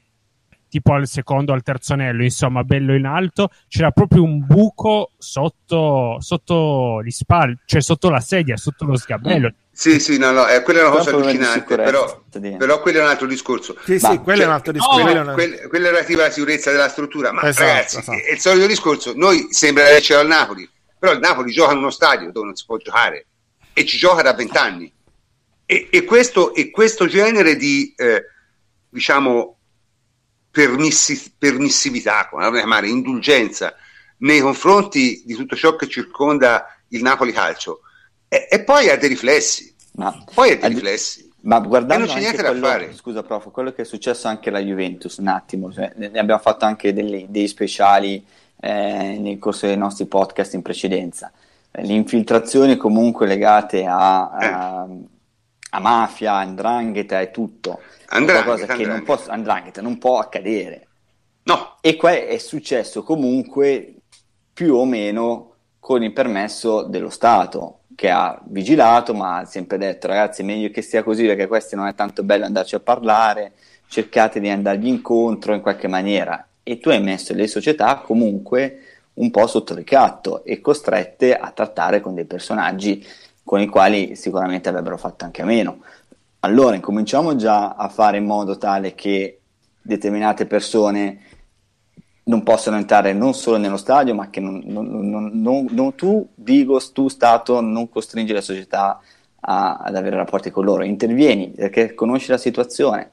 tipo 0.70 0.94
al 0.94 1.08
secondo 1.08 1.54
al 1.54 1.64
terzo 1.64 1.94
anello, 1.94 2.24
insomma, 2.24 2.64
bello 2.64 2.96
in 2.96 3.06
alto, 3.06 3.50
c'era 3.68 3.92
proprio 3.92 4.24
un 4.24 4.46
buco 4.46 5.12
sotto, 5.18 6.18
sotto 6.20 7.02
gli 7.04 7.12
spalti, 7.12 7.62
cioè 7.66 7.82
sotto 7.82 8.10
la 8.10 8.20
sedia, 8.20 8.58
sotto 8.58 8.86
lo 8.86 8.98
sgabello. 8.98 9.54
Sì, 9.72 10.00
sì, 10.00 10.18
no, 10.18 10.32
no, 10.32 10.48
eh, 10.48 10.62
quella 10.62 10.80
è 10.80 10.84
una 10.84 10.92
cosa 10.96 11.10
allucinante, 11.10 11.76
però, 11.76 12.24
però, 12.58 12.82
quello 12.82 13.00
è 13.00 13.02
un 13.02 13.10
altro 13.10 13.28
discorso. 13.28 13.76
Sì, 13.84 14.00
sì, 14.00 14.20
quello 14.20 14.38
cioè, 14.38 14.46
è 14.46 14.48
un 14.48 14.54
altro 14.54 14.72
discorso. 14.72 14.98
No, 14.98 15.04
quello, 15.04 15.34
quello, 15.34 15.68
quello 15.68 15.88
è 15.88 15.90
relativo 15.90 16.22
alla 16.22 16.32
sicurezza 16.32 16.72
della 16.72 16.88
struttura, 16.88 17.34
ma 17.34 17.42
esatto, 17.44 17.68
ragazzi, 17.68 17.98
esatto. 18.00 18.18
è 18.18 18.32
il 18.32 18.40
solito 18.40 18.68
discorso. 18.68 19.14
Noi 19.16 19.48
sembra 19.50 19.84
esserci 19.84 20.14
al 20.14 20.28
Napoli, 20.28 20.70
però 20.98 21.12
il 21.12 21.20
Napoli 21.20 21.52
gioca 21.52 21.74
in 21.74 21.80
uno 21.80 21.90
stadio 21.90 22.32
dove 22.32 22.46
non 22.46 22.56
si 22.56 22.64
può 22.66 22.78
giocare 22.78 23.26
e 23.74 23.86
ci 23.86 23.98
gioca 23.98 24.22
da 24.22 24.34
vent'anni. 24.34 24.90
E, 25.66 25.88
e, 25.92 26.04
questo, 26.06 26.54
e 26.54 26.70
questo 26.70 27.06
genere 27.08 27.58
di, 27.58 27.94
eh, 27.98 28.24
diciamo, 28.88 29.55
permissi, 30.56 31.34
permissività, 31.38 32.30
come 32.30 32.44
la 32.44 32.52
chiamare, 32.52 32.88
indulgenza 32.88 33.76
nei 34.20 34.40
confronti 34.40 35.22
di 35.26 35.34
tutto 35.34 35.54
ciò 35.58 35.76
che 35.76 35.90
circonda 35.90 36.78
il 36.90 37.02
Napoli 37.02 37.34
calcio 37.34 37.82
e, 38.30 38.48
e 38.50 38.64
poi 38.64 38.90
ha 38.90 38.96
dei 38.96 39.10
riflessi. 39.10 39.76
Ma, 39.96 40.18
poi 40.34 40.52
ha 40.52 40.56
dei 40.56 40.70
riflessi. 40.70 41.30
Ma 41.42 41.60
guardando 41.60 42.06
non 42.06 42.16
c'è 42.16 42.22
niente 42.22 42.42
quello, 42.42 42.62
da 42.62 42.68
fare. 42.68 42.94
Scusa, 42.94 43.22
prof, 43.22 43.52
quello 43.52 43.74
che 43.74 43.82
è 43.82 43.86
successo 43.86 44.30
anche 44.30 44.48
alla 44.48 44.60
Juventus, 44.60 45.18
un 45.18 45.28
attimo, 45.28 45.74
cioè, 45.74 45.92
ne 45.98 46.08
abbiamo 46.18 46.40
fatto 46.40 46.64
anche 46.64 46.94
dei, 46.94 47.28
dei 47.30 47.50
speciali 47.50 48.26
eh, 48.62 49.18
nel 49.20 49.38
corso 49.38 49.66
dei 49.66 49.76
nostri 49.76 50.06
podcast 50.06 50.54
in 50.54 50.62
precedenza. 50.62 51.34
Le 51.72 51.94
infiltrazioni 51.94 52.78
comunque 52.78 53.28
legate 53.28 53.86
a, 53.86 54.30
a, 54.30 54.88
eh. 54.90 55.15
A 55.76 55.80
mafia, 55.80 56.34
andrangheta 56.34 57.20
e 57.22 57.32
tutto. 57.32 57.82
Andrangheta, 58.08 58.66
cosa 58.66 58.66
che 58.76 58.86
non 58.86 59.04
può, 59.04 59.20
andrangheta 59.28 59.82
non 59.82 59.98
può 59.98 60.20
accadere. 60.20 60.88
No. 61.44 61.76
E 61.82 61.96
qua 61.96 62.12
è 62.12 62.38
successo 62.38 63.04
comunque 63.04 63.96
più 64.54 64.76
o 64.76 64.86
meno 64.86 65.54
con 65.80 66.04
il 66.04 66.14
permesso 66.14 66.84
dello 66.84 67.10
Stato 67.10 67.82
che 67.96 68.10
ha 68.10 68.42
vigilato, 68.46 69.14
ma 69.14 69.38
ha 69.38 69.46
sempre 69.46 69.78
detto 69.78 70.08
ragazzi 70.08 70.44
meglio 70.44 70.70
che 70.70 70.82
sia 70.82 71.04
così 71.04 71.26
perché 71.26 71.48
questo 71.48 71.76
non 71.76 71.88
è 71.88 71.94
tanto 71.94 72.24
bello 72.24 72.46
andarci 72.46 72.76
a 72.76 72.80
parlare, 72.80 73.54
cercate 73.88 74.40
di 74.40 74.50
andargli 74.50 74.88
incontro 74.88 75.54
in 75.54 75.62
qualche 75.62 75.88
maniera 75.88 76.48
e 76.64 76.80
tu 76.80 76.90
hai 76.90 77.02
messo 77.02 77.34
le 77.34 77.48
società 77.48 77.98
comunque 77.98 78.80
un 79.16 79.30
po' 79.30 79.46
sotto 79.48 79.76
ricatto 79.76 80.44
e 80.44 80.60
costrette 80.60 81.36
a 81.36 81.52
trattare 81.52 82.02
con 82.02 82.16
dei 82.16 82.26
personaggi 82.26 83.06
con 83.46 83.62
i 83.62 83.68
quali 83.68 84.16
sicuramente 84.16 84.68
avrebbero 84.68 84.98
fatto 84.98 85.24
anche 85.24 85.44
a 85.44 85.46
meno. 85.46 85.84
Allora 86.40 86.76
incominciamo 86.76 87.36
già 87.36 87.76
a 87.76 87.88
fare 87.90 88.18
in 88.18 88.26
modo 88.26 88.58
tale 88.58 88.96
che 88.96 89.40
determinate 89.82 90.48
persone 90.48 91.20
non 92.24 92.42
possono 92.42 92.78
entrare 92.78 93.14
non 93.14 93.36
solo 93.36 93.58
nello 93.58 93.78
stadio, 93.78 94.16
ma 94.16 94.32
che 94.32 94.40
non, 94.40 94.64
non, 94.66 94.88
non, 95.42 95.68
non 95.70 95.96
tu, 95.96 96.28
Vigo, 96.36 96.82
tu 96.92 97.08
Stato, 97.08 97.62
non 97.62 97.88
costringi 97.88 98.34
la 98.34 98.42
società 98.42 99.00
a, 99.42 99.78
ad 99.78 99.96
avere 99.96 100.16
rapporti 100.16 100.50
con 100.50 100.66
loro. 100.66 100.84
Intervieni 100.84 101.50
perché 101.50 101.94
conosci 101.94 102.32
la 102.32 102.40
situazione, 102.40 103.12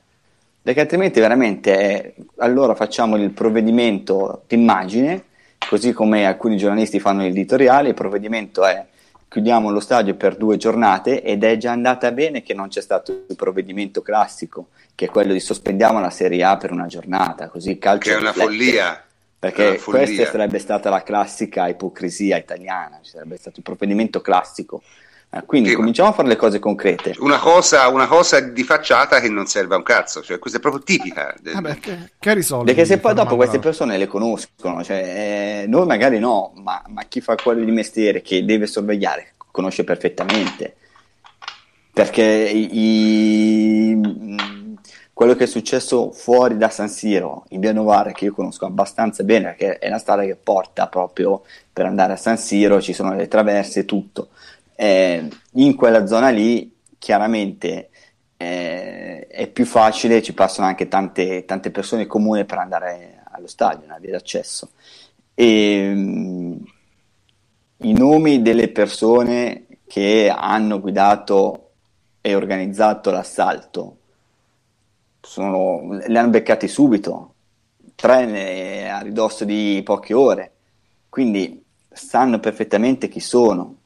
perché 0.62 0.80
altrimenti 0.80 1.20
veramente 1.20 1.76
è, 1.76 2.14
allora 2.38 2.74
facciamo 2.74 3.16
il 3.16 3.30
provvedimento 3.32 4.44
d'immagine, 4.46 5.24
così 5.68 5.92
come 5.92 6.24
alcuni 6.24 6.56
giornalisti 6.56 6.98
fanno 6.98 7.20
l'editoriale, 7.20 7.88
il 7.88 7.94
provvedimento 7.94 8.64
è 8.64 8.86
chiudiamo 9.32 9.70
lo 9.70 9.80
stadio 9.80 10.14
per 10.14 10.36
due 10.36 10.58
giornate 10.58 11.22
ed 11.22 11.42
è 11.42 11.56
già 11.56 11.72
andata 11.72 12.12
bene 12.12 12.42
che 12.42 12.52
non 12.52 12.68
c'è 12.68 12.82
stato 12.82 13.24
il 13.26 13.34
provvedimento 13.34 14.02
classico, 14.02 14.68
che 14.94 15.06
è 15.06 15.08
quello 15.08 15.32
di 15.32 15.40
sospendiamo 15.40 16.00
la 16.00 16.10
Serie 16.10 16.44
A 16.44 16.58
per 16.58 16.70
una 16.70 16.84
giornata, 16.84 17.48
così 17.48 17.78
calcio... 17.78 18.10
Che 18.10 18.16
è 18.16 18.20
una 18.20 18.34
follia. 18.34 19.02
Perché 19.38 19.68
una 19.68 19.78
follia. 19.78 20.04
questa 20.04 20.30
sarebbe 20.30 20.58
stata 20.58 20.90
la 20.90 21.02
classica 21.02 21.66
ipocrisia 21.66 22.36
italiana, 22.36 23.00
ci 23.02 23.12
sarebbe 23.12 23.38
stato 23.38 23.56
il 23.56 23.62
provvedimento 23.62 24.20
classico. 24.20 24.82
Eh, 25.34 25.44
quindi 25.46 25.70
che, 25.70 25.76
cominciamo 25.76 26.10
a 26.10 26.12
fare 26.12 26.28
le 26.28 26.36
cose 26.36 26.58
concrete. 26.58 27.14
Una 27.20 27.38
cosa, 27.38 27.88
una 27.88 28.06
cosa, 28.06 28.38
di 28.40 28.62
facciata 28.64 29.18
che 29.18 29.30
non 29.30 29.46
serve 29.46 29.74
a 29.74 29.78
un 29.78 29.82
cazzo, 29.82 30.20
cioè 30.20 30.38
questa 30.38 30.58
è 30.58 30.60
proprio 30.60 30.82
tipica. 30.82 31.34
Del... 31.40 31.54
Vabbè, 31.54 31.78
che, 31.78 32.10
che 32.18 32.34
risolve? 32.34 32.66
Perché 32.66 32.84
se 32.84 32.98
poi 32.98 33.14
dopo 33.14 33.36
queste 33.36 33.58
persone 33.58 33.96
le 33.96 34.06
conoscono, 34.06 34.84
cioè, 34.84 35.62
eh, 35.62 35.66
noi 35.68 35.86
magari 35.86 36.18
no, 36.18 36.52
ma, 36.56 36.82
ma, 36.88 37.04
chi 37.04 37.22
fa 37.22 37.34
quello 37.36 37.64
di 37.64 37.70
mestiere 37.70 38.20
che 38.20 38.44
deve 38.44 38.66
sorvegliare 38.66 39.32
conosce 39.50 39.84
perfettamente. 39.84 40.76
Perché 41.94 42.22
i, 42.22 43.98
quello 45.14 45.34
che 45.34 45.44
è 45.44 45.46
successo 45.46 46.10
fuori 46.10 46.58
da 46.58 46.68
San 46.68 46.90
Siro, 46.90 47.44
in 47.50 47.60
Via 47.60 47.72
Novara, 47.72 48.12
che 48.12 48.26
io 48.26 48.34
conosco 48.34 48.66
abbastanza 48.66 49.22
bene, 49.24 49.54
perché 49.54 49.78
è 49.78 49.88
una 49.88 49.98
strada 49.98 50.24
che 50.24 50.36
porta 50.36 50.88
proprio 50.88 51.42
per 51.72 51.86
andare 51.86 52.12
a 52.12 52.16
San 52.16 52.36
Siro, 52.36 52.82
ci 52.82 52.92
sono 52.92 53.14
le 53.14 53.28
traverse 53.28 53.80
e 53.80 53.84
tutto 53.86 54.28
eh, 54.82 55.28
in 55.52 55.76
quella 55.76 56.06
zona 56.06 56.30
lì 56.30 56.76
chiaramente 56.98 57.90
eh, 58.36 59.28
è 59.28 59.46
più 59.46 59.64
facile, 59.64 60.22
ci 60.22 60.34
passano 60.34 60.66
anche 60.66 60.88
tante, 60.88 61.44
tante 61.44 61.70
persone 61.70 62.06
comuni 62.06 62.44
per 62.44 62.58
andare 62.58 63.22
allo 63.30 63.46
stadio, 63.46 63.84
una 63.84 63.98
via 64.00 64.10
d'accesso. 64.10 64.70
E, 65.34 65.88
um, 65.94 66.64
I 67.76 67.92
nomi 67.92 68.42
delle 68.42 68.70
persone 68.70 69.66
che 69.86 70.28
hanno 70.34 70.80
guidato 70.80 71.70
e 72.20 72.34
organizzato 72.34 73.12
l'assalto 73.12 73.96
sono, 75.20 75.96
li 76.08 76.18
hanno 76.18 76.30
beccati 76.30 76.66
subito, 76.66 77.34
tre 77.94 78.90
a 78.90 79.00
ridosso 79.00 79.44
di 79.44 79.80
poche 79.84 80.12
ore, 80.12 80.52
quindi 81.08 81.62
sanno 81.88 82.40
perfettamente 82.40 83.06
chi 83.06 83.20
sono, 83.20 83.76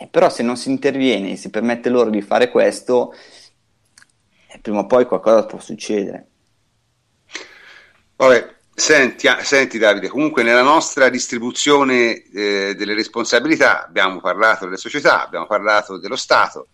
eh, 0.00 0.06
però 0.06 0.30
se 0.30 0.42
non 0.42 0.56
si 0.56 0.70
interviene 0.70 1.32
e 1.32 1.36
si 1.36 1.50
permette 1.50 1.90
loro 1.90 2.08
di 2.08 2.22
fare 2.22 2.50
questo, 2.50 3.12
eh, 4.46 4.58
prima 4.60 4.78
o 4.78 4.86
poi 4.86 5.04
qualcosa 5.04 5.44
può 5.44 5.60
succedere. 5.60 6.26
Vabbè, 8.16 8.54
senti, 8.74 9.28
ah, 9.28 9.44
senti 9.44 9.76
Davide, 9.76 10.08
comunque 10.08 10.42
nella 10.42 10.62
nostra 10.62 11.10
distribuzione 11.10 12.22
eh, 12.22 12.74
delle 12.76 12.94
responsabilità 12.94 13.84
abbiamo 13.84 14.20
parlato 14.20 14.64
delle 14.64 14.78
società, 14.78 15.22
abbiamo 15.22 15.46
parlato 15.46 15.98
dello 15.98 16.16
Stato, 16.16 16.68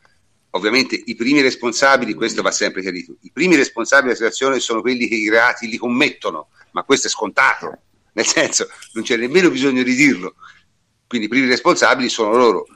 ovviamente 0.51 0.94
i 0.94 1.16
primi 1.16 1.40
responsabili, 1.40 2.15
questo 2.15 2.43
va 2.43 2.53
sempre 2.53 2.81
chiarito, 2.81 3.16
i 3.23 3.32
primi 3.32 3.57
responsabili 3.57 4.12
della 4.12 4.31
situazione 4.31 4.61
sono 4.61 4.82
quelli 4.82 5.09
che 5.09 5.16
i 5.16 5.28
reati 5.28 5.66
li 5.66 5.78
commettono, 5.78 6.51
ma 6.70 6.85
questo 6.85 7.09
è 7.09 7.11
scontato, 7.11 7.77
nel 8.12 8.24
senso 8.24 8.69
non 8.93 9.03
c'è 9.03 9.16
nemmeno 9.16 9.51
bisogno 9.51 9.82
di 9.82 9.97
dirlo, 9.97 10.36
quindi 11.09 11.27
i 11.27 11.31
primi 11.31 11.48
responsabili 11.48 12.09
sono 12.09 12.36
loro 12.36 12.66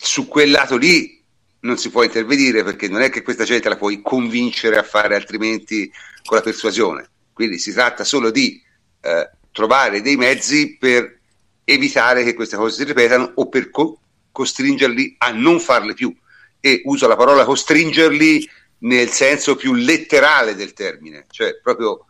su 0.00 0.28
quel 0.28 0.50
lato 0.50 0.76
lì 0.76 1.22
non 1.60 1.76
si 1.76 1.90
può 1.90 2.04
intervenire 2.04 2.62
perché 2.62 2.88
non 2.88 3.02
è 3.02 3.10
che 3.10 3.22
questa 3.22 3.44
gente 3.44 3.68
la 3.68 3.76
puoi 3.76 4.00
convincere 4.00 4.78
a 4.78 4.84
fare 4.84 5.16
altrimenti 5.16 5.90
con 6.24 6.36
la 6.36 6.42
persuasione. 6.42 7.10
Quindi 7.32 7.58
si 7.58 7.72
tratta 7.72 8.04
solo 8.04 8.30
di 8.30 8.62
eh, 9.00 9.30
trovare 9.50 10.00
dei 10.00 10.16
mezzi 10.16 10.76
per 10.76 11.18
evitare 11.64 12.22
che 12.22 12.34
queste 12.34 12.56
cose 12.56 12.76
si 12.76 12.84
ripetano 12.84 13.32
o 13.34 13.48
per 13.48 13.70
co- 13.70 14.00
costringerli 14.30 15.16
a 15.18 15.32
non 15.32 15.58
farle 15.58 15.94
più. 15.94 16.14
E 16.60 16.82
uso 16.84 17.06
la 17.06 17.16
parola 17.16 17.44
costringerli 17.44 18.48
nel 18.78 19.10
senso 19.10 19.56
più 19.56 19.74
letterale 19.74 20.54
del 20.54 20.72
termine, 20.72 21.26
cioè 21.30 21.58
proprio 21.60 22.06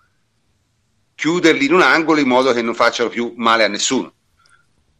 chiuderli 1.15 1.65
in 1.65 1.73
un 1.73 1.81
angolo 1.81 2.21
in 2.21 2.29
modo 2.29 2.53
che 2.53 2.63
non 2.63 2.75
facciano 2.75 3.09
più 3.09 3.33
male 3.37 3.65
a 3.65 3.69
nessuno. 3.69 4.13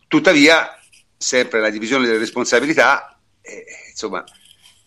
Tuttavia, 0.09 0.78
sempre 1.19 1.61
la 1.61 1.71
divisione 1.71 2.07
delle 2.07 2.19
responsabilità, 2.19 3.21
eh, 3.43 3.65
insomma, 3.91 4.25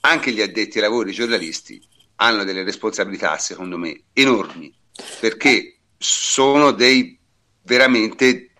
anche 0.02 0.32
gli 0.32 0.42
addetti 0.42 0.78
ai 0.78 0.84
lavori, 0.84 1.12
i 1.12 1.14
giornalisti, 1.14 1.80
hanno 2.16 2.44
delle 2.44 2.64
responsabilità, 2.64 3.38
secondo 3.38 3.78
me, 3.78 4.04
enormi, 4.14 4.74
perché 5.20 5.78
sono 5.98 6.72
dei 6.72 7.20
veramente, 7.64 8.52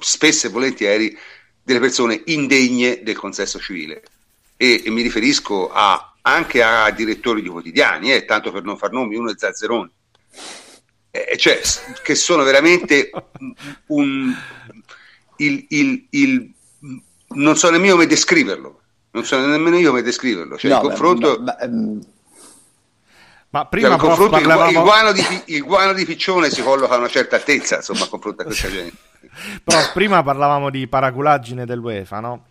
spesso 0.00 0.46
e 0.46 0.50
volentieri, 0.50 1.16
delle 1.62 1.80
persone 1.80 2.22
indegne 2.26 3.02
del 3.02 3.16
consesso 3.16 3.60
civile. 3.60 4.02
E, 4.56 4.82
e 4.84 4.90
mi 4.90 5.02
riferisco 5.02 5.70
a, 5.70 6.14
anche 6.22 6.62
a 6.62 6.90
direttori 6.90 7.42
di 7.42 7.48
quotidiani, 7.48 8.12
eh, 8.12 8.24
tanto 8.24 8.50
per 8.50 8.64
non 8.64 8.78
far 8.78 8.92
nomi, 8.92 9.16
uno 9.16 9.30
è 9.30 9.34
Zazzeroni, 9.36 9.90
eh, 11.10 11.36
cioè, 11.36 11.60
che 12.02 12.14
sono 12.14 12.42
veramente 12.42 13.10
un, 13.86 14.34
un 14.66 14.82
il, 15.38 15.66
il, 15.68 16.06
il, 16.10 16.52
non 17.28 17.56
so 17.56 17.70
nemmeno 17.70 17.94
come 17.94 18.06
descriverlo, 18.06 18.80
non 19.10 19.24
so 19.24 19.38
nemmeno 19.38 19.76
io 19.76 19.90
come 19.90 20.02
descriverlo. 20.02 20.56
Cioè, 20.56 20.70
no, 20.70 20.76
il 20.76 20.82
confronto. 20.82 21.40
Ma, 21.40 21.56
ma, 21.60 21.98
Ma 23.50 23.66
prima 23.66 23.98
cioè, 23.98 23.98
prof, 23.98 24.30
parlavamo... 24.30 24.70
il, 24.70 24.78
guano 24.78 25.12
di, 25.12 25.22
il, 25.46 25.62
guano 25.62 25.92
di, 25.92 26.04
piccione 26.04 26.50
si 26.50 26.62
colloca 26.62 26.94
a 26.94 26.98
una 26.98 27.08
certa 27.08 27.36
altezza, 27.36 27.76
insomma, 27.76 28.04
a 28.04 28.08
confronto 28.08 28.42
a 28.42 28.44
questa 28.44 28.68
gente. 28.70 28.96
Però 29.64 29.78
prima 29.92 30.22
parlavamo 30.22 30.70
di 30.70 30.86
paraculaggine 30.86 31.64
dell'UEFA, 31.64 32.20
no? 32.20 32.46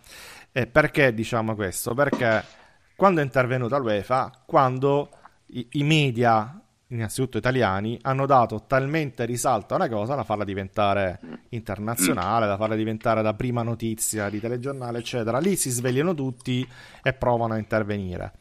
E 0.52 0.66
perché 0.66 1.14
diciamo 1.14 1.54
questo? 1.54 1.94
Perché 1.94 2.44
quando 2.96 3.20
è 3.20 3.24
intervenuta 3.24 3.76
l'UEFA, 3.76 4.42
quando 4.44 5.10
i, 5.48 5.66
i 5.72 5.82
media 5.84 6.60
innanzitutto 6.88 7.38
italiani, 7.38 7.98
hanno 8.02 8.24
dato 8.24 8.64
talmente 8.66 9.24
risalto 9.24 9.74
a 9.74 9.76
una 9.76 9.88
cosa 9.88 10.14
da 10.14 10.24
farla 10.24 10.44
diventare 10.44 11.18
internazionale, 11.50 12.46
da 12.46 12.56
farla 12.56 12.74
diventare 12.74 13.22
la 13.22 13.34
prima 13.34 13.62
notizia 13.62 14.30
di 14.30 14.40
telegiornale, 14.40 14.98
eccetera. 14.98 15.38
Lì 15.38 15.56
si 15.56 15.70
svegliano 15.70 16.14
tutti 16.14 16.66
e 17.02 17.12
provano 17.12 17.54
a 17.54 17.58
intervenire. 17.58 18.32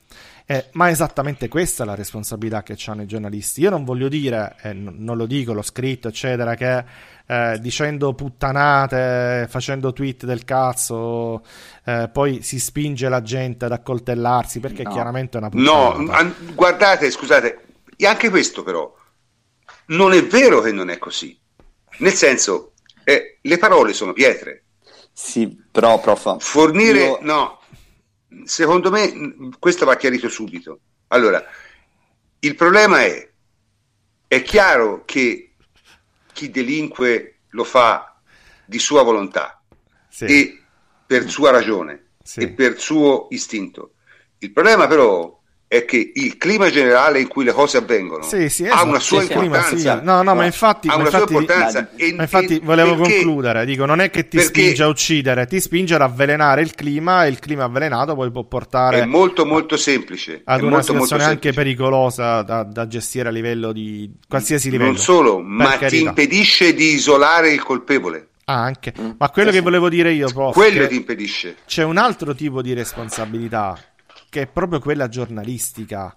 Eh, 0.46 0.68
ma 0.74 0.90
esattamente 0.90 1.50
questa 1.50 1.84
è 1.84 1.86
la 1.86 1.96
responsabilità 1.96 2.64
che 2.64 2.78
hanno 2.86 3.02
i 3.02 3.06
giornalisti. 3.06 3.60
Io 3.60 3.70
non 3.70 3.84
voglio 3.84 4.08
dire, 4.08 4.56
eh, 4.62 4.72
n- 4.72 4.96
non 4.98 5.18
lo 5.18 5.26
dico, 5.26 5.52
l'ho 5.52 5.62
scritto, 5.62 6.08
eccetera, 6.08 6.56
che 6.56 6.86
eh, 7.26 7.60
dicendo 7.60 8.14
puttanate, 8.14 9.48
facendo 9.50 9.92
tweet 9.92 10.24
del 10.24 10.46
cazzo, 10.46 11.44
eh, 11.84 12.10
poi 12.10 12.42
si 12.44 12.60
spinge 12.60 13.10
la 13.10 13.22
gente 13.22 13.66
ad 13.66 13.74
accoltellarsi 13.74 14.62
perché 14.62 14.84
no. 14.84 14.92
chiaramente 14.92 15.38
è 15.38 15.42
una 15.42 15.50
puttanata. 15.50 15.98
No, 15.98 16.12
an- 16.14 16.34
guardate, 16.56 17.12
scusate, 17.12 17.67
e 17.98 18.06
anche 18.06 18.30
questo 18.30 18.64
però 18.64 18.96
non 19.88 20.14
è 20.14 20.24
vero 20.26 20.62
che 20.62 20.72
non 20.72 20.90
è 20.90 20.98
così. 20.98 21.38
Nel 22.00 22.14
senso, 22.14 22.74
eh, 23.04 23.40
le 23.42 23.58
parole 23.58 23.94
sono 23.94 24.14
pietre. 24.14 24.64
Sì, 25.12 25.64
però, 25.72 26.00
prof. 26.00 26.38
Fornire, 26.40 27.04
io... 27.04 27.20
no, 27.22 27.60
secondo 28.44 28.92
me 28.92 29.52
questo 29.60 29.86
va 29.86 29.96
chiarito 29.96 30.30
subito. 30.30 30.80
Allora, 31.08 31.44
il 32.40 32.56
problema 32.56 33.02
è, 33.02 33.30
è 34.28 34.42
chiaro 34.44 35.04
che 35.06 35.56
chi 36.34 36.52
delinque 36.52 37.40
lo 37.50 37.64
fa 37.64 38.20
di 38.66 38.78
sua 38.78 39.02
volontà 39.02 39.64
sì. 40.10 40.26
e 40.26 40.64
per 41.06 41.30
sua 41.30 41.50
ragione 41.50 42.10
sì. 42.22 42.42
e 42.42 42.50
per 42.50 42.80
suo 42.80 43.28
istinto. 43.32 43.94
Il 44.40 44.52
problema 44.52 44.86
però 44.86 45.37
è 45.70 45.84
che 45.84 46.14
il 46.16 46.38
clima 46.38 46.70
generale 46.70 47.20
in 47.20 47.28
cui 47.28 47.44
le 47.44 47.52
cose 47.52 47.76
avvengono 47.78 48.24
sì, 48.24 48.48
sì, 48.48 48.64
esatto. 48.64 48.82
ha 48.82 48.84
una 48.86 49.00
sua 49.00 49.22
sì, 49.22 49.34
importanza. 49.34 50.00
No, 50.02 50.24
no, 50.24 50.34
ma 50.34 50.46
infatti, 50.46 50.88
ma 50.88 50.96
infatti, 50.96 51.34
ma 52.14 52.24
infatti 52.24 52.60
volevo 52.64 52.96
perché, 52.96 53.16
concludere. 53.16 53.66
Dico, 53.66 53.86
non 53.86 54.00
è 54.00 54.10
che 54.10 54.30
ti 54.30 54.38
perché, 54.38 54.62
spinge 54.62 54.84
a 54.84 54.88
uccidere, 54.88 55.46
ti 55.46 55.60
spinge 55.60 55.96
ad 55.96 56.02
avvelenare 56.02 56.62
il 56.62 56.74
clima 56.74 57.26
e 57.26 57.30
il 57.30 57.40
clima 57.40 57.66
avvelenato 57.66 58.16
poi 58.16 58.32
può 58.32 58.46
portare. 58.46 59.02
È 59.02 59.06
molto, 59.06 59.46
molto 59.46 59.76
semplice. 59.76 60.42
Ad 60.46 60.60
è 60.60 60.62
una 60.62 60.78
molto, 60.78 60.86
situazione 60.94 61.24
molto 61.24 61.36
anche 61.36 61.52
pericolosa 61.52 62.42
da, 62.44 62.64
da, 62.64 62.88
gestire 62.88 63.28
a 63.28 63.32
livello 63.32 63.74
di 63.74 64.10
qualsiasi 64.26 64.70
livello. 64.70 64.92
Non 64.92 65.00
solo, 65.00 65.40
ma 65.40 65.72
carità. 65.72 65.88
ti 65.88 66.02
impedisce 66.02 66.74
di 66.74 66.94
isolare 66.94 67.52
il 67.52 67.62
colpevole. 67.62 68.30
Ah, 68.46 68.64
anche. 68.64 68.94
Mm. 68.98 69.10
Ma 69.18 69.30
quello 69.30 69.52
che 69.52 69.60
volevo 69.60 69.90
dire 69.90 70.14
io, 70.14 70.32
prof, 70.32 70.54
quello 70.54 70.88
ti 70.88 70.96
impedisce. 70.96 71.58
C'è 71.66 71.84
un 71.84 71.98
altro 71.98 72.34
tipo 72.34 72.62
di 72.62 72.72
responsabilità 72.74 73.78
che 74.30 74.42
è 74.44 74.48
proprio 74.48 74.80
quella 74.80 75.08
giornalistica. 75.08 76.14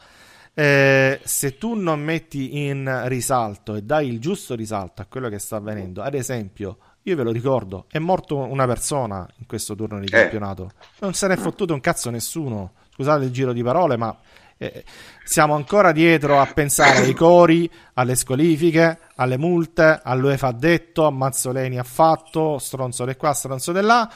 Eh, 0.53 1.20
se 1.23 1.59
tu 1.59 1.74
non 1.74 2.01
metti 2.01 2.66
in 2.66 3.03
risalto 3.05 3.77
e 3.77 3.82
dai 3.82 4.09
il 4.09 4.20
giusto 4.20 4.55
risalto 4.55 5.01
a 5.01 5.07
quello 5.09 5.28
che 5.28 5.39
sta 5.39 5.57
avvenendo, 5.57 6.03
ad 6.03 6.15
esempio, 6.15 6.78
io 7.03 7.16
ve 7.16 7.23
lo 7.23 7.31
ricordo, 7.31 7.87
è 7.89 7.99
morto 7.99 8.37
una 8.37 8.66
persona 8.66 9.27
in 9.39 9.47
questo 9.47 9.74
turno 9.74 10.01
di 10.01 10.07
eh. 10.07 10.11
campionato, 10.11 10.73
non 10.99 11.15
se 11.15 11.28
ne 11.28 11.35
è 11.35 11.37
fottuto 11.37 11.73
un 11.73 11.81
cazzo 11.81 12.11
nessuno, 12.11 12.73
scusate 12.93 13.24
il 13.24 13.31
giro 13.31 13.53
di 13.53 13.62
parole, 13.62 13.97
ma 13.97 14.15
eh, 14.59 14.85
siamo 15.24 15.55
ancora 15.55 15.93
dietro 15.93 16.39
a 16.39 16.47
pensare 16.47 16.99
ai 16.99 17.15
cori, 17.15 17.70
alle 17.95 18.15
squalifiche, 18.15 18.99
alle 19.15 19.39
multe, 19.39 20.01
all'UEFA 20.03 20.49
ha 20.49 20.53
detto, 20.53 21.07
a 21.07 21.11
Mazzoleni 21.11 21.78
ha 21.78 21.85
fatto, 21.85 22.59
stronzo 22.59 23.07
di 23.07 23.15
qua, 23.15 23.32
stronzo 23.32 23.73
di 23.73 23.81
là 23.81 24.12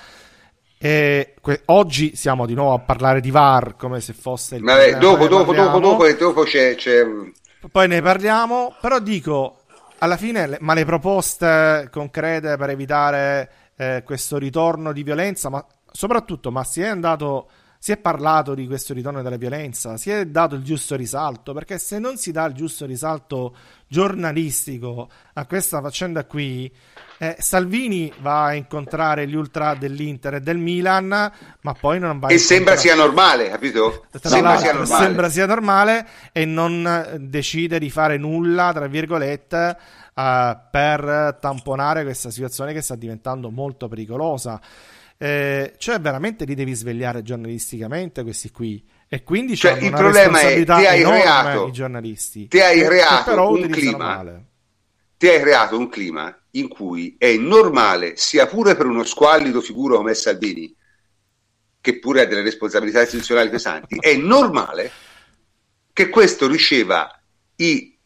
e 0.85 1.33
que- 1.41 1.63
oggi 1.67 2.15
siamo 2.15 2.45
di 2.45 2.53
nuovo 2.53 2.75
a 2.75 2.79
parlare 2.79 3.23
di 3.23 3.31
VAR 3.31 3.75
come 3.75 4.03
se 4.03 4.13
fosse 4.13 4.57
il 4.57 4.63
Vabbè, 4.63 4.99
dopo, 4.99 5.29
dopo, 5.29 5.55
dopo, 5.55 5.79
dopo, 5.79 6.13
dopo 6.13 6.43
c'è, 6.43 6.75
c'è, 6.75 7.07
Poi 7.73 7.89
ne 7.89 8.03
parliamo, 8.03 8.75
però 8.83 8.99
dico 8.99 9.61
alla 10.01 10.19
fine, 10.19 10.59
ma 10.61 10.75
le 10.75 10.85
proposte 10.85 11.89
concrete 11.91 12.59
per 12.59 12.69
evitare 12.69 13.51
eh, 13.77 14.03
questo 14.05 14.37
ritorno 14.37 14.93
di 14.93 15.03
violenza, 15.03 15.49
ma 15.49 15.65
soprattutto, 15.91 16.51
ma 16.51 16.63
si 16.65 16.83
è 16.83 16.89
andato. 16.89 17.49
Si 17.79 17.93
è 17.93 17.99
parlato 17.99 18.55
di 18.55 18.67
questo 18.67 18.95
ritorno 18.95 19.21
della 19.21 19.37
violenza, 19.37 19.99
si 19.99 20.11
è 20.11 20.25
dato 20.25 20.55
il 20.55 20.63
giusto 20.63 20.97
risalto, 20.97 21.53
perché 21.53 21.77
se 21.77 21.99
non 21.99 22.17
si 22.17 22.33
dà 22.33 22.47
il 22.47 22.55
giusto 22.55 22.87
risalto 22.87 23.55
giornalistico 23.87 25.11
a 25.35 25.45
questa 25.45 25.83
faccenda 25.83 26.25
qui, 26.25 26.73
eh, 27.25 27.37
Salvini 27.39 28.13
va 28.21 28.45
a 28.45 28.55
incontrare 28.55 29.27
gli 29.27 29.35
ultra 29.35 29.75
dell'Inter 29.75 30.35
e 30.35 30.41
del 30.41 30.59
Milan, 30.59 31.09
ma 31.09 31.73
poi 31.73 31.99
non 31.99 32.19
va 32.19 32.27
a 32.27 32.33
E 32.33 32.39
sembra 32.39 32.77
sia 32.77 32.95
normale, 32.95 33.49
capito? 33.49 34.05
Sembra 34.21 34.59
sia 34.59 34.73
normale. 34.75 35.05
sembra 35.05 35.29
sia 35.31 35.47
normale. 35.47 36.07
e 36.33 36.45
non 36.45 37.19
decide 37.21 37.79
di 37.79 37.89
fare 37.89 38.19
nulla, 38.19 38.73
tra 38.75 38.87
virgolette, 38.87 39.77
uh, 40.15 40.23
per 40.71 41.39
tamponare 41.41 42.03
questa 42.03 42.31
situazione 42.31 42.75
che 42.75 42.83
sta 42.83 42.95
diventando 42.95 43.51
molto 43.51 43.89
pericolosa. 43.89 44.61
Eh, 45.17 45.75
cioè, 45.79 46.01
veramente 46.01 46.45
li 46.45 46.55
devi 46.55 46.75
svegliare 46.75 47.23
giornalisticamente 47.23 48.23
questi 48.23 48.51
qui. 48.51 48.85
E 49.09 49.23
quindi 49.23 49.57
cioè, 49.57 49.79
il 49.79 49.93
problema 49.93 50.41
è 50.41 50.63
che 50.63 50.89
hai 50.89 51.03
creato, 51.03 51.69
i 51.69 51.73
giornalisti. 51.73 52.49
Ti 52.49 52.61
hai 52.61 52.83
creato 52.83 53.49
un 53.49 53.69
clima. 53.69 54.25
Ti 55.17 55.29
hai 55.29 55.41
creato 55.41 55.79
un 55.79 55.89
clima 55.89 56.37
in 56.55 56.69
cui 56.69 57.17
è 57.19 57.37
normale, 57.37 58.17
sia 58.17 58.47
pure 58.47 58.77
per 58.77 58.87
uno 58.87 59.05
squallido 59.05 59.61
figuro 59.61 59.97
come 59.97 60.15
Salvini, 60.15 60.75
che 61.81 61.99
pure 61.99 62.23
ha 62.23 62.27
delle 62.27 62.43
responsabilità 62.43 63.03
istituzionali 63.03 63.51
pesanti, 63.51 63.97
è 63.99 64.15
normale 64.17 64.91
che 65.93 66.09
questo 66.09 66.49
riceva 66.49 67.09
i, 67.57 67.97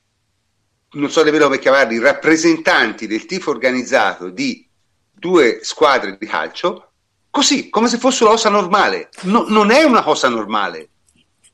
non 0.92 1.10
so 1.10 1.22
nemmeno 1.22 1.44
come 1.44 1.58
chiamarli, 1.58 1.98
rappresentanti 1.98 3.06
del 3.06 3.26
tifo 3.26 3.50
organizzato 3.50 4.30
di 4.30 4.68
due 5.12 5.60
squadre 5.62 6.16
di 6.18 6.26
calcio, 6.26 6.92
così, 7.30 7.68
come 7.68 7.88
se 7.88 7.98
fosse 7.98 8.24
una 8.24 8.32
cosa 8.32 8.48
normale. 8.48 9.10
No, 9.22 9.44
non 9.48 9.70
è 9.70 9.82
una 9.84 10.02
cosa 10.02 10.28
normale, 10.28 10.88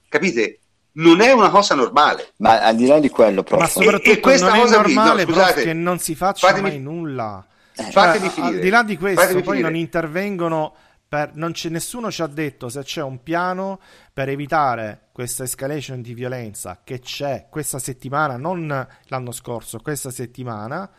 capite? 0.09 0.61
Non 0.95 1.21
è 1.21 1.33
una 1.33 1.51
cosa 1.51 1.75
normale. 1.75 2.33
Ma 2.39 2.61
al 2.61 2.77
di 2.77 2.87
là 2.87 2.99
di 2.99 3.09
quello, 3.09 3.43
prof. 3.43 3.61
Ma 3.61 3.67
soprattutto 3.67 4.11
e, 4.11 4.13
e 4.13 4.21
questa 4.21 4.51
non 4.51 4.61
cosa 4.61 4.75
è 4.75 4.81
normale 4.81 5.25
qui, 5.25 5.35
no, 5.35 5.41
scusate, 5.41 5.63
che 5.63 5.73
non 5.73 5.99
si 5.99 6.15
faccia 6.15 6.49
fatemi, 6.49 6.69
mai 6.69 6.81
nulla. 6.81 7.47
Eh, 7.75 7.91
cioè, 7.91 8.21
al 8.37 8.59
di 8.59 8.69
là 8.69 8.83
di 8.83 8.97
questo, 8.97 9.33
poi 9.33 9.43
finire. 9.43 9.61
non 9.61 9.77
intervengono. 9.77 10.75
Per, 11.07 11.33
non 11.35 11.53
nessuno 11.69 12.11
ci 12.11 12.23
ha 12.23 12.27
detto 12.27 12.69
se 12.69 12.83
c'è 12.83 13.03
un 13.03 13.23
piano 13.23 13.79
per 14.13 14.29
evitare 14.31 15.09
questa 15.13 15.45
escalation 15.45 16.01
di 16.01 16.15
violenza 16.15 16.81
che 16.83 16.99
c'è 16.99 17.47
questa 17.51 17.79
settimana, 17.79 18.37
non 18.37 18.87
l'anno 19.05 19.31
scorso, 19.31 19.79
questa 19.81 20.11
settimana 20.11 20.91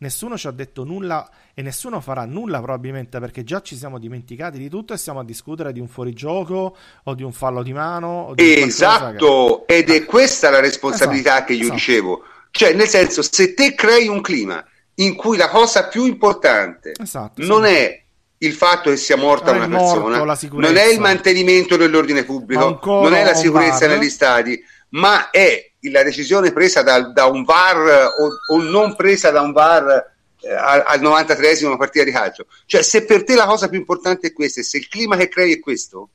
nessuno 0.00 0.36
ci 0.36 0.46
ha 0.46 0.50
detto 0.50 0.84
nulla 0.84 1.28
e 1.54 1.62
nessuno 1.62 2.00
farà 2.00 2.24
nulla 2.24 2.60
probabilmente 2.60 3.18
perché 3.18 3.44
già 3.44 3.60
ci 3.60 3.76
siamo 3.76 3.98
dimenticati 3.98 4.58
di 4.58 4.68
tutto 4.68 4.92
e 4.92 4.96
stiamo 4.96 5.20
a 5.20 5.24
discutere 5.24 5.72
di 5.72 5.80
un 5.80 5.88
fuorigioco 5.88 6.76
o 7.04 7.14
di 7.14 7.22
un 7.22 7.32
fallo 7.32 7.62
di 7.62 7.72
mano. 7.72 8.32
Di 8.34 8.60
esatto, 8.60 9.64
che... 9.66 9.76
ed 9.76 9.90
è 9.90 10.04
questa 10.04 10.50
la 10.50 10.60
responsabilità 10.60 11.32
esatto, 11.32 11.46
che 11.46 11.52
io 11.52 11.60
esatto. 11.60 11.74
dicevo. 11.74 12.22
Cioè, 12.50 12.72
nel 12.72 12.88
senso, 12.88 13.22
se 13.22 13.54
te 13.54 13.74
crei 13.74 14.08
un 14.08 14.20
clima 14.20 14.64
in 14.96 15.14
cui 15.14 15.36
la 15.36 15.48
cosa 15.48 15.86
più 15.86 16.04
importante 16.04 16.92
esatto, 17.00 17.44
non 17.44 17.64
è 17.64 18.02
il 18.38 18.52
fatto 18.54 18.90
che 18.90 18.96
sia 18.96 19.16
morta 19.16 19.52
non 19.52 19.70
una 19.70 19.78
persona, 19.78 20.36
non 20.52 20.76
è 20.76 20.86
il 20.86 20.98
mantenimento 20.98 21.76
dell'ordine 21.76 22.24
pubblico, 22.24 22.80
non 22.82 23.14
è 23.14 23.22
la 23.22 23.34
sicurezza 23.34 23.86
negli 23.86 24.08
stadi, 24.08 24.62
ma 24.90 25.30
è 25.30 25.70
la 25.82 26.02
decisione 26.02 26.52
presa 26.52 26.82
da, 26.82 27.00
da 27.00 27.26
un 27.26 27.44
VAR 27.44 28.12
o, 28.18 28.54
o, 28.54 28.62
non 28.62 28.96
presa 28.96 29.30
da 29.30 29.40
un 29.40 29.52
VAR 29.52 30.14
eh, 30.40 30.52
al, 30.52 30.84
al 30.86 31.00
93esimo 31.00 31.76
partita 31.76 32.04
di 32.04 32.10
calcio. 32.10 32.46
Cioè, 32.66 32.82
se 32.82 33.04
per 33.04 33.24
te 33.24 33.34
la 33.34 33.46
cosa 33.46 33.68
più 33.68 33.78
importante 33.78 34.28
è 34.28 34.32
questa 34.32 34.60
e 34.60 34.64
se 34.64 34.78
il 34.78 34.88
clima 34.88 35.16
che 35.16 35.28
crei 35.28 35.54
è 35.54 35.60
questo, 35.60 36.08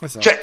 esatto. 0.00 0.20
cioè, 0.20 0.38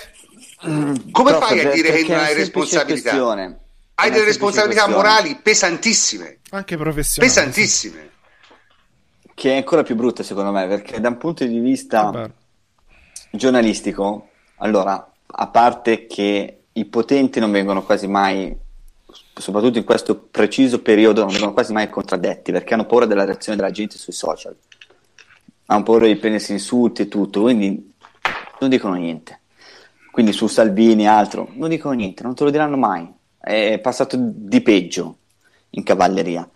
mm, 0.67 0.95
come 1.11 1.31
Però 1.31 1.45
fai 1.45 1.59
a 1.59 1.71
dire 1.71 1.91
che 1.91 2.07
non 2.07 2.23
hai 2.23 2.33
responsabilità? 2.33 3.09
Questione. 3.09 3.59
Hai 3.95 4.09
delle 4.09 4.25
responsabilità 4.25 4.85
questione. 4.85 5.09
morali 5.09 5.39
pesantissime, 5.41 6.39
anche 6.49 6.77
professionali, 6.77 7.31
pesantissime. 7.31 8.11
Che 9.35 9.51
è 9.51 9.55
ancora 9.55 9.83
più 9.83 9.95
brutta 9.95 10.23
secondo 10.23 10.51
me, 10.51 10.67
perché 10.67 10.99
da 10.99 11.09
un 11.09 11.17
punto 11.17 11.45
di 11.45 11.59
vista 11.59 12.31
giornalistico, 13.29 14.29
allora, 14.57 15.11
a 15.25 15.47
parte 15.47 16.07
che 16.07 16.62
i 16.73 16.85
potenti 16.85 17.39
non 17.39 17.51
vengono 17.51 17.83
quasi 17.83 18.07
mai, 18.07 18.55
soprattutto 19.35 19.77
in 19.77 19.83
questo 19.83 20.17
preciso 20.17 20.81
periodo, 20.81 21.21
non 21.21 21.31
vengono 21.31 21.53
quasi 21.53 21.71
mai 21.71 21.89
contraddetti 21.89 22.51
perché 22.51 22.73
hanno 22.73 22.85
paura 22.85 23.05
della 23.05 23.25
reazione 23.25 23.57
della 23.57 23.71
gente 23.71 23.97
sui 23.97 24.13
social, 24.13 24.55
hanno 25.67 25.83
paura 25.83 26.07
di 26.07 26.15
prendersi 26.15 26.51
insulti 26.51 27.03
e 27.03 27.07
tutto, 27.07 27.41
quindi 27.41 27.93
non 28.59 28.69
dicono 28.69 28.95
niente. 28.95 29.39
quindi 30.11 30.31
su 30.31 30.45
Salvini 30.47 31.03
e 31.03 31.07
altro, 31.07 31.49
non 31.53 31.69
dicono 31.69 31.95
niente, 31.95 32.21
non 32.21 32.35
te 32.35 32.43
lo 32.43 32.51
diranno 32.51 32.77
mai. 32.77 33.11
È 33.39 33.79
passato 33.79 34.15
di 34.19 34.61
peggio 34.61 35.17
in 35.71 35.83
cavalleria. 35.83 36.47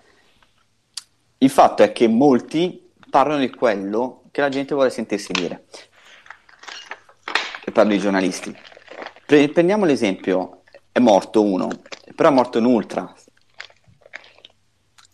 Il 1.40 1.50
fatto 1.50 1.82
è 1.82 1.92
che 1.92 2.08
molti 2.08 2.90
parlano 3.10 3.40
di 3.40 3.50
quello 3.50 4.24
che 4.30 4.42
la 4.42 4.50
gente 4.50 4.76
vuole 4.76 4.92
sentirsi 4.92 5.32
dire. 5.32 5.66
E 7.66 7.72
parlo 7.72 7.94
di 7.94 8.00
giornalisti. 8.00 8.56
Pre- 9.28 9.50
prendiamo 9.50 9.84
l'esempio, 9.84 10.62
è 10.90 11.00
morto 11.00 11.44
uno, 11.44 11.68
però 12.16 12.30
è 12.30 12.32
morto 12.32 12.60
un 12.60 12.64
ultra. 12.64 13.14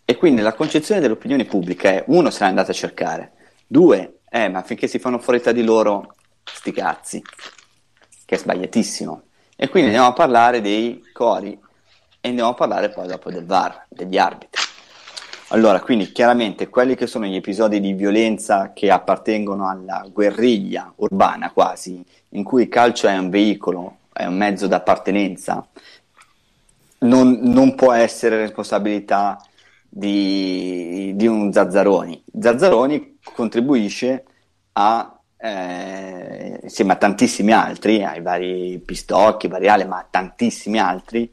E 0.04 0.16
quindi 0.16 0.40
la 0.40 0.52
concezione 0.52 1.00
dell'opinione 1.00 1.44
pubblica 1.46 1.90
è, 1.90 2.04
uno, 2.06 2.30
se 2.30 2.44
l'è 2.44 2.48
andato 2.48 2.70
a 2.70 2.74
cercare, 2.74 3.32
due, 3.66 4.20
eh, 4.30 4.48
ma 4.48 4.62
finché 4.62 4.86
si 4.86 5.00
fanno 5.00 5.18
fuori 5.18 5.40
tra 5.40 5.50
di 5.50 5.64
loro, 5.64 6.14
sti 6.44 6.70
cazzi, 6.70 7.20
che 8.24 8.36
è 8.36 8.38
sbagliatissimo. 8.38 9.22
E 9.56 9.68
quindi 9.68 9.88
andiamo 9.88 10.10
a 10.10 10.12
parlare 10.12 10.60
dei 10.60 11.02
cori 11.12 11.58
e 12.20 12.28
andiamo 12.28 12.50
a 12.50 12.54
parlare 12.54 12.90
poi 12.90 13.08
dopo 13.08 13.32
del 13.32 13.44
VAR, 13.44 13.86
degli 13.88 14.16
arbitri. 14.16 14.62
Allora, 15.48 15.80
quindi 15.80 16.12
chiaramente 16.12 16.68
quelli 16.68 16.94
che 16.94 17.08
sono 17.08 17.26
gli 17.26 17.34
episodi 17.34 17.80
di 17.80 17.92
violenza 17.94 18.72
che 18.72 18.92
appartengono 18.92 19.68
alla 19.68 20.06
guerriglia 20.08 20.92
urbana 20.98 21.50
quasi, 21.50 22.00
in 22.30 22.44
cui 22.44 22.62
il 22.62 22.68
calcio 22.68 23.08
è 23.08 23.16
un 23.18 23.28
veicolo, 23.28 23.98
è 24.14 24.26
un 24.26 24.36
mezzo 24.36 24.68
d'appartenenza, 24.68 25.66
non, 27.00 27.40
non 27.42 27.74
può 27.74 27.92
essere 27.92 28.36
responsabilità 28.36 29.44
di, 29.88 31.12
di, 31.16 31.26
un 31.26 31.52
Zazzaroni. 31.52 32.22
Zazzaroni 32.40 33.18
contribuisce 33.34 34.24
a, 34.72 35.18
eh, 35.36 36.60
insieme 36.62 36.92
a 36.92 36.96
tantissimi 36.96 37.52
altri, 37.52 38.04
ai 38.04 38.22
vari 38.22 38.80
Pistocchi, 38.84 39.48
Variale, 39.48 39.84
ma 39.84 39.98
a 39.98 40.06
tantissimi 40.08 40.78
altri, 40.78 41.30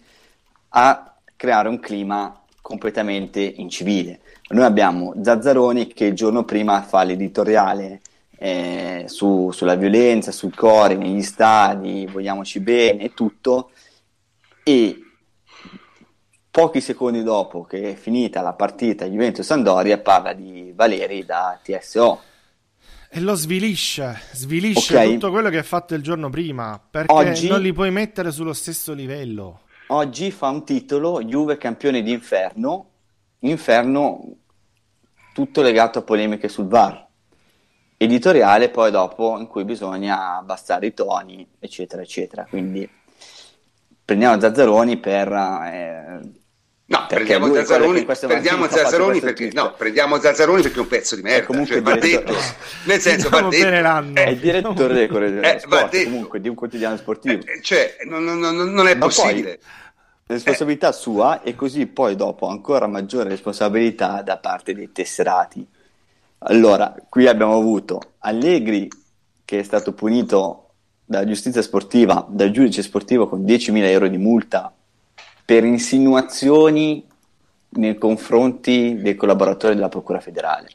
a 0.70 1.16
creare 1.36 1.70
un 1.70 1.80
clima 1.80 2.36
completamente 2.62 3.40
incivile. 3.41 4.22
Noi 4.49 4.66
abbiamo 4.66 5.14
Zazzaroni 5.22 5.88
che 5.88 6.06
il 6.06 6.14
giorno 6.14 6.44
prima 6.44 6.82
fa 6.82 7.03
l'editoriale 7.03 8.02
eh, 8.41 9.03
su, 9.07 9.51
sulla 9.51 9.76
violenza, 9.76 10.31
sui 10.31 10.49
cori, 10.49 10.95
negli 10.95 11.22
stadi, 11.22 12.07
vogliamoci 12.11 12.59
bene 12.59 13.03
e 13.03 13.13
tutto, 13.13 13.72
e 14.63 14.99
pochi 16.49 16.81
secondi 16.81 17.22
dopo 17.22 17.63
che 17.63 17.91
è 17.91 17.95
finita 17.95 18.41
la 18.41 18.53
partita 18.53 19.05
Juventus-Sandoria 19.05 19.99
parla 19.99 20.34
di 20.34 20.72
Valeri 20.73 21.23
da 21.23 21.59
TSO. 21.61 22.22
E 23.13 23.19
lo 23.19 23.35
svilisce, 23.35 24.22
svilisce 24.31 24.95
okay. 24.95 25.13
tutto 25.13 25.31
quello 25.31 25.49
che 25.49 25.57
ha 25.57 25.63
fatto 25.63 25.93
il 25.93 26.01
giorno 26.01 26.30
prima, 26.30 26.81
perché 26.89 27.13
Oggi... 27.13 27.47
non 27.47 27.61
li 27.61 27.73
puoi 27.73 27.91
mettere 27.91 28.31
sullo 28.31 28.53
stesso 28.53 28.93
livello 28.93 29.61
oggi 29.91 30.31
fa 30.31 30.49
un 30.49 30.63
titolo 30.65 31.22
Juve 31.22 31.57
campione 31.57 32.01
d'inferno, 32.01 32.89
inferno 33.39 34.35
tutto 35.34 35.61
legato 35.61 35.99
a 35.99 36.01
polemiche 36.01 36.47
sul 36.49 36.68
VAR. 36.68 37.07
Editoriale 38.03 38.69
poi 38.69 38.90
dopo 38.90 39.38
in 39.38 39.45
cui 39.45 39.64
bisogna 39.64 40.38
abbassare 40.38 40.88
i 40.88 40.94
toni, 40.95 41.48
eccetera, 41.60 42.02
eccetera. 42.02 42.48
Quindi 42.49 42.90
prendiamo 44.03 44.40
Zazzaroni 44.40 44.98
per... 44.98 45.32
Eh, 45.32 46.40
No, 46.91 47.06
prendiamo 47.07 47.53
Zazzaroni, 47.53 48.03
prendiamo 48.03 48.68
Zazzaroni 48.68 49.22
perché, 49.22 49.49
no, 49.53 49.73
prendiamo 49.78 50.19
Zazzaroni 50.19 50.61
perché 50.61 50.78
è 50.78 50.82
un 50.82 50.88
pezzo 50.88 51.15
di 51.15 51.22
merda. 51.22 51.45
Comunque 51.45 51.76
cioè, 51.76 51.84
va 51.84 51.95
detto, 51.95 52.34
nel 52.84 52.99
senso, 52.99 53.30
va 53.30 53.44
detto. 53.44 54.19
È 54.19 54.28
il 54.28 54.40
direttore 54.40 54.94
del 54.94 55.07
Corriere 55.07 55.56
eh, 55.56 55.60
Sport, 55.60 56.03
comunque, 56.03 56.41
di 56.41 56.49
un 56.49 56.56
quotidiano 56.56 56.98
sportivo. 56.98 57.44
Eh, 57.45 57.61
cioè, 57.61 57.95
non, 58.10 58.26
non, 58.26 58.40
non 58.40 58.88
è 58.90 58.95
Ma 58.95 59.06
possibile. 59.06 59.57
Poi, 59.57 60.36
responsabilità 60.36 60.90
eh. 60.90 60.94
sua 60.94 61.44
e 61.44 61.56
così 61.56 61.86
poi 61.86 62.18
dopo 62.18 62.48
ancora 62.48 62.88
maggiore 62.88 63.30
responsabilità 63.30 64.22
da 64.22 64.38
parte 64.38 64.73
dei 64.73 64.91
tesserati. 64.91 65.65
Allora, 66.43 66.95
qui 67.07 67.27
abbiamo 67.27 67.55
avuto 67.55 68.13
Allegri 68.19 68.89
che 69.45 69.59
è 69.59 69.63
stato 69.63 69.93
punito 69.93 70.69
dalla 71.05 71.26
giustizia 71.26 71.61
sportiva, 71.61 72.26
dal 72.30 72.51
giudice 72.51 72.81
sportivo 72.81 73.27
con 73.27 73.41
10.000 73.43 73.84
euro 73.84 74.07
di 74.07 74.18
multa 74.18 74.73
per 75.45 75.65
insinuazioni 75.65 77.05
nei 77.69 77.97
confronti 77.97 78.97
dei 79.01 79.15
collaboratori 79.15 79.76
della 79.76 79.89
Procura 79.89 80.19
federale. 80.19 80.69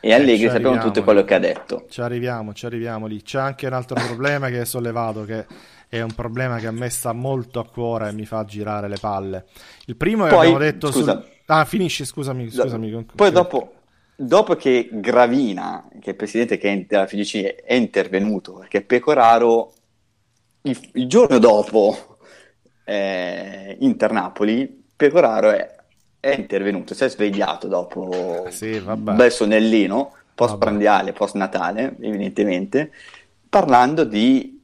E 0.00 0.12
Allegri 0.12 0.44
eh, 0.44 0.50
sappiamo 0.50 0.78
tutto 0.78 1.02
quello 1.02 1.24
che 1.24 1.34
ha 1.34 1.38
detto. 1.38 1.86
Ci 1.88 2.00
arriviamo, 2.00 2.52
ci 2.52 2.66
arriviamo 2.66 3.06
lì. 3.06 3.22
C'è 3.22 3.40
anche 3.40 3.66
un 3.66 3.72
altro 3.72 3.96
problema 4.06 4.48
che 4.48 4.60
è 4.60 4.64
sollevato 4.64 5.24
che 5.24 5.46
è 5.88 6.00
un 6.00 6.12
problema 6.14 6.58
che 6.58 6.68
a 6.68 6.72
me 6.72 6.88
sta 6.90 7.12
molto 7.12 7.58
a 7.58 7.66
cuore 7.66 8.10
e 8.10 8.12
mi 8.12 8.26
fa 8.26 8.44
girare 8.44 8.86
le 8.86 8.98
palle. 9.00 9.46
Il 9.86 9.96
primo 9.96 10.26
è 10.26 10.28
che 10.28 10.36
abbiamo 10.36 10.58
detto 10.58 10.92
scusa, 10.92 11.12
sul... 11.12 11.24
Ah, 11.46 11.64
finisci, 11.64 12.04
scusami, 12.04 12.48
scusami. 12.50 13.06
Poi 13.14 13.32
dopo, 13.32 13.72
dopo, 14.16 14.56
che 14.56 14.88
Gravina, 14.90 15.88
che 16.00 16.06
è 16.06 16.10
il 16.10 16.16
presidente 16.16 16.58
della 16.86 17.06
FGC, 17.06 17.62
è 17.62 17.74
intervenuto, 17.74 18.54
perché 18.54 18.82
Pecoraro 18.82 19.72
il, 20.62 20.90
il 20.94 21.06
giorno 21.06 21.38
dopo 21.38 22.18
eh, 22.84 23.76
Inter 23.80 24.12
Napoli, 24.12 24.84
Pecoraro 24.96 25.50
è, 25.50 25.74
è, 26.18 26.34
intervenuto, 26.34 26.94
si 26.94 27.04
è 27.04 27.08
svegliato 27.08 27.68
dopo 27.68 28.44
ah, 28.46 28.50
sì, 28.50 28.82
un 28.84 29.02
bel 29.02 29.30
sonnellino, 29.30 30.14
post 30.34 30.58
prandiale, 30.58 31.12
post 31.12 31.34
Natale, 31.34 31.96
evidentemente, 32.00 32.90
parlando 33.48 34.04
di 34.04 34.54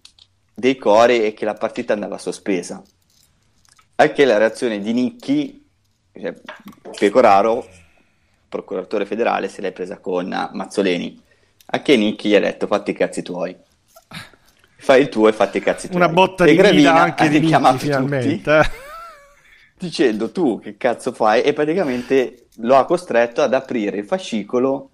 dei 0.55 0.77
cori 0.77 1.25
e 1.25 1.35
che 1.35 1.45
la 1.45 1.55
partita 1.55 1.93
andava 1.93 2.19
sospesa. 2.19 2.83
Anche 3.97 4.25
la 4.25 4.39
reazione 4.39 4.81
di 4.81 4.93
Nicchi, 4.93 5.69
cioè, 6.13 6.35
Pecoraro, 6.99 7.67
procuratore 8.53 9.07
federale, 9.07 9.49
se 9.49 9.63
l'è 9.63 9.73
presa 9.73 9.99
con 9.99 10.29
Mazzoleni. 10.53 11.21
A 11.75 11.81
che 11.81 11.97
Nicchi 11.97 12.29
gli 12.29 12.35
ha 12.35 12.41
detto 12.41 12.67
fatti 12.67 12.91
i 12.91 12.95
cazzi 12.95 13.23
tuoi. 13.23 13.57
Fai 14.77 15.01
il 15.01 15.09
tuo 15.09 15.29
e 15.29 15.33
fatti 15.33 15.57
i 15.57 15.61
cazzi 15.63 15.89
tuoi. 15.89 16.03
Una 16.03 16.13
botta 16.13 16.45
e 16.45 16.51
di 16.51 16.57
Gravina 16.57 17.01
anche 17.01 17.29
di 17.31 17.41
Nicchi 17.41 17.79
finalmente. 17.79 18.43
Tutti, 18.43 18.69
dicendo 19.87 20.31
tu 20.31 20.61
che 20.61 20.77
cazzo 20.77 21.13
fai 21.13 21.41
e 21.41 21.55
praticamente 21.55 22.49
lo 22.57 22.77
ha 22.77 22.85
costretto 22.85 23.41
ad 23.41 23.55
aprire 23.55 23.97
il 23.97 24.05
fascicolo 24.05 24.91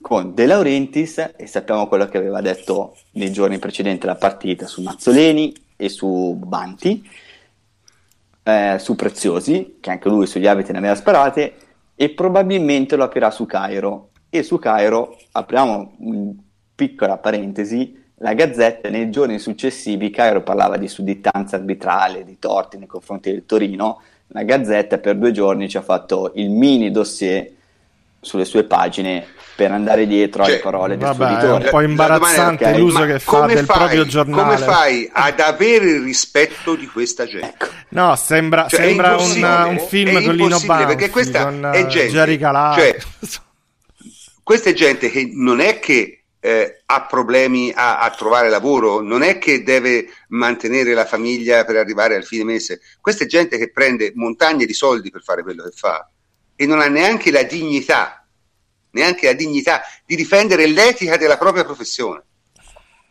con 0.00 0.34
De 0.34 0.46
Laurentiis 0.46 1.32
e 1.36 1.46
sappiamo 1.46 1.88
quello 1.88 2.06
che 2.06 2.18
aveva 2.18 2.40
detto 2.40 2.96
nei 3.12 3.32
giorni 3.32 3.58
precedenti 3.58 4.04
alla 4.04 4.16
partita 4.16 4.66
su 4.66 4.82
Mazzoleni 4.82 5.54
e 5.76 5.88
su 5.88 6.34
Banti, 6.38 7.08
eh, 8.42 8.76
su 8.78 8.94
Preziosi, 8.94 9.78
che 9.80 9.90
anche 9.90 10.08
lui 10.08 10.26
sugli 10.26 10.46
abiti 10.46 10.72
ne 10.72 10.78
aveva 10.78 10.94
sparate, 10.94 11.67
e 12.00 12.10
probabilmente 12.10 12.94
lo 12.94 13.02
aprirà 13.02 13.32
su 13.32 13.44
Cairo. 13.44 14.10
E 14.30 14.44
su 14.44 14.60
Cairo, 14.60 15.18
apriamo 15.32 15.94
una 15.98 16.32
piccola 16.72 17.18
parentesi, 17.18 18.00
la 18.18 18.34
Gazzetta 18.34 18.88
nei 18.88 19.10
giorni 19.10 19.40
successivi, 19.40 20.10
Cairo 20.10 20.44
parlava 20.44 20.76
di 20.76 20.86
sudditanza 20.86 21.56
arbitrale, 21.56 22.24
di 22.24 22.38
torti 22.38 22.78
nei 22.78 22.86
confronti 22.86 23.32
del 23.32 23.46
Torino, 23.46 24.00
la 24.28 24.44
Gazzetta 24.44 24.98
per 24.98 25.16
due 25.16 25.32
giorni 25.32 25.68
ci 25.68 25.76
ha 25.76 25.82
fatto 25.82 26.30
il 26.36 26.50
mini 26.50 26.92
dossier 26.92 27.50
sulle 28.20 28.44
sue 28.44 28.62
pagine 28.62 29.26
per 29.58 29.72
andare 29.72 30.06
dietro 30.06 30.44
cioè, 30.44 30.52
alle 30.52 30.62
parole 30.62 30.96
del 30.96 31.08
vabbè, 31.08 31.16
suo 31.16 31.26
editore. 31.26 31.62
È 31.62 31.64
un 31.64 31.70
po' 31.72 31.80
imbarazzante 31.80 32.64
okay. 32.64 32.78
l'uso 32.78 33.04
che 33.06 33.18
fa 33.18 33.46
del 33.46 33.64
fai, 33.64 33.76
proprio 33.76 34.06
giornale. 34.06 34.42
Come 34.42 34.56
fai 34.58 35.10
ad 35.12 35.40
avere 35.40 35.90
il 35.90 36.02
rispetto 36.04 36.76
di 36.76 36.86
questa 36.86 37.26
gente? 37.26 37.48
Ecco. 37.48 37.66
No, 37.88 38.14
sembra, 38.14 38.68
cioè, 38.68 38.82
sembra 38.82 39.16
un, 39.16 39.42
un, 39.42 39.78
film 39.80 40.22
con 40.22 40.36
Lino 40.36 40.60
Banfi, 40.60 40.86
perché 40.86 41.10
questa 41.10 41.42
con 41.42 41.70
è 41.74 41.86
gente, 41.88 42.12
Jerry 42.12 42.38
cioè, 42.38 42.96
questa 44.44 44.70
è 44.70 44.72
gente 44.74 45.10
che 45.10 45.28
non 45.32 45.58
è 45.58 45.80
che 45.80 46.22
eh, 46.38 46.82
ha 46.86 47.02
problemi 47.06 47.72
a, 47.74 47.98
a, 47.98 48.10
trovare 48.10 48.48
lavoro, 48.48 49.00
non 49.00 49.24
è 49.24 49.38
che 49.38 49.64
deve 49.64 50.06
mantenere 50.28 50.94
la 50.94 51.04
famiglia 51.04 51.64
per 51.64 51.74
arrivare 51.74 52.14
al 52.14 52.24
fine 52.24 52.44
mese, 52.44 52.80
questa 53.00 53.24
è 53.24 53.26
gente 53.26 53.58
che 53.58 53.72
prende 53.72 54.12
montagne 54.14 54.66
di 54.66 54.72
soldi 54.72 55.10
per 55.10 55.24
fare 55.24 55.42
quello 55.42 55.64
che 55.64 55.72
fa 55.74 56.08
e 56.54 56.64
non 56.64 56.80
ha 56.80 56.86
neanche 56.86 57.32
la 57.32 57.42
dignità 57.42 58.17
neanche 58.98 59.26
la 59.26 59.32
dignità 59.32 59.80
di 60.04 60.16
difendere 60.16 60.66
l'etica 60.66 61.16
della 61.16 61.36
propria 61.36 61.64
professione. 61.64 62.22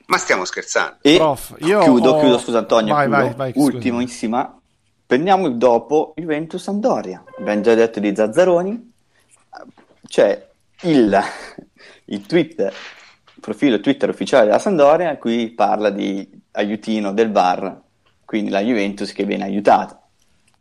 Ma 0.07 0.17
stiamo 0.17 0.45
scherzando. 0.45 0.97
E 1.01 1.17
Prof, 1.17 1.55
io 1.59 1.79
chiudo, 1.79 2.11
ho... 2.11 2.19
chiudo, 2.19 2.39
scusa 2.39 2.59
Antonio, 2.59 2.93
vai, 2.93 3.07
chiudo. 3.07 3.21
Vai, 3.21 3.33
vai, 3.35 3.51
ultimissima. 3.55 4.59
Prendiamo 5.05 5.49
dopo 5.49 6.13
Juventus 6.15 6.61
Sampdoria. 6.61 7.23
Abbiamo 7.39 7.61
già 7.61 7.73
detto 7.73 7.99
di 7.99 8.15
Zazzaroni. 8.15 8.93
C'è 10.07 10.47
il, 10.81 11.21
il 12.05 12.25
Twitter, 12.25 12.73
profilo 13.41 13.79
Twitter 13.79 14.09
ufficiale 14.09 14.45
della 14.45 14.59
Sampdoria, 14.59 15.11
a 15.11 15.17
cui 15.17 15.49
parla 15.49 15.89
di 15.89 16.29
aiutino 16.51 17.11
del 17.11 17.31
VAR, 17.31 17.81
quindi 18.25 18.49
la 18.49 18.61
Juventus 18.61 19.11
che 19.11 19.25
viene 19.25 19.43
aiutata. 19.43 20.01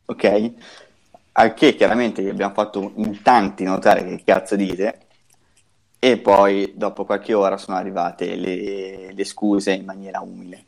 Ok? 0.07 0.53
Al 1.32 1.55
che 1.55 1.74
chiaramente 1.74 2.23
gli 2.23 2.28
abbiamo 2.28 2.55
fatto 2.55 2.93
in 2.97 3.23
tanti 3.23 3.62
notare 3.65 4.05
che 4.05 4.23
cazzo 4.24 4.57
dite, 4.57 5.06
e 5.98 6.18
poi 6.18 6.73
dopo 6.77 7.05
qualche 7.05 7.35
ora 7.35 7.56
sono 7.56 7.77
arrivate 7.77 8.36
le, 8.36 9.12
le 9.12 9.24
scuse 9.24 9.73
in 9.73 9.85
maniera 9.85 10.20
umile. 10.20 10.64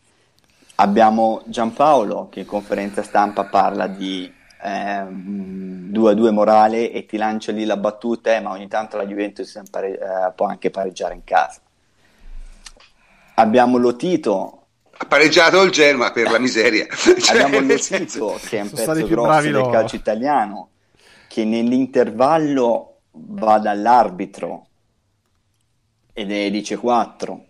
Abbiamo 0.77 1.43
Giampaolo 1.47 2.29
che 2.31 2.41
in 2.41 2.47
conferenza 2.47 3.03
stampa 3.03 3.45
parla 3.45 3.87
di 3.89 4.33
eh, 4.63 5.05
2 5.09 6.11
a 6.11 6.15
2 6.15 6.31
morale 6.31 6.91
e 6.93 7.05
ti 7.07 7.17
lancia 7.17 7.53
lì 7.53 7.65
la 7.65 7.77
battuta, 7.77 8.35
eh, 8.35 8.41
ma 8.41 8.51
ogni 8.51 8.69
tanto 8.69 8.97
la 8.97 9.07
Juventus 9.07 9.61
pare- 9.71 9.99
eh, 9.99 10.33
può 10.35 10.47
anche 10.47 10.71
pareggiare 10.71 11.15
in 11.15 11.25
casa. 11.25 11.61
Abbiamo 13.35 13.77
Lotito. 13.77 14.55
Ha 15.01 15.05
pareggiato 15.05 15.63
il 15.63 15.71
Genoa 15.71 16.11
per 16.11 16.31
la 16.31 16.39
miseria. 16.39 16.87
Abbiamo 17.31 17.55
cioè, 17.77 17.99
Lotito 17.99 18.39
che 18.49 18.59
è 18.59 18.63
un 18.63 18.71
pezzo 18.71 19.07
grosso 19.07 19.41
del 19.41 19.53
loro. 19.53 19.71
calcio 19.71 19.97
italiano 19.97 20.71
che 21.29 21.45
nell'intervallo 21.45 23.01
va 23.11 23.59
dall'arbitro 23.59 24.68
e 26.19 26.25
ne 26.25 26.51
dice 26.51 26.77
4 26.77 27.45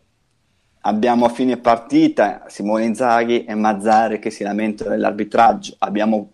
abbiamo 0.81 1.25
a 1.25 1.31
fine 1.31 1.57
partita 1.57 2.45
Simone 2.49 2.85
Inzaghi 2.85 3.45
e 3.45 3.55
Mazzare 3.55 4.19
che 4.19 4.29
si 4.29 4.43
lamentano 4.43 4.91
dell'arbitraggio 4.91 5.77
abbiamo 5.79 6.33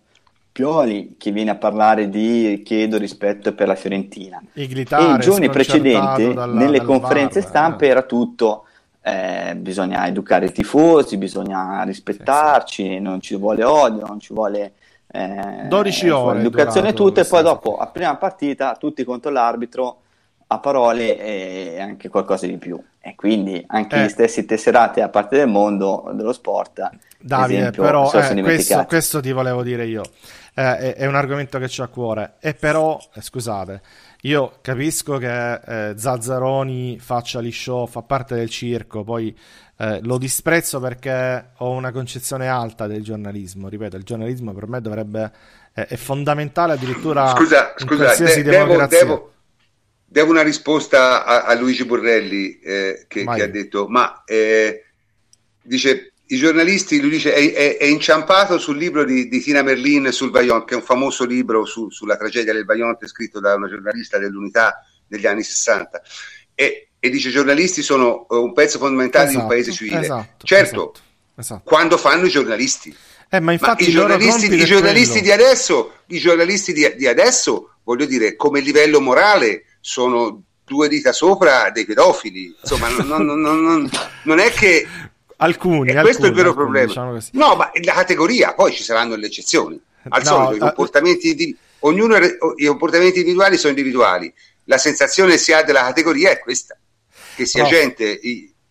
Pioli 0.51 1.15
che 1.17 1.31
viene 1.31 1.51
a 1.51 1.55
parlare 1.55 2.09
di 2.09 2.61
chiedo 2.65 2.97
rispetto 2.97 3.53
per 3.53 3.67
la 3.67 3.75
Fiorentina 3.75 4.41
Iglitare, 4.51 5.13
e 5.13 5.15
i 5.15 5.19
giorni 5.19 5.49
precedenti 5.49 6.33
dalla, 6.33 6.53
nelle 6.53 6.81
conferenze 6.81 7.39
bar, 7.39 7.49
stampe 7.49 7.85
eh. 7.85 7.89
era 7.89 8.01
tutto 8.01 8.65
eh, 9.01 9.55
bisogna 9.55 10.05
educare 10.05 10.47
i 10.47 10.51
tifosi 10.51 11.15
bisogna 11.15 11.83
rispettarci 11.83 12.83
sì, 12.83 12.89
sì. 12.89 12.99
non 12.99 13.21
ci 13.21 13.37
vuole 13.37 13.63
odio 13.63 14.05
non 14.05 14.19
ci 14.19 14.33
vuole 14.33 14.73
eh, 15.07 15.67
12 15.69 16.09
ore 16.09 16.39
educazione 16.39 16.91
tutto 16.91 17.21
e 17.21 17.25
poi 17.25 17.43
dopo 17.43 17.77
a 17.77 17.87
prima 17.87 18.13
partita 18.17 18.75
tutti 18.77 19.05
contro 19.05 19.31
l'arbitro 19.31 19.99
a 20.47 20.59
parole 20.59 21.17
e 21.17 21.79
anche 21.79 22.09
qualcosa 22.09 22.45
di 22.45 22.57
più. 22.57 22.81
E 23.01 23.15
quindi 23.15 23.63
anche 23.67 23.95
eh. 23.97 24.05
gli 24.05 24.09
stessi 24.09 24.45
tesserati 24.45 24.99
a 25.01 25.09
parte 25.09 25.37
del 25.37 25.47
mondo 25.47 26.11
dello 26.13 26.33
sport 26.33 26.89
Davide 27.19 27.59
esempio, 27.59 27.83
però 27.83 28.11
eh, 28.11 28.41
questo, 28.41 28.85
questo, 28.85 29.19
ti 29.19 29.31
volevo 29.31 29.63
dire 29.63 29.85
io. 29.85 30.03
Eh, 30.53 30.77
è, 30.77 30.95
è, 30.95 31.05
un 31.05 31.15
argomento 31.15 31.57
che 31.57 31.67
c'è 31.67 31.83
a 31.83 31.87
cuore. 31.87 32.35
E 32.39 32.53
però 32.53 32.99
eh, 33.13 33.21
scusate 33.21 33.81
io 34.21 34.57
capisco 34.61 35.17
che 35.17 35.53
eh, 35.53 35.93
Zazzaroni 35.97 36.99
faccia 36.99 37.41
gli 37.41 37.51
show 37.51 37.85
fa 37.85 38.01
parte 38.01 38.33
del 38.33 38.49
circo 38.49 39.03
poi 39.03 39.37
eh, 39.77 39.99
lo 40.01 40.17
disprezzo 40.17 40.79
perché 40.79 41.51
ho 41.57 41.69
una 41.69 41.91
concezione 41.91 42.47
alta 42.47 42.87
del 42.87 43.03
giornalismo. 43.03 43.69
Ripeto 43.69 43.97
il 43.97 44.03
giornalismo 44.03 44.53
per 44.53 44.67
me 44.67 44.81
dovrebbe 44.81 45.31
è 45.73 45.95
fondamentale 45.95 46.73
addirittura 46.73 47.35
scusa, 47.35 47.73
scusa 47.75 48.15
de- 48.15 48.43
devo, 48.43 48.85
devo 48.85 49.34
devo 50.05 50.31
una 50.31 50.43
risposta 50.43 51.25
a, 51.25 51.43
a 51.43 51.53
Luigi 51.55 51.83
Borrelli 51.83 52.59
eh, 52.59 53.05
che, 53.07 53.25
che, 53.25 53.41
ha 53.41 53.47
detto, 53.47 53.87
ma 53.87 54.23
eh, 54.25 54.85
dice 55.61 56.13
i 56.27 56.37
giornalisti, 56.37 56.99
lui 56.99 57.11
dice, 57.11 57.33
è, 57.33 57.53
è, 57.53 57.77
è, 57.77 57.85
inciampato 57.85 58.57
sul 58.57 58.77
libro 58.77 59.03
di, 59.03 59.27
di 59.27 59.41
Tina 59.41 59.61
Merlin 59.61 60.11
sul 60.11 60.31
Vaillant, 60.31 60.65
che 60.65 60.73
è 60.73 60.77
un 60.77 60.83
famoso 60.83 61.23
libro 61.25 61.65
su, 61.65 61.89
sulla 61.89 62.17
tragedia 62.17 62.53
del 62.53 62.65
Vaillant 62.65 63.05
scritto 63.05 63.39
da 63.39 63.53
una 63.53 63.67
giornalista 63.67 64.17
dell'Unità 64.17 64.83
degli 65.05 65.27
anni 65.27 65.43
60. 65.43 66.01
E, 66.55 66.89
e 66.99 67.09
dice 67.09 67.29
i 67.29 67.31
giornalisti 67.31 67.83
sono 67.83 68.25
eh, 68.27 68.35
un 68.35 68.53
pezzo 68.53 68.79
fondamentale 68.79 69.25
esatto, 69.25 69.37
di 69.37 69.43
un 69.43 69.49
paese 69.49 69.69
esatto, 69.69 69.85
civile. 69.85 70.01
Esatto, 70.01 70.45
certo, 70.45 70.91
esatto, 70.91 70.99
esatto, 71.35 71.61
quando 71.63 71.97
fanno 71.97 72.25
i 72.25 72.29
giornalisti. 72.29 72.95
Eh, 73.29 73.39
ma, 73.39 73.55
ma 73.59 73.75
i 73.77 73.89
giornalisti, 73.91 74.51
i 74.51 74.65
giornalisti 74.65 75.21
di 75.21 75.31
adesso, 75.31 75.93
i 76.07 76.17
giornalisti 76.17 76.73
di 76.73 77.07
adesso, 77.07 77.75
voglio 77.83 78.05
dire, 78.05 78.35
come 78.35 78.61
livello 78.61 78.99
morale, 78.99 79.64
sono 79.87 80.41
due 80.63 80.87
dita 80.87 81.13
sopra 81.13 81.69
dei 81.69 81.85
pedofili. 81.85 82.55
Insomma, 82.59 82.87
non, 82.89 83.23
non, 83.23 83.39
non, 83.39 83.89
non 84.23 84.39
è 84.39 84.49
che 84.49 84.87
alcuni, 85.37 85.89
e 85.89 85.91
alcuni, 85.91 86.01
questo 86.01 86.25
è 86.25 86.29
il 86.29 86.33
vero 86.33 86.49
alcuni, 86.49 86.65
problema. 86.65 86.87
Diciamo 86.87 87.19
no, 87.33 87.55
ma 87.55 87.69
la 87.83 87.93
categoria, 87.93 88.55
poi 88.55 88.73
ci 88.73 88.81
saranno 88.81 89.15
le 89.15 89.27
eccezioni. 89.27 89.79
Al 90.09 90.23
no, 90.23 90.27
solito, 90.27 90.55
i 90.55 90.59
comportamenti 90.59 91.35
di, 91.35 91.55
ognuno, 91.81 92.17
i 92.17 92.65
comportamenti 92.65 93.19
individuali 93.19 93.57
sono 93.57 93.77
individuali. 93.77 94.33
La 94.63 94.79
sensazione 94.79 95.37
si 95.37 95.53
ha 95.53 95.61
della 95.61 95.81
categoria 95.81 96.31
è 96.31 96.39
questa, 96.39 96.75
che 97.35 97.45
sia 97.45 97.61
no. 97.61 97.69
gente 97.69 98.19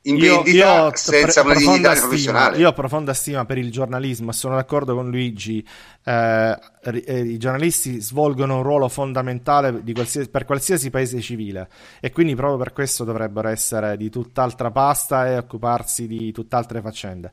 in 0.06 0.18
vendita 0.18 0.50
io, 0.50 0.84
io 0.86 0.90
senza 0.94 1.42
pre- 1.42 1.50
una 1.50 1.58
dignità 1.58 1.90
stima, 1.90 2.06
professionale. 2.06 2.56
Io 2.58 2.68
ho 2.68 2.72
profonda 2.72 3.14
stima 3.14 3.44
per 3.44 3.58
il 3.58 3.70
giornalismo, 3.70 4.32
sono 4.32 4.56
d'accordo 4.56 4.94
con 4.94 5.08
Luigi. 5.08 5.66
Eh, 6.04 6.58
eh, 6.82 7.18
I 7.20 7.38
giornalisti 7.38 8.00
svolgono 8.00 8.56
un 8.56 8.62
ruolo 8.62 8.88
fondamentale 8.88 9.82
qualsiasi, 9.92 10.28
per 10.28 10.44
qualsiasi 10.44 10.90
paese 10.90 11.20
civile 11.20 11.68
e 12.00 12.10
quindi 12.10 12.34
proprio 12.34 12.58
per 12.58 12.72
questo 12.72 13.04
dovrebbero 13.04 13.48
essere 13.48 13.96
di 13.96 14.10
tutt'altra 14.10 14.70
pasta 14.70 15.28
e 15.28 15.38
occuparsi 15.38 16.06
di 16.06 16.32
tutt'altre 16.32 16.80
faccende. 16.80 17.30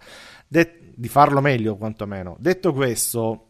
De- 0.48 0.94
di 0.96 1.08
farlo 1.08 1.42
meglio, 1.42 1.78
quantomeno. 1.78 2.36
Detto 2.40 2.74
questo, 2.74 3.48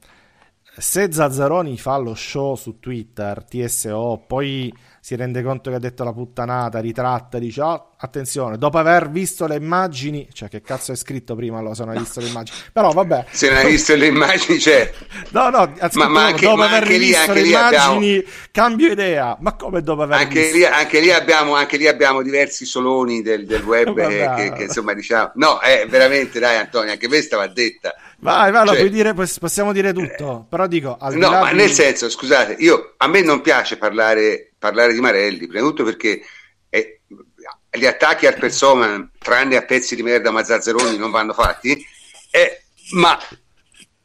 se 0.78 1.12
Zazzaroni 1.12 1.78
fa 1.78 1.98
lo 1.98 2.16
show 2.16 2.56
su 2.56 2.80
Twitter, 2.80 3.44
TSO, 3.44 4.24
poi 4.26 4.74
si 5.04 5.16
rende 5.16 5.42
conto 5.42 5.72
che 5.72 5.78
ha 5.78 5.80
detto 5.80 6.04
la 6.04 6.14
puttanata, 6.14 6.80
ritratta, 6.80 7.40
dice 7.40 7.62
oh, 7.62 7.94
attenzione, 7.98 8.60
dopo 8.60 8.78
aver 8.78 9.10
visto 9.10 9.48
le 9.48 9.56
immagini, 9.56 10.28
cioè 10.32 10.48
che 10.48 10.62
cazzo 10.62 10.92
è 10.92 10.96
scritto 10.96 11.34
prima 11.34 11.60
lo 11.60 11.74
se 11.74 11.84
non 11.84 11.96
hai 11.96 12.00
visto 12.00 12.20
le 12.20 12.28
immagini, 12.28 12.56
però 12.72 12.92
vabbè. 12.92 13.26
Se 13.32 13.50
non 13.50 13.58
hai 13.58 13.72
visto 13.72 13.96
le 13.96 14.06
immagini 14.06 14.58
c'è. 14.60 14.94
No, 15.32 15.50
no, 15.50 15.74
ma, 15.94 16.08
ma 16.08 16.26
anche, 16.26 16.46
dopo 16.46 16.58
ma 16.58 16.66
aver 16.66 16.84
anche 16.84 16.98
visto 16.98 17.34
lì, 17.34 17.42
le 17.42 17.48
immagini 17.48 18.16
abbiamo... 18.18 18.30
cambio 18.52 18.92
idea, 18.92 19.38
ma 19.40 19.56
come 19.56 19.82
dopo 19.82 20.02
aver 20.04 20.20
anche 20.20 20.40
visto? 20.40 20.58
Lì, 20.58 20.66
anche, 20.66 21.00
lì 21.00 21.12
abbiamo, 21.12 21.56
anche 21.56 21.78
lì 21.78 21.88
abbiamo 21.88 22.22
diversi 22.22 22.66
soloni 22.66 23.22
del, 23.22 23.46
del 23.46 23.64
web 23.64 23.96
che, 24.08 24.30
che, 24.36 24.54
che, 24.54 24.64
insomma 24.64 24.94
diciamo, 24.94 25.32
no, 25.36 25.60
è 25.60 25.86
veramente 25.90 26.40
dai 26.40 26.58
Antonio, 26.58 26.92
anche 26.92 27.08
questa 27.08 27.38
va 27.38 27.48
detta. 27.48 27.96
Vai, 28.20 28.52
vai, 28.52 28.68
cioè, 28.68 28.90
dire, 28.90 29.14
possiamo 29.14 29.72
dire 29.72 29.94
tutto, 29.94 30.42
eh, 30.42 30.46
però 30.50 30.68
dico... 30.68 30.98
no, 31.00 31.30
ma 31.30 31.50
di... 31.50 31.56
nel 31.56 31.72
senso, 31.72 32.08
scusate, 32.10 32.58
io, 32.60 32.94
a 32.98 33.08
me 33.08 33.22
non 33.22 33.42
piace 33.42 33.78
parlare 33.78 34.51
parlare 34.62 34.94
di 34.94 35.00
Marelli, 35.00 35.48
prima 35.48 35.62
di 35.62 35.70
tutto 35.70 35.84
perché 35.84 36.22
è, 36.70 37.00
gli 37.72 37.86
attacchi 37.88 38.28
al 38.28 38.38
persona, 38.38 39.10
tranne 39.18 39.56
a 39.56 39.64
pezzi 39.64 39.96
di 39.96 40.04
merda 40.04 40.30
ma 40.30 40.44
Zazzeroni, 40.44 40.98
non 40.98 41.10
vanno 41.10 41.34
fatti, 41.34 41.84
è, 42.30 42.62
ma 42.92 43.18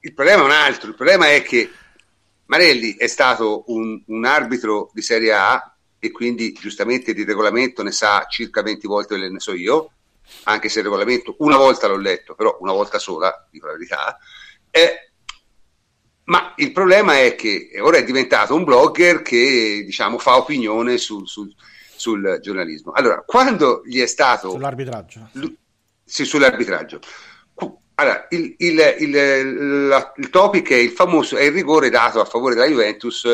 il 0.01 0.15
problema 0.15 0.41
è 0.41 0.45
un 0.47 0.53
altro, 0.53 0.89
il 0.89 0.95
problema 0.95 1.31
è 1.31 1.43
che 1.43 1.71
Marelli 2.47 2.97
è 2.97 3.07
stato 3.07 3.65
un, 3.67 4.03
un 4.07 4.25
arbitro 4.25 4.91
di 4.95 5.03
Serie 5.03 5.35
A 5.35 5.77
e 5.99 6.11
quindi 6.11 6.55
giustamente 6.55 7.13
di 7.13 7.25
regolamento 7.25 7.83
ne 7.83 7.93
sa 7.93 8.25
circa 8.27 8.63
20 8.63 8.87
volte 8.87 9.19
ne 9.19 9.39
so 9.39 9.53
io, 9.53 9.91
anche 10.45 10.71
se 10.71 10.79
il 10.79 10.87
regolamento 10.87 11.35
una 11.41 11.59
volta 11.59 11.87
l'ho 11.87 11.99
letto, 11.99 12.35
però 12.35 12.57
una 12.61 12.73
volta 12.73 12.99
sola, 12.99 13.47
dico 13.51 13.67
la 13.67 13.73
verità, 13.75 14.19
è, 14.71 15.06
ma 16.27 16.55
il 16.57 16.73
problema 16.73 17.21
è 17.21 17.35
che 17.35 17.71
ora 17.81 17.99
è 17.99 18.05
diventato 18.05 18.55
un 18.55 18.65
blogger 18.65 19.23
che 19.23 19.83
diciamo, 19.85 20.19
fa 20.19 20.37
opinione 20.37 20.99
sul, 20.99 21.27
sul, 21.29 21.53
sul 21.95 22.39
giornalismo. 22.41 22.93
Allora, 22.93 23.23
quando 23.25 23.83
gli 23.85 24.01
è 24.01 24.07
stato... 24.07 24.51
Sull'arbitraggio. 24.51 25.29
L- 25.33 25.47
sì, 26.05 26.25
sull'arbitraggio. 26.25 27.01
Allora, 27.99 28.27
il, 28.31 28.55
il, 28.59 28.97
il, 28.99 29.87
la, 29.87 30.13
il, 30.17 30.29
topic 30.29 30.71
è 30.71 30.75
il 30.75 30.91
famoso 30.91 31.37
è 31.37 31.45
il 31.45 31.53
rigore 31.53 31.89
dato 31.89 32.21
a 32.21 32.27
favore 32.27 32.55
della 32.55 32.67
Juventus 32.67 33.25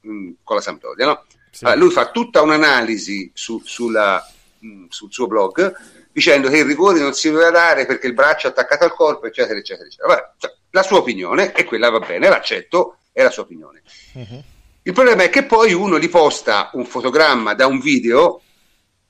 mh, 0.00 0.10
mm, 0.10 0.30
con 0.44 0.56
la 0.56 0.62
Sampdoria. 0.62 1.06
No? 1.06 1.24
Sì. 1.50 1.64
Allora, 1.64 1.80
lui 1.80 1.90
fa 1.90 2.10
tutta 2.10 2.42
un'analisi 2.42 3.32
su, 3.34 3.60
sulla, 3.64 4.24
mh, 4.58 4.68
mm, 4.68 4.84
sul 4.90 5.10
suo 5.10 5.26
blog 5.26 5.74
dicendo 6.12 6.48
che 6.48 6.58
il 6.58 6.64
rigore 6.64 7.00
non 7.00 7.14
si 7.14 7.30
doveva 7.30 7.50
dare 7.50 7.84
perché 7.84 8.06
il 8.06 8.14
braccio 8.14 8.46
è 8.46 8.50
attaccato 8.50 8.84
al 8.84 8.94
corpo, 8.94 9.26
eccetera, 9.26 9.58
eccetera, 9.58 9.86
eccetera. 9.86 10.08
Vabbè, 10.14 10.32
cioè, 10.38 10.54
la 10.76 10.82
sua 10.82 10.98
opinione 10.98 11.52
e 11.54 11.64
quella 11.64 11.88
va 11.88 12.00
bene, 12.00 12.28
l'accetto, 12.28 12.98
è 13.10 13.22
la 13.22 13.30
sua 13.30 13.44
opinione. 13.44 13.82
Uh-huh. 14.12 14.42
Il 14.82 14.92
problema 14.92 15.22
è 15.22 15.30
che 15.30 15.44
poi 15.44 15.72
uno 15.72 15.98
gli 15.98 16.10
posta 16.10 16.68
un 16.74 16.84
fotogramma 16.84 17.54
da 17.54 17.66
un 17.66 17.80
video, 17.80 18.42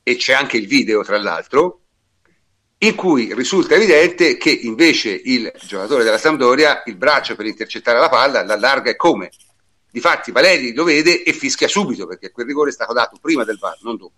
e 0.05 0.14
c'è 0.14 0.32
anche 0.32 0.56
il 0.56 0.68
video 0.68 1.02
tra 1.02 1.18
l'altro, 1.18 1.80
in 2.78 2.94
cui 2.94 3.34
risulta 3.34 3.74
evidente 3.74 4.36
che 4.36 4.51
invece 4.51 5.10
il 5.10 5.52
giocatore 5.66 6.05
della 6.05 6.18
Sampdoria 6.18 6.82
il 6.86 6.97
braccio 6.97 7.34
per 7.34 7.47
intercettare 7.47 7.98
la 7.98 8.09
palla 8.09 8.44
l'allarga 8.44 8.90
e 8.90 8.97
come. 8.97 9.30
Difatti 9.90 10.30
Valeri 10.30 10.72
lo 10.72 10.84
vede 10.84 11.24
e 11.24 11.32
fischia 11.32 11.66
subito 11.66 12.06
perché 12.06 12.30
quel 12.30 12.47
rigore 12.47 12.70
è 12.70 12.72
stato 12.72 12.93
dato 12.93 13.18
prima 13.20 13.44
del 13.44 13.59
VAR, 13.59 13.78
non 13.80 13.97
dopo 13.97 14.14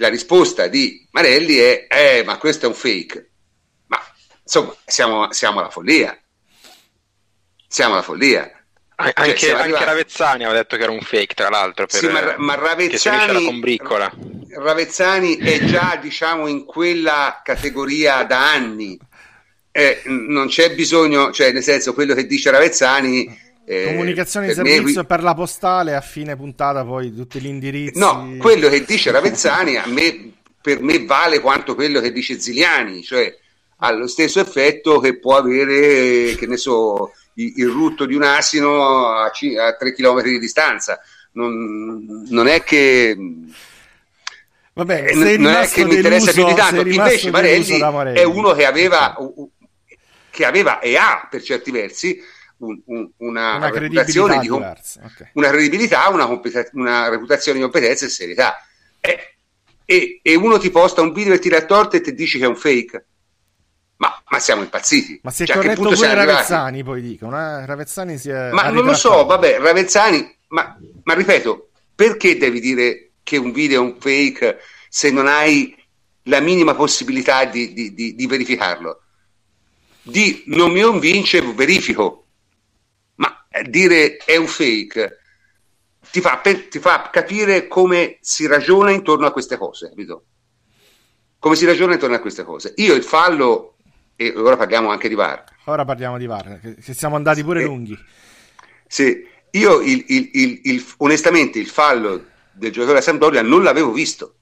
la 0.00 0.08
risposta 0.08 0.68
di 0.68 1.06
Marelli 1.10 1.56
è 1.56 1.86
eh, 1.88 2.22
ma 2.24 2.38
questo 2.38 2.66
è 2.66 2.68
un 2.68 2.74
fake. 2.74 3.30
Ma 4.48 4.60
insomma, 4.60 4.74
siamo, 4.86 5.32
siamo 5.32 5.58
alla 5.58 5.68
follia. 5.68 6.18
Siamo 7.68 7.94
alla 7.94 8.02
follia. 8.02 8.50
Cioè, 8.96 9.12
anche, 9.14 9.52
anche 9.52 9.84
Ravezzani 9.84 10.44
aveva 10.44 10.58
detto 10.60 10.76
che 10.76 10.82
era 10.82 10.90
un 10.90 11.02
fake, 11.02 11.34
tra 11.34 11.50
l'altro. 11.50 11.86
Per, 11.86 12.00
sì, 12.00 12.08
ma, 12.08 12.34
ma 12.38 12.54
Ravezzani, 12.54 13.78
Ravezzani 14.48 15.36
è 15.36 15.64
già 15.66 15.98
diciamo 16.00 16.48
in 16.48 16.64
quella 16.64 17.42
categoria 17.44 18.24
da 18.24 18.50
anni. 18.50 18.98
Eh, 19.70 20.02
non 20.06 20.48
c'è 20.48 20.74
bisogno, 20.74 21.30
cioè 21.30 21.52
nel 21.52 21.62
senso 21.62 21.92
quello 21.92 22.14
che 22.14 22.26
dice 22.26 22.50
Ravezzani 22.50 23.46
eh, 23.64 23.84
Comunicazione 23.84 24.46
di 24.46 24.54
servizio 24.54 25.02
me... 25.02 25.06
per 25.06 25.22
la 25.22 25.34
postale 25.34 25.94
a 25.94 26.00
fine 26.00 26.34
puntata, 26.36 26.84
poi 26.84 27.14
tutti 27.14 27.38
gli 27.38 27.46
indirizzi. 27.46 27.98
No, 27.98 28.34
quello 28.38 28.70
che 28.70 28.82
dice 28.82 29.10
Ravezzani 29.10 29.76
a 29.76 29.86
me, 29.86 30.32
per 30.60 30.80
me 30.80 31.04
vale 31.04 31.38
quanto 31.40 31.74
quello 31.74 32.00
che 32.00 32.10
dice 32.10 32.40
Ziliani, 32.40 33.04
cioè 33.04 33.36
ha 33.80 33.92
lo 33.92 34.06
stesso 34.06 34.40
effetto 34.40 34.98
che 35.00 35.18
può 35.18 35.36
avere, 35.36 36.34
che 36.34 36.46
ne 36.46 36.56
so, 36.56 37.12
il, 37.34 37.52
il 37.56 37.68
rutto 37.68 38.06
di 38.06 38.14
un 38.14 38.22
asino 38.22 39.06
a, 39.06 39.24
a 39.24 39.76
3 39.76 39.94
km 39.94 40.22
di 40.22 40.38
distanza. 40.38 41.00
Non, 41.32 42.24
non 42.28 42.48
è 42.48 42.62
che 42.64 43.16
Vabbè, 44.78 45.06
eh, 45.08 45.36
non 45.36 45.54
è 45.54 45.66
che 45.66 45.84
mi 45.84 45.96
interessa 45.96 46.32
più 46.32 46.44
di 46.44 46.54
tanto. 46.54 46.80
Invece 46.80 47.30
Marelli, 47.30 47.78
Marelli, 47.78 48.18
è 48.18 48.22
uno 48.22 48.52
che 48.52 48.64
aveva, 48.64 49.16
che 50.30 50.44
aveva 50.44 50.78
e 50.78 50.96
ha 50.96 51.26
per 51.28 51.42
certi 51.42 51.72
versi 51.72 52.20
un, 52.58 52.80
un, 52.86 53.10
una, 53.16 53.56
una, 53.56 53.70
reputazione 53.70 54.38
di 54.38 54.48
okay. 54.48 54.74
una 55.32 55.48
credibilità, 55.48 56.08
una, 56.08 56.26
una, 56.72 57.08
reputazione 57.08 57.58
di 57.58 57.64
competenza 57.64 58.06
e 58.06 58.08
serietà. 58.08 58.56
E, 59.00 59.34
e, 59.84 60.20
e, 60.22 60.34
uno 60.36 60.58
ti 60.58 60.70
posta 60.70 61.02
un 61.02 61.12
video 61.12 61.34
e 61.34 61.40
ti 61.40 61.50
torto 61.66 61.96
e 61.96 62.00
ti 62.00 62.14
dici 62.14 62.38
che 62.38 62.44
è 62.44 62.48
un 62.48 62.56
fake. 62.56 63.06
Ma, 63.98 64.22
ma 64.28 64.38
siamo 64.38 64.62
impazziti. 64.62 65.20
Ma 65.22 65.30
si 65.30 65.42
è 65.42 65.46
cioè, 65.46 65.56
corretto 65.56 65.90
pure 65.90 66.14
Ravezzani, 66.14 66.82
poi 66.82 67.02
dicono. 67.02 67.36
Eh? 67.36 67.66
Ravezzani 67.66 68.18
si 68.18 68.30
è 68.30 68.50
ma 68.50 68.70
non 68.70 68.84
lo 68.84 68.94
so, 68.94 69.24
vabbè, 69.24 69.58
Ravezzani, 69.58 70.36
ma, 70.48 70.76
ma 71.02 71.14
ripeto, 71.14 71.70
perché 71.94 72.36
devi 72.36 72.60
dire 72.60 73.10
che 73.22 73.36
un 73.36 73.52
video 73.52 73.82
è 73.82 73.84
un 73.84 73.96
fake 73.98 74.58
se 74.88 75.10
non 75.10 75.26
hai 75.26 75.76
la 76.24 76.40
minima 76.40 76.74
possibilità 76.74 77.44
di, 77.44 77.72
di, 77.72 77.92
di, 77.92 78.14
di 78.14 78.26
verificarlo? 78.26 79.02
Di 80.02 80.44
non 80.46 80.70
mi 80.70 80.80
convince, 80.80 81.42
verifico. 81.42 82.26
Ma 83.16 83.44
dire 83.68 84.16
è 84.18 84.36
un 84.36 84.46
fake 84.46 85.18
ti 86.10 86.20
fa, 86.20 86.40
ti 86.40 86.78
fa 86.78 87.10
capire 87.12 87.66
come 87.66 88.18
si 88.20 88.46
ragiona 88.46 88.90
intorno 88.90 89.26
a 89.26 89.32
queste 89.32 89.56
cose, 89.56 89.88
capito? 89.88 90.24
Come 91.38 91.54
si 91.54 91.66
ragiona 91.66 91.94
intorno 91.94 92.16
a 92.16 92.20
queste 92.20 92.44
cose. 92.44 92.72
Io 92.76 92.94
il 92.94 93.04
fallo, 93.04 93.76
e 94.20 94.32
ora 94.34 94.56
parliamo 94.56 94.90
anche 94.90 95.08
di 95.08 95.14
VAR. 95.14 95.44
Ora 95.66 95.84
parliamo 95.84 96.18
di 96.18 96.26
VAR, 96.26 96.58
che 96.82 96.92
siamo 96.92 97.14
andati 97.14 97.44
pure 97.44 97.60
eh, 97.60 97.64
lunghi. 97.64 97.96
Sì, 98.84 99.24
io 99.52 99.80
il, 99.80 100.04
il, 100.08 100.60
il, 100.64 100.84
onestamente 100.96 101.60
il 101.60 101.68
fallo 101.68 102.24
del 102.50 102.72
giocatore 102.72 102.98
a 102.98 103.02
Sampdoria 103.02 103.42
non 103.42 103.62
l'avevo 103.62 103.92
visto. 103.92 104.34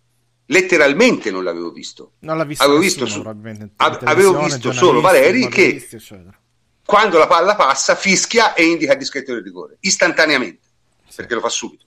Letteralmente 0.46 1.30
non 1.30 1.44
l'avevo 1.44 1.72
visto. 1.72 2.12
Non 2.20 2.38
l'ha 2.38 2.44
visto 2.44 2.64
avevo 2.64 2.78
nessuno, 2.80 3.04
visto, 3.04 3.22
su, 3.22 4.04
avevo 4.04 4.42
visto 4.44 4.72
solo 4.72 5.00
Valeri 5.02 5.46
che 5.48 5.86
eccetera. 5.90 6.34
quando 6.82 7.18
la 7.18 7.26
palla 7.26 7.54
passa 7.54 7.94
fischia 7.96 8.54
e 8.54 8.64
indica 8.64 8.92
il 8.92 8.98
dischetto 8.98 9.34
del 9.34 9.42
rigore 9.42 9.76
istantaneamente 9.80 10.68
sì. 11.06 11.16
perché 11.16 11.34
lo 11.34 11.40
fa 11.40 11.50
subito. 11.50 11.84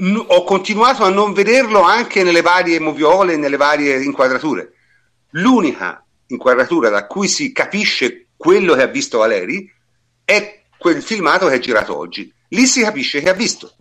Ho 0.00 0.44
continuato 0.44 1.04
a 1.04 1.10
non 1.10 1.32
vederlo 1.32 1.82
anche 1.82 2.22
nelle 2.22 2.40
varie 2.40 2.78
moviole, 2.78 3.36
nelle 3.36 3.56
varie 3.56 4.02
inquadrature. 4.02 4.72
L'unica 5.30 6.04
inquadratura 6.26 6.88
da 6.88 7.06
cui 7.06 7.26
si 7.26 7.52
capisce 7.52 8.28
quello 8.36 8.74
che 8.74 8.82
ha 8.82 8.86
visto 8.86 9.18
Valeri 9.18 9.70
è 10.24 10.62
quel 10.78 11.02
filmato 11.02 11.48
che 11.48 11.54
è 11.54 11.58
girato 11.58 11.96
oggi. 11.96 12.32
Lì 12.48 12.66
si 12.66 12.82
capisce 12.82 13.20
che 13.20 13.28
ha 13.28 13.34
visto. 13.34 13.74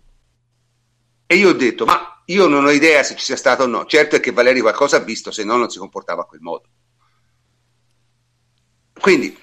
E 1.27 1.35
io 1.35 1.49
ho 1.49 1.53
detto, 1.53 1.85
ma 1.85 2.21
io 2.25 2.47
non 2.47 2.65
ho 2.65 2.71
idea 2.71 3.03
se 3.03 3.15
ci 3.15 3.23
sia 3.23 3.35
stato 3.35 3.63
o 3.63 3.67
no. 3.67 3.85
Certo 3.85 4.15
è 4.15 4.19
che 4.19 4.31
Valeri 4.31 4.61
qualcosa 4.61 4.97
ha 4.97 5.01
visto, 5.01 5.29
se 5.29 5.43
no 5.43 5.57
non 5.57 5.69
si 5.69 5.77
comportava 5.77 6.23
a 6.23 6.25
quel 6.25 6.41
modo. 6.41 6.67
Quindi, 8.99 9.37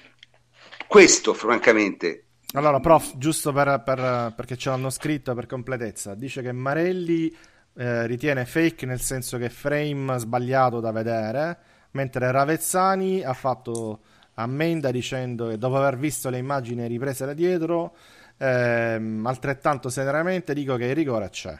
questo 0.87 1.33
francamente... 1.33 2.24
Allora, 2.55 2.79
prof, 2.79 3.17
giusto 3.17 3.51
per, 3.51 3.81
per, 3.83 4.33
perché 4.35 4.55
ce 4.55 4.69
l'hanno 4.69 4.89
scritto 4.89 5.33
per 5.33 5.45
completezza, 5.45 6.15
dice 6.15 6.41
che 6.41 6.53
Marelli 6.53 7.35
eh, 7.75 8.07
ritiene 8.07 8.45
fake 8.45 8.85
nel 8.85 9.01
senso 9.01 9.37
che 9.37 9.49
frame 9.49 10.17
sbagliato 10.17 10.79
da 10.79 10.91
vedere, 10.91 11.57
mentre 11.91 12.31
Ravezzani 12.31 13.23
ha 13.23 13.33
fatto 13.33 13.99
ammenda 14.35 14.91
dicendo 14.91 15.49
che 15.49 15.57
dopo 15.57 15.75
aver 15.75 15.97
visto 15.97 16.29
le 16.29 16.37
immagini 16.37 16.87
riprese 16.87 17.25
da 17.25 17.33
dietro, 17.33 17.95
ehm, 18.37 19.25
altrettanto 19.25 19.89
serenamente 19.89 20.53
dico 20.53 20.77
che 20.77 20.85
il 20.85 20.95
rigore 20.95 21.29
c'è. 21.29 21.59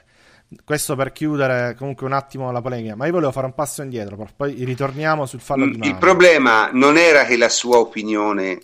Questo 0.64 0.94
per 0.94 1.10
chiudere 1.10 1.74
comunque 1.76 2.06
un 2.06 2.12
attimo 2.12 2.52
la 2.52 2.62
polemica, 2.62 2.94
ma 2.94 3.06
io 3.06 3.12
volevo 3.12 3.32
fare 3.32 3.46
un 3.46 3.54
passo 3.54 3.82
indietro, 3.82 4.28
poi 4.36 4.64
ritorniamo 4.64 5.26
sul 5.26 5.40
fallo 5.40 5.66
di 5.66 5.76
mano. 5.76 5.90
Il 5.90 5.98
problema 5.98 6.70
non 6.72 6.96
era 6.96 7.24
che 7.24 7.36
la 7.36 7.48
sua 7.48 7.78
opinione 7.78 8.60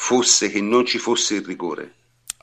fosse 0.00 0.48
che 0.48 0.60
non 0.60 0.86
ci 0.86 0.96
fosse 0.96 1.34
il 1.34 1.44
rigore. 1.44 1.92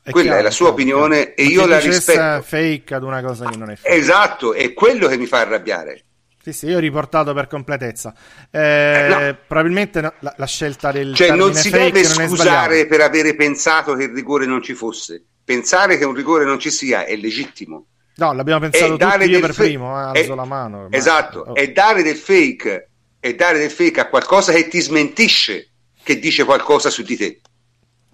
È 0.04 0.12
Quella 0.12 0.28
chiaro, 0.28 0.40
è 0.42 0.44
la 0.44 0.52
sua 0.52 0.74
chiaro, 0.74 0.74
opinione 0.74 1.34
chiaro. 1.34 1.34
e 1.38 1.44
io 1.46 1.66
la 1.66 1.80
rispetto. 1.80 2.42
fake 2.44 2.94
ad 2.94 3.04
una 3.04 3.24
cosa 3.24 3.50
che 3.50 3.56
non 3.56 3.72
è 3.72 3.76
fake. 3.78 3.96
Esatto, 3.96 4.54
è 4.54 4.74
quello 4.74 5.08
che 5.08 5.18
mi 5.18 5.26
fa 5.26 5.40
arrabbiare. 5.40 6.04
Sì, 6.44 6.52
sì, 6.52 6.66
io 6.68 6.76
ho 6.76 6.80
riportato 6.80 7.34
per 7.34 7.48
completezza. 7.48 8.14
Eh, 8.52 8.60
eh, 8.60 9.08
no. 9.08 9.38
Probabilmente 9.48 10.02
no, 10.02 10.14
la, 10.20 10.36
la, 10.38 10.46
scelta 10.46 10.92
del 10.92 11.16
cioè 11.16 11.32
non 11.32 11.56
si 11.56 11.70
deve 11.70 12.04
scusare 12.04 12.86
per 12.88 13.02
avere 13.02 13.36
pensato 13.36 13.96
che 13.96 14.04
il 14.04 14.14
rigore 14.14 14.46
non 14.46 14.62
ci 14.62 14.74
fosse. 14.74 15.24
Pensare 15.44 15.98
che 15.98 16.04
un 16.04 16.14
rigore 16.14 16.44
non 16.44 16.60
ci 16.60 16.70
sia 16.70 17.06
è 17.06 17.16
legittimo. 17.16 17.88
No, 18.18 18.34
l'abbiamo 18.34 18.60
pensato 18.60 18.98
tutti, 18.98 19.30
io 19.30 19.40
per 19.40 19.54
fe- 19.54 19.64
primo, 19.64 19.98
eh, 19.98 20.20
alzo 20.20 20.34
è, 20.34 20.36
la 20.36 20.46
mano. 20.46 20.88
Esatto, 20.92 21.40
oh. 21.40 21.56
e 21.56 21.72
dare 21.72 22.04
del 22.04 22.18
fake 22.18 22.90
e 23.20 23.34
dare 23.34 23.58
del 23.58 23.72
fake 23.72 24.02
a 24.02 24.10
qualcosa 24.10 24.52
che 24.52 24.68
ti 24.68 24.82
smentisce 24.82 25.70
che 26.06 26.20
dice 26.20 26.46
qualcosa 26.46 26.92
su 26.92 27.02
di 27.02 27.18
te. 27.18 27.42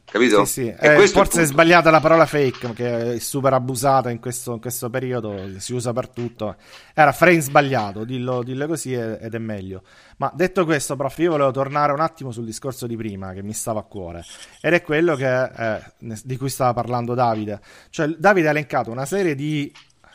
Capito? 0.06 0.44
Sì, 0.46 0.64
sì. 0.64 0.76
Eh, 0.78 1.08
forse 1.08 1.42
è 1.42 1.46
sbagliata 1.46 1.90
la 1.90 2.00
parola 2.00 2.26
fake, 2.26 2.74
che 2.74 3.14
è 3.16 3.20
super 3.20 3.54
abusata 3.54 4.10
in 4.10 4.20
questo, 4.20 4.54
in 4.54 4.62
questo, 4.62 4.90
periodo, 4.90 5.60
si 5.60 5.74
usa 5.74 5.92
per 5.92 6.08
tutto. 6.08 6.56
Era 6.94 7.12
frame 7.12 7.42
sbagliato, 7.42 8.06
dillo, 8.06 8.44
dillo 8.44 8.66
così 8.68 8.94
ed 8.94 9.34
è 9.34 9.38
meglio. 9.38 9.84
Ma 10.18 10.32
detto 10.34 10.64
questo, 10.64 10.96
prof, 10.96 11.18
io 11.20 11.32
volevo 11.32 11.52
tornare 11.52 11.92
un 11.92 12.00
attimo 12.00 12.32
sul 12.32 12.46
discorso 12.46 12.88
di 12.88 12.96
prima 12.96 13.34
che 13.34 13.44
mi 13.44 13.54
stava 13.54 13.82
a 13.82 13.84
cuore. 13.84 14.24
Ed 14.62 14.74
è 14.74 14.82
quello 14.82 15.16
che, 15.16 15.44
eh, 15.44 15.82
di 16.24 16.38
cui 16.38 16.50
stava 16.50 16.74
parlando 16.74 17.14
Davide. 17.14 17.60
Cioè, 17.90 18.08
Davide 18.08 18.48
ha 18.48 18.52
elencato 18.52 18.90
una 18.90 19.06
serie 19.06 19.36
di 19.36 19.72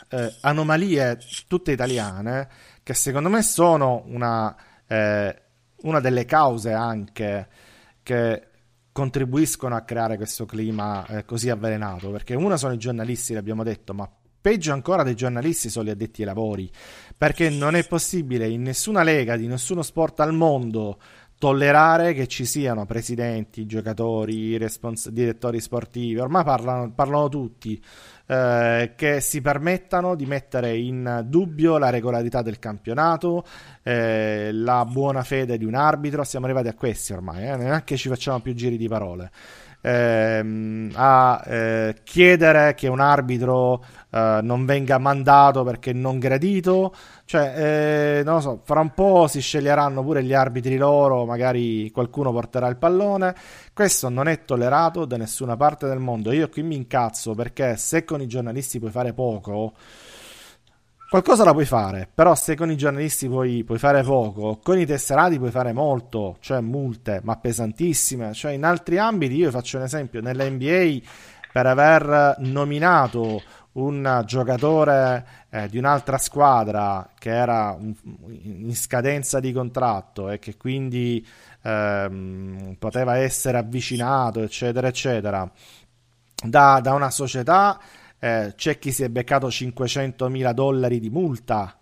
eh, 0.08 0.34
anomalie 0.40 1.18
tutte 1.46 1.72
italiane 1.72 2.48
che 2.82 2.94
secondo 2.94 3.28
me 3.28 3.42
sono 3.42 4.02
una, 4.06 4.54
eh, 4.86 5.42
una 5.82 6.00
delle 6.00 6.24
cause 6.24 6.72
anche 6.72 7.64
che 8.06 8.46
contribuiscono 8.92 9.74
a 9.74 9.80
creare 9.80 10.16
questo 10.16 10.46
clima 10.46 11.04
eh, 11.06 11.24
così 11.24 11.50
avvelenato 11.50 12.10
perché 12.12 12.36
una 12.36 12.56
sono 12.56 12.72
i 12.72 12.78
giornalisti 12.78 13.34
l'abbiamo 13.34 13.64
detto 13.64 13.94
ma 13.94 14.08
peggio 14.40 14.72
ancora 14.72 15.02
dei 15.02 15.16
giornalisti 15.16 15.68
sono 15.68 15.86
gli 15.86 15.90
addetti 15.90 16.20
ai 16.20 16.28
lavori 16.28 16.70
perché 17.18 17.50
non 17.50 17.74
è 17.74 17.84
possibile 17.84 18.46
in 18.46 18.62
nessuna 18.62 19.02
lega 19.02 19.36
di 19.36 19.48
nessuno 19.48 19.82
sport 19.82 20.20
al 20.20 20.32
mondo 20.32 21.00
tollerare 21.38 22.14
che 22.14 22.26
ci 22.26 22.46
siano 22.46 22.86
presidenti, 22.86 23.66
giocatori, 23.66 24.56
respons- 24.56 25.10
direttori 25.10 25.60
sportivi, 25.60 26.18
ormai 26.18 26.44
parlano, 26.44 26.92
parlano 26.92 27.28
tutti, 27.28 27.82
eh, 28.26 28.92
che 28.96 29.20
si 29.20 29.40
permettano 29.40 30.14
di 30.14 30.26
mettere 30.26 30.76
in 30.76 31.24
dubbio 31.26 31.78
la 31.78 31.90
regolarità 31.90 32.42
del 32.42 32.58
campionato, 32.58 33.44
eh, 33.82 34.50
la 34.52 34.84
buona 34.84 35.22
fede 35.22 35.56
di 35.58 35.64
un 35.64 35.74
arbitro, 35.74 36.24
siamo 36.24 36.46
arrivati 36.46 36.68
a 36.68 36.74
questi 36.74 37.12
ormai, 37.12 37.48
eh? 37.48 37.56
neanche 37.56 37.96
ci 37.96 38.08
facciamo 38.08 38.40
più 38.40 38.54
giri 38.54 38.76
di 38.76 38.88
parole. 38.88 39.30
Ehm, 39.82 40.90
a 40.94 41.40
eh, 41.46 41.96
chiedere 42.02 42.74
che 42.74 42.88
un 42.88 42.98
arbitro 42.98 43.84
eh, 44.10 44.40
non 44.42 44.64
venga 44.64 44.98
mandato 44.98 45.62
perché 45.62 45.92
non 45.92 46.18
gradito, 46.18 46.92
cioè, 47.26 48.18
eh, 48.20 48.22
non 48.22 48.34
lo 48.36 48.40
so, 48.40 48.60
fra 48.62 48.78
un 48.78 48.94
po' 48.94 49.26
si 49.26 49.40
sceglieranno 49.40 50.00
pure 50.02 50.22
gli 50.22 50.32
arbitri 50.32 50.76
loro, 50.76 51.26
magari 51.26 51.90
qualcuno 51.90 52.30
porterà 52.30 52.68
il 52.68 52.76
pallone. 52.76 53.34
Questo 53.74 54.08
non 54.08 54.28
è 54.28 54.44
tollerato 54.44 55.04
da 55.04 55.16
nessuna 55.16 55.56
parte 55.56 55.88
del 55.88 55.98
mondo. 55.98 56.30
Io 56.30 56.48
qui 56.48 56.62
mi 56.62 56.76
incazzo 56.76 57.34
perché 57.34 57.76
se 57.76 58.04
con 58.04 58.20
i 58.22 58.28
giornalisti 58.28 58.78
puoi 58.78 58.92
fare 58.92 59.12
poco, 59.12 59.74
Qualcosa 61.08 61.44
la 61.44 61.52
puoi 61.52 61.64
fare, 61.66 62.08
però 62.12 62.34
se 62.34 62.56
con 62.56 62.68
i 62.68 62.76
giornalisti 62.76 63.28
puoi, 63.28 63.62
puoi, 63.62 63.78
fare 63.78 64.02
poco, 64.02 64.58
con 64.60 64.76
i 64.76 64.84
tesserati 64.84 65.38
puoi 65.38 65.52
fare 65.52 65.72
molto, 65.72 66.36
cioè 66.40 66.60
multe, 66.60 67.20
ma 67.22 67.36
pesantissime. 67.36 68.32
Cioè 68.32 68.52
in 68.52 68.64
altri 68.64 68.98
ambiti, 68.98 69.36
io 69.36 69.52
faccio 69.52 69.76
un 69.76 69.84
esempio, 69.84 70.20
nell'NBA 70.20 71.06
per 71.52 71.66
aver 71.66 72.34
nominato 72.40 73.40
un 73.76 74.22
giocatore 74.26 75.26
eh, 75.50 75.68
di 75.68 75.78
un'altra 75.78 76.18
squadra 76.18 77.10
che 77.18 77.30
era 77.30 77.76
un, 77.78 77.94
in 78.42 78.74
scadenza 78.74 79.40
di 79.40 79.52
contratto 79.52 80.30
e 80.30 80.38
che 80.38 80.56
quindi 80.56 81.26
ehm, 81.62 82.76
poteva 82.78 83.16
essere 83.16 83.58
avvicinato, 83.58 84.42
eccetera, 84.42 84.88
eccetera, 84.88 85.50
da, 86.44 86.80
da 86.82 86.92
una 86.94 87.10
società 87.10 87.78
eh, 88.18 88.54
c'è 88.56 88.78
chi 88.78 88.92
si 88.92 89.02
è 89.02 89.08
beccato 89.08 89.50
500 89.50 90.28
mila 90.28 90.52
dollari 90.52 90.98
di 90.98 91.10
multa 91.10 91.78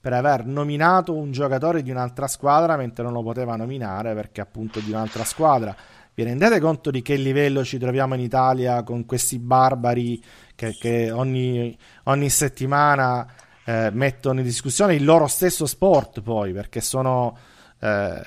per 0.00 0.12
aver 0.12 0.44
nominato 0.44 1.14
un 1.14 1.32
giocatore 1.32 1.82
di 1.82 1.90
un'altra 1.90 2.26
squadra 2.26 2.76
mentre 2.76 3.04
non 3.04 3.12
lo 3.12 3.22
poteva 3.22 3.56
nominare 3.56 4.14
perché 4.14 4.40
appunto 4.40 4.80
di 4.80 4.90
un'altra 4.90 5.24
squadra. 5.24 5.74
Vi 6.12 6.22
rendete 6.22 6.60
conto 6.60 6.90
di 6.90 7.02
che 7.02 7.16
livello 7.16 7.64
ci 7.64 7.78
troviamo 7.78 8.14
in 8.14 8.20
Italia 8.20 8.82
con 8.82 9.04
questi 9.04 9.38
barbari 9.38 10.22
che, 10.54 10.76
che 10.78 11.10
ogni, 11.10 11.76
ogni, 12.04 12.30
settimana 12.30 13.26
eh, 13.64 13.90
mettono 13.92 14.40
in 14.40 14.44
discussione 14.44 14.94
il 14.94 15.04
loro 15.04 15.26
stesso 15.26 15.66
sport 15.66 16.20
poi, 16.20 16.52
perché 16.52 16.80
sono... 16.80 17.36
Eh, 17.78 18.22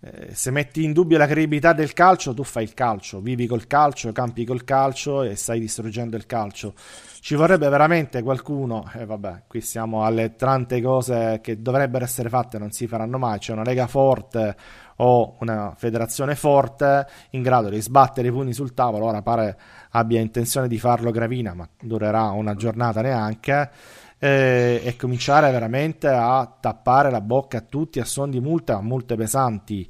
eh, 0.00 0.32
se 0.32 0.52
metti 0.52 0.84
in 0.84 0.92
dubbio 0.92 1.18
la 1.18 1.26
credibilità 1.26 1.72
del 1.72 1.92
calcio, 1.92 2.32
tu 2.32 2.44
fai 2.44 2.62
il 2.62 2.72
calcio, 2.72 3.20
vivi 3.20 3.48
col 3.48 3.66
calcio, 3.66 4.12
campi 4.12 4.44
col 4.44 4.62
calcio 4.62 5.22
e 5.22 5.34
stai 5.34 5.58
distruggendo 5.58 6.16
il 6.16 6.24
calcio. 6.24 6.74
Ci 7.20 7.34
vorrebbe 7.34 7.68
veramente 7.68 8.22
qualcuno, 8.22 8.88
e 8.94 9.00
eh, 9.00 9.04
vabbè, 9.06 9.42
qui 9.48 9.60
siamo 9.60 10.04
alle 10.04 10.36
tante 10.36 10.80
cose 10.80 11.40
che 11.42 11.60
dovrebbero 11.60 12.04
essere 12.04 12.28
fatte, 12.28 12.58
non 12.58 12.70
si 12.70 12.86
faranno 12.86 13.18
mai. 13.18 13.40
C'è 13.40 13.52
una 13.52 13.64
lega 13.64 13.88
forte 13.88 14.56
o 15.00 15.36
una 15.40 15.74
federazione 15.76 16.34
forte 16.34 17.06
in 17.30 17.42
grado 17.42 17.68
di 17.68 17.80
sbattere 17.80 18.28
i 18.28 18.30
pugni 18.30 18.52
sul 18.52 18.74
tavolo. 18.74 19.06
Ora 19.06 19.22
pare 19.22 19.58
abbia 19.90 20.20
intenzione 20.20 20.68
di 20.68 20.78
farlo 20.78 21.10
Gravina, 21.10 21.54
ma 21.54 21.68
durerà 21.80 22.30
una 22.30 22.54
giornata 22.54 23.00
neanche 23.00 23.70
eh, 24.18 24.80
e 24.82 24.96
cominciare 24.96 25.50
veramente 25.50 26.08
a 26.08 26.56
tappare 26.60 27.10
la 27.10 27.20
bocca 27.20 27.58
a 27.58 27.62
tutti 27.62 28.00
a 28.00 28.04
son 28.04 28.30
di 28.30 28.40
multe, 28.40 28.72
a 28.72 28.80
multe 28.80 29.14
pesanti. 29.16 29.88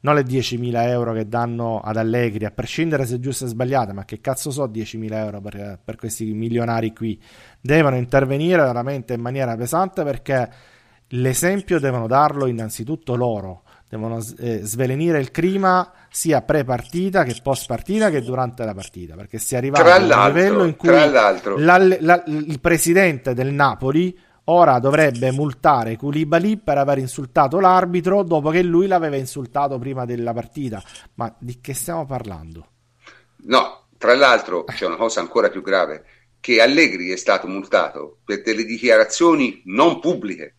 Non 0.00 0.14
le 0.14 0.22
10.000 0.22 0.88
euro 0.88 1.12
che 1.12 1.26
danno 1.26 1.80
ad 1.80 1.96
Allegri, 1.96 2.44
a 2.44 2.50
prescindere 2.50 3.06
se 3.06 3.18
giuste 3.18 3.44
o 3.44 3.48
sbagliate, 3.48 3.92
ma 3.92 4.04
che 4.04 4.20
cazzo 4.20 4.50
so 4.50 4.64
10.000 4.66 5.12
euro 5.14 5.40
per, 5.40 5.80
per 5.82 5.96
questi 5.96 6.32
milionari 6.32 6.92
qui? 6.94 7.20
Devono 7.60 7.96
intervenire 7.96 8.62
veramente 8.62 9.14
in 9.14 9.20
maniera 9.20 9.56
pesante 9.56 10.04
perché 10.04 10.48
l'esempio 11.08 11.80
devono 11.80 12.06
darlo 12.06 12.46
innanzitutto 12.46 13.16
loro 13.16 13.62
devono 13.96 14.22
eh, 14.38 14.60
svelenire 14.62 15.18
il 15.18 15.30
clima 15.30 15.90
sia 16.10 16.42
pre-partita 16.42 17.24
che 17.24 17.36
post-partita 17.42 18.10
che 18.10 18.22
durante 18.22 18.64
la 18.64 18.74
partita, 18.74 19.14
perché 19.16 19.38
si 19.38 19.54
è 19.54 19.56
arrivato 19.56 19.88
a 19.88 19.96
un 19.96 20.26
livello 20.26 20.64
in 20.64 20.76
cui 20.76 20.88
la, 20.88 21.78
la, 21.78 22.22
il 22.26 22.60
presidente 22.60 23.34
del 23.34 23.52
Napoli 23.52 24.16
ora 24.44 24.78
dovrebbe 24.78 25.32
multare 25.32 25.96
Koulibaly 25.96 26.58
per 26.58 26.78
aver 26.78 26.98
insultato 26.98 27.58
l'arbitro 27.58 28.22
dopo 28.22 28.50
che 28.50 28.62
lui 28.62 28.86
l'aveva 28.86 29.16
insultato 29.16 29.78
prima 29.78 30.04
della 30.04 30.32
partita. 30.32 30.82
Ma 31.14 31.34
di 31.38 31.60
che 31.60 31.74
stiamo 31.74 32.06
parlando? 32.06 32.68
No, 33.46 33.86
tra 33.98 34.14
l'altro 34.14 34.64
c'è 34.64 34.86
una 34.86 34.96
cosa 34.96 35.20
ancora 35.20 35.48
più 35.48 35.62
grave, 35.62 36.04
che 36.40 36.60
Allegri 36.60 37.10
è 37.10 37.16
stato 37.16 37.48
multato 37.48 38.18
per 38.24 38.42
delle 38.42 38.64
dichiarazioni 38.64 39.62
non 39.64 39.98
pubbliche 39.98 40.55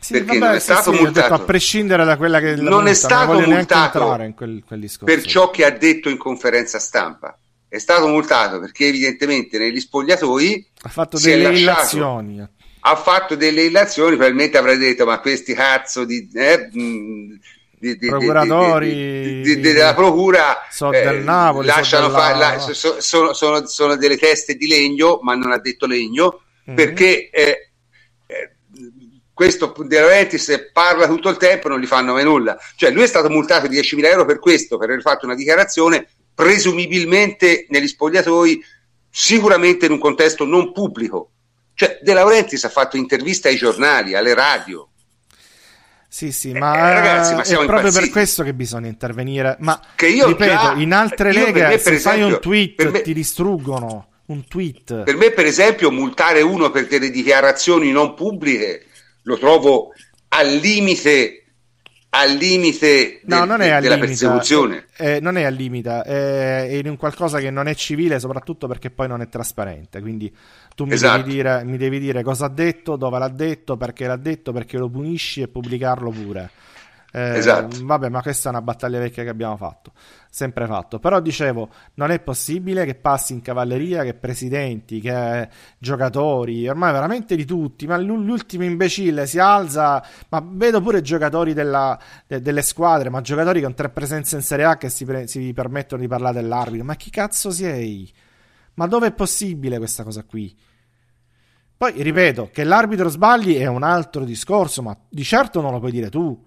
sì, 0.00 0.12
perché 0.12 0.38
vabbè, 0.38 0.38
non 0.38 0.54
è 0.54 0.60
stato 0.60 0.92
sì, 0.92 1.00
multato. 1.00 1.20
Detto, 1.20 1.42
a 1.42 1.44
prescindere 1.44 2.04
da 2.04 2.16
quella 2.16 2.40
che 2.40 2.54
non 2.54 2.74
multa, 2.74 2.90
è 2.90 2.94
stato 2.94 3.32
non 3.32 3.50
multato 3.50 4.22
in 4.22 4.34
quel, 4.34 4.62
quel 4.64 4.90
per 5.04 5.22
ciò 5.22 5.50
che 5.50 5.64
ha 5.64 5.70
detto 5.70 6.08
in 6.08 6.16
conferenza 6.16 6.78
stampa. 6.78 7.36
È 7.66 7.78
stato 7.78 8.06
multato 8.06 8.60
perché 8.60 8.86
evidentemente 8.86 9.58
negli 9.58 9.78
spogliatoi 9.78 10.70
ha 10.82 10.88
fatto 10.88 11.18
delle 11.18 11.58
illazioni. 11.58 12.46
Ha 12.80 12.96
fatto 12.96 13.34
delle 13.34 13.64
illazioni, 13.64 14.16
probabilmente 14.16 14.56
avrà 14.56 14.74
detto: 14.76 15.04
Ma 15.04 15.20
questi 15.20 15.52
cazzo 15.52 16.04
di, 16.04 16.30
eh, 16.32 16.68
di, 16.70 17.38
di 17.78 18.06
procuratori 18.06 19.42
di, 19.42 19.60
della 19.60 19.92
procura 19.92 20.66
so 20.70 20.90
eh, 20.92 21.02
del 21.02 21.22
Napoli, 21.24 21.66
lasciano 21.66 22.08
so 22.08 22.14
fare, 22.14 22.38
la, 22.38 22.58
so, 22.58 23.00
sono, 23.00 23.34
sono, 23.34 23.66
sono, 23.66 23.96
delle 23.96 24.16
teste 24.16 24.54
di 24.54 24.66
legno, 24.66 25.18
ma 25.22 25.34
non 25.34 25.52
ha 25.52 25.58
detto 25.58 25.86
legno 25.86 26.40
mm-hmm. 26.66 26.76
perché. 26.76 27.28
Eh, 27.30 27.62
questo 29.38 29.72
De 29.86 30.00
Laurentiis 30.00 30.70
parla 30.72 31.06
tutto 31.06 31.28
il 31.28 31.36
tempo 31.36 31.68
e 31.68 31.70
non 31.70 31.78
gli 31.78 31.86
fanno 31.86 32.14
mai 32.14 32.24
nulla. 32.24 32.58
Cioè 32.74 32.90
lui 32.90 33.04
è 33.04 33.06
stato 33.06 33.30
multato 33.30 33.68
10.000 33.68 34.04
euro 34.06 34.24
per 34.24 34.40
questo, 34.40 34.76
per 34.78 34.90
aver 34.90 35.00
fatto 35.00 35.26
una 35.26 35.36
dichiarazione 35.36 36.08
presumibilmente 36.34 37.66
negli 37.68 37.86
spogliatoi, 37.86 38.60
sicuramente 39.08 39.86
in 39.86 39.92
un 39.92 40.00
contesto 40.00 40.44
non 40.44 40.72
pubblico. 40.72 41.30
Cioè 41.72 42.00
De 42.02 42.12
Laurentiis 42.14 42.64
ha 42.64 42.68
fatto 42.68 42.96
interviste 42.96 43.46
ai 43.46 43.54
giornali, 43.54 44.16
alle 44.16 44.34
radio. 44.34 44.88
Sì, 46.08 46.32
sì, 46.32 46.50
eh, 46.50 46.58
ma, 46.58 46.76
eh, 46.76 46.94
ragazzi, 46.94 47.34
ma 47.34 47.42
è 47.42 47.54
proprio 47.54 47.76
impazziti. 47.76 48.00
per 48.00 48.10
questo 48.10 48.42
che 48.42 48.54
bisogna 48.54 48.88
intervenire. 48.88 49.56
Ma 49.60 49.80
che 49.94 50.08
io 50.08 50.26
ripeto, 50.26 50.50
già, 50.50 50.72
in 50.72 50.92
altre 50.92 51.32
leghe, 51.32 51.62
me, 51.68 51.78
se 51.78 51.94
esempio, 51.94 52.00
fai 52.00 52.22
un 52.22 52.40
tweet, 52.40 52.90
me, 52.90 53.02
ti 53.02 53.14
distruggono. 53.14 54.08
Un 54.26 54.44
tweet. 54.48 55.04
Per 55.04 55.16
me, 55.16 55.30
per 55.30 55.46
esempio, 55.46 55.92
multare 55.92 56.42
uno 56.42 56.70
per 56.70 56.88
delle 56.88 57.10
dichiarazioni 57.10 57.92
non 57.92 58.14
pubbliche 58.14 58.87
lo 59.28 59.36
trovo 59.38 59.92
al 60.28 60.54
limite 60.54 61.42
al 62.10 62.32
limite 62.32 63.20
no, 63.24 63.44
non 63.44 63.60
è 63.60 63.68
al 63.68 63.82
della 63.82 63.96
limite, 63.96 64.12
persecuzione. 64.12 64.86
Eh, 64.96 65.16
eh, 65.16 65.20
non 65.20 65.36
è 65.36 65.44
al 65.44 65.52
limite, 65.52 66.00
è 66.00 66.78
in 66.82 66.88
un 66.88 66.96
qualcosa 66.96 67.38
che 67.38 67.50
non 67.50 67.68
è 67.68 67.74
civile, 67.74 68.18
soprattutto 68.18 68.66
perché 68.66 68.90
poi 68.90 69.08
non 69.08 69.20
è 69.20 69.28
trasparente. 69.28 70.00
Quindi 70.00 70.34
tu 70.74 70.86
mi, 70.86 70.94
esatto. 70.94 71.18
devi 71.18 71.34
dire, 71.34 71.64
mi 71.64 71.76
devi 71.76 71.98
dire 71.98 72.22
cosa 72.22 72.46
ha 72.46 72.48
detto, 72.48 72.96
dove 72.96 73.18
l'ha 73.18 73.28
detto, 73.28 73.76
perché 73.76 74.06
l'ha 74.06 74.16
detto, 74.16 74.52
perché 74.52 74.78
lo 74.78 74.88
punisci 74.88 75.42
e 75.42 75.48
pubblicarlo 75.48 76.10
pure. 76.10 76.50
Eh, 77.12 77.36
esatto. 77.36 77.76
Vabbè, 77.82 78.08
ma 78.08 78.22
questa 78.22 78.48
è 78.48 78.52
una 78.52 78.62
battaglia 78.62 78.98
vecchia 78.98 79.22
che 79.22 79.28
abbiamo 79.28 79.58
fatto, 79.58 79.92
sempre 80.30 80.66
fatto. 80.66 80.98
Però 80.98 81.20
dicevo, 81.20 81.68
non 81.94 82.10
è 82.10 82.20
possibile 82.20 82.84
che 82.84 82.94
passi 82.94 83.32
in 83.32 83.42
cavalleria 83.42 84.02
che 84.02 84.14
presidenti, 84.14 85.00
che 85.00 85.48
giocatori, 85.78 86.68
ormai 86.68 86.92
veramente 86.92 87.36
di 87.36 87.44
tutti, 87.44 87.86
ma 87.86 87.96
l'ultimo 87.96 88.64
imbecille 88.64 89.26
si 89.26 89.38
alza, 89.38 90.04
ma 90.28 90.44
vedo 90.44 90.80
pure 90.80 91.00
giocatori 91.00 91.54
della, 91.54 91.98
de, 92.26 92.40
delle 92.40 92.62
squadre, 92.62 93.10
ma 93.10 93.20
giocatori 93.20 93.62
con 93.62 93.74
tre 93.74 93.88
presenze 93.88 94.36
in 94.36 94.42
Serie 94.42 94.64
A 94.64 94.76
che 94.76 94.88
si, 94.88 95.04
pre, 95.04 95.26
si 95.26 95.52
permettono 95.52 96.00
di 96.00 96.08
parlare 96.08 96.40
dell'arbitro. 96.40 96.84
Ma 96.84 96.94
chi 96.94 97.10
cazzo 97.10 97.50
sei? 97.50 98.10
Ma 98.74 98.86
dove 98.86 99.08
è 99.08 99.12
possibile 99.12 99.78
questa 99.78 100.04
cosa 100.04 100.22
qui? 100.24 100.56
Poi 101.76 102.02
ripeto 102.02 102.50
che 102.52 102.64
l'arbitro 102.64 103.08
sbagli 103.08 103.56
è 103.56 103.66
un 103.66 103.84
altro 103.84 104.24
discorso, 104.24 104.82
ma 104.82 104.96
di 105.08 105.22
certo 105.22 105.60
non 105.60 105.72
lo 105.72 105.78
puoi 105.78 105.92
dire 105.92 106.10
tu 106.10 106.46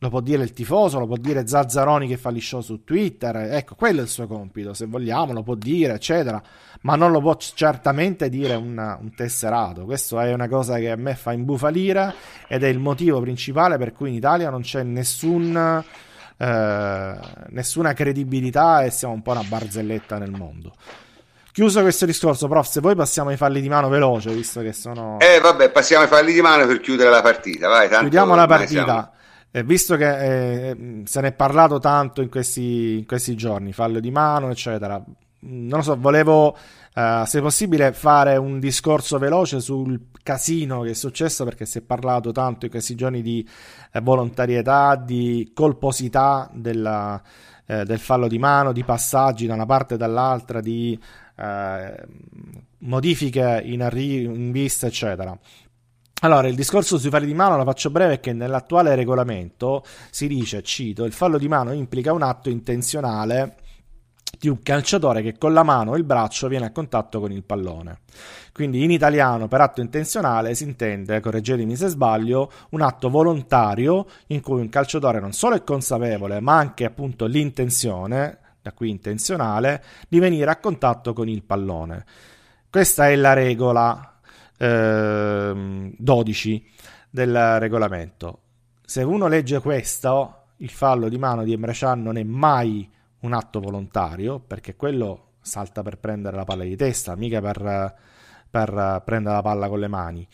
lo 0.00 0.10
può 0.10 0.20
dire 0.20 0.42
il 0.44 0.52
tifoso, 0.52 1.00
lo 1.00 1.06
può 1.06 1.16
dire 1.16 1.46
Zazzaroni 1.46 2.06
che 2.06 2.16
fa 2.16 2.30
gli 2.30 2.40
show 2.40 2.60
su 2.60 2.84
Twitter, 2.84 3.36
ecco, 3.36 3.74
quello 3.74 4.00
è 4.00 4.02
il 4.02 4.08
suo 4.08 4.26
compito, 4.28 4.72
se 4.72 4.86
vogliamo 4.86 5.32
lo 5.32 5.42
può 5.42 5.56
dire, 5.56 5.94
eccetera, 5.94 6.40
ma 6.82 6.94
non 6.94 7.10
lo 7.10 7.20
può 7.20 7.36
certamente 7.36 8.28
dire 8.28 8.54
una, 8.54 8.96
un 9.00 9.12
tesserato. 9.14 9.84
Questo 9.84 10.20
è 10.20 10.32
una 10.32 10.48
cosa 10.48 10.78
che 10.78 10.90
a 10.90 10.96
me 10.96 11.16
fa 11.16 11.32
imbufalire 11.32 12.14
ed 12.46 12.62
è 12.62 12.68
il 12.68 12.78
motivo 12.78 13.20
principale 13.20 13.76
per 13.76 13.92
cui 13.92 14.10
in 14.10 14.14
Italia 14.14 14.50
non 14.50 14.60
c'è 14.60 14.84
nessun, 14.84 15.84
eh, 16.36 17.14
nessuna 17.48 17.92
credibilità 17.92 18.84
e 18.84 18.90
siamo 18.90 19.14
un 19.14 19.22
po' 19.22 19.32
una 19.32 19.42
barzelletta 19.42 20.18
nel 20.18 20.30
mondo. 20.30 20.74
Chiuso 21.50 21.80
questo 21.80 22.06
discorso, 22.06 22.46
prof, 22.46 22.68
se 22.68 22.80
poi 22.80 22.94
passiamo 22.94 23.30
ai 23.30 23.36
falli 23.36 23.60
di 23.60 23.68
mano 23.68 23.88
veloce, 23.88 24.30
visto 24.30 24.60
che 24.60 24.72
sono... 24.72 25.18
Eh, 25.18 25.40
vabbè, 25.40 25.70
passiamo 25.70 26.04
ai 26.04 26.08
falli 26.08 26.32
di 26.32 26.40
mano 26.40 26.64
per 26.68 26.78
chiudere 26.78 27.10
la 27.10 27.20
partita, 27.20 27.66
vai. 27.66 27.88
Chiudiamo 27.88 28.36
la 28.36 28.46
partita. 28.46 28.84
Siamo 28.84 29.16
eh, 29.58 29.64
visto 29.64 29.96
che 29.96 30.70
eh, 30.70 31.02
se 31.04 31.20
ne 31.20 31.28
è 31.28 31.32
parlato 31.32 31.78
tanto 31.78 32.22
in 32.22 32.28
questi, 32.28 32.98
in 32.98 33.06
questi, 33.06 33.34
giorni, 33.34 33.72
fallo 33.72 34.00
di 34.00 34.10
mano, 34.10 34.50
eccetera, 34.50 35.02
non 35.40 35.78
lo 35.78 35.82
so, 35.82 35.96
volevo, 35.98 36.56
eh, 36.94 37.22
se 37.26 37.40
possibile, 37.40 37.92
fare 37.92 38.36
un 38.36 38.58
discorso 38.60 39.18
veloce 39.18 39.60
sul 39.60 40.08
casino 40.22 40.82
che 40.82 40.90
è 40.90 40.94
successo 40.94 41.44
perché 41.44 41.64
si 41.64 41.78
è 41.78 41.82
parlato 41.82 42.32
tanto 42.32 42.66
in 42.66 42.70
questi 42.70 42.94
giorni 42.94 43.22
di 43.22 43.46
eh, 43.92 44.00
volontarietà, 44.00 44.96
di 44.96 45.50
colposità 45.54 46.50
della, 46.52 47.20
eh, 47.66 47.84
del 47.84 47.98
fallo 47.98 48.28
di 48.28 48.38
mano, 48.38 48.72
di 48.72 48.84
passaggi 48.84 49.46
da 49.46 49.54
una 49.54 49.66
parte 49.66 49.94
e 49.94 49.96
dall'altra, 49.96 50.60
di 50.60 50.98
modifiche 52.78 53.62
in, 53.64 53.80
arri- 53.80 54.24
in 54.24 54.50
vista, 54.50 54.88
eccetera. 54.88 55.38
Allora, 56.20 56.48
il 56.48 56.56
discorso 56.56 56.98
sui 56.98 57.10
falli 57.10 57.26
di 57.26 57.34
mano, 57.34 57.56
la 57.56 57.64
faccio 57.64 57.90
breve, 57.90 58.14
è 58.14 58.20
che 58.20 58.32
nell'attuale 58.32 58.96
regolamento 58.96 59.84
si 60.10 60.26
dice, 60.26 60.62
cito, 60.62 61.04
il 61.04 61.12
fallo 61.12 61.38
di 61.38 61.46
mano 61.46 61.72
implica 61.72 62.12
un 62.12 62.22
atto 62.22 62.50
intenzionale 62.50 63.56
di 64.36 64.48
un 64.48 64.60
calciatore 64.62 65.22
che 65.22 65.38
con 65.38 65.52
la 65.52 65.62
mano 65.62 65.92
o 65.92 65.96
il 65.96 66.04
braccio 66.04 66.48
viene 66.48 66.66
a 66.66 66.72
contatto 66.72 67.20
con 67.20 67.30
il 67.30 67.44
pallone. 67.44 68.00
Quindi 68.52 68.82
in 68.82 68.90
italiano 68.90 69.46
per 69.46 69.60
atto 69.60 69.80
intenzionale 69.80 70.54
si 70.54 70.64
intende, 70.64 71.20
correggetemi 71.20 71.76
se 71.76 71.86
sbaglio, 71.86 72.50
un 72.70 72.82
atto 72.82 73.10
volontario 73.10 74.06
in 74.28 74.40
cui 74.40 74.60
un 74.60 74.68
calciatore 74.68 75.20
non 75.20 75.32
solo 75.32 75.54
è 75.54 75.62
consapevole, 75.62 76.40
ma 76.40 76.56
anche 76.56 76.84
appunto 76.84 77.26
l'intenzione, 77.26 78.38
da 78.60 78.72
qui 78.72 78.90
intenzionale, 78.90 79.82
di 80.08 80.18
venire 80.18 80.50
a 80.50 80.56
contatto 80.56 81.12
con 81.12 81.28
il 81.28 81.44
pallone. 81.44 82.04
Questa 82.68 83.08
è 83.08 83.16
la 83.16 83.32
regola 83.32 84.17
eh, 84.58 85.94
12 85.96 86.70
del 87.10 87.58
regolamento. 87.58 88.40
Se 88.84 89.02
uno 89.02 89.28
legge 89.28 89.60
questo, 89.60 90.44
il 90.58 90.70
fallo 90.70 91.08
di 91.08 91.18
mano 91.18 91.44
di 91.44 91.52
Emre 91.52 91.74
non 91.96 92.16
è 92.16 92.22
mai 92.22 92.90
un 93.20 93.32
atto 93.32 93.60
volontario, 93.60 94.38
perché 94.38 94.76
quello 94.76 95.32
salta 95.40 95.82
per 95.82 95.98
prendere 95.98 96.36
la 96.36 96.44
palla 96.44 96.64
di 96.64 96.76
testa, 96.76 97.16
mica 97.16 97.40
per, 97.40 97.94
per 98.50 99.02
prendere 99.04 99.36
la 99.36 99.42
palla 99.42 99.68
con 99.68 99.78
le 99.78 99.88
mani. 99.88 100.28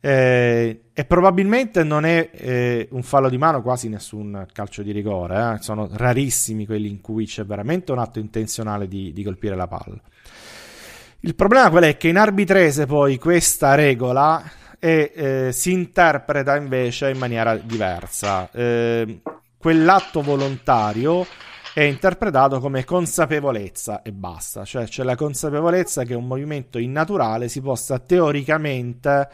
Eh, 0.00 0.82
e 0.92 1.04
probabilmente 1.06 1.82
non 1.82 2.04
è 2.04 2.30
eh, 2.32 2.88
un 2.92 3.02
fallo 3.02 3.28
di 3.28 3.36
mano 3.36 3.62
quasi 3.62 3.88
nessun 3.88 4.46
calcio 4.52 4.82
di 4.82 4.92
rigore, 4.92 5.54
eh? 5.54 5.62
sono 5.62 5.88
rarissimi 5.90 6.66
quelli 6.66 6.88
in 6.88 7.00
cui 7.00 7.26
c'è 7.26 7.44
veramente 7.44 7.90
un 7.90 7.98
atto 7.98 8.20
intenzionale 8.20 8.86
di, 8.86 9.12
di 9.12 9.22
colpire 9.24 9.56
la 9.56 9.66
palla. 9.66 10.00
Il 11.22 11.34
problema 11.34 11.68
qual 11.68 11.82
è 11.82 11.96
che 11.96 12.06
in 12.06 12.16
arbitrese 12.16 12.86
poi 12.86 13.18
questa 13.18 13.74
regola 13.74 14.40
è, 14.78 15.12
eh, 15.12 15.52
si 15.52 15.72
interpreta 15.72 16.54
invece 16.54 17.10
in 17.10 17.18
maniera 17.18 17.56
diversa. 17.56 18.48
Eh, 18.52 19.20
quell'atto 19.58 20.22
volontario 20.22 21.26
è 21.74 21.80
interpretato 21.80 22.60
come 22.60 22.84
consapevolezza 22.84 24.02
e 24.02 24.12
basta, 24.12 24.64
cioè 24.64 24.84
c'è 24.84 25.02
la 25.02 25.16
consapevolezza 25.16 26.04
che 26.04 26.14
un 26.14 26.26
movimento 26.26 26.78
innaturale 26.78 27.48
si 27.48 27.60
possa 27.60 27.98
teoricamente, 27.98 29.28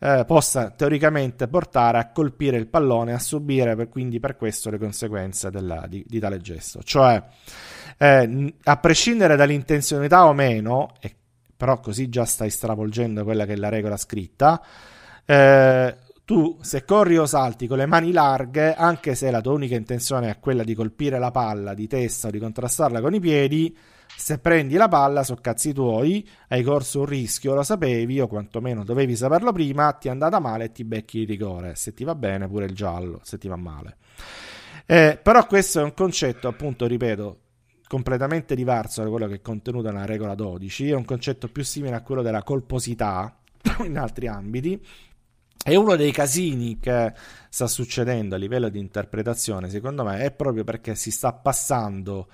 eh, 0.00 0.24
possa 0.26 0.68
teoricamente 0.68 1.48
portare 1.48 1.96
a 1.96 2.10
colpire 2.10 2.58
il 2.58 2.66
pallone, 2.66 3.14
a 3.14 3.18
subire 3.18 3.74
per, 3.74 3.88
quindi 3.88 4.20
per 4.20 4.36
questo 4.36 4.68
le 4.68 4.76
conseguenze 4.76 5.50
della, 5.50 5.86
di, 5.88 6.04
di, 6.06 6.18
tale 6.18 6.42
gesto. 6.42 6.82
Cioè, 6.82 7.22
eh, 7.96 8.54
a 8.64 8.76
prescindere 8.76 9.36
dall'intenzionalità 9.36 10.26
o 10.26 10.34
meno, 10.34 10.92
e 11.00 11.16
però 11.62 11.78
così 11.78 12.08
già 12.08 12.24
stai 12.24 12.50
stravolgendo 12.50 13.22
quella 13.22 13.46
che 13.46 13.52
è 13.52 13.56
la 13.56 13.68
regola 13.68 13.96
scritta, 13.96 14.60
eh, 15.24 15.96
tu 16.24 16.58
se 16.60 16.84
corri 16.84 17.16
o 17.18 17.24
salti 17.24 17.68
con 17.68 17.76
le 17.76 17.86
mani 17.86 18.10
larghe, 18.10 18.74
anche 18.74 19.14
se 19.14 19.30
la 19.30 19.40
tua 19.40 19.52
unica 19.52 19.76
intenzione 19.76 20.28
è 20.28 20.40
quella 20.40 20.64
di 20.64 20.74
colpire 20.74 21.20
la 21.20 21.30
palla 21.30 21.72
di 21.72 21.86
testa 21.86 22.26
o 22.26 22.30
di 22.32 22.40
contrastarla 22.40 23.00
con 23.00 23.14
i 23.14 23.20
piedi, 23.20 23.78
se 24.16 24.40
prendi 24.40 24.74
la 24.74 24.88
palla 24.88 25.22
sono 25.22 25.38
cazzi 25.40 25.72
tuoi, 25.72 26.28
hai 26.48 26.64
corso 26.64 26.98
un 26.98 27.06
rischio, 27.06 27.54
lo 27.54 27.62
sapevi 27.62 28.18
o 28.18 28.26
quantomeno 28.26 28.82
dovevi 28.82 29.14
saperlo 29.14 29.52
prima, 29.52 29.92
ti 29.92 30.08
è 30.08 30.10
andata 30.10 30.40
male 30.40 30.64
e 30.64 30.72
ti 30.72 30.82
becchi 30.82 31.20
il 31.20 31.28
rigore, 31.28 31.76
se 31.76 31.94
ti 31.94 32.02
va 32.02 32.16
bene 32.16 32.48
pure 32.48 32.64
il 32.64 32.74
giallo, 32.74 33.20
se 33.22 33.38
ti 33.38 33.46
va 33.46 33.54
male. 33.54 33.98
Eh, 34.84 35.16
però 35.22 35.46
questo 35.46 35.78
è 35.78 35.84
un 35.84 35.94
concetto, 35.94 36.48
appunto, 36.48 36.88
ripeto, 36.88 37.41
completamente 37.92 38.54
diverso 38.54 39.02
da 39.02 39.10
quello 39.10 39.28
che 39.28 39.34
è 39.34 39.40
contenuto 39.42 39.90
nella 39.90 40.06
regola 40.06 40.34
12, 40.34 40.88
è 40.88 40.94
un 40.94 41.04
concetto 41.04 41.48
più 41.48 41.62
simile 41.62 41.94
a 41.94 42.00
quello 42.00 42.22
della 42.22 42.42
colposità 42.42 43.36
in 43.84 43.98
altri 43.98 44.28
ambiti. 44.28 44.82
E 45.62 45.76
uno 45.76 45.94
dei 45.94 46.10
casini 46.10 46.78
che 46.80 47.12
sta 47.50 47.66
succedendo 47.66 48.34
a 48.34 48.38
livello 48.38 48.70
di 48.70 48.78
interpretazione, 48.78 49.68
secondo 49.68 50.04
me, 50.04 50.20
è 50.20 50.30
proprio 50.30 50.64
perché 50.64 50.94
si 50.94 51.10
sta 51.10 51.34
passando 51.34 52.28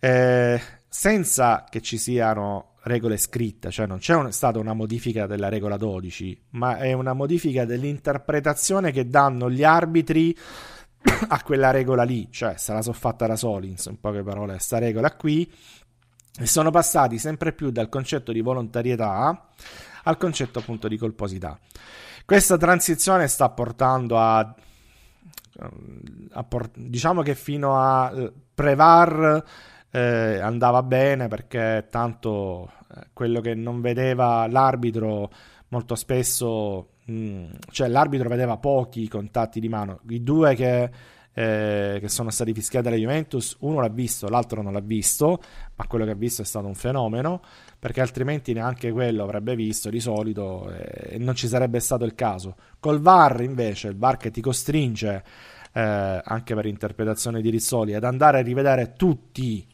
eh, 0.00 0.58
senza 0.88 1.66
che 1.68 1.82
ci 1.82 1.98
siano 1.98 2.76
regole 2.84 3.18
scritte, 3.18 3.70
cioè 3.70 3.86
non 3.86 3.98
c'è 3.98 4.14
un, 4.14 4.32
stata 4.32 4.58
una 4.58 4.72
modifica 4.72 5.26
della 5.26 5.50
regola 5.50 5.76
12, 5.76 6.44
ma 6.52 6.78
è 6.78 6.94
una 6.94 7.12
modifica 7.12 7.66
dell'interpretazione 7.66 8.90
che 8.90 9.06
danno 9.06 9.50
gli 9.50 9.64
arbitri 9.64 10.34
a 11.28 11.42
quella 11.42 11.70
regola 11.70 12.02
lì, 12.02 12.28
cioè 12.30 12.56
se 12.56 12.72
la 12.72 12.82
so 12.82 12.92
fatta 12.92 13.26
da 13.26 13.36
Solins, 13.36 13.86
in 13.86 14.00
poche 14.00 14.22
parole, 14.22 14.52
questa 14.52 14.78
regola 14.78 15.14
qui, 15.14 15.50
e 16.40 16.46
sono 16.46 16.70
passati 16.70 17.18
sempre 17.18 17.52
più 17.52 17.70
dal 17.70 17.88
concetto 17.88 18.32
di 18.32 18.40
volontarietà 18.40 19.48
al 20.04 20.16
concetto 20.16 20.60
appunto 20.60 20.88
di 20.88 20.96
colposità. 20.96 21.58
Questa 22.24 22.56
transizione 22.56 23.26
sta 23.26 23.48
portando 23.48 24.18
a, 24.18 24.54
a 26.32 26.44
port- 26.44 26.78
diciamo 26.78 27.22
che 27.22 27.34
fino 27.34 27.80
a 27.80 28.12
eh, 28.14 28.32
Prevar 28.54 29.44
eh, 29.90 30.38
andava 30.40 30.82
bene 30.82 31.28
perché 31.28 31.86
tanto 31.90 32.70
eh, 32.94 33.08
quello 33.12 33.40
che 33.40 33.54
non 33.54 33.80
vedeva 33.80 34.46
l'arbitro 34.46 35.30
molto 35.68 35.94
spesso 35.94 36.88
Mm, 37.10 37.46
cioè 37.70 37.88
l'arbitro 37.88 38.28
vedeva 38.28 38.58
pochi 38.58 39.08
contatti 39.08 39.60
di 39.60 39.68
mano. 39.68 40.00
I 40.10 40.22
due 40.22 40.54
che, 40.54 40.90
eh, 41.32 41.98
che, 42.00 42.08
sono 42.08 42.28
stati 42.30 42.52
fischiati 42.52 42.88
alla 42.88 42.96
Juventus, 42.96 43.56
uno 43.60 43.80
l'ha 43.80 43.88
visto, 43.88 44.28
l'altro 44.28 44.60
non 44.60 44.74
l'ha 44.74 44.80
visto, 44.80 45.40
ma 45.74 45.86
quello 45.86 46.04
che 46.04 46.10
ha 46.10 46.14
visto 46.14 46.42
è 46.42 46.44
stato 46.44 46.66
un 46.66 46.74
fenomeno, 46.74 47.40
perché 47.78 48.02
altrimenti 48.02 48.52
neanche 48.52 48.92
quello 48.92 49.22
avrebbe 49.22 49.56
visto 49.56 49.88
di 49.88 50.00
solito 50.00 50.70
eh, 50.70 51.14
e 51.14 51.18
non 51.18 51.34
ci 51.34 51.48
sarebbe 51.48 51.80
stato 51.80 52.04
il 52.04 52.14
caso. 52.14 52.56
Col 52.78 53.00
VAR 53.00 53.40
invece, 53.40 53.88
il 53.88 53.96
VAR 53.96 54.18
che 54.18 54.30
ti 54.30 54.42
costringe, 54.42 55.24
eh, 55.72 56.20
anche 56.22 56.54
per 56.54 56.66
interpretazione 56.66 57.40
di 57.40 57.48
Rizzoli, 57.48 57.94
ad 57.94 58.04
andare 58.04 58.40
a 58.40 58.42
rivedere 58.42 58.92
tutti 58.96 59.66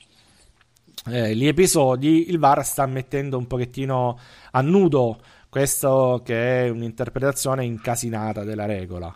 eh, 1.07 1.35
gli 1.35 1.47
episodi, 1.47 2.31
il 2.31 2.39
VAR 2.39 2.65
sta 2.65 2.87
mettendo 2.87 3.37
un 3.37 3.47
pochettino 3.47 4.19
a 4.53 4.61
nudo 4.61 5.19
questo 5.55 6.21
che 6.25 6.65
è 6.65 6.69
un'interpretazione 6.69 7.65
incasinata 7.65 8.43
della 8.43 8.67
regola. 8.67 9.15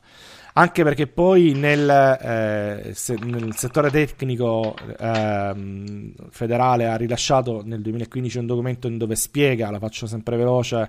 Anche 0.53 0.85
perché 0.85 1.09
poi 1.09 1.55
nel, 1.55 1.91
eh, 1.91 2.93
se, 2.95 3.17
nel 3.21 3.57
settore 3.57 3.91
tecnico 3.91 4.77
eh, 4.77 6.13
federale 6.31 6.87
ha 6.87 6.95
rilasciato 6.95 7.63
nel 7.65 7.81
2015 7.81 8.39
un 8.39 8.47
documento 8.47 8.87
in 8.87 8.99
dove 8.99 9.17
spiega, 9.17 9.73
la 9.73 9.81
faccio 9.81 10.07
sempre 10.07 10.37
veloce, 10.37 10.89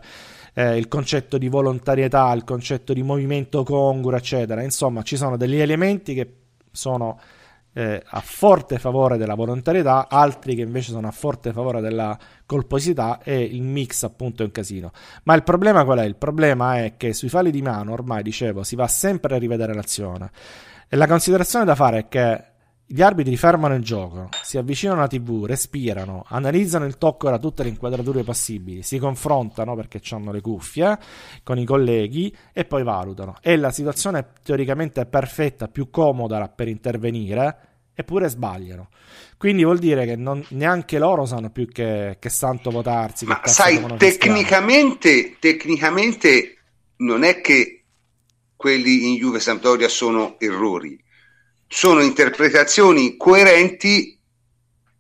eh, 0.54 0.78
il 0.78 0.88
concetto 0.88 1.40
di 1.40 1.48
volontarietà, 1.48 2.32
il 2.34 2.44
concetto 2.44 2.94
di 2.94 3.02
movimento 3.02 3.64
congruo, 3.64 4.16
eccetera. 4.16 4.62
Insomma, 4.62 5.02
ci 5.02 5.18
sono 5.18 5.36
degli 5.36 5.58
elementi 5.58 6.14
che 6.14 6.32
sono 6.72 7.20
eh, 7.74 8.02
a 8.06 8.20
forte 8.20 8.80
favore 8.80 9.18
della 9.18 9.36
volontarietà, 9.36 10.08
altri 10.10 10.56
che 10.56 10.62
invece 10.62 10.92
sono 10.92 11.08
a 11.08 11.12
forte 11.12 11.54
favore 11.54 11.82
della 11.82 12.18
colposità 12.46 13.20
e 13.24 13.42
il 13.42 13.62
mix 13.62 14.04
appunto 14.04 14.42
è 14.42 14.46
un 14.46 14.52
casino. 14.52 14.92
Ma 15.24 15.36
il 15.36 15.44
problema 15.44 15.84
qual 15.84 16.00
è? 16.00 16.06
Il 16.06 16.16
problema 16.16 16.84
è 16.84 16.96
che 16.98 17.14
sui 17.14 17.30
falli 17.30 17.52
di 17.52 17.62
mano, 17.62 17.94
ormai 17.94 18.24
dicevo, 18.24 18.64
si 18.64 18.76
va 18.76 18.88
sempre 18.88 19.36
a 19.36 19.38
rivedere 19.38 19.74
l'azione. 19.74 20.32
E 20.88 20.96
la 20.96 21.08
considerazione 21.08 21.66
da 21.66 21.76
fare 21.76 22.00
è 22.00 22.08
che 22.08 22.44
gli 22.92 23.04
arbitri 23.04 23.38
fermano 23.38 23.76
il 23.76 23.84
gioco, 23.84 24.30
si 24.42 24.58
avvicinano 24.58 24.98
alla 24.98 25.08
TV, 25.08 25.46
respirano, 25.46 26.26
analizzano 26.28 26.86
il 26.86 26.98
tocco 26.98 27.30
da 27.30 27.38
tutte 27.38 27.62
le 27.62 27.70
inquadrature 27.70 28.24
possibili, 28.24 28.82
si 28.82 28.98
confrontano 28.98 29.76
perché 29.76 30.02
hanno 30.10 30.32
le 30.32 30.42
cuffie 30.42 30.98
con 31.44 31.60
i 31.60 31.66
colleghi 31.66 32.36
e 32.52 32.66
poi 32.66 32.82
valutano. 32.82 33.38
E 33.44 33.58
la 33.58 33.70
situazione 33.70 34.32
teoricamente 34.44 35.06
perfetta, 35.06 35.68
più 35.68 35.92
comoda 35.92 36.50
per 36.50 36.68
intervenire, 36.68 37.58
eppure 37.94 38.28
sbagliano. 38.28 38.90
Quindi 39.38 39.64
vuol 39.64 39.78
dire 39.78 40.08
che 40.08 40.16
non, 40.16 40.44
neanche 40.50 40.98
loro 40.98 41.28
sanno 41.28 41.52
più 41.52 41.68
che, 41.68 42.18
che 42.20 42.30
santo 42.30 42.72
votarsi. 42.72 43.26
Ma 43.26 43.40
sai, 43.44 43.86
tecnicamente, 43.98 45.38
tecnicamente 45.38 46.58
non 46.98 47.22
è 47.22 47.40
che 47.40 47.84
quelli 48.56 49.10
in 49.10 49.16
Juve 49.18 49.40
Sampdoria 49.40 49.88
sono 49.88 50.40
errori 50.40 51.00
sono 51.72 52.02
interpretazioni 52.02 53.16
coerenti, 53.16 54.20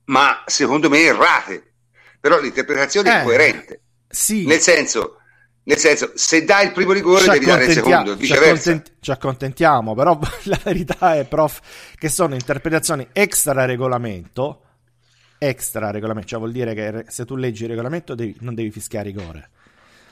ma 0.05 0.43
secondo 0.45 0.87
me 0.87 0.99
errate. 1.01 1.73
Però 2.21 2.39
l'interpretazione 2.39 3.09
eh, 3.09 3.21
è 3.21 3.23
coerente. 3.23 3.81
Sì. 4.07 4.45
Nel 4.45 4.59
senso, 4.59 5.17
nel 5.63 5.77
senso, 5.77 6.11
se 6.13 6.45
dai 6.45 6.67
il 6.67 6.71
primo 6.71 6.91
rigore 6.91 7.25
devi 7.25 7.45
dare 7.45 7.65
il 7.65 7.71
secondo, 7.71 8.15
viceversa. 8.15 8.53
Ci, 8.53 8.69
accontent- 8.69 8.93
ci 8.99 9.11
accontentiamo, 9.11 9.95
però 9.95 10.19
la 10.45 10.59
verità 10.63 11.15
è, 11.15 11.25
prof, 11.25 11.59
che 11.95 12.09
sono 12.09 12.35
interpretazioni 12.35 13.07
extra 13.13 13.65
regolamento. 13.65 14.63
Extra 15.39 15.89
regolamento, 15.89 16.27
cioè 16.29 16.39
vuol 16.39 16.51
dire 16.51 16.73
che 16.73 17.05
se 17.07 17.25
tu 17.25 17.35
leggi 17.35 17.63
il 17.63 17.69
regolamento 17.69 18.13
devi, 18.13 18.35
non 18.41 18.53
devi 18.53 18.69
fischiare 18.69 19.05
rigore. 19.05 19.49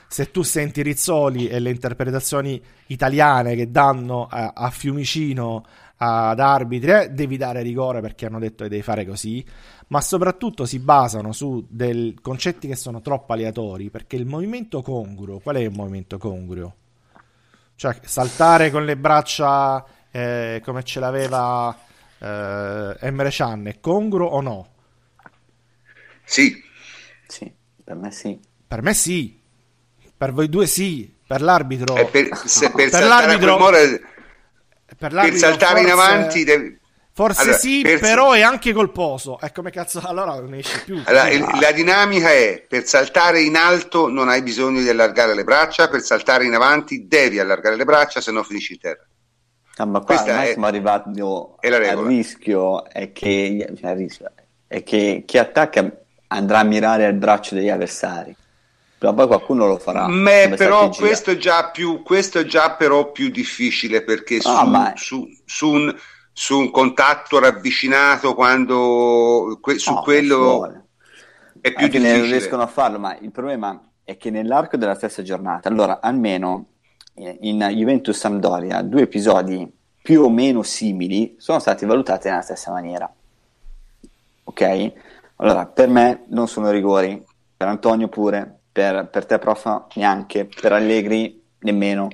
Se 0.08 0.30
tu 0.30 0.42
senti 0.42 0.80
Rizzoli 0.82 1.48
e 1.48 1.60
le 1.60 1.68
interpretazioni 1.68 2.60
italiane 2.86 3.54
che 3.54 3.70
danno 3.70 4.26
a, 4.26 4.52
a 4.54 4.70
Fiumicino 4.70 5.66
ad 5.98 6.38
arbitri, 6.38 6.90
eh, 6.92 7.10
devi 7.10 7.36
dare 7.36 7.62
rigore 7.62 8.00
perché 8.00 8.26
hanno 8.26 8.38
detto 8.38 8.62
che 8.64 8.70
devi 8.70 8.82
fare 8.82 9.04
così, 9.04 9.44
ma 9.88 10.00
soprattutto 10.00 10.64
si 10.64 10.78
basano 10.78 11.32
su 11.32 11.66
dei 11.68 12.16
concetti 12.20 12.68
che 12.68 12.76
sono 12.76 13.00
troppo 13.00 13.32
aleatori, 13.32 13.90
perché 13.90 14.16
il 14.16 14.26
movimento 14.26 14.80
congruo, 14.82 15.40
qual 15.40 15.56
è 15.56 15.60
il 15.60 15.72
movimento 15.72 16.18
congruo? 16.18 16.74
Cioè 17.74 17.96
saltare 18.02 18.70
con 18.70 18.84
le 18.84 18.96
braccia 18.96 19.84
eh, 20.10 20.60
come 20.64 20.82
ce 20.82 21.00
l'aveva 21.00 21.76
eh, 22.18 22.96
Emre 23.00 23.30
Can 23.30 23.66
è 23.66 23.78
congruo 23.80 24.26
o 24.26 24.40
no? 24.40 24.68
Sì. 26.24 26.62
Sì, 27.26 27.52
per 27.84 27.94
me 27.96 28.10
sì. 28.10 28.38
Per 28.66 28.82
me 28.82 28.94
sì. 28.94 29.40
Per 30.16 30.32
voi 30.32 30.48
due 30.48 30.66
sì. 30.66 31.14
Per 31.26 31.42
l'arbitro... 31.42 31.94
Per, 32.10 32.36
se, 32.44 32.70
per, 32.70 32.90
per 32.90 33.04
l'arbitro... 33.04 33.58
Per, 34.96 35.10
per 35.10 35.34
saltare 35.34 35.80
forse... 35.80 35.84
in 35.84 35.90
avanti 35.90 36.44
devi... 36.44 36.78
Forse 37.12 37.42
allora, 37.42 37.56
sì, 37.56 37.82
per... 37.82 37.98
però 37.98 38.32
è 38.32 38.42
anche 38.42 38.72
colposo. 38.72 39.40
Ecco 39.40 39.54
come 39.54 39.70
cazzo, 39.70 40.00
allora 40.04 40.34
non 40.34 40.54
esce 40.54 40.82
più. 40.84 41.02
Allora, 41.04 41.28
il, 41.28 41.44
la 41.60 41.72
dinamica 41.72 42.30
è 42.30 42.64
per 42.66 42.86
saltare 42.86 43.40
in 43.40 43.56
alto 43.56 44.08
non 44.08 44.28
hai 44.28 44.40
bisogno 44.40 44.80
di 44.80 44.88
allargare 44.88 45.34
le 45.34 45.42
braccia, 45.42 45.88
per 45.88 46.00
saltare 46.00 46.44
in 46.44 46.54
avanti 46.54 47.08
devi 47.08 47.40
allargare 47.40 47.74
le 47.74 47.84
braccia, 47.84 48.20
se 48.20 48.30
no 48.30 48.44
finisci 48.44 48.74
in 48.74 48.78
terra. 48.78 49.04
Ah, 49.78 49.84
ma 49.84 49.98
qua 50.00 50.14
Questa 50.14 50.44
è, 50.44 50.46
siamo 50.48 50.66
arrivati 50.66 51.20
al 51.20 52.04
rischio 52.04 52.88
è 52.88 53.12
che, 53.12 53.72
cioè, 53.80 53.94
rischio 53.94 54.32
è 54.66 54.82
che 54.82 55.22
chi 55.24 55.38
attacca 55.38 55.88
andrà 56.28 56.58
a 56.58 56.64
mirare 56.64 57.06
al 57.06 57.14
braccio 57.14 57.54
degli 57.54 57.68
avversari 57.68 58.34
però 58.98 59.14
poi 59.14 59.26
qualcuno 59.28 59.66
lo 59.66 59.78
farà. 59.78 60.08
Beh, 60.08 60.54
però 60.56 60.88
questo 60.88 61.30
è, 61.30 61.36
già 61.36 61.70
più, 61.70 62.02
questo 62.02 62.40
è 62.40 62.44
già 62.44 62.72
però 62.72 63.12
più 63.12 63.30
difficile 63.30 64.02
perché 64.02 64.38
ah, 64.38 64.40
su, 64.40 64.66
ma... 64.66 64.92
su, 64.96 65.28
su, 65.44 65.70
un, 65.70 65.96
su, 66.32 66.58
un, 66.58 66.70
contatto 66.72 67.38
ravvicinato 67.38 68.34
quando 68.34 69.58
que, 69.60 69.78
su 69.78 69.92
no, 69.92 70.02
quello... 70.02 70.84
è 71.60 71.72
più 71.72 71.86
difficile. 71.86 72.18
Non 72.18 72.26
riescono 72.26 72.62
a 72.62 72.66
farlo, 72.66 72.98
ma 72.98 73.16
il 73.18 73.30
problema 73.30 73.80
è 74.02 74.16
che 74.16 74.30
nell'arco 74.30 74.76
della 74.76 74.96
stessa 74.96 75.22
giornata, 75.22 75.68
allora 75.68 76.00
almeno 76.00 76.66
eh, 77.14 77.38
in 77.42 77.58
Juventus 77.70 78.18
Sampdoria, 78.18 78.82
due 78.82 79.02
episodi 79.02 79.70
più 80.02 80.22
o 80.22 80.30
meno 80.30 80.62
simili 80.64 81.36
sono 81.38 81.60
stati 81.60 81.86
valutati 81.86 82.28
nella 82.28 82.42
stessa 82.42 82.72
maniera. 82.72 83.08
Ok? 84.42 84.92
Allora, 85.36 85.66
per 85.66 85.88
me 85.88 86.24
non 86.30 86.48
sono 86.48 86.70
rigori, 86.70 87.22
per 87.56 87.68
Antonio 87.68 88.08
pure, 88.08 88.57
per, 88.78 89.08
per 89.10 89.26
te 89.26 89.38
prof 89.40 89.86
neanche, 89.94 90.44
per 90.44 90.72
Allegri 90.72 91.42
nemmeno. 91.60 92.08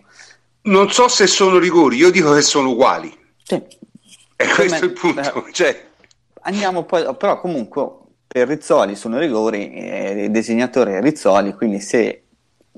Non 0.62 0.90
so 0.90 1.08
se 1.08 1.26
sono 1.26 1.58
rigori, 1.58 1.98
io 1.98 2.10
dico 2.10 2.32
che 2.32 2.40
sono 2.40 2.70
uguali. 2.70 3.14
Sì. 3.42 3.62
E 4.36 4.46
questo 4.48 4.82
è 4.82 4.88
il 4.88 4.92
punto. 4.92 5.46
Eh, 5.46 5.52
cioè... 5.52 5.88
Andiamo 6.46 6.84
poi, 6.84 7.04
però 7.16 7.38
comunque 7.38 7.86
per 8.26 8.48
Rizzoli 8.48 8.96
sono 8.96 9.18
rigori, 9.18 9.74
eh, 9.74 10.24
il 10.24 10.30
disegnatore 10.30 10.96
è 10.96 11.02
Rizzoli, 11.02 11.52
quindi 11.52 11.80
se 11.80 12.22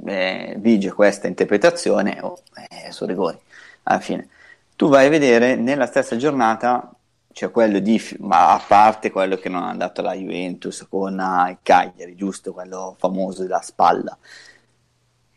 eh, 0.04 0.54
vige 0.58 0.90
questa 0.92 1.28
interpretazione 1.28 2.18
oh, 2.22 2.38
eh, 2.68 2.90
sono 2.90 3.10
rigori 3.10 3.38
alla 3.84 4.00
fine. 4.00 4.28
Tu 4.74 4.88
vai 4.88 5.06
a 5.06 5.10
vedere 5.10 5.54
nella 5.54 5.86
stessa 5.86 6.16
giornata 6.16 6.92
c'è 7.36 7.50
quello 7.50 7.80
di, 7.80 8.00
ma 8.20 8.54
a 8.54 8.64
parte 8.66 9.10
quello 9.10 9.36
che 9.36 9.50
non 9.50 9.62
è 9.64 9.66
andato 9.66 10.00
alla 10.00 10.14
Juventus 10.14 10.86
con 10.88 11.18
uh, 11.18 11.50
il 11.50 11.58
Cagliari, 11.60 12.14
giusto? 12.14 12.54
Quello 12.54 12.96
famoso 12.98 13.42
della 13.42 13.60
spalla. 13.60 14.16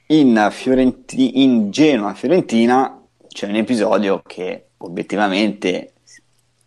In, 0.06 0.48
Fiorenti- 0.50 1.44
in 1.44 1.72
Genoa 1.72 2.14
Fiorentina 2.14 3.06
c'è 3.28 3.48
un 3.50 3.56
episodio 3.56 4.22
che 4.26 4.70
obiettivamente 4.78 5.96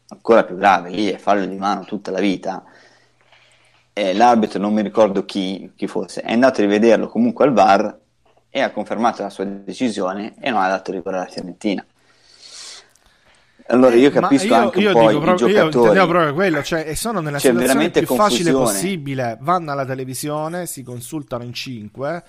ancora 0.08 0.44
più 0.44 0.54
grave, 0.56 0.90
lì 0.90 1.08
è 1.08 1.16
fallo 1.16 1.46
di 1.46 1.56
mano 1.56 1.86
tutta 1.86 2.10
la 2.10 2.20
vita. 2.20 2.62
E 3.94 4.12
l'arbitro, 4.12 4.60
non 4.60 4.74
mi 4.74 4.82
ricordo 4.82 5.24
chi, 5.24 5.72
chi 5.74 5.86
fosse, 5.86 6.20
è 6.20 6.32
andato 6.34 6.60
a 6.60 6.64
rivederlo 6.64 7.08
comunque 7.08 7.46
al 7.46 7.54
VAR 7.54 7.98
e 8.50 8.60
ha 8.60 8.70
confermato 8.70 9.22
la 9.22 9.30
sua 9.30 9.44
decisione 9.44 10.34
e 10.38 10.50
non 10.50 10.60
ha 10.60 10.68
dato 10.68 10.92
rigore 10.92 11.16
alla 11.16 11.26
Fiorentina. 11.26 11.82
Allora 13.68 13.94
io 13.94 14.10
capisco 14.10 14.46
io, 14.46 14.54
anche 14.54 14.80
io 14.80 14.88
un 14.88 14.94
po' 14.94 15.10
i 15.10 15.20
proprio, 15.20 15.48
giocatori. 15.48 15.96
Io 15.98 16.06
proprio 16.06 16.34
quello, 16.34 16.62
cioè 16.62 16.94
sono 16.94 17.20
nella 17.20 17.38
C'è 17.38 17.50
situazione 17.50 17.90
più 17.90 18.06
confusione. 18.06 18.28
facile 18.30 18.52
possibile, 18.52 19.38
vanno 19.40 19.72
alla 19.72 19.86
televisione, 19.86 20.66
si 20.66 20.82
consultano 20.82 21.44
in 21.44 21.52
cinque, 21.52 22.24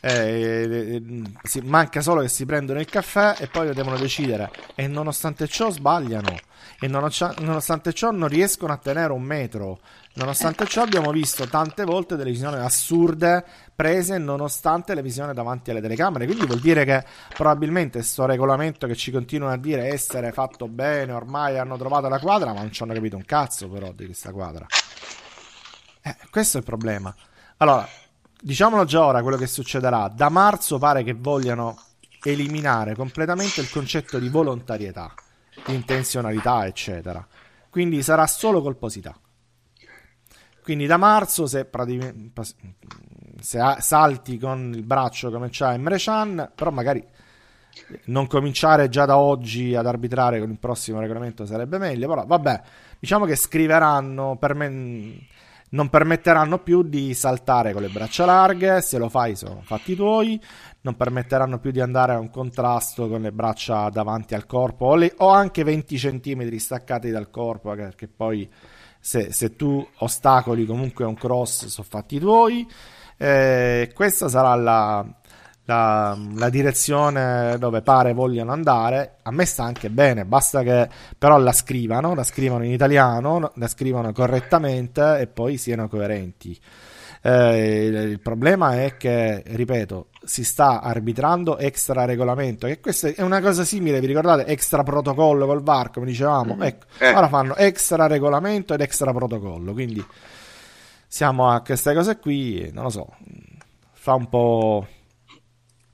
eh, 0.00 1.02
si, 1.42 1.60
manca 1.60 2.00
solo 2.00 2.22
che 2.22 2.28
si 2.28 2.44
prendono 2.44 2.80
il 2.80 2.86
caffè 2.86 3.36
e 3.38 3.46
poi 3.46 3.72
devono 3.72 3.96
decidere 3.96 4.50
e 4.74 4.86
nonostante 4.88 5.46
ciò 5.46 5.70
sbagliano 5.70 6.34
e 6.82 6.88
nonostante 6.88 7.92
ciò 7.92 8.10
non 8.10 8.26
riescono 8.26 8.72
a 8.72 8.76
tenere 8.76 9.12
un 9.12 9.22
metro. 9.22 9.78
Nonostante 10.14 10.66
ciò 10.66 10.82
abbiamo 10.82 11.12
visto 11.12 11.46
tante 11.46 11.84
volte 11.84 12.16
delle 12.16 12.30
decisioni 12.30 12.56
assurde 12.56 13.44
prese 13.72 14.18
nonostante 14.18 14.92
le 14.94 15.00
visioni 15.00 15.32
davanti 15.32 15.70
alle 15.70 15.80
telecamere, 15.80 16.26
quindi 16.26 16.44
vuol 16.44 16.58
dire 16.58 16.84
che 16.84 17.04
probabilmente 17.34 17.98
questo 17.98 18.26
regolamento 18.26 18.88
che 18.88 18.96
ci 18.96 19.12
continuano 19.12 19.52
a 19.52 19.58
dire 19.58 19.86
essere 19.86 20.32
fatto 20.32 20.66
bene, 20.66 21.12
ormai 21.12 21.56
hanno 21.56 21.76
trovato 21.76 22.08
la 22.08 22.18
quadra, 22.18 22.52
ma 22.52 22.62
non 22.62 22.72
ci 22.72 22.82
hanno 22.82 22.94
capito 22.94 23.14
un 23.14 23.24
cazzo 23.24 23.68
però 23.68 23.92
di 23.92 24.06
questa 24.06 24.32
quadra. 24.32 24.66
Eh, 26.02 26.16
questo 26.30 26.56
è 26.56 26.60
il 26.60 26.66
problema. 26.66 27.14
Allora, 27.58 27.88
diciamolo 28.40 28.84
già 28.84 29.04
ora 29.04 29.22
quello 29.22 29.36
che 29.36 29.46
succederà. 29.46 30.10
Da 30.12 30.28
marzo 30.30 30.78
pare 30.78 31.04
che 31.04 31.14
vogliano 31.14 31.80
eliminare 32.24 32.96
completamente 32.96 33.60
il 33.60 33.70
concetto 33.70 34.18
di 34.18 34.28
volontarietà, 34.28 35.14
intenzionalità, 35.66 36.66
eccetera. 36.66 37.26
Quindi 37.70 38.02
sarà 38.02 38.26
solo 38.26 38.60
colposità. 38.62 39.14
Quindi 40.62 40.86
da 40.86 40.96
marzo, 40.96 41.46
se, 41.46 41.68
se 43.40 43.76
salti 43.78 44.38
con 44.38 44.72
il 44.74 44.84
braccio 44.84 45.30
come 45.30 45.48
c'ha 45.50 45.72
Emre 45.72 45.98
Can, 45.98 46.52
però 46.54 46.70
magari 46.70 47.04
non 48.06 48.26
cominciare 48.26 48.88
già 48.88 49.04
da 49.06 49.16
oggi 49.16 49.74
ad 49.74 49.86
arbitrare 49.86 50.38
con 50.38 50.50
il 50.50 50.58
prossimo 50.58 51.00
regolamento 51.00 51.46
sarebbe 51.46 51.78
meglio. 51.78 52.08
Però 52.08 52.24
vabbè, 52.24 52.62
diciamo 52.98 53.24
che 53.24 53.34
scriveranno 53.34 54.36
per 54.38 54.54
me 54.54 55.26
non 55.70 55.88
permetteranno 55.88 56.58
più 56.58 56.82
di 56.82 57.14
saltare 57.14 57.72
con 57.72 57.82
le 57.82 57.88
braccia 57.88 58.24
larghe, 58.24 58.80
se 58.80 58.98
lo 58.98 59.08
fai 59.08 59.34
sono 59.36 59.62
fatti 59.62 59.94
tuoi, 59.94 60.40
non 60.82 60.96
permetteranno 60.96 61.58
più 61.58 61.70
di 61.70 61.80
andare 61.80 62.12
a 62.12 62.18
un 62.18 62.30
contrasto 62.30 63.08
con 63.08 63.22
le 63.22 63.32
braccia 63.32 63.88
davanti 63.88 64.34
al 64.34 64.46
corpo 64.46 64.86
o, 64.86 64.94
le, 64.96 65.14
o 65.18 65.28
anche 65.28 65.64
20 65.64 65.96
cm 65.96 66.56
staccati 66.56 67.10
dal 67.10 67.30
corpo, 67.30 67.74
che 67.94 68.08
poi 68.08 68.50
se, 68.98 69.32
se 69.32 69.56
tu 69.56 69.84
ostacoli 69.98 70.64
comunque 70.64 71.04
un 71.04 71.14
cross 71.14 71.66
sono 71.66 71.86
fatti 71.88 72.18
tuoi. 72.18 72.68
Eh, 73.16 73.92
questa 73.94 74.28
sarà 74.28 74.54
la, 74.56 75.06
la, 75.64 76.18
la, 76.34 76.48
direzione 76.48 77.56
dove 77.58 77.82
pare 77.82 78.12
vogliano 78.12 78.52
andare. 78.52 79.18
A 79.22 79.30
me 79.30 79.44
sta 79.44 79.62
anche 79.62 79.90
bene, 79.90 80.24
basta 80.24 80.62
che 80.62 80.88
però 81.16 81.38
la 81.38 81.52
scrivano, 81.52 82.14
la 82.14 82.24
scrivano 82.24 82.64
in 82.64 82.72
italiano, 82.72 83.52
la 83.54 83.68
scrivano 83.68 84.12
correttamente 84.12 85.18
e 85.18 85.26
poi 85.28 85.56
siano 85.58 85.88
coerenti. 85.88 86.58
Eh, 87.22 87.84
il 87.86 88.20
problema 88.20 88.82
è 88.82 88.96
che, 88.96 89.42
ripeto, 89.46 90.08
si 90.24 90.44
sta 90.44 90.80
arbitrando 90.80 91.58
extra 91.58 92.04
regolamento, 92.04 92.66
che 92.66 92.80
questa 92.80 93.08
è 93.08 93.22
una 93.22 93.40
cosa 93.40 93.64
simile, 93.64 94.00
vi 94.00 94.06
ricordate? 94.06 94.46
Extra 94.46 94.82
protocollo 94.82 95.46
col 95.46 95.62
VAR, 95.62 95.90
come 95.90 96.06
dicevamo. 96.06 96.54
Mm-hmm. 96.54 96.62
Ecco, 96.62 96.86
eh. 96.98 97.12
ora 97.12 97.28
fanno 97.28 97.56
extra 97.56 98.06
regolamento 98.06 98.74
ed 98.74 98.80
extra 98.80 99.12
protocollo, 99.12 99.72
quindi 99.72 100.04
siamo 101.06 101.50
a 101.50 101.60
queste 101.60 101.94
cose 101.94 102.18
qui, 102.18 102.70
non 102.72 102.84
lo 102.84 102.90
so, 102.90 103.08
fa 103.92 104.14
un 104.14 104.28
po'... 104.28 104.86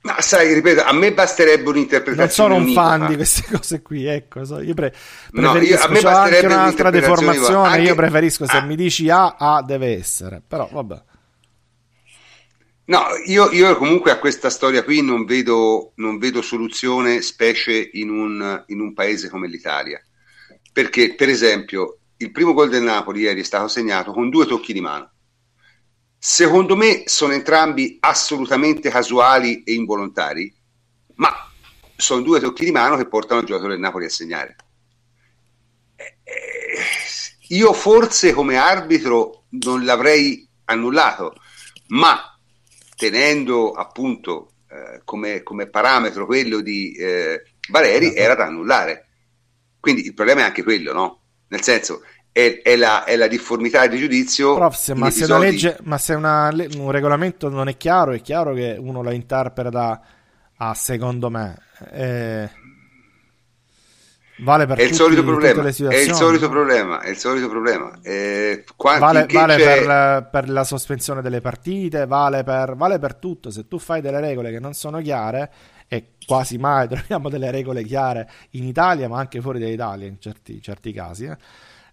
Ma 0.01 0.21
sai, 0.21 0.53
ripeto, 0.53 0.81
a 0.83 0.93
me 0.93 1.11
basterebbe 1.11 1.69
un'interpretazione. 1.69 2.23
Non 2.23 2.29
sono 2.29 2.55
un 2.55 2.61
unita, 2.61 2.81
fan 2.81 3.01
ma... 3.01 3.07
di 3.09 3.15
queste 3.15 3.43
cose 3.51 3.81
qui, 3.81 4.05
ecco. 4.05 4.45
So, 4.45 4.61
io 4.61 4.73
pre- 4.73 4.93
no, 5.31 5.57
io, 5.57 5.77
a 5.77 5.89
me 5.89 5.99
basterebbe 5.99 6.37
anche 6.37 6.45
un'altra 6.45 6.89
deformazione. 6.89 7.67
Anche... 7.67 7.81
Io 7.81 7.95
preferisco 7.95 8.45
se 8.47 8.57
ah. 8.57 8.61
mi 8.61 8.77
dici 8.77 9.09
A, 9.09 9.35
A 9.37 9.61
deve 9.61 9.97
essere. 9.97 10.41
Però 10.47 10.69
vabbè. 10.71 11.03
No, 12.89 13.05
io, 13.25 13.51
io, 13.51 13.77
comunque 13.77 14.09
a 14.09 14.17
questa 14.17 14.49
storia 14.49 14.83
qui 14.83 15.03
non 15.03 15.23
vedo, 15.23 15.91
non 15.97 16.17
vedo 16.17 16.41
soluzione, 16.41 17.21
specie 17.21 17.87
in 17.93 18.09
un, 18.09 18.63
in 18.65 18.79
un, 18.79 18.93
paese 18.95 19.29
come 19.29 19.47
l'Italia. 19.47 20.03
Perché, 20.73 21.13
per 21.13 21.29
esempio, 21.29 21.99
il 22.17 22.31
primo 22.31 22.53
gol 22.53 22.69
del 22.69 22.81
Napoli 22.81 23.21
ieri 23.21 23.41
è 23.41 23.43
stato 23.43 23.67
segnato 23.67 24.11
con 24.11 24.31
due 24.31 24.47
tocchi 24.47 24.73
di 24.73 24.81
mano. 24.81 25.11
Secondo 26.17 26.75
me 26.75 27.03
sono 27.05 27.33
entrambi 27.33 27.97
assolutamente 27.99 28.89
casuali 28.89 29.61
e 29.61 29.73
involontari, 29.73 30.51
ma 31.17 31.31
sono 31.95 32.23
due 32.23 32.39
tocchi 32.39 32.65
di 32.65 32.71
mano 32.71 32.97
che 32.97 33.07
portano 33.07 33.41
il 33.41 33.45
giocatore 33.45 33.73
del 33.73 33.81
Napoli 33.81 34.05
a 34.05 34.09
segnare. 34.09 34.55
Eh, 35.95 36.15
io 37.49 37.71
forse 37.71 38.33
come 38.33 38.57
arbitro 38.57 39.43
non 39.49 39.85
l'avrei 39.85 40.49
annullato, 40.65 41.35
ma 41.89 42.33
tenendo 42.99 43.71
appunto 43.71 44.51
eh, 44.69 44.99
come, 45.05 45.41
come, 45.41 45.67
parametro 45.67 46.25
quello 46.25 46.59
di 46.59 46.91
eh, 46.91 47.43
Valeri, 47.69 48.13
era 48.13 48.35
da 48.35 48.47
annullare. 48.47 49.07
Quindi 49.79 50.05
il 50.05 50.13
problema 50.13 50.41
è 50.41 50.43
anche 50.43 50.63
quello, 50.63 50.91
no? 50.91 51.21
Nel 51.47 51.61
senso, 51.61 52.01
è, 52.33 52.59
è, 52.61 52.75
la, 52.75 53.05
è 53.05 53.15
la, 53.15 53.27
difformità 53.27 53.87
di 53.87 53.97
giudizio. 53.97 54.55
Prof, 54.55 54.75
se, 54.75 54.93
ma, 54.95 55.09
se 55.09 55.37
legge, 55.37 55.77
ma, 55.83 55.97
se 55.97 56.13
una, 56.13 56.53
un 56.75 56.91
regolamento 56.91 57.47
non 57.47 57.69
è 57.69 57.77
chiaro, 57.77 58.11
è 58.11 58.19
chiaro 58.19 58.53
che 58.53 58.75
uno 58.77 59.01
la 59.01 59.13
interpreta 59.13 60.01
a 60.57 60.73
secondo 60.73 61.29
me. 61.29 61.57
Eh, 61.93 62.49
Vale 64.41 64.65
per 64.65 64.77
è 64.77 64.83
il 64.83 64.93
solito 64.93 65.23
problema. 65.23 65.63
È 65.63 65.67
il 65.67 66.13
solito 66.13 66.49
problema. 66.49 67.01
È 67.01 67.09
il 67.09 67.17
solito 67.17 67.49
problema. 67.49 67.99
Eh, 68.01 68.63
vale, 68.77 69.25
vale 69.29 69.55
per, 69.57 70.29
per, 70.31 70.49
la 70.49 70.63
sospensione 70.63 71.21
delle 71.21 71.41
partite, 71.41 72.05
vale 72.05 72.43
per, 72.43 72.75
vale 72.75 72.99
per 72.99 73.15
tutto. 73.15 73.51
Se 73.51 73.67
tu 73.67 73.79
fai 73.79 74.01
delle 74.01 74.19
regole 74.19 74.51
che 74.51 74.59
non 74.59 74.73
sono 74.73 75.01
chiare, 75.01 75.51
e 75.87 76.11
quasi 76.25 76.57
mai 76.57 76.87
troviamo 76.89 77.29
delle 77.29 77.51
regole 77.51 77.83
chiare 77.83 78.29
in 78.51 78.63
Italia, 78.63 79.09
ma 79.09 79.19
anche 79.19 79.41
fuori 79.41 79.59
dall'Italia 79.59 80.07
in 80.07 80.19
certi, 80.19 80.61
certi 80.61 80.93
casi. 80.93 81.25
Eh. 81.25 81.37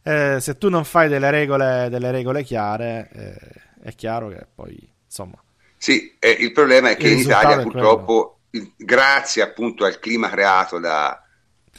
Eh, 0.03 0.41
se 0.41 0.57
tu 0.57 0.69
non 0.69 0.85
fai 0.85 1.09
delle 1.09 1.31
regole, 1.31 1.89
delle 1.91 2.13
regole 2.13 2.45
chiare, 2.45 3.09
eh, 3.13 3.89
è 3.89 3.95
chiaro 3.97 4.29
che 4.29 4.47
poi 4.55 4.79
insomma. 5.05 5.43
Sì, 5.77 6.15
eh, 6.21 6.31
il 6.31 6.53
problema 6.53 6.91
è 6.91 6.97
che 6.97 7.09
in 7.09 7.19
Italia 7.19 7.61
purtroppo, 7.61 8.39
grazie 8.77 9.43
appunto 9.43 9.85
al 9.85 9.99
clima 9.99 10.31
creato 10.31 10.79
da 10.79 11.21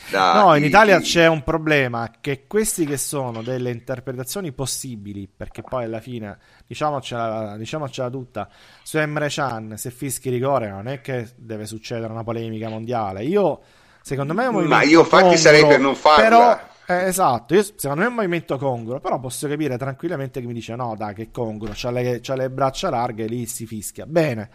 da 0.09 0.41
no, 0.41 0.55
in 0.55 0.63
Italia 0.63 0.99
c'è 0.99 1.27
un 1.27 1.43
problema 1.43 2.11
che 2.21 2.45
questi 2.47 2.85
che 2.85 2.97
sono 2.97 3.41
delle 3.41 3.71
interpretazioni 3.71 4.51
possibili, 4.51 5.27
perché 5.27 5.61
poi 5.61 5.85
alla 5.85 5.99
fine, 5.99 6.37
diciamocela, 6.65 7.55
diciamocela 7.57 8.09
tutta, 8.09 8.49
su 8.83 8.97
Emre 8.97 9.29
Can, 9.29 9.75
se 9.77 9.91
fischi 9.91 10.29
rigore, 10.29 10.69
non 10.69 10.87
è 10.87 11.01
che 11.01 11.29
deve 11.35 11.65
succedere 11.65 12.11
una 12.11 12.23
polemica 12.23 12.69
mondiale. 12.69 13.23
Io, 13.23 13.59
secondo 14.01 14.33
me, 14.33 14.49
ma 14.49 14.83
io 14.83 15.01
infatti 15.01 15.37
sarei 15.37 15.65
per 15.65 15.79
non 15.79 15.95
farla. 15.95 16.23
Però, 16.23 16.59
Eh, 16.89 17.07
esatto, 17.07 17.53
io, 17.53 17.63
secondo 17.63 17.95
me 17.95 18.05
è 18.05 18.07
un 18.07 18.15
movimento 18.15 18.57
congruo, 18.57 19.01
però 19.01 19.19
posso 19.19 19.45
capire 19.49 19.77
tranquillamente 19.77 20.39
che 20.39 20.47
mi 20.47 20.53
dice 20.53 20.73
no, 20.75 20.95
dai, 20.97 21.13
che 21.13 21.23
è 21.23 21.31
congruo, 21.31 21.73
c'ha 21.75 21.91
le, 21.91 22.19
c'ha 22.21 22.35
le 22.35 22.49
braccia 22.49 22.89
larghe 22.89 23.25
lì 23.25 23.45
si 23.45 23.65
fischia. 23.65 24.05
Bene, 24.05 24.49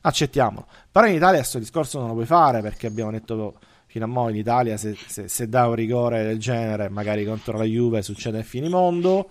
accettiamolo. 0.00 0.66
Però 0.90 1.06
in 1.06 1.14
Italia 1.14 1.38
questo 1.38 1.60
discorso 1.60 1.98
non 2.00 2.08
lo 2.08 2.14
puoi 2.14 2.26
fare 2.26 2.60
perché 2.60 2.88
abbiamo 2.88 3.12
detto 3.12 3.60
fino 3.96 4.04
a 4.04 4.08
mo' 4.08 4.28
in 4.28 4.36
Italia 4.36 4.76
se, 4.76 4.94
se, 5.06 5.26
se 5.26 5.48
dà 5.48 5.66
un 5.66 5.74
rigore 5.74 6.22
del 6.22 6.38
genere, 6.38 6.90
magari 6.90 7.24
contro 7.24 7.56
la 7.56 7.64
Juve 7.64 8.02
succede 8.02 8.40
il 8.40 8.44
finimondo, 8.44 9.30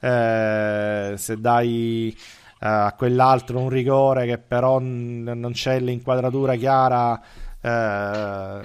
eh, 0.00 1.14
se 1.16 1.40
dai 1.40 2.14
eh, 2.14 2.66
a 2.66 2.94
quell'altro 2.94 3.58
un 3.58 3.70
rigore 3.70 4.26
che 4.26 4.36
però 4.36 4.78
n- 4.78 5.32
non 5.34 5.52
c'è 5.52 5.80
l'inquadratura 5.80 6.56
chiara, 6.56 7.22
eh, 7.58 8.60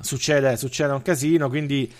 succede, 0.00 0.56
succede 0.56 0.92
un 0.92 1.02
casino, 1.02 1.48
quindi 1.48 1.92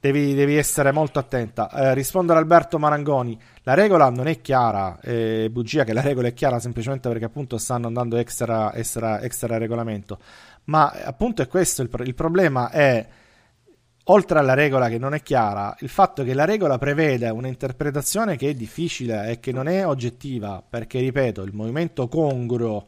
devi, 0.00 0.32
devi 0.32 0.56
essere 0.56 0.92
molto 0.92 1.18
attenta. 1.18 1.70
Eh, 1.70 1.94
rispondo 1.94 2.32
ad 2.32 2.38
Alberto 2.38 2.78
Marangoni, 2.78 3.38
la 3.64 3.74
regola 3.74 4.08
non 4.08 4.26
è 4.26 4.40
chiara, 4.40 4.98
è 4.98 5.48
bugia 5.50 5.84
che 5.84 5.92
la 5.92 6.00
regola 6.00 6.28
è 6.28 6.32
chiara 6.32 6.58
semplicemente 6.58 7.08
perché 7.08 7.26
appunto 7.26 7.58
stanno 7.58 7.86
andando 7.86 8.16
extra, 8.16 8.72
extra, 8.74 9.20
extra 9.20 9.58
regolamento, 9.58 10.18
ma 10.64 10.88
appunto 11.04 11.42
è 11.42 11.48
questo 11.48 11.82
il, 11.82 11.90
il 12.04 12.14
problema 12.14 12.70
è 12.70 13.06
oltre 14.04 14.38
alla 14.38 14.54
regola 14.54 14.88
che 14.88 14.98
non 14.98 15.14
è 15.14 15.22
chiara, 15.22 15.74
il 15.80 15.88
fatto 15.88 16.24
che 16.24 16.34
la 16.34 16.44
regola 16.44 16.78
prevede 16.78 17.28
un'interpretazione 17.28 18.36
che 18.36 18.50
è 18.50 18.54
difficile 18.54 19.30
e 19.30 19.40
che 19.40 19.52
non 19.52 19.68
è 19.68 19.86
oggettiva, 19.86 20.62
perché 20.68 20.98
ripeto, 21.00 21.42
il 21.42 21.54
movimento 21.54 22.08
congruo 22.08 22.86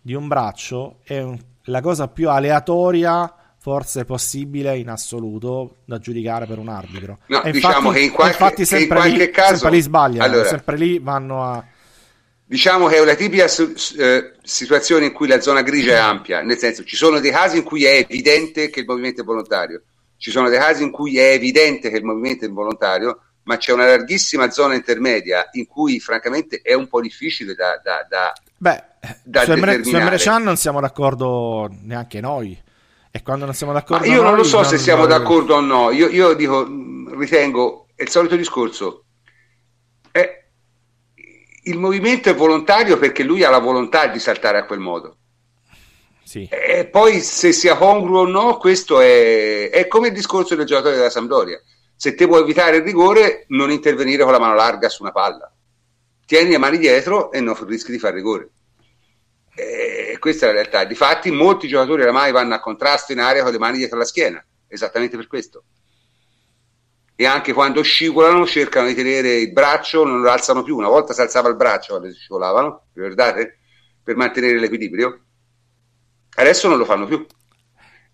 di 0.00 0.14
un 0.14 0.28
braccio 0.28 0.98
è 1.02 1.20
un, 1.20 1.38
la 1.64 1.80
cosa 1.80 2.08
più 2.08 2.28
aleatoria 2.28 3.34
forse 3.58 4.06
possibile 4.06 4.78
in 4.78 4.88
assoluto 4.88 5.76
da 5.84 5.98
giudicare 5.98 6.46
per 6.46 6.58
un 6.58 6.68
arbitro. 6.68 7.18
No, 7.26 7.36
infatti, 7.36 7.50
diciamo 7.52 7.90
che 7.90 8.00
in 8.00 8.10
qualche, 8.10 8.32
infatti 8.32 8.64
sempre, 8.64 8.96
in 8.96 9.02
qualche 9.02 9.24
lì, 9.26 9.30
caso, 9.30 9.50
sempre 9.56 9.70
lì 9.70 9.80
sbagliano, 9.80 10.24
allora, 10.24 10.48
sempre 10.48 10.76
lì 10.76 10.98
vanno 10.98 11.44
a... 11.44 11.64
Diciamo 12.50 12.88
che 12.88 12.96
è 12.96 13.00
una 13.00 13.14
tipica 13.14 13.44
eh, 13.44 14.32
situazione 14.42 15.06
in 15.06 15.12
cui 15.12 15.28
la 15.28 15.40
zona 15.40 15.62
grigia 15.62 15.92
è 15.92 15.98
ampia, 15.98 16.42
nel 16.42 16.58
senso 16.58 16.82
ci 16.82 16.96
sono 16.96 17.20
dei 17.20 17.30
casi 17.30 17.58
in 17.58 17.62
cui 17.62 17.84
è 17.84 17.98
evidente 17.98 18.70
che 18.70 18.80
il 18.80 18.86
movimento 18.86 19.20
è 19.20 19.24
volontario, 19.24 19.84
ci 20.16 20.32
sono 20.32 20.48
dei 20.48 20.58
casi 20.58 20.82
in 20.82 20.90
cui 20.90 21.16
è 21.16 21.30
evidente 21.30 21.90
che 21.90 21.98
il 21.98 22.02
movimento 22.02 22.44
è 22.44 22.48
involontario, 22.48 23.20
ma 23.44 23.56
c'è 23.56 23.70
una 23.70 23.86
larghissima 23.86 24.50
zona 24.50 24.74
intermedia 24.74 25.48
in 25.52 25.68
cui 25.68 26.00
francamente 26.00 26.60
è 26.60 26.74
un 26.74 26.88
po' 26.88 27.00
difficile 27.00 27.54
da, 27.54 27.80
da, 27.80 28.04
da, 28.08 28.32
Beh, 28.56 28.82
da 29.22 29.44
su 29.44 29.52
Emre, 29.52 29.84
su 29.84 29.94
Emre 29.94 30.16
Can 30.16 30.42
non 30.42 30.56
siamo 30.56 30.80
d'accordo 30.80 31.70
neanche 31.82 32.20
noi. 32.20 32.60
E 33.12 33.22
quando 33.22 33.44
non 33.44 33.54
siamo 33.54 33.72
d'accordo... 33.72 34.04
Ma 34.04 34.12
io 34.12 34.22
non 34.22 34.34
lo 34.34 34.42
so 34.42 34.64
se 34.64 34.76
siamo 34.76 35.06
d'accordo 35.06 35.54
o 35.54 35.60
no, 35.60 35.92
io, 35.92 36.08
io 36.08 36.34
dico, 36.34 36.66
ritengo, 37.16 37.86
è 37.94 38.02
il 38.02 38.08
solito 38.08 38.34
discorso, 38.34 39.04
è, 40.10 40.39
il 41.64 41.78
movimento 41.78 42.28
è 42.28 42.34
volontario 42.34 42.98
perché 42.98 43.22
lui 43.22 43.44
ha 43.44 43.50
la 43.50 43.58
volontà 43.58 44.06
di 44.06 44.18
saltare 44.18 44.58
a 44.58 44.64
quel 44.64 44.78
modo. 44.78 45.16
Sì. 46.22 46.48
E 46.48 46.86
poi 46.86 47.20
se 47.20 47.52
sia 47.52 47.76
congruo 47.76 48.20
o 48.20 48.26
no, 48.26 48.56
questo 48.56 49.00
è, 49.00 49.68
è 49.70 49.86
come 49.88 50.08
il 50.08 50.14
discorso 50.14 50.54
del 50.54 50.66
giocatore 50.66 50.96
della 50.96 51.10
Sampdoria. 51.10 51.60
Se 51.96 52.14
te 52.14 52.24
vuoi 52.24 52.42
evitare 52.42 52.78
il 52.78 52.82
rigore, 52.82 53.44
non 53.48 53.70
intervenire 53.70 54.22
con 54.22 54.32
la 54.32 54.38
mano 54.38 54.54
larga 54.54 54.88
su 54.88 55.02
una 55.02 55.12
palla. 55.12 55.52
Tieni 56.24 56.50
le 56.50 56.58
mani 56.58 56.78
dietro 56.78 57.32
e 57.32 57.40
non 57.40 57.56
rischi 57.66 57.90
di 57.90 57.98
fare 57.98 58.14
rigore. 58.14 58.50
Eh, 59.54 60.16
questa 60.20 60.46
è 60.46 60.48
la 60.48 60.54
realtà. 60.54 60.84
Difatti, 60.84 61.30
molti 61.30 61.66
giocatori 61.66 62.02
oramai 62.02 62.30
vanno 62.30 62.54
a 62.54 62.60
contrasto 62.60 63.12
in 63.12 63.18
area 63.18 63.42
con 63.42 63.52
le 63.52 63.58
mani 63.58 63.78
dietro 63.78 63.98
la 63.98 64.04
schiena, 64.04 64.42
esattamente 64.68 65.16
per 65.16 65.26
questo. 65.26 65.64
E 67.20 67.26
anche 67.26 67.52
quando 67.52 67.82
scivolano 67.82 68.46
cercano 68.46 68.86
di 68.86 68.94
tenere 68.94 69.34
il 69.34 69.52
braccio, 69.52 70.06
non 70.06 70.22
lo 70.22 70.30
alzano 70.30 70.62
più. 70.62 70.74
Una 70.78 70.88
volta 70.88 71.12
si 71.12 71.20
alzava 71.20 71.50
il 71.50 71.54
braccio 71.54 71.98
quando 71.98 72.10
scivolavano, 72.14 72.86
ricordate? 72.94 73.58
Per 74.02 74.16
mantenere 74.16 74.58
l'equilibrio. 74.58 75.20
Adesso 76.36 76.66
non 76.68 76.78
lo 76.78 76.86
fanno 76.86 77.04
più. 77.04 77.26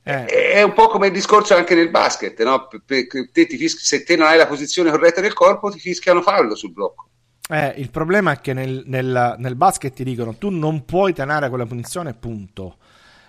Eh. 0.03 0.25
È 0.25 0.61
un 0.61 0.73
po' 0.73 0.89
come 0.89 1.07
il 1.07 1.13
discorso 1.13 1.55
anche 1.55 1.77
nel 1.77 1.89
basket, 1.89 2.43
no? 2.43 2.67
te 2.85 3.07
fischi, 3.33 3.85
se 3.85 4.03
te 4.03 4.17
non 4.17 4.27
hai 4.27 4.39
la 4.39 4.49
posizione 4.49 4.91
corretta 4.91 5.21
del 5.21 5.35
corpo, 5.35 5.71
ti 5.71 5.79
fischiano 5.79 6.21
fallo 6.21 6.57
sul 6.57 6.73
blocco. 6.73 7.09
Eh, 7.49 7.75
il 7.77 7.91
problema 7.91 8.33
è 8.33 8.41
che 8.41 8.55
nel, 8.55 8.83
nel, 8.87 9.37
nel, 9.39 9.55
basket 9.55 9.95
ti 9.95 10.03
dicono 10.03 10.35
tu 10.35 10.51
non 10.51 10.85
puoi 10.85 11.13
tenere 11.13 11.49
quella 11.49 11.65
posizione, 11.65 12.13
punto. 12.13 12.79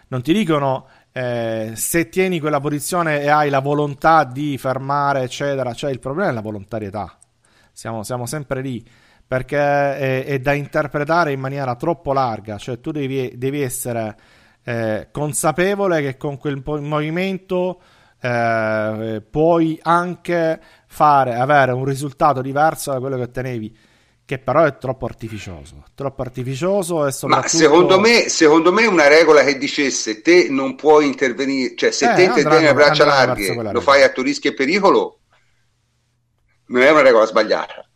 Non 0.08 0.24
ti 0.24 0.34
dicono 0.34 0.88
eh, 1.18 1.72
se 1.74 2.10
tieni 2.10 2.40
quella 2.40 2.60
posizione 2.60 3.22
e 3.22 3.28
hai 3.28 3.50
la 3.50 3.60
volontà 3.60 4.24
di 4.24 4.56
fermare, 4.60 5.24
eccetera. 5.24 5.74
Cioè, 5.74 5.90
il 5.90 6.00
problema 6.00 6.30
è 6.30 6.34
la 6.34 6.42
volontarietà. 6.42 7.18
Siamo, 7.72 8.04
siamo 8.04 8.28
sempre 8.28 8.62
lì 8.62 8.88
perché 9.26 9.58
è, 9.58 10.26
è, 10.26 10.40
da 10.40 10.54
interpretare 10.54 11.32
in 11.32 11.40
maniera 11.40 11.76
troppo 11.76 12.14
larga. 12.14 12.60
Cioè, 12.60 12.80
tu 12.80 12.92
devi, 12.92 13.34
devi 13.36 13.62
essere 13.62 14.16
eh, 14.64 15.08
consapevole 15.12 16.02
che 16.02 16.18
con 16.18 16.38
quel 16.38 16.62
movimento 16.64 17.82
eh, 18.22 19.24
puoi 19.28 19.80
anche 19.82 20.62
fare, 20.86 21.34
avere 21.34 21.72
un 21.72 21.86
risultato 21.86 22.44
diverso 22.44 22.92
da 22.92 23.00
quello 23.00 23.16
che 23.16 23.24
ottenevi 23.24 23.78
che 24.28 24.40
però 24.40 24.66
è 24.66 24.78
troppo 24.78 25.06
artificioso, 25.06 25.86
troppo 25.96 26.22
artificioso 26.22 27.08
e 27.08 27.14
soprattutto... 27.14 27.54
Ma 27.56 27.64
secondo 27.64 27.98
me, 27.98 28.28
secondo 28.28 28.74
me 28.74 28.86
una 28.86 29.08
regola 29.08 29.42
che 29.42 29.58
dicesse 29.58 30.20
te 30.22 30.48
non 30.50 30.76
puoi 30.76 31.06
intervenire, 31.06 31.78
cioè 31.78 31.92
se 31.92 32.12
eh, 32.12 32.14
te 32.14 32.24
intervieni 32.24 32.68
a 32.68 32.74
braccia 32.74 33.06
larghe 33.06 33.72
lo 33.72 33.80
fai 33.80 34.04
a 34.04 34.10
tuo 34.10 34.24
rischio 34.24 34.50
e 34.50 34.54
pericolo, 34.54 35.20
non 36.66 36.82
è 36.82 36.92
una 36.92 37.04
regola 37.04 37.26
sbagliata. 37.26 37.90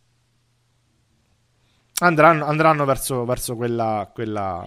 Andranno, 2.00 2.46
andranno 2.46 2.86
verso, 2.86 3.26
verso 3.26 3.54
quella, 3.54 4.10
quella, 4.10 4.66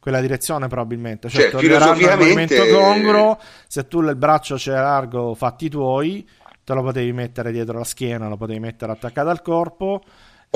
quella, 0.00 0.20
direzione 0.20 0.66
probabilmente. 0.66 1.28
Cioè, 1.28 1.50
cioè 1.50 1.60
filosoficamente... 1.60 2.70
congruo, 2.72 3.38
se 3.68 3.86
tu 3.86 4.00
il 4.00 4.16
braccio 4.16 4.56
c'è 4.56 4.72
largo, 4.72 5.36
fatti 5.36 5.68
tuoi, 5.68 6.28
te 6.64 6.74
lo 6.74 6.82
potevi 6.82 7.12
mettere 7.12 7.52
dietro 7.52 7.78
la 7.78 7.84
schiena, 7.84 8.26
lo 8.26 8.36
potevi 8.36 8.58
mettere 8.58 8.90
attaccato 8.90 9.28
al 9.28 9.42
corpo 9.42 10.02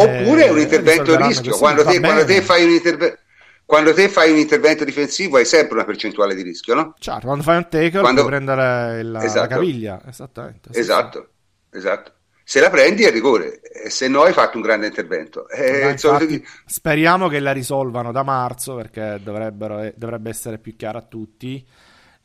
Oppure 0.01 0.47
è 0.47 0.51
un 0.51 0.59
eh, 0.59 0.63
intervento 0.63 1.15
a 1.15 1.27
rischio. 1.27 1.57
Quando 1.57 1.85
te, 1.85 1.99
quando, 1.99 2.25
te 2.25 2.37
interve- 2.37 3.19
quando 3.65 3.93
te, 3.93 4.09
fai 4.09 4.31
un 4.31 4.39
intervento 4.39 4.85
difensivo 4.85 5.37
hai 5.37 5.45
sempre 5.45 5.75
una 5.75 5.85
percentuale 5.85 6.35
di 6.35 6.43
rischio, 6.43 6.75
no? 6.75 6.95
Certo, 6.99 7.27
quando 7.27 7.43
fai 7.43 7.57
un 7.57 7.69
tackle 7.69 8.01
quando... 8.01 8.21
puoi 8.21 8.33
prendere 8.33 9.03
la, 9.03 9.25
esatto. 9.25 9.41
la 9.41 9.47
caviglia. 9.47 10.01
Esattamente. 10.07 10.71
Esatto, 10.73 11.31
sì. 11.71 11.79
esatto. 11.79 12.13
Se 12.45 12.61
la 12.61 12.71
prendi 12.71 13.03
è 13.05 13.11
rigore, 13.11 13.61
se 13.89 14.09
no 14.09 14.23
hai 14.23 14.33
fatto 14.33 14.57
un 14.57 14.63
grande 14.63 14.87
intervento. 14.87 15.49
Eh, 15.51 15.91
infatti, 15.91 16.43
speriamo 16.65 17.29
che 17.29 17.41
la 17.41 17.53
risolvano 17.53 18.11
da 18.11 18.23
marzo 18.23 18.75
perché 18.75 19.17
eh, 19.17 19.21
dovrebbe 19.21 20.31
essere 20.31 20.59
più 20.59 20.75
chiara 20.75 20.99
a 20.99 21.03
tutti. 21.03 21.67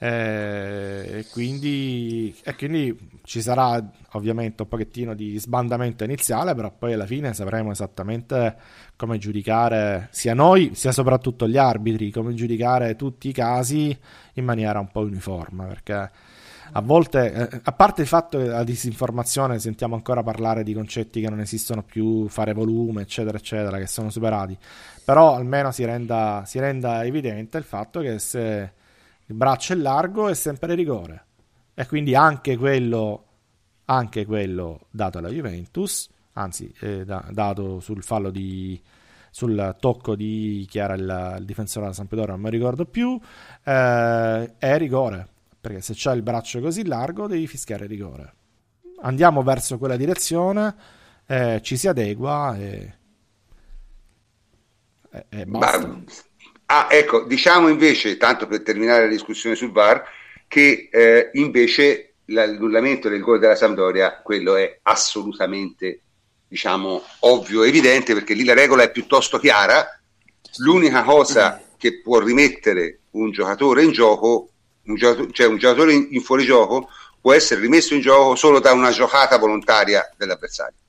Eh, 0.04 1.20
e, 1.20 1.26
quindi, 1.32 2.36
e 2.44 2.56
quindi 2.56 3.22
ci 3.24 3.42
sarà 3.42 3.82
ovviamente 4.12 4.64
un 4.64 4.68
pochettino 4.68 5.14
di 5.14 5.40
sbandamento 5.40 6.04
iniziale, 6.04 6.54
però 6.56 6.74
poi 6.78 6.92
alla 6.92 7.06
fine 7.06 7.34
sapremo 7.34 7.72
esattamente 7.72 8.54
come 8.98 9.18
giudicare 9.18 10.10
sia 10.12 10.34
noi 10.34 10.72
sia 10.76 10.92
soprattutto 10.92 11.48
gli 11.48 11.56
arbitri, 11.56 12.12
come 12.12 12.34
giudicare 12.34 12.98
tutti 12.98 13.30
i 13.30 13.32
casi 13.32 13.98
in 14.34 14.44
maniera 14.44 14.78
un 14.78 14.92
po' 14.92 15.00
uniforme, 15.00 15.68
perché 15.68 16.12
a 16.74 16.82
volte, 16.82 17.32
eh, 17.32 17.62
a 17.64 17.72
parte 17.72 18.02
il 18.02 18.08
fatto 18.08 18.40
che 18.40 18.48
la 18.48 18.66
disinformazione 18.66 19.58
sentiamo 19.58 19.96
ancora 19.96 20.22
parlare 20.22 20.64
di 20.64 20.74
concetti 20.74 21.22
che 21.22 21.30
non 21.30 21.40
esistono 21.40 21.82
più, 21.82 22.28
fare 22.28 22.52
volume, 22.52 23.04
eccetera, 23.04 23.38
eccetera, 23.38 23.78
che 23.78 23.88
sono 23.88 24.10
superati, 24.10 24.58
però 25.06 25.34
almeno 25.34 25.72
si 25.72 25.86
renda, 25.86 26.44
si 26.46 26.60
renda 26.60 27.06
evidente 27.06 27.58
il 27.58 27.64
fatto 27.64 28.02
che 28.02 28.20
se 28.20 28.82
il 29.26 29.36
braccio 29.36 29.74
è 29.74 29.76
largo 29.76 30.28
è 30.28 30.34
sempre 30.34 30.76
rigore. 30.76 31.26
E 31.74 31.88
quindi 31.88 32.16
anche 32.16 32.58
quello, 32.58 33.26
anche 33.86 34.26
quello 34.26 34.88
dato 34.92 35.18
alla 35.18 35.30
Juventus, 35.30 36.10
anzi 36.34 36.74
eh, 36.82 37.06
da, 37.06 37.26
dato 37.32 37.80
sul 37.80 38.04
fallo 38.04 38.30
di 38.30 38.82
sul 39.34 39.76
tocco 39.80 40.16
di 40.16 40.64
chi 40.70 40.78
era 40.78 40.94
il, 40.94 41.38
il 41.40 41.46
difensore 41.46 41.86
della 41.86 41.96
Sampdoria, 41.96 42.34
non 42.34 42.42
mi 42.42 42.52
ricordo 42.52 42.86
più, 42.86 43.20
eh, 43.64 44.54
è 44.60 44.78
rigore. 44.78 45.28
Perché 45.60 45.82
se 45.82 45.96
c'è 45.96 46.14
il 46.14 46.22
braccio 46.22 46.60
così 46.60 46.86
largo 46.86 47.26
devi 47.26 47.48
fischiare 47.48 47.88
rigore. 47.88 48.34
Andiamo 49.02 49.42
verso 49.42 49.80
quella 49.80 49.98
direzione, 49.98 50.76
eh, 51.26 51.62
ci 51.64 51.78
si 51.78 51.88
adegua 51.88 52.56
e, 52.58 52.94
e, 55.10 55.26
e 55.30 55.46
basta. 55.48 56.00
Ah, 56.76 56.88
ecco, 56.90 57.22
diciamo 57.26 57.68
invece, 57.68 58.18
tanto 58.18 58.48
per 58.48 58.64
terminare 58.64 59.04
la 59.04 59.12
discussione 59.12 59.56
sul 59.56 59.72
VAR, 59.72 60.04
che 60.48 60.90
eh, 60.92 61.30
invece 61.34 62.16
l'annullamento 62.26 63.10
del 63.10 63.22
gol 63.22 63.38
della 63.38 63.54
Sampdoria, 63.54 64.22
quello 64.24 64.56
è 64.56 64.80
assolutamente, 64.82 66.02
diciamo, 66.48 67.04
ovvio 67.20 67.62
evidente, 67.62 68.16
perché 68.16 68.34
lì 68.34 68.44
la 68.44 68.56
regola 68.56 68.82
è 68.82 68.90
piuttosto 68.90 69.38
chiara. 69.38 69.86
L'unica 70.64 71.04
cosa 71.04 71.62
che 71.78 72.02
può 72.02 72.18
rimettere 72.18 73.02
un 73.12 73.30
giocatore 73.30 73.84
in 73.84 73.92
gioco, 73.92 74.50
un 74.86 74.96
giocatore, 74.96 75.32
cioè 75.32 75.46
un 75.46 75.58
giocatore 75.58 75.94
in, 75.94 76.08
in 76.10 76.22
fuorigioco, 76.22 76.90
può 77.22 77.34
essere 77.34 77.62
rimesso 77.62 77.94
in 77.94 78.02
gioco 78.02 78.34
solo 78.34 78.60
da 78.60 78.72
una 78.72 78.90
giocata 78.90 79.38
volontaria 79.38 80.10
dell'avversario. 80.18 80.80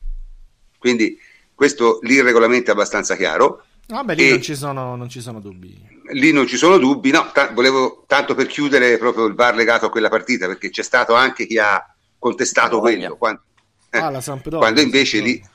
Quindi 0.79 1.19
questo 1.55 1.99
lì 2.05 2.15
il 2.15 2.25
regolamento 2.25 2.71
è 2.71 2.73
abbastanza 2.73 3.17
chiaro. 3.17 3.67
Vabbè, 3.87 4.15
lì 4.15 4.31
non 4.31 4.43
ci, 4.43 4.55
sono, 4.55 4.97
non 4.97 5.09
ci, 5.09 5.21
sono, 5.21 5.41
dubbi. 5.41 5.77
Lì 6.13 6.33
non 6.33 6.47
ci 6.47 6.57
sono 6.57 6.79
dubbi, 6.79 7.11
no, 7.11 7.31
t- 7.33 7.53
volevo 7.53 8.05
tanto 8.07 8.35
per 8.35 8.47
chiudere 8.47 8.97
proprio 8.99 9.27
il 9.27 9.35
VAR 9.35 9.55
legato 9.55 9.87
a 9.87 9.91
quella 9.91 10.09
partita, 10.09 10.47
perché 10.47 10.71
c'è 10.71 10.83
stato 10.83 11.15
anche 11.15 11.47
chi 11.47 11.59
ha 11.59 11.85
contestato 12.19 12.81
quello, 12.81 13.17
quando, 13.17 13.43
eh, 13.91 13.99
ah, 13.99 14.23
quando 14.57 14.81
invece 14.81 15.21
lì... 15.21 15.53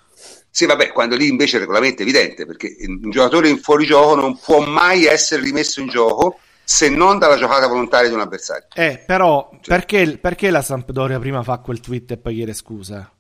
Sì, 0.52 0.66
vabbè, 0.66 0.92
quando 0.92 1.16
lì 1.16 1.28
invece 1.28 1.56
il 1.56 1.62
regolamento 1.62 2.00
è 2.00 2.02
evidente, 2.02 2.46
perché 2.46 2.76
un 2.88 3.12
giocatore 3.12 3.50
in 3.50 3.60
fuorigioco 3.60 4.16
non 4.16 4.38
può 4.38 4.60
mai 4.60 5.06
essere 5.06 5.44
rimesso 5.44 5.80
in 5.80 5.88
gioco 5.88 6.40
se 6.64 6.90
non 6.90 7.18
dalla 7.18 7.36
giocata 7.36 7.68
volontaria 7.68 8.10
di 8.10 8.16
un 8.16 8.22
avversario. 8.22 8.68
Eh, 8.74 9.02
però, 9.06 9.50
cioè. 9.62 9.76
perché, 9.76 10.18
perché 10.20 10.50
la 10.50 10.62
Sampdoria 10.62 11.20
prima 11.20 11.44
fa 11.44 11.58
quel 11.60 11.80
tweet 11.80 12.12
e 12.12 12.18
poi 12.18 12.36
chiede 12.36 12.54
scusa? 12.54 13.12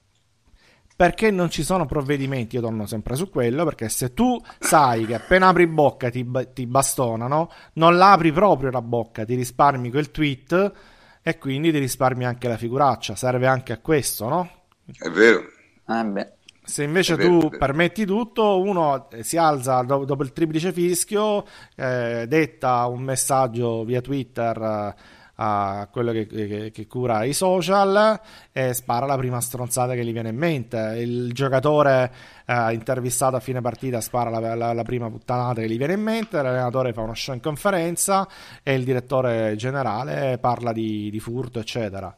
Perché 0.99 1.31
non 1.31 1.49
ci 1.49 1.63
sono 1.63 1.85
provvedimenti, 1.85 2.57
io 2.57 2.61
torno 2.61 2.85
sempre 2.85 3.15
su 3.15 3.29
quello, 3.29 3.63
perché 3.63 3.87
se 3.87 4.13
tu 4.13 4.37
sai 4.59 5.05
che 5.05 5.15
appena 5.15 5.47
apri 5.47 5.65
bocca 5.65 6.09
ti, 6.09 6.29
ti 6.53 6.65
bastonano, 6.65 7.49
non 7.75 7.95
l'apri 7.95 8.33
proprio 8.33 8.69
la 8.69 8.81
bocca, 8.81 9.23
ti 9.23 9.33
risparmi 9.33 9.91
quel 9.91 10.11
tweet 10.11 10.73
e 11.21 11.37
quindi 11.37 11.71
ti 11.71 11.77
risparmi 11.77 12.25
anche 12.25 12.49
la 12.49 12.57
figuraccia, 12.57 13.15
serve 13.15 13.47
anche 13.47 13.71
a 13.71 13.77
questo, 13.77 14.27
no? 14.27 14.49
È 14.91 15.09
vero. 15.09 15.43
Ah, 15.85 16.03
beh. 16.03 16.33
Se 16.65 16.83
invece 16.83 17.15
vero, 17.15 17.39
tu 17.39 17.49
permetti 17.57 18.05
tutto, 18.05 18.59
uno 18.59 19.07
si 19.21 19.37
alza 19.37 19.81
do- 19.83 20.03
dopo 20.03 20.23
il 20.23 20.33
triplice 20.33 20.73
fischio, 20.73 21.45
eh, 21.77 22.25
detta 22.27 22.87
un 22.87 23.03
messaggio 23.03 23.85
via 23.85 24.01
Twitter 24.01 24.93
a 25.41 25.87
quello 25.89 26.11
che, 26.11 26.27
che, 26.27 26.71
che, 26.73 26.87
cura 26.87 27.23
i 27.23 27.31
social 27.31 28.19
e 28.51 28.73
spara 28.73 29.05
la 29.05 29.15
prima 29.15 29.39
stronzata 29.39 29.93
che 29.93 30.03
gli 30.03 30.11
viene 30.11 30.29
in 30.29 30.35
mente. 30.35 30.97
Il 30.97 31.31
giocatore 31.31 32.11
eh, 32.45 32.73
intervistato 32.73 33.37
a 33.37 33.39
fine 33.39 33.61
partita 33.61 34.01
spara 34.01 34.29
la, 34.29 34.53
la, 34.53 34.73
la, 34.73 34.83
prima 34.83 35.09
puttanata 35.09 35.61
che 35.61 35.69
gli 35.69 35.77
viene 35.77 35.93
in 35.93 36.01
mente, 36.01 36.41
l'allenatore 36.41 36.91
fa 36.91 37.01
uno 37.01 37.13
show 37.13 37.33
in 37.33 37.39
conferenza 37.39 38.27
e 38.61 38.73
il 38.73 38.83
direttore 38.83 39.55
generale 39.55 40.37
parla 40.39 40.73
di, 40.73 41.09
di 41.09 41.19
furto, 41.21 41.59
eccetera. 41.59 42.13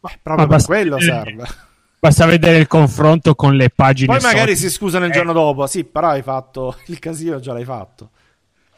Beh, 0.00 0.18
proprio 0.22 0.46
Ma 0.46 0.56
per 0.56 0.64
quello 0.64 0.98
serve. 0.98 1.44
Basta 2.00 2.24
vedere 2.24 2.56
il 2.56 2.66
confronto 2.68 3.34
con 3.34 3.54
le 3.54 3.68
pagine. 3.68 4.06
Poi 4.14 4.22
magari 4.22 4.56
social. 4.56 4.56
si 4.56 4.70
scusano 4.70 5.04
il 5.04 5.10
eh. 5.10 5.14
giorno 5.14 5.34
dopo, 5.34 5.66
sì, 5.66 5.84
però 5.84 6.08
hai 6.08 6.22
fatto 6.22 6.74
il 6.86 6.98
casino, 6.98 7.38
già 7.38 7.52
l'hai 7.52 7.64
fatto. 7.64 8.10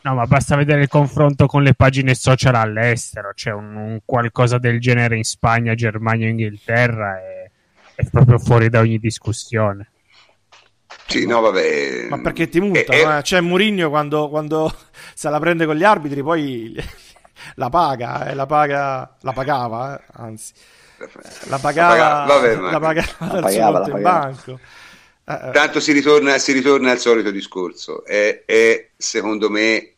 No, 0.04 0.14
ma 0.14 0.26
basta 0.26 0.54
vedere 0.54 0.82
il 0.82 0.88
confronto 0.88 1.46
con 1.46 1.62
le 1.62 1.72
pagine 1.72 2.14
social 2.14 2.54
all'estero, 2.54 3.28
c'è 3.28 3.50
cioè 3.50 3.52
un, 3.54 3.74
un, 3.74 4.00
qualcosa 4.04 4.58
del 4.58 4.78
genere 4.78 5.16
in 5.16 5.24
Spagna, 5.24 5.74
Germania, 5.74 6.28
Inghilterra 6.28 7.18
è, 7.18 7.50
è 7.94 8.04
proprio 8.10 8.38
fuori 8.38 8.68
da 8.68 8.80
ogni 8.80 8.98
discussione. 8.98 9.92
Sì, 11.06 11.26
no, 11.26 11.40
vabbè. 11.40 12.08
Ma 12.10 12.20
perché 12.20 12.50
ti 12.50 12.60
multano? 12.60 13.14
Eh, 13.14 13.18
eh. 13.18 13.22
Cioè, 13.22 13.40
Murigno 13.40 13.88
quando, 13.88 14.28
quando, 14.28 14.70
se 15.14 15.30
la 15.30 15.40
prende 15.40 15.64
con 15.64 15.74
gli 15.74 15.84
arbitri, 15.84 16.22
poi 16.22 16.76
la 17.56 17.70
paga, 17.70 18.28
eh, 18.28 18.34
la 18.34 18.44
paga, 18.44 19.16
la 19.22 19.32
pagava, 19.32 19.98
eh, 19.98 20.04
anzi, 20.16 20.52
la 21.48 21.58
pagava, 21.58 21.94
la 21.94 22.26
pagava, 22.26 22.26
vabbè, 22.26 22.56
ma... 22.56 22.70
la 22.70 22.80
pagava, 22.80 23.08
la 23.18 23.40
pagava, 23.40 23.78
la 23.78 23.88
pagava. 23.88 23.96
in 23.96 24.02
banco. 24.02 24.60
Eh, 25.26 25.50
Tanto 25.52 25.80
si 25.80 25.92
ritorna, 25.92 26.36
si 26.36 26.52
ritorna, 26.52 26.90
al 26.90 26.98
solito 26.98 27.30
discorso. 27.30 28.04
È, 28.04 28.42
è 28.44 28.90
secondo 28.98 29.48
me 29.48 29.93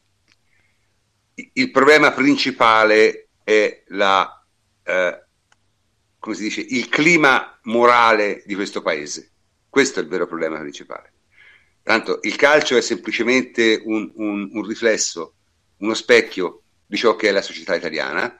il 1.36 1.70
problema 1.70 2.12
principale 2.12 3.28
è 3.44 3.82
la, 3.88 4.44
eh, 4.82 5.24
come 6.18 6.34
si 6.34 6.42
dice, 6.42 6.60
il 6.62 6.88
clima 6.88 7.58
morale 7.64 8.42
di 8.46 8.54
questo 8.54 8.80
paese. 8.80 9.32
Questo 9.68 10.00
è 10.00 10.02
il 10.02 10.08
vero 10.08 10.26
problema 10.26 10.58
principale. 10.58 11.12
Tanto 11.82 12.20
il 12.22 12.36
calcio 12.36 12.76
è 12.76 12.80
semplicemente 12.80 13.82
un, 13.84 14.10
un, 14.14 14.48
un 14.52 14.66
riflesso, 14.66 15.34
uno 15.78 15.94
specchio 15.94 16.62
di 16.86 16.96
ciò 16.96 17.14
che 17.16 17.28
è 17.28 17.32
la 17.32 17.42
società 17.42 17.74
italiana 17.74 18.38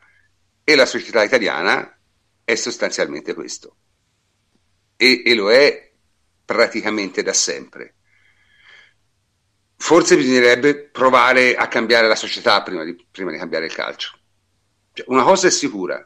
e 0.64 0.74
la 0.74 0.86
società 0.86 1.23
italiana 1.23 1.98
è 2.43 2.55
sostanzialmente 2.55 3.35
questo. 3.35 3.77
E, 4.97 5.23
e 5.24 5.35
lo 5.35 5.52
è 5.52 5.93
praticamente 6.44 7.23
da 7.23 7.35
sempre 7.35 7.95
forse 9.77 10.16
bisognerebbe 10.16 10.89
provare 10.89 11.55
a 11.55 11.69
cambiare 11.69 12.09
la 12.09 12.16
società 12.16 12.62
prima 12.62 12.85
di, 12.85 12.97
prima 13.11 13.31
di 13.31 13.39
cambiare 13.39 13.66
il 13.66 13.74
calcio. 13.74 14.12
Cioè, 14.93 15.07
una 15.09 15.23
cosa 15.23 15.48
è 15.48 15.51
sicura, 15.51 16.05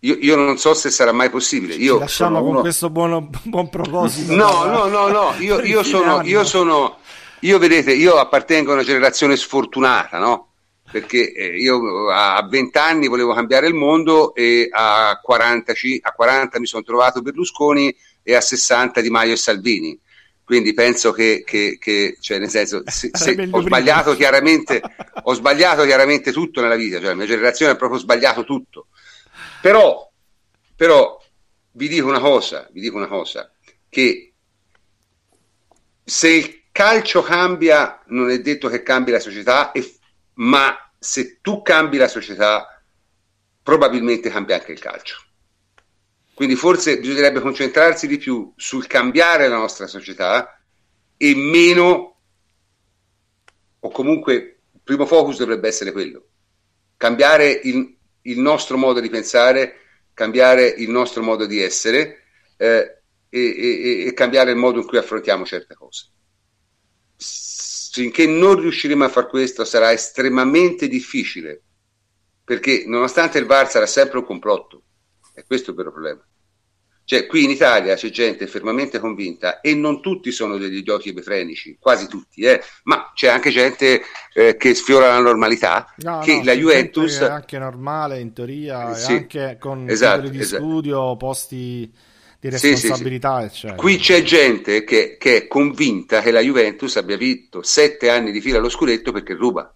io, 0.00 0.16
io, 0.18 0.34
non 0.34 0.58
so 0.58 0.74
se 0.74 0.90
sarà 0.90 1.12
mai 1.12 1.30
possibile. 1.30 1.74
Io 1.74 1.98
lasciamo 1.98 2.40
con 2.40 2.48
uno... 2.48 2.60
questo 2.60 2.90
buono, 2.90 3.30
buon 3.44 3.68
proposito. 3.68 4.34
No, 4.34 4.64
no, 4.64 4.86
no, 4.86 5.08
no, 5.08 5.34
io, 5.38 5.60
io 5.60 5.84
sono, 5.84 6.22
io 6.22 6.42
sono, 6.44 6.98
io 7.40 7.58
vedete, 7.58 7.92
io 7.92 8.16
appartengo 8.16 8.72
a 8.72 8.74
una 8.74 8.82
generazione 8.82 9.36
sfortunata, 9.36 10.18
no? 10.18 10.48
Perché 10.90 11.32
eh, 11.32 11.56
io 11.56 12.10
a 12.10 12.44
20 12.46 12.76
anni 12.78 13.06
volevo 13.06 13.32
cambiare 13.32 13.68
il 13.68 13.74
mondo 13.74 14.34
e 14.34 14.68
a 14.70 15.18
40, 15.22 15.72
a 16.02 16.12
40 16.12 16.58
mi 16.58 16.66
sono 16.66 16.82
trovato 16.82 17.22
Berlusconi 17.22 17.94
e 18.24 18.34
a 18.34 18.40
60 18.40 19.00
Di 19.00 19.08
Maio 19.08 19.32
e 19.32 19.36
Salvini 19.36 19.98
quindi 20.44 20.74
penso 20.74 21.12
che, 21.12 21.42
che, 21.46 21.78
che 21.80 22.16
cioè 22.20 22.38
nel 22.38 22.50
senso, 22.50 22.82
se, 22.90 23.10
se 23.12 23.48
ho, 23.50 23.60
sbagliato 23.60 24.14
chiaramente, 24.14 24.82
ho 25.22 25.32
sbagliato 25.34 25.84
chiaramente 25.84 26.32
tutto 26.32 26.60
nella 26.60 26.76
vita, 26.76 26.98
cioè 26.98 27.08
la 27.08 27.14
mia 27.14 27.26
generazione 27.26 27.72
ha 27.72 27.76
proprio 27.76 27.98
sbagliato 27.98 28.44
tutto. 28.44 28.88
Però, 29.60 30.10
però 30.74 31.20
vi 31.72 31.88
dico 31.88 32.08
una 32.08 32.20
cosa, 32.20 32.68
vi 32.72 32.80
dico 32.80 32.96
una 32.96 33.06
cosa, 33.06 33.50
che 33.88 34.32
se 36.04 36.28
il 36.28 36.62
calcio 36.72 37.22
cambia, 37.22 38.02
non 38.06 38.30
è 38.30 38.40
detto 38.40 38.68
che 38.68 38.82
cambi 38.82 39.10
la 39.10 39.20
società, 39.20 39.72
e, 39.72 39.98
ma 40.34 40.76
se 40.98 41.38
tu 41.40 41.62
cambi 41.62 41.96
la 41.96 42.08
società, 42.08 42.82
probabilmente 43.62 44.30
cambia 44.30 44.56
anche 44.56 44.72
il 44.72 44.80
calcio. 44.80 45.22
Quindi 46.42 46.58
forse 46.58 46.98
bisognerebbe 46.98 47.38
concentrarsi 47.38 48.08
di 48.08 48.18
più 48.18 48.52
sul 48.56 48.88
cambiare 48.88 49.46
la 49.46 49.58
nostra 49.58 49.86
società 49.86 50.60
e 51.16 51.36
meno, 51.36 52.20
o 53.78 53.88
comunque 53.90 54.58
il 54.72 54.80
primo 54.82 55.06
focus 55.06 55.38
dovrebbe 55.38 55.68
essere 55.68 55.92
quello, 55.92 56.26
cambiare 56.96 57.48
il, 57.48 57.96
il 58.22 58.40
nostro 58.40 58.76
modo 58.76 58.98
di 58.98 59.08
pensare, 59.08 59.76
cambiare 60.14 60.66
il 60.66 60.90
nostro 60.90 61.22
modo 61.22 61.46
di 61.46 61.60
essere 61.60 62.24
eh, 62.56 63.02
e, 63.28 63.40
e, 63.40 64.06
e 64.08 64.12
cambiare 64.12 64.50
il 64.50 64.56
modo 64.56 64.80
in 64.80 64.86
cui 64.88 64.98
affrontiamo 64.98 65.44
certe 65.44 65.76
cose. 65.76 66.08
Finché 67.18 68.26
non 68.26 68.58
riusciremo 68.58 69.04
a 69.04 69.08
fare 69.08 69.28
questo 69.28 69.64
sarà 69.64 69.92
estremamente 69.92 70.88
difficile, 70.88 71.62
perché 72.42 72.82
nonostante 72.84 73.38
il 73.38 73.46
VAR 73.46 73.70
sarà 73.70 73.86
sempre 73.86 74.18
un 74.18 74.24
complotto, 74.24 74.82
e 75.34 75.44
questo 75.44 75.68
è 75.68 75.70
il 75.70 75.76
vero 75.76 75.92
problema. 75.92 76.26
Cioè, 77.04 77.26
qui 77.26 77.44
in 77.44 77.50
Italia 77.50 77.96
c'è 77.96 78.10
gente 78.10 78.46
fermamente 78.46 78.98
convinta 78.98 79.60
e 79.60 79.74
non 79.74 80.00
tutti 80.00 80.30
sono 80.30 80.56
degli 80.56 80.76
idioti 80.76 81.08
ebefrenici, 81.08 81.76
quasi 81.78 82.06
tutti, 82.06 82.42
eh, 82.42 82.62
ma 82.84 83.10
c'è 83.14 83.28
anche 83.28 83.50
gente 83.50 84.02
eh, 84.32 84.56
che 84.56 84.74
sfiora 84.74 85.08
la 85.08 85.20
normalità, 85.20 85.92
no, 85.98 86.20
che 86.20 86.36
no, 86.36 86.44
la 86.44 86.52
Juventus... 86.52 87.18
È 87.18 87.24
anche 87.24 87.58
normale 87.58 88.20
in 88.20 88.32
teoria, 88.32 88.94
sì, 88.94 89.12
anche 89.12 89.56
con 89.58 89.88
esatto, 89.90 90.28
di 90.28 90.38
esatto. 90.38 90.62
studio, 90.62 91.16
posti 91.16 91.92
di 92.42 92.48
responsabilità, 92.48 93.40
sì, 93.42 93.42
sì, 93.42 93.52
eccetera. 93.54 93.74
Qui 93.80 93.96
c'è 93.98 94.22
gente 94.22 94.84
che, 94.84 95.16
che, 95.16 95.36
è 95.36 95.46
convinta 95.46 96.20
che 96.22 96.30
la 96.30 96.40
Juventus 96.40 96.96
abbia 96.96 97.16
vinto 97.16 97.62
sette 97.62 98.10
anni 98.10 98.32
di 98.32 98.40
fila 98.40 98.58
allo 98.58 98.68
scudetto 98.68 99.12
perché 99.12 99.34
ruba. 99.34 99.72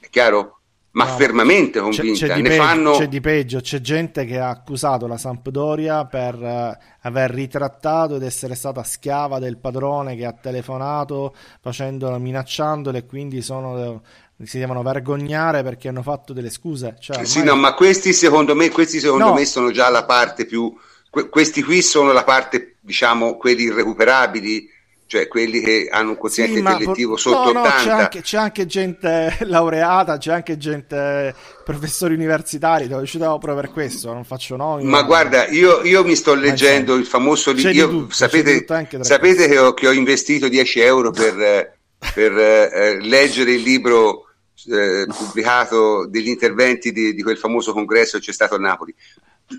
È 0.00 0.08
chiaro? 0.10 0.57
Ma 0.98 1.04
no, 1.04 1.16
fermamente 1.16 1.78
convinta. 1.78 2.26
C'è, 2.26 2.26
c'è, 2.26 2.34
di 2.34 2.42
peggio, 2.42 2.62
fanno... 2.62 2.90
c'è, 2.90 3.08
di 3.08 3.20
peggio, 3.20 3.60
c'è 3.60 3.80
gente 3.80 4.24
che 4.24 4.40
ha 4.40 4.48
accusato 4.48 5.06
la 5.06 5.16
Sampdoria 5.16 6.04
per 6.06 6.34
uh, 6.34 6.84
aver 7.02 7.30
ritrattato 7.30 8.16
ed 8.16 8.24
essere 8.24 8.56
stata 8.56 8.82
schiava 8.82 9.38
del 9.38 9.58
padrone 9.58 10.16
che 10.16 10.24
ha 10.24 10.32
telefonato 10.32 11.36
facendolo, 11.60 12.18
minacciandolo 12.18 12.96
e 12.96 13.06
quindi 13.06 13.42
sono, 13.42 14.02
si 14.42 14.58
devono 14.58 14.82
vergognare 14.82 15.62
perché 15.62 15.86
hanno 15.86 16.02
fatto 16.02 16.32
delle 16.32 16.50
scuse. 16.50 16.96
Cioè, 16.98 17.18
ormai... 17.18 17.30
Sì, 17.30 17.44
no, 17.44 17.54
ma 17.54 17.74
questi 17.74 18.12
secondo 18.12 18.56
me, 18.56 18.68
questi 18.70 18.98
secondo 18.98 19.26
no. 19.26 19.34
me 19.34 19.44
sono 19.44 19.70
già 19.70 19.88
la 19.90 20.04
parte 20.04 20.46
più... 20.46 20.74
Que- 21.10 21.28
questi 21.28 21.62
qui 21.62 21.80
sono 21.80 22.12
la 22.12 22.24
parte, 22.24 22.74
diciamo, 22.80 23.36
quelli 23.36 23.62
irrecuperabili 23.62 24.68
cioè 25.08 25.26
quelli 25.26 25.60
che 25.60 25.88
hanno 25.90 26.10
un 26.10 26.16
quoziente 26.18 26.52
sì, 26.52 26.58
intellettivo 26.58 27.12
por- 27.12 27.20
sotto 27.20 27.52
no, 27.52 27.60
no, 27.60 27.60
80. 27.62 27.82
C'è 27.82 27.90
anche, 27.90 28.20
c'è 28.20 28.36
anche, 28.36 28.66
gente 28.66 29.36
laureata, 29.48 30.18
c'è 30.18 30.32
anche 30.32 30.58
gente 30.58 31.34
professori 31.64 32.12
universitari, 32.12 32.88
dove 32.88 33.02
uscito 33.02 33.24
proprio 33.24 33.54
per 33.54 33.70
questo, 33.70 34.12
non 34.12 34.24
faccio 34.24 34.54
nomi. 34.56 34.84
Ma, 34.84 34.98
ma 34.98 35.02
guarda, 35.04 35.48
io, 35.48 35.82
io, 35.82 36.04
mi 36.04 36.14
sto 36.14 36.34
leggendo 36.34 36.94
il 36.94 37.06
famoso 37.06 37.52
libro, 37.52 38.08
sapete, 38.10 38.66
sapete 39.00 39.48
che 39.48 39.58
ho, 39.58 39.72
che 39.72 39.88
ho, 39.88 39.92
investito 39.92 40.46
10 40.46 40.80
euro 40.80 41.10
per, 41.10 41.78
per 42.14 42.38
eh, 42.38 43.00
leggere 43.00 43.52
il 43.52 43.62
libro 43.62 44.26
eh, 44.70 45.06
pubblicato 45.06 46.06
degli 46.06 46.28
interventi 46.28 46.92
di, 46.92 47.14
di 47.14 47.22
quel 47.22 47.38
famoso 47.38 47.72
congresso 47.72 48.18
che 48.18 48.26
c'è 48.26 48.32
stato 48.32 48.56
a 48.56 48.58
Napoli 48.58 48.94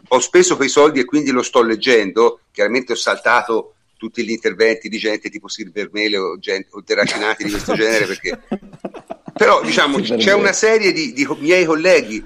ho 0.09 0.19
speso 0.19 0.55
quei 0.55 0.69
soldi 0.69 0.99
e 0.99 1.05
quindi 1.05 1.31
lo 1.31 1.41
sto 1.41 1.63
leggendo, 1.63 2.41
chiaramente 2.51 2.93
ho 2.93 2.95
saltato 2.95 3.73
tutti 3.99 4.23
gli 4.23 4.31
interventi 4.31 4.87
di 4.87 4.97
gente 4.97 5.29
tipo 5.29 5.49
Silver 5.49 5.89
Mele 5.91 6.17
o, 6.17 6.39
gente, 6.39 6.69
o 6.71 6.81
terracinati 6.81 7.43
di 7.43 7.51
questo 7.51 7.75
genere 7.75 8.05
perché 8.05 8.39
però 9.35 9.61
diciamo 9.61 9.99
c'è 9.99 10.33
una 10.33 10.53
serie 10.53 10.93
di, 10.93 11.11
di 11.11 11.27
miei 11.39 11.65
colleghi 11.65 12.25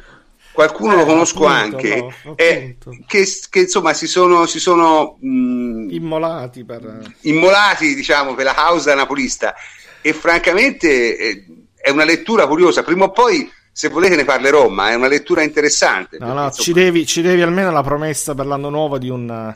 qualcuno 0.51 0.93
eh, 0.93 0.97
lo 0.97 1.05
conosco 1.05 1.47
appunto, 1.47 1.75
anche, 1.75 2.13
no, 2.23 2.37
eh, 2.37 2.77
che, 3.07 3.27
che, 3.49 3.59
insomma 3.61 3.93
si 3.93 4.05
sono, 4.05 4.45
si 4.45 4.59
sono 4.59 5.17
mh, 5.19 5.87
immolati, 5.89 6.63
per... 6.63 7.13
immolati 7.21 7.95
diciamo, 7.95 8.35
per 8.35 8.45
la 8.45 8.53
causa 8.53 8.93
napolista. 8.93 9.55
E 9.99 10.13
francamente 10.13 11.17
eh, 11.17 11.45
è 11.75 11.89
una 11.89 12.03
lettura 12.03 12.45
curiosa, 12.45 12.83
prima 12.83 13.05
o 13.05 13.11
poi 13.11 13.51
se 13.71 13.89
volete 13.89 14.15
ne 14.15 14.25
parlerò, 14.25 14.69
ma 14.69 14.91
è 14.91 14.93
una 14.93 15.07
lettura 15.07 15.41
interessante. 15.41 16.19
No, 16.19 16.27
perché, 16.27 16.39
no, 16.39 16.45
insomma... 16.45 16.63
ci, 16.63 16.73
devi, 16.73 17.05
ci 17.07 17.21
devi 17.21 17.41
almeno 17.41 17.71
la 17.71 17.81
promessa 17.81 18.35
per 18.35 18.45
l'anno 18.45 18.69
nuovo 18.69 18.99
di 18.99 19.09
un 19.09 19.53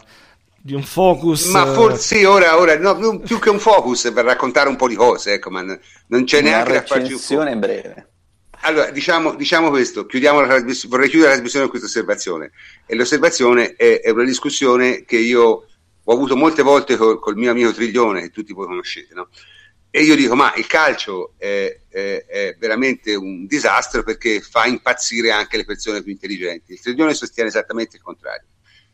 di 0.62 0.74
un 0.74 0.84
focus. 0.84 1.46
Ma 1.46 1.66
forse 1.66 2.26
ora, 2.26 2.60
ora 2.60 2.78
no, 2.78 3.20
più 3.20 3.40
che 3.40 3.50
un 3.50 3.60
focus 3.60 4.12
per 4.14 4.26
raccontare 4.26 4.70
un 4.70 4.76
po' 4.76 4.88
di 4.88 4.96
cose, 4.96 5.34
ecco, 5.34 5.50
ma 5.50 5.62
non 5.62 6.24
c'è 6.26 6.40
Una 6.40 6.50
neanche 6.50 6.74
da 6.74 6.84
farci 6.84 7.14
un 7.14 7.60
breve. 7.60 8.08
Allora, 8.62 8.90
diciamo, 8.90 9.36
diciamo 9.36 9.70
questo, 9.70 10.06
chiudiamo 10.06 10.42
la 10.42 10.64
vorrei 10.88 11.10
chiudere 11.10 11.30
la 11.30 11.34
trasmissione 11.34 11.68
con 11.68 11.70
questa 11.70 11.88
osservazione. 11.88 12.52
E 12.86 12.96
l'osservazione 12.96 13.76
è, 13.76 14.02
è, 14.02 14.10
una 14.10 14.24
discussione 14.24 15.04
che 15.06 15.18
io 15.18 15.66
ho 16.04 16.14
avuto 16.14 16.36
molte 16.36 16.64
volte 16.64 16.96
col, 16.96 17.20
col 17.20 17.36
mio 17.36 17.52
amico 17.52 17.72
Triglione, 17.72 18.22
che 18.22 18.30
tutti 18.30 18.54
voi 18.54 18.66
conoscete, 18.66 19.14
no? 19.14 19.30
E 19.90 20.02
io 20.02 20.16
dico, 20.16 20.36
ma 20.36 20.54
il 20.56 20.68
calcio 20.68 21.34
è, 21.38 21.82
è, 21.88 22.26
è, 22.28 22.56
veramente 22.60 23.16
un 23.16 23.46
disastro 23.46 24.04
perché 24.04 24.42
fa 24.42 24.66
impazzire 24.66 25.32
anche 25.32 25.58
le 25.58 25.66
persone 25.66 26.04
più 26.04 26.12
intelligenti. 26.12 26.74
Il 26.74 26.82
Triglione 26.82 27.14
sostiene 27.14 27.50
esattamente 27.50 27.98
il 27.98 28.02
contrario. 28.02 28.48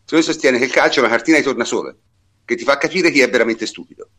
Il 0.03 0.09
Triglione 0.09 0.31
sostiene 0.31 0.57
che 0.57 0.65
il 0.65 0.71
calcio 0.71 0.99
è 0.99 1.03
una 1.03 1.11
cartina 1.11 1.37
di 1.37 1.43
tornasole, 1.43 1.95
che 2.45 2.55
ti 2.55 2.63
fa 2.63 2.77
capire 2.77 3.09
chi 3.09 3.21
è 3.21 3.29
veramente 3.29 3.65
stupido. 3.65 4.09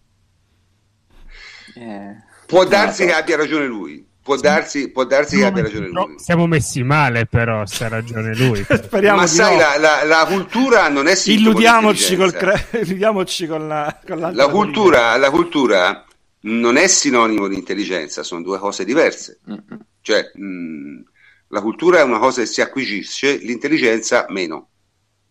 Eh, 1.77 2.17
Può 2.47 2.65
darsi 2.65 3.05
che 3.05 3.13
abbia 3.13 3.37
ragione 3.37 3.67
lui, 3.67 4.07
può 4.23 4.37
darsi, 4.37 4.91
può 4.91 5.05
darsi 5.05 5.37
che 5.37 5.45
abbia 5.45 5.63
ragione 5.63 5.89
lui. 5.89 6.15
Siamo 6.19 6.47
messi 6.47 6.83
male, 6.83 7.27
però, 7.27 7.65
se 7.67 7.85
ha 7.85 7.89
ragione 7.89 8.35
lui. 8.35 8.65
Speriamo 8.69 9.21
Ma 9.21 9.27
sai, 9.27 9.57
no. 9.57 9.61
la, 9.61 9.79
la, 9.79 10.05
la, 10.05 10.27
cultura 10.27 10.89
non 10.89 11.07
è 11.07 11.15
illudiamoci, 11.25 12.17
col 12.17 12.33
cre- 12.33 12.69
illudiamoci 12.83 13.47
con 13.47 13.67
la, 13.67 13.99
con 14.07 14.19
la 14.19 14.49
cultura, 14.49 15.17
la 15.17 15.31
cultura 15.31 16.05
non 16.41 16.77
è 16.77 16.87
sinonimo 16.87 17.49
di 17.49 17.55
intelligenza, 17.55 18.23
sono 18.23 18.43
due 18.43 18.59
cose 18.59 18.85
diverse. 18.85 19.41
Mm-hmm. 19.51 19.81
Cioè, 20.01 20.31
mh, 20.35 21.03
la 21.49 21.61
cultura 21.61 22.01
è 22.01 22.03
una 22.03 22.19
cosa 22.19 22.43
che 22.43 22.47
si 22.47 22.61
acquisisce, 22.61 23.37
l'intelligenza 23.37 24.27
meno. 24.29 24.69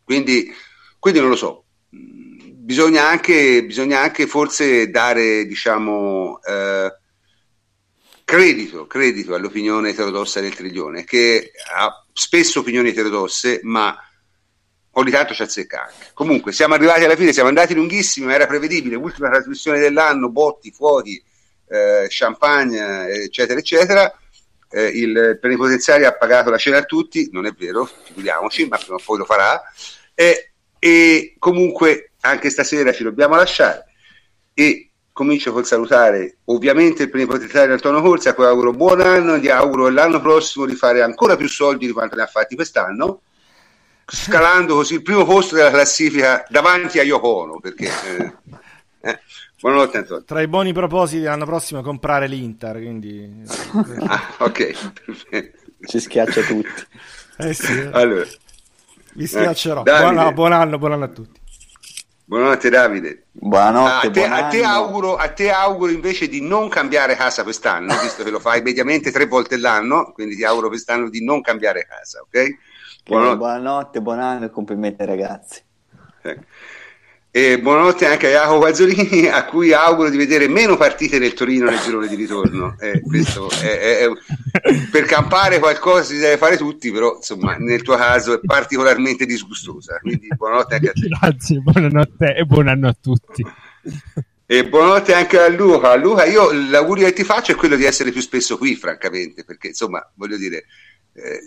Quindi, 0.03 0.53
quindi 0.99 1.19
non 1.19 1.29
lo 1.29 1.35
so. 1.35 1.65
Bisogna 1.89 3.07
anche, 3.07 3.63
bisogna 3.65 3.99
anche 3.99 4.25
forse 4.25 4.89
dare, 4.89 5.45
diciamo, 5.45 6.39
eh, 6.43 6.97
credito, 8.23 8.87
credito 8.87 9.35
all'opinione 9.35 9.89
eterodossa 9.89 10.39
del 10.39 10.55
Triglione, 10.55 11.03
che 11.03 11.51
ha 11.75 12.05
spesso 12.13 12.61
opinioni 12.61 12.89
eterodosse, 12.89 13.59
ma 13.63 13.95
ogni 14.91 15.11
tanto 15.11 15.33
ci 15.33 15.41
azzecca 15.41 15.83
anche. 15.83 16.11
Comunque, 16.13 16.51
siamo 16.51 16.73
arrivati 16.73 17.03
alla 17.03 17.15
fine, 17.15 17.33
siamo 17.33 17.49
andati 17.49 17.73
lunghissimi, 17.73 18.27
ma 18.27 18.35
era 18.35 18.47
prevedibile. 18.47 18.95
Ultima 18.95 19.29
trasmissione 19.29 19.79
dell'anno, 19.79 20.29
botti, 20.29 20.71
fuori, 20.71 21.21
eh, 21.67 22.05
champagne, 22.09 23.07
eccetera, 23.09 23.59
eccetera. 23.59 24.17
Eh, 24.73 24.87
il 24.87 25.37
plenipotenziario 25.39 26.07
ha 26.07 26.13
pagato 26.13 26.49
la 26.49 26.57
cena 26.57 26.77
a 26.77 26.83
tutti, 26.83 27.29
non 27.31 27.45
è 27.45 27.51
vero, 27.51 27.85
figuriamoci, 27.85 28.67
ma 28.67 28.77
prima 28.77 28.95
o 28.95 29.01
poi 29.03 29.19
lo 29.19 29.25
farà. 29.25 29.61
Eh, 30.15 30.51
e 30.79 31.35
comunque 31.37 32.11
anche 32.21 32.49
stasera 32.49 32.91
ci 32.91 33.03
dobbiamo 33.03 33.35
lasciare. 33.35 33.85
E 34.53 34.89
comincio 35.11 35.51
col 35.51 35.65
salutare 35.65 36.37
ovviamente 36.45 37.03
il 37.03 37.09
plenipotenziario 37.09 37.73
Antonio 37.73 38.01
Corsi 38.01 38.29
a 38.29 38.33
cui 38.33 38.45
auguro 38.45 38.71
buon 38.71 38.99
anno, 38.99 39.37
gli 39.37 39.47
auguro 39.47 39.89
l'anno 39.89 40.19
prossimo 40.19 40.65
di 40.65 40.75
fare 40.75 41.03
ancora 41.03 41.37
più 41.37 41.47
soldi 41.47 41.85
di 41.85 41.91
quanto 41.91 42.15
ne 42.15 42.23
ha 42.23 42.27
fatti 42.27 42.55
quest'anno 42.55 43.21
scalando 44.05 44.75
così 44.75 44.95
il 44.95 45.01
primo 45.01 45.23
posto 45.23 45.55
della 45.55 45.69
classifica 45.69 46.45
davanti 46.49 46.99
a 46.99 47.03
Yoko 47.03 47.27
Ono 47.27 47.59
perché 47.59 47.85
eh, 47.85 48.33
eh. 49.01 49.19
Buonanotte 49.63 49.97
Antonio 49.97 50.23
tra 50.25 50.41
i 50.41 50.47
buoni 50.49 50.73
propositi 50.73 51.21
dell'anno 51.21 51.45
prossimo 51.45 51.81
comprare 51.81 52.27
l'Inter 52.27 52.75
quindi 52.75 53.43
ah, 54.07 54.33
ok 54.39 54.73
ci 55.87 55.99
schiaccia 56.01 56.41
tutti 56.41 56.85
eh 57.37 57.53
sì, 57.53 57.87
allora 57.91 58.25
vi 59.13 59.25
schiaccerò 59.25 59.83
eh, 59.85 59.99
buon, 59.99 60.33
buon 60.33 60.51
anno 60.51 60.77
buon 60.77 60.91
anno 60.91 61.05
a 61.05 61.07
tutti 61.07 61.39
Buonanotte 62.25 62.69
Davide. 62.69 63.25
Buonanotte. 63.31 64.07
a, 64.07 64.11
te, 64.11 64.23
a, 64.23 64.47
te 64.47 64.63
auguro, 64.63 65.17
a, 65.17 65.27
te, 65.27 65.51
auguro, 65.51 65.91
invece 65.91 66.29
di 66.29 66.41
non 66.41 66.69
cambiare 66.69 67.15
casa 67.15 67.43
quest'anno, 67.43 67.93
visto 68.01 68.23
che 68.23 68.31
lo 68.31 68.39
fai 68.39 68.61
mediamente 68.61 69.11
tre 69.11 69.27
volte 69.27 69.57
l'anno, 69.57 70.13
quindi 70.13 70.37
ti 70.37 70.45
auguro 70.45 70.69
quest'anno 70.69 71.09
di 71.09 71.23
non 71.23 71.41
cambiare 71.41 71.85
casa, 71.85 72.21
ok? 72.21 72.57
Buonanotte, 73.05 73.37
buonanotte 73.37 74.01
buon 74.01 74.19
anno 74.19 74.45
e 74.45 74.49
complimenti 74.49 75.05
ragazzi. 75.05 75.61
Eh. 76.21 76.39
E 77.35 77.59
buonanotte 77.59 78.05
anche 78.05 78.27
a 78.27 78.41
Jacopo 78.41 78.59
Pazzolini, 78.59 79.25
a 79.33 79.43
cui 79.45 79.73
auguro 79.73 80.11
di 80.11 80.17
vedere 80.17 80.47
meno 80.47 80.77
partite 80.77 81.17
del 81.17 81.33
Torino 81.33 81.67
nel 81.67 81.79
girone 81.79 82.07
di 82.07 82.13
ritorno. 82.13 82.75
Eh, 82.79 83.01
è, 83.01 83.79
è, 83.79 84.05
è, 84.05 84.09
per 84.91 85.05
campare 85.05 85.57
qualcosa 85.57 86.03
si 86.03 86.19
deve 86.19 86.37
fare 86.37 86.57
tutti, 86.57 86.91
però 86.91 87.15
insomma 87.15 87.55
nel 87.57 87.81
tuo 87.81 87.95
caso 87.95 88.35
è 88.35 88.39
particolarmente 88.39 89.25
disgustosa. 89.25 89.97
Quindi 89.97 90.27
buonanotte 90.27 90.75
anche 90.75 90.89
a 90.89 90.91
te. 90.91 91.07
Grazie, 91.07 91.57
buonanotte 91.57 92.35
e 92.35 92.45
buon 92.45 92.67
anno 92.67 92.87
a 92.89 92.95
tutti. 93.01 93.43
E 94.45 94.69
buonanotte 94.69 95.15
anche 95.15 95.39
a 95.39 95.47
Luca. 95.47 95.95
Luca, 95.95 96.25
io 96.25 96.51
l'augurio 96.51 97.07
che 97.07 97.13
ti 97.13 97.23
faccio 97.23 97.51
è 97.51 97.55
quello 97.55 97.75
di 97.75 97.85
essere 97.85 98.11
più 98.11 98.21
spesso 98.21 98.59
qui, 98.59 98.75
francamente, 98.75 99.43
perché 99.43 99.69
insomma, 99.69 100.07
voglio 100.13 100.37
dire, 100.37 100.65
eh, 101.13 101.39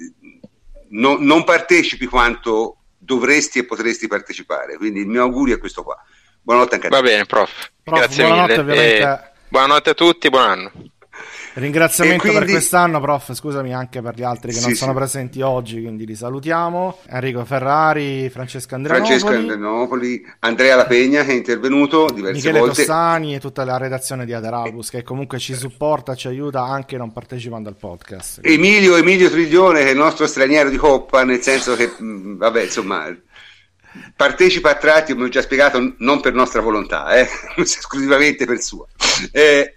no, 0.89 1.17
non 1.21 1.45
partecipi 1.45 2.07
quanto 2.07 2.79
dovresti 3.07 3.61
e 3.61 3.65
potresti 3.65 4.09
partecipare. 4.09 4.77
Quindi 4.77 5.01
il 5.01 5.07
mio 5.07 5.23
augurio 5.23 5.55
è 5.55 5.59
questo 5.59 5.83
qua. 5.83 5.97
Buonanotte 6.43 6.75
anche 6.75 6.87
a 6.89 6.91
te. 6.91 6.97
Va 6.97 7.03
bene, 7.03 7.25
prof. 7.25 7.71
prof 7.83 7.99
Grazie 7.99 8.25
buonanotte, 8.27 8.63
mille. 8.63 8.99
E... 8.99 9.21
Buonanotte 9.49 9.91
a 9.91 9.95
tutti, 9.95 10.29
buon 10.29 10.43
anno. 10.43 10.73
Ringraziamento 11.57 12.21
quindi... 12.21 12.39
per 12.39 12.49
quest'anno, 12.51 13.01
prof. 13.01 13.33
Scusami 13.33 13.73
anche 13.73 14.03
per 14.03 14.15
gli 14.15 14.23
altri 14.23 14.53
che 14.53 14.59
sì, 14.59 14.67
non 14.67 14.75
sono 14.75 14.93
sì. 14.93 14.99
presenti 14.99 15.41
oggi, 15.41 15.81
quindi 15.81 16.05
li 16.05 16.15
salutiamo. 16.15 16.99
Enrico 17.09 17.47
Ferrari, 17.47 18.29
Francesco 18.29 18.75
Andreanopoli. 18.75 19.19
Francesco 19.19 19.41
Andreanopoli, 19.41 20.27
Andrea 20.41 20.77
La 20.77 20.85
Pegna 20.85 21.25
che 21.25 21.31
è 21.31 21.35
intervenuto 21.35 22.11
diverse 22.13 22.37
Michele 22.37 22.59
volte. 22.59 22.85
Tossani 22.85 23.35
e 23.35 23.41
tutta 23.41 23.65
la 23.65 23.79
redazione 23.79 24.27
di 24.27 24.35
Aderabus 24.35 24.91
che 24.91 25.03
comunque 25.03 25.39
ci 25.39 25.55
supporta, 25.55 26.15
ci 26.15 26.29
aiuta 26.29 26.63
anche 26.63 26.99
non 26.99 27.11
partecipando 27.11 27.71
al 27.71 27.77
podcast. 27.77 28.41
Emilio, 28.43 28.97
Emilio 28.97 29.31
Triglione 29.31 29.81
che 29.81 29.89
è 29.89 29.93
il 29.93 29.97
nostro 29.97 30.27
straniero 30.27 30.69
di 30.69 30.77
coppa, 30.77 31.25
nel 31.25 31.41
senso 31.41 31.75
che, 31.75 31.91
mh, 31.99 32.37
vabbè, 32.37 32.65
insomma 32.65 33.17
partecipa 34.15 34.71
a 34.71 34.75
tratti, 34.75 35.15
come 35.15 35.25
ho 35.25 35.29
già 35.31 35.41
spiegato, 35.41 35.95
non 35.99 36.21
per 36.21 36.35
nostra 36.35 36.61
volontà, 36.61 37.17
eh? 37.17 37.27
esclusivamente 37.57 38.45
per 38.45 38.61
sua. 38.61 38.87
Eh, 39.33 39.73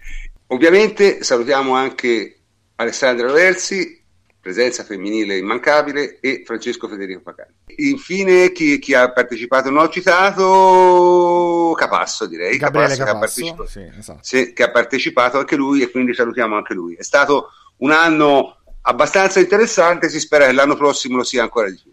Ovviamente 0.52 1.22
salutiamo 1.22 1.74
anche 1.74 2.40
Alessandra 2.76 3.30
Versi, 3.30 4.02
presenza 4.40 4.82
femminile 4.82 5.36
immancabile, 5.36 6.18
e 6.18 6.42
Francesco 6.44 6.88
Federico 6.88 7.20
Pacani. 7.20 7.54
Infine, 7.76 8.50
chi, 8.50 8.80
chi 8.80 8.92
ha 8.92 9.12
partecipato 9.12 9.70
non 9.70 9.84
ho 9.84 9.88
citato 9.88 11.72
Capasso, 11.76 12.26
direi. 12.26 12.56
Gabriele 12.56 12.96
Capasso, 12.96 13.04
Capasso 13.04 13.40
che, 13.40 13.48
ha 13.48 13.54
partecipato, 13.54 13.66
sì, 13.68 13.98
esatto. 13.98 14.18
sì, 14.22 14.52
che 14.52 14.62
ha 14.64 14.70
partecipato 14.70 15.38
anche 15.38 15.54
lui 15.56 15.82
e 15.82 15.90
quindi 15.90 16.14
salutiamo 16.14 16.56
anche 16.56 16.74
lui. 16.74 16.94
È 16.94 17.02
stato 17.04 17.50
un 17.78 17.92
anno 17.92 18.56
abbastanza 18.82 19.38
interessante, 19.38 20.08
si 20.08 20.18
spera 20.18 20.46
che 20.46 20.52
l'anno 20.52 20.74
prossimo 20.74 21.16
lo 21.16 21.24
sia 21.24 21.42
ancora 21.42 21.70
di 21.70 21.78
più. 21.80 21.92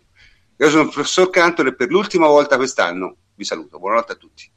Io 0.59 0.69
sono 0.71 0.83
il 0.83 0.89
professor 0.89 1.29
Cantor 1.29 1.67
e 1.67 1.75
per 1.75 1.89
l'ultima 1.89 2.25
volta 2.25 2.55
quest'anno 2.55 3.17
vi 3.35 3.43
saluto. 3.43 3.77
Buonanotte 3.77 4.13
a 4.13 4.15
tutti. 4.15 4.49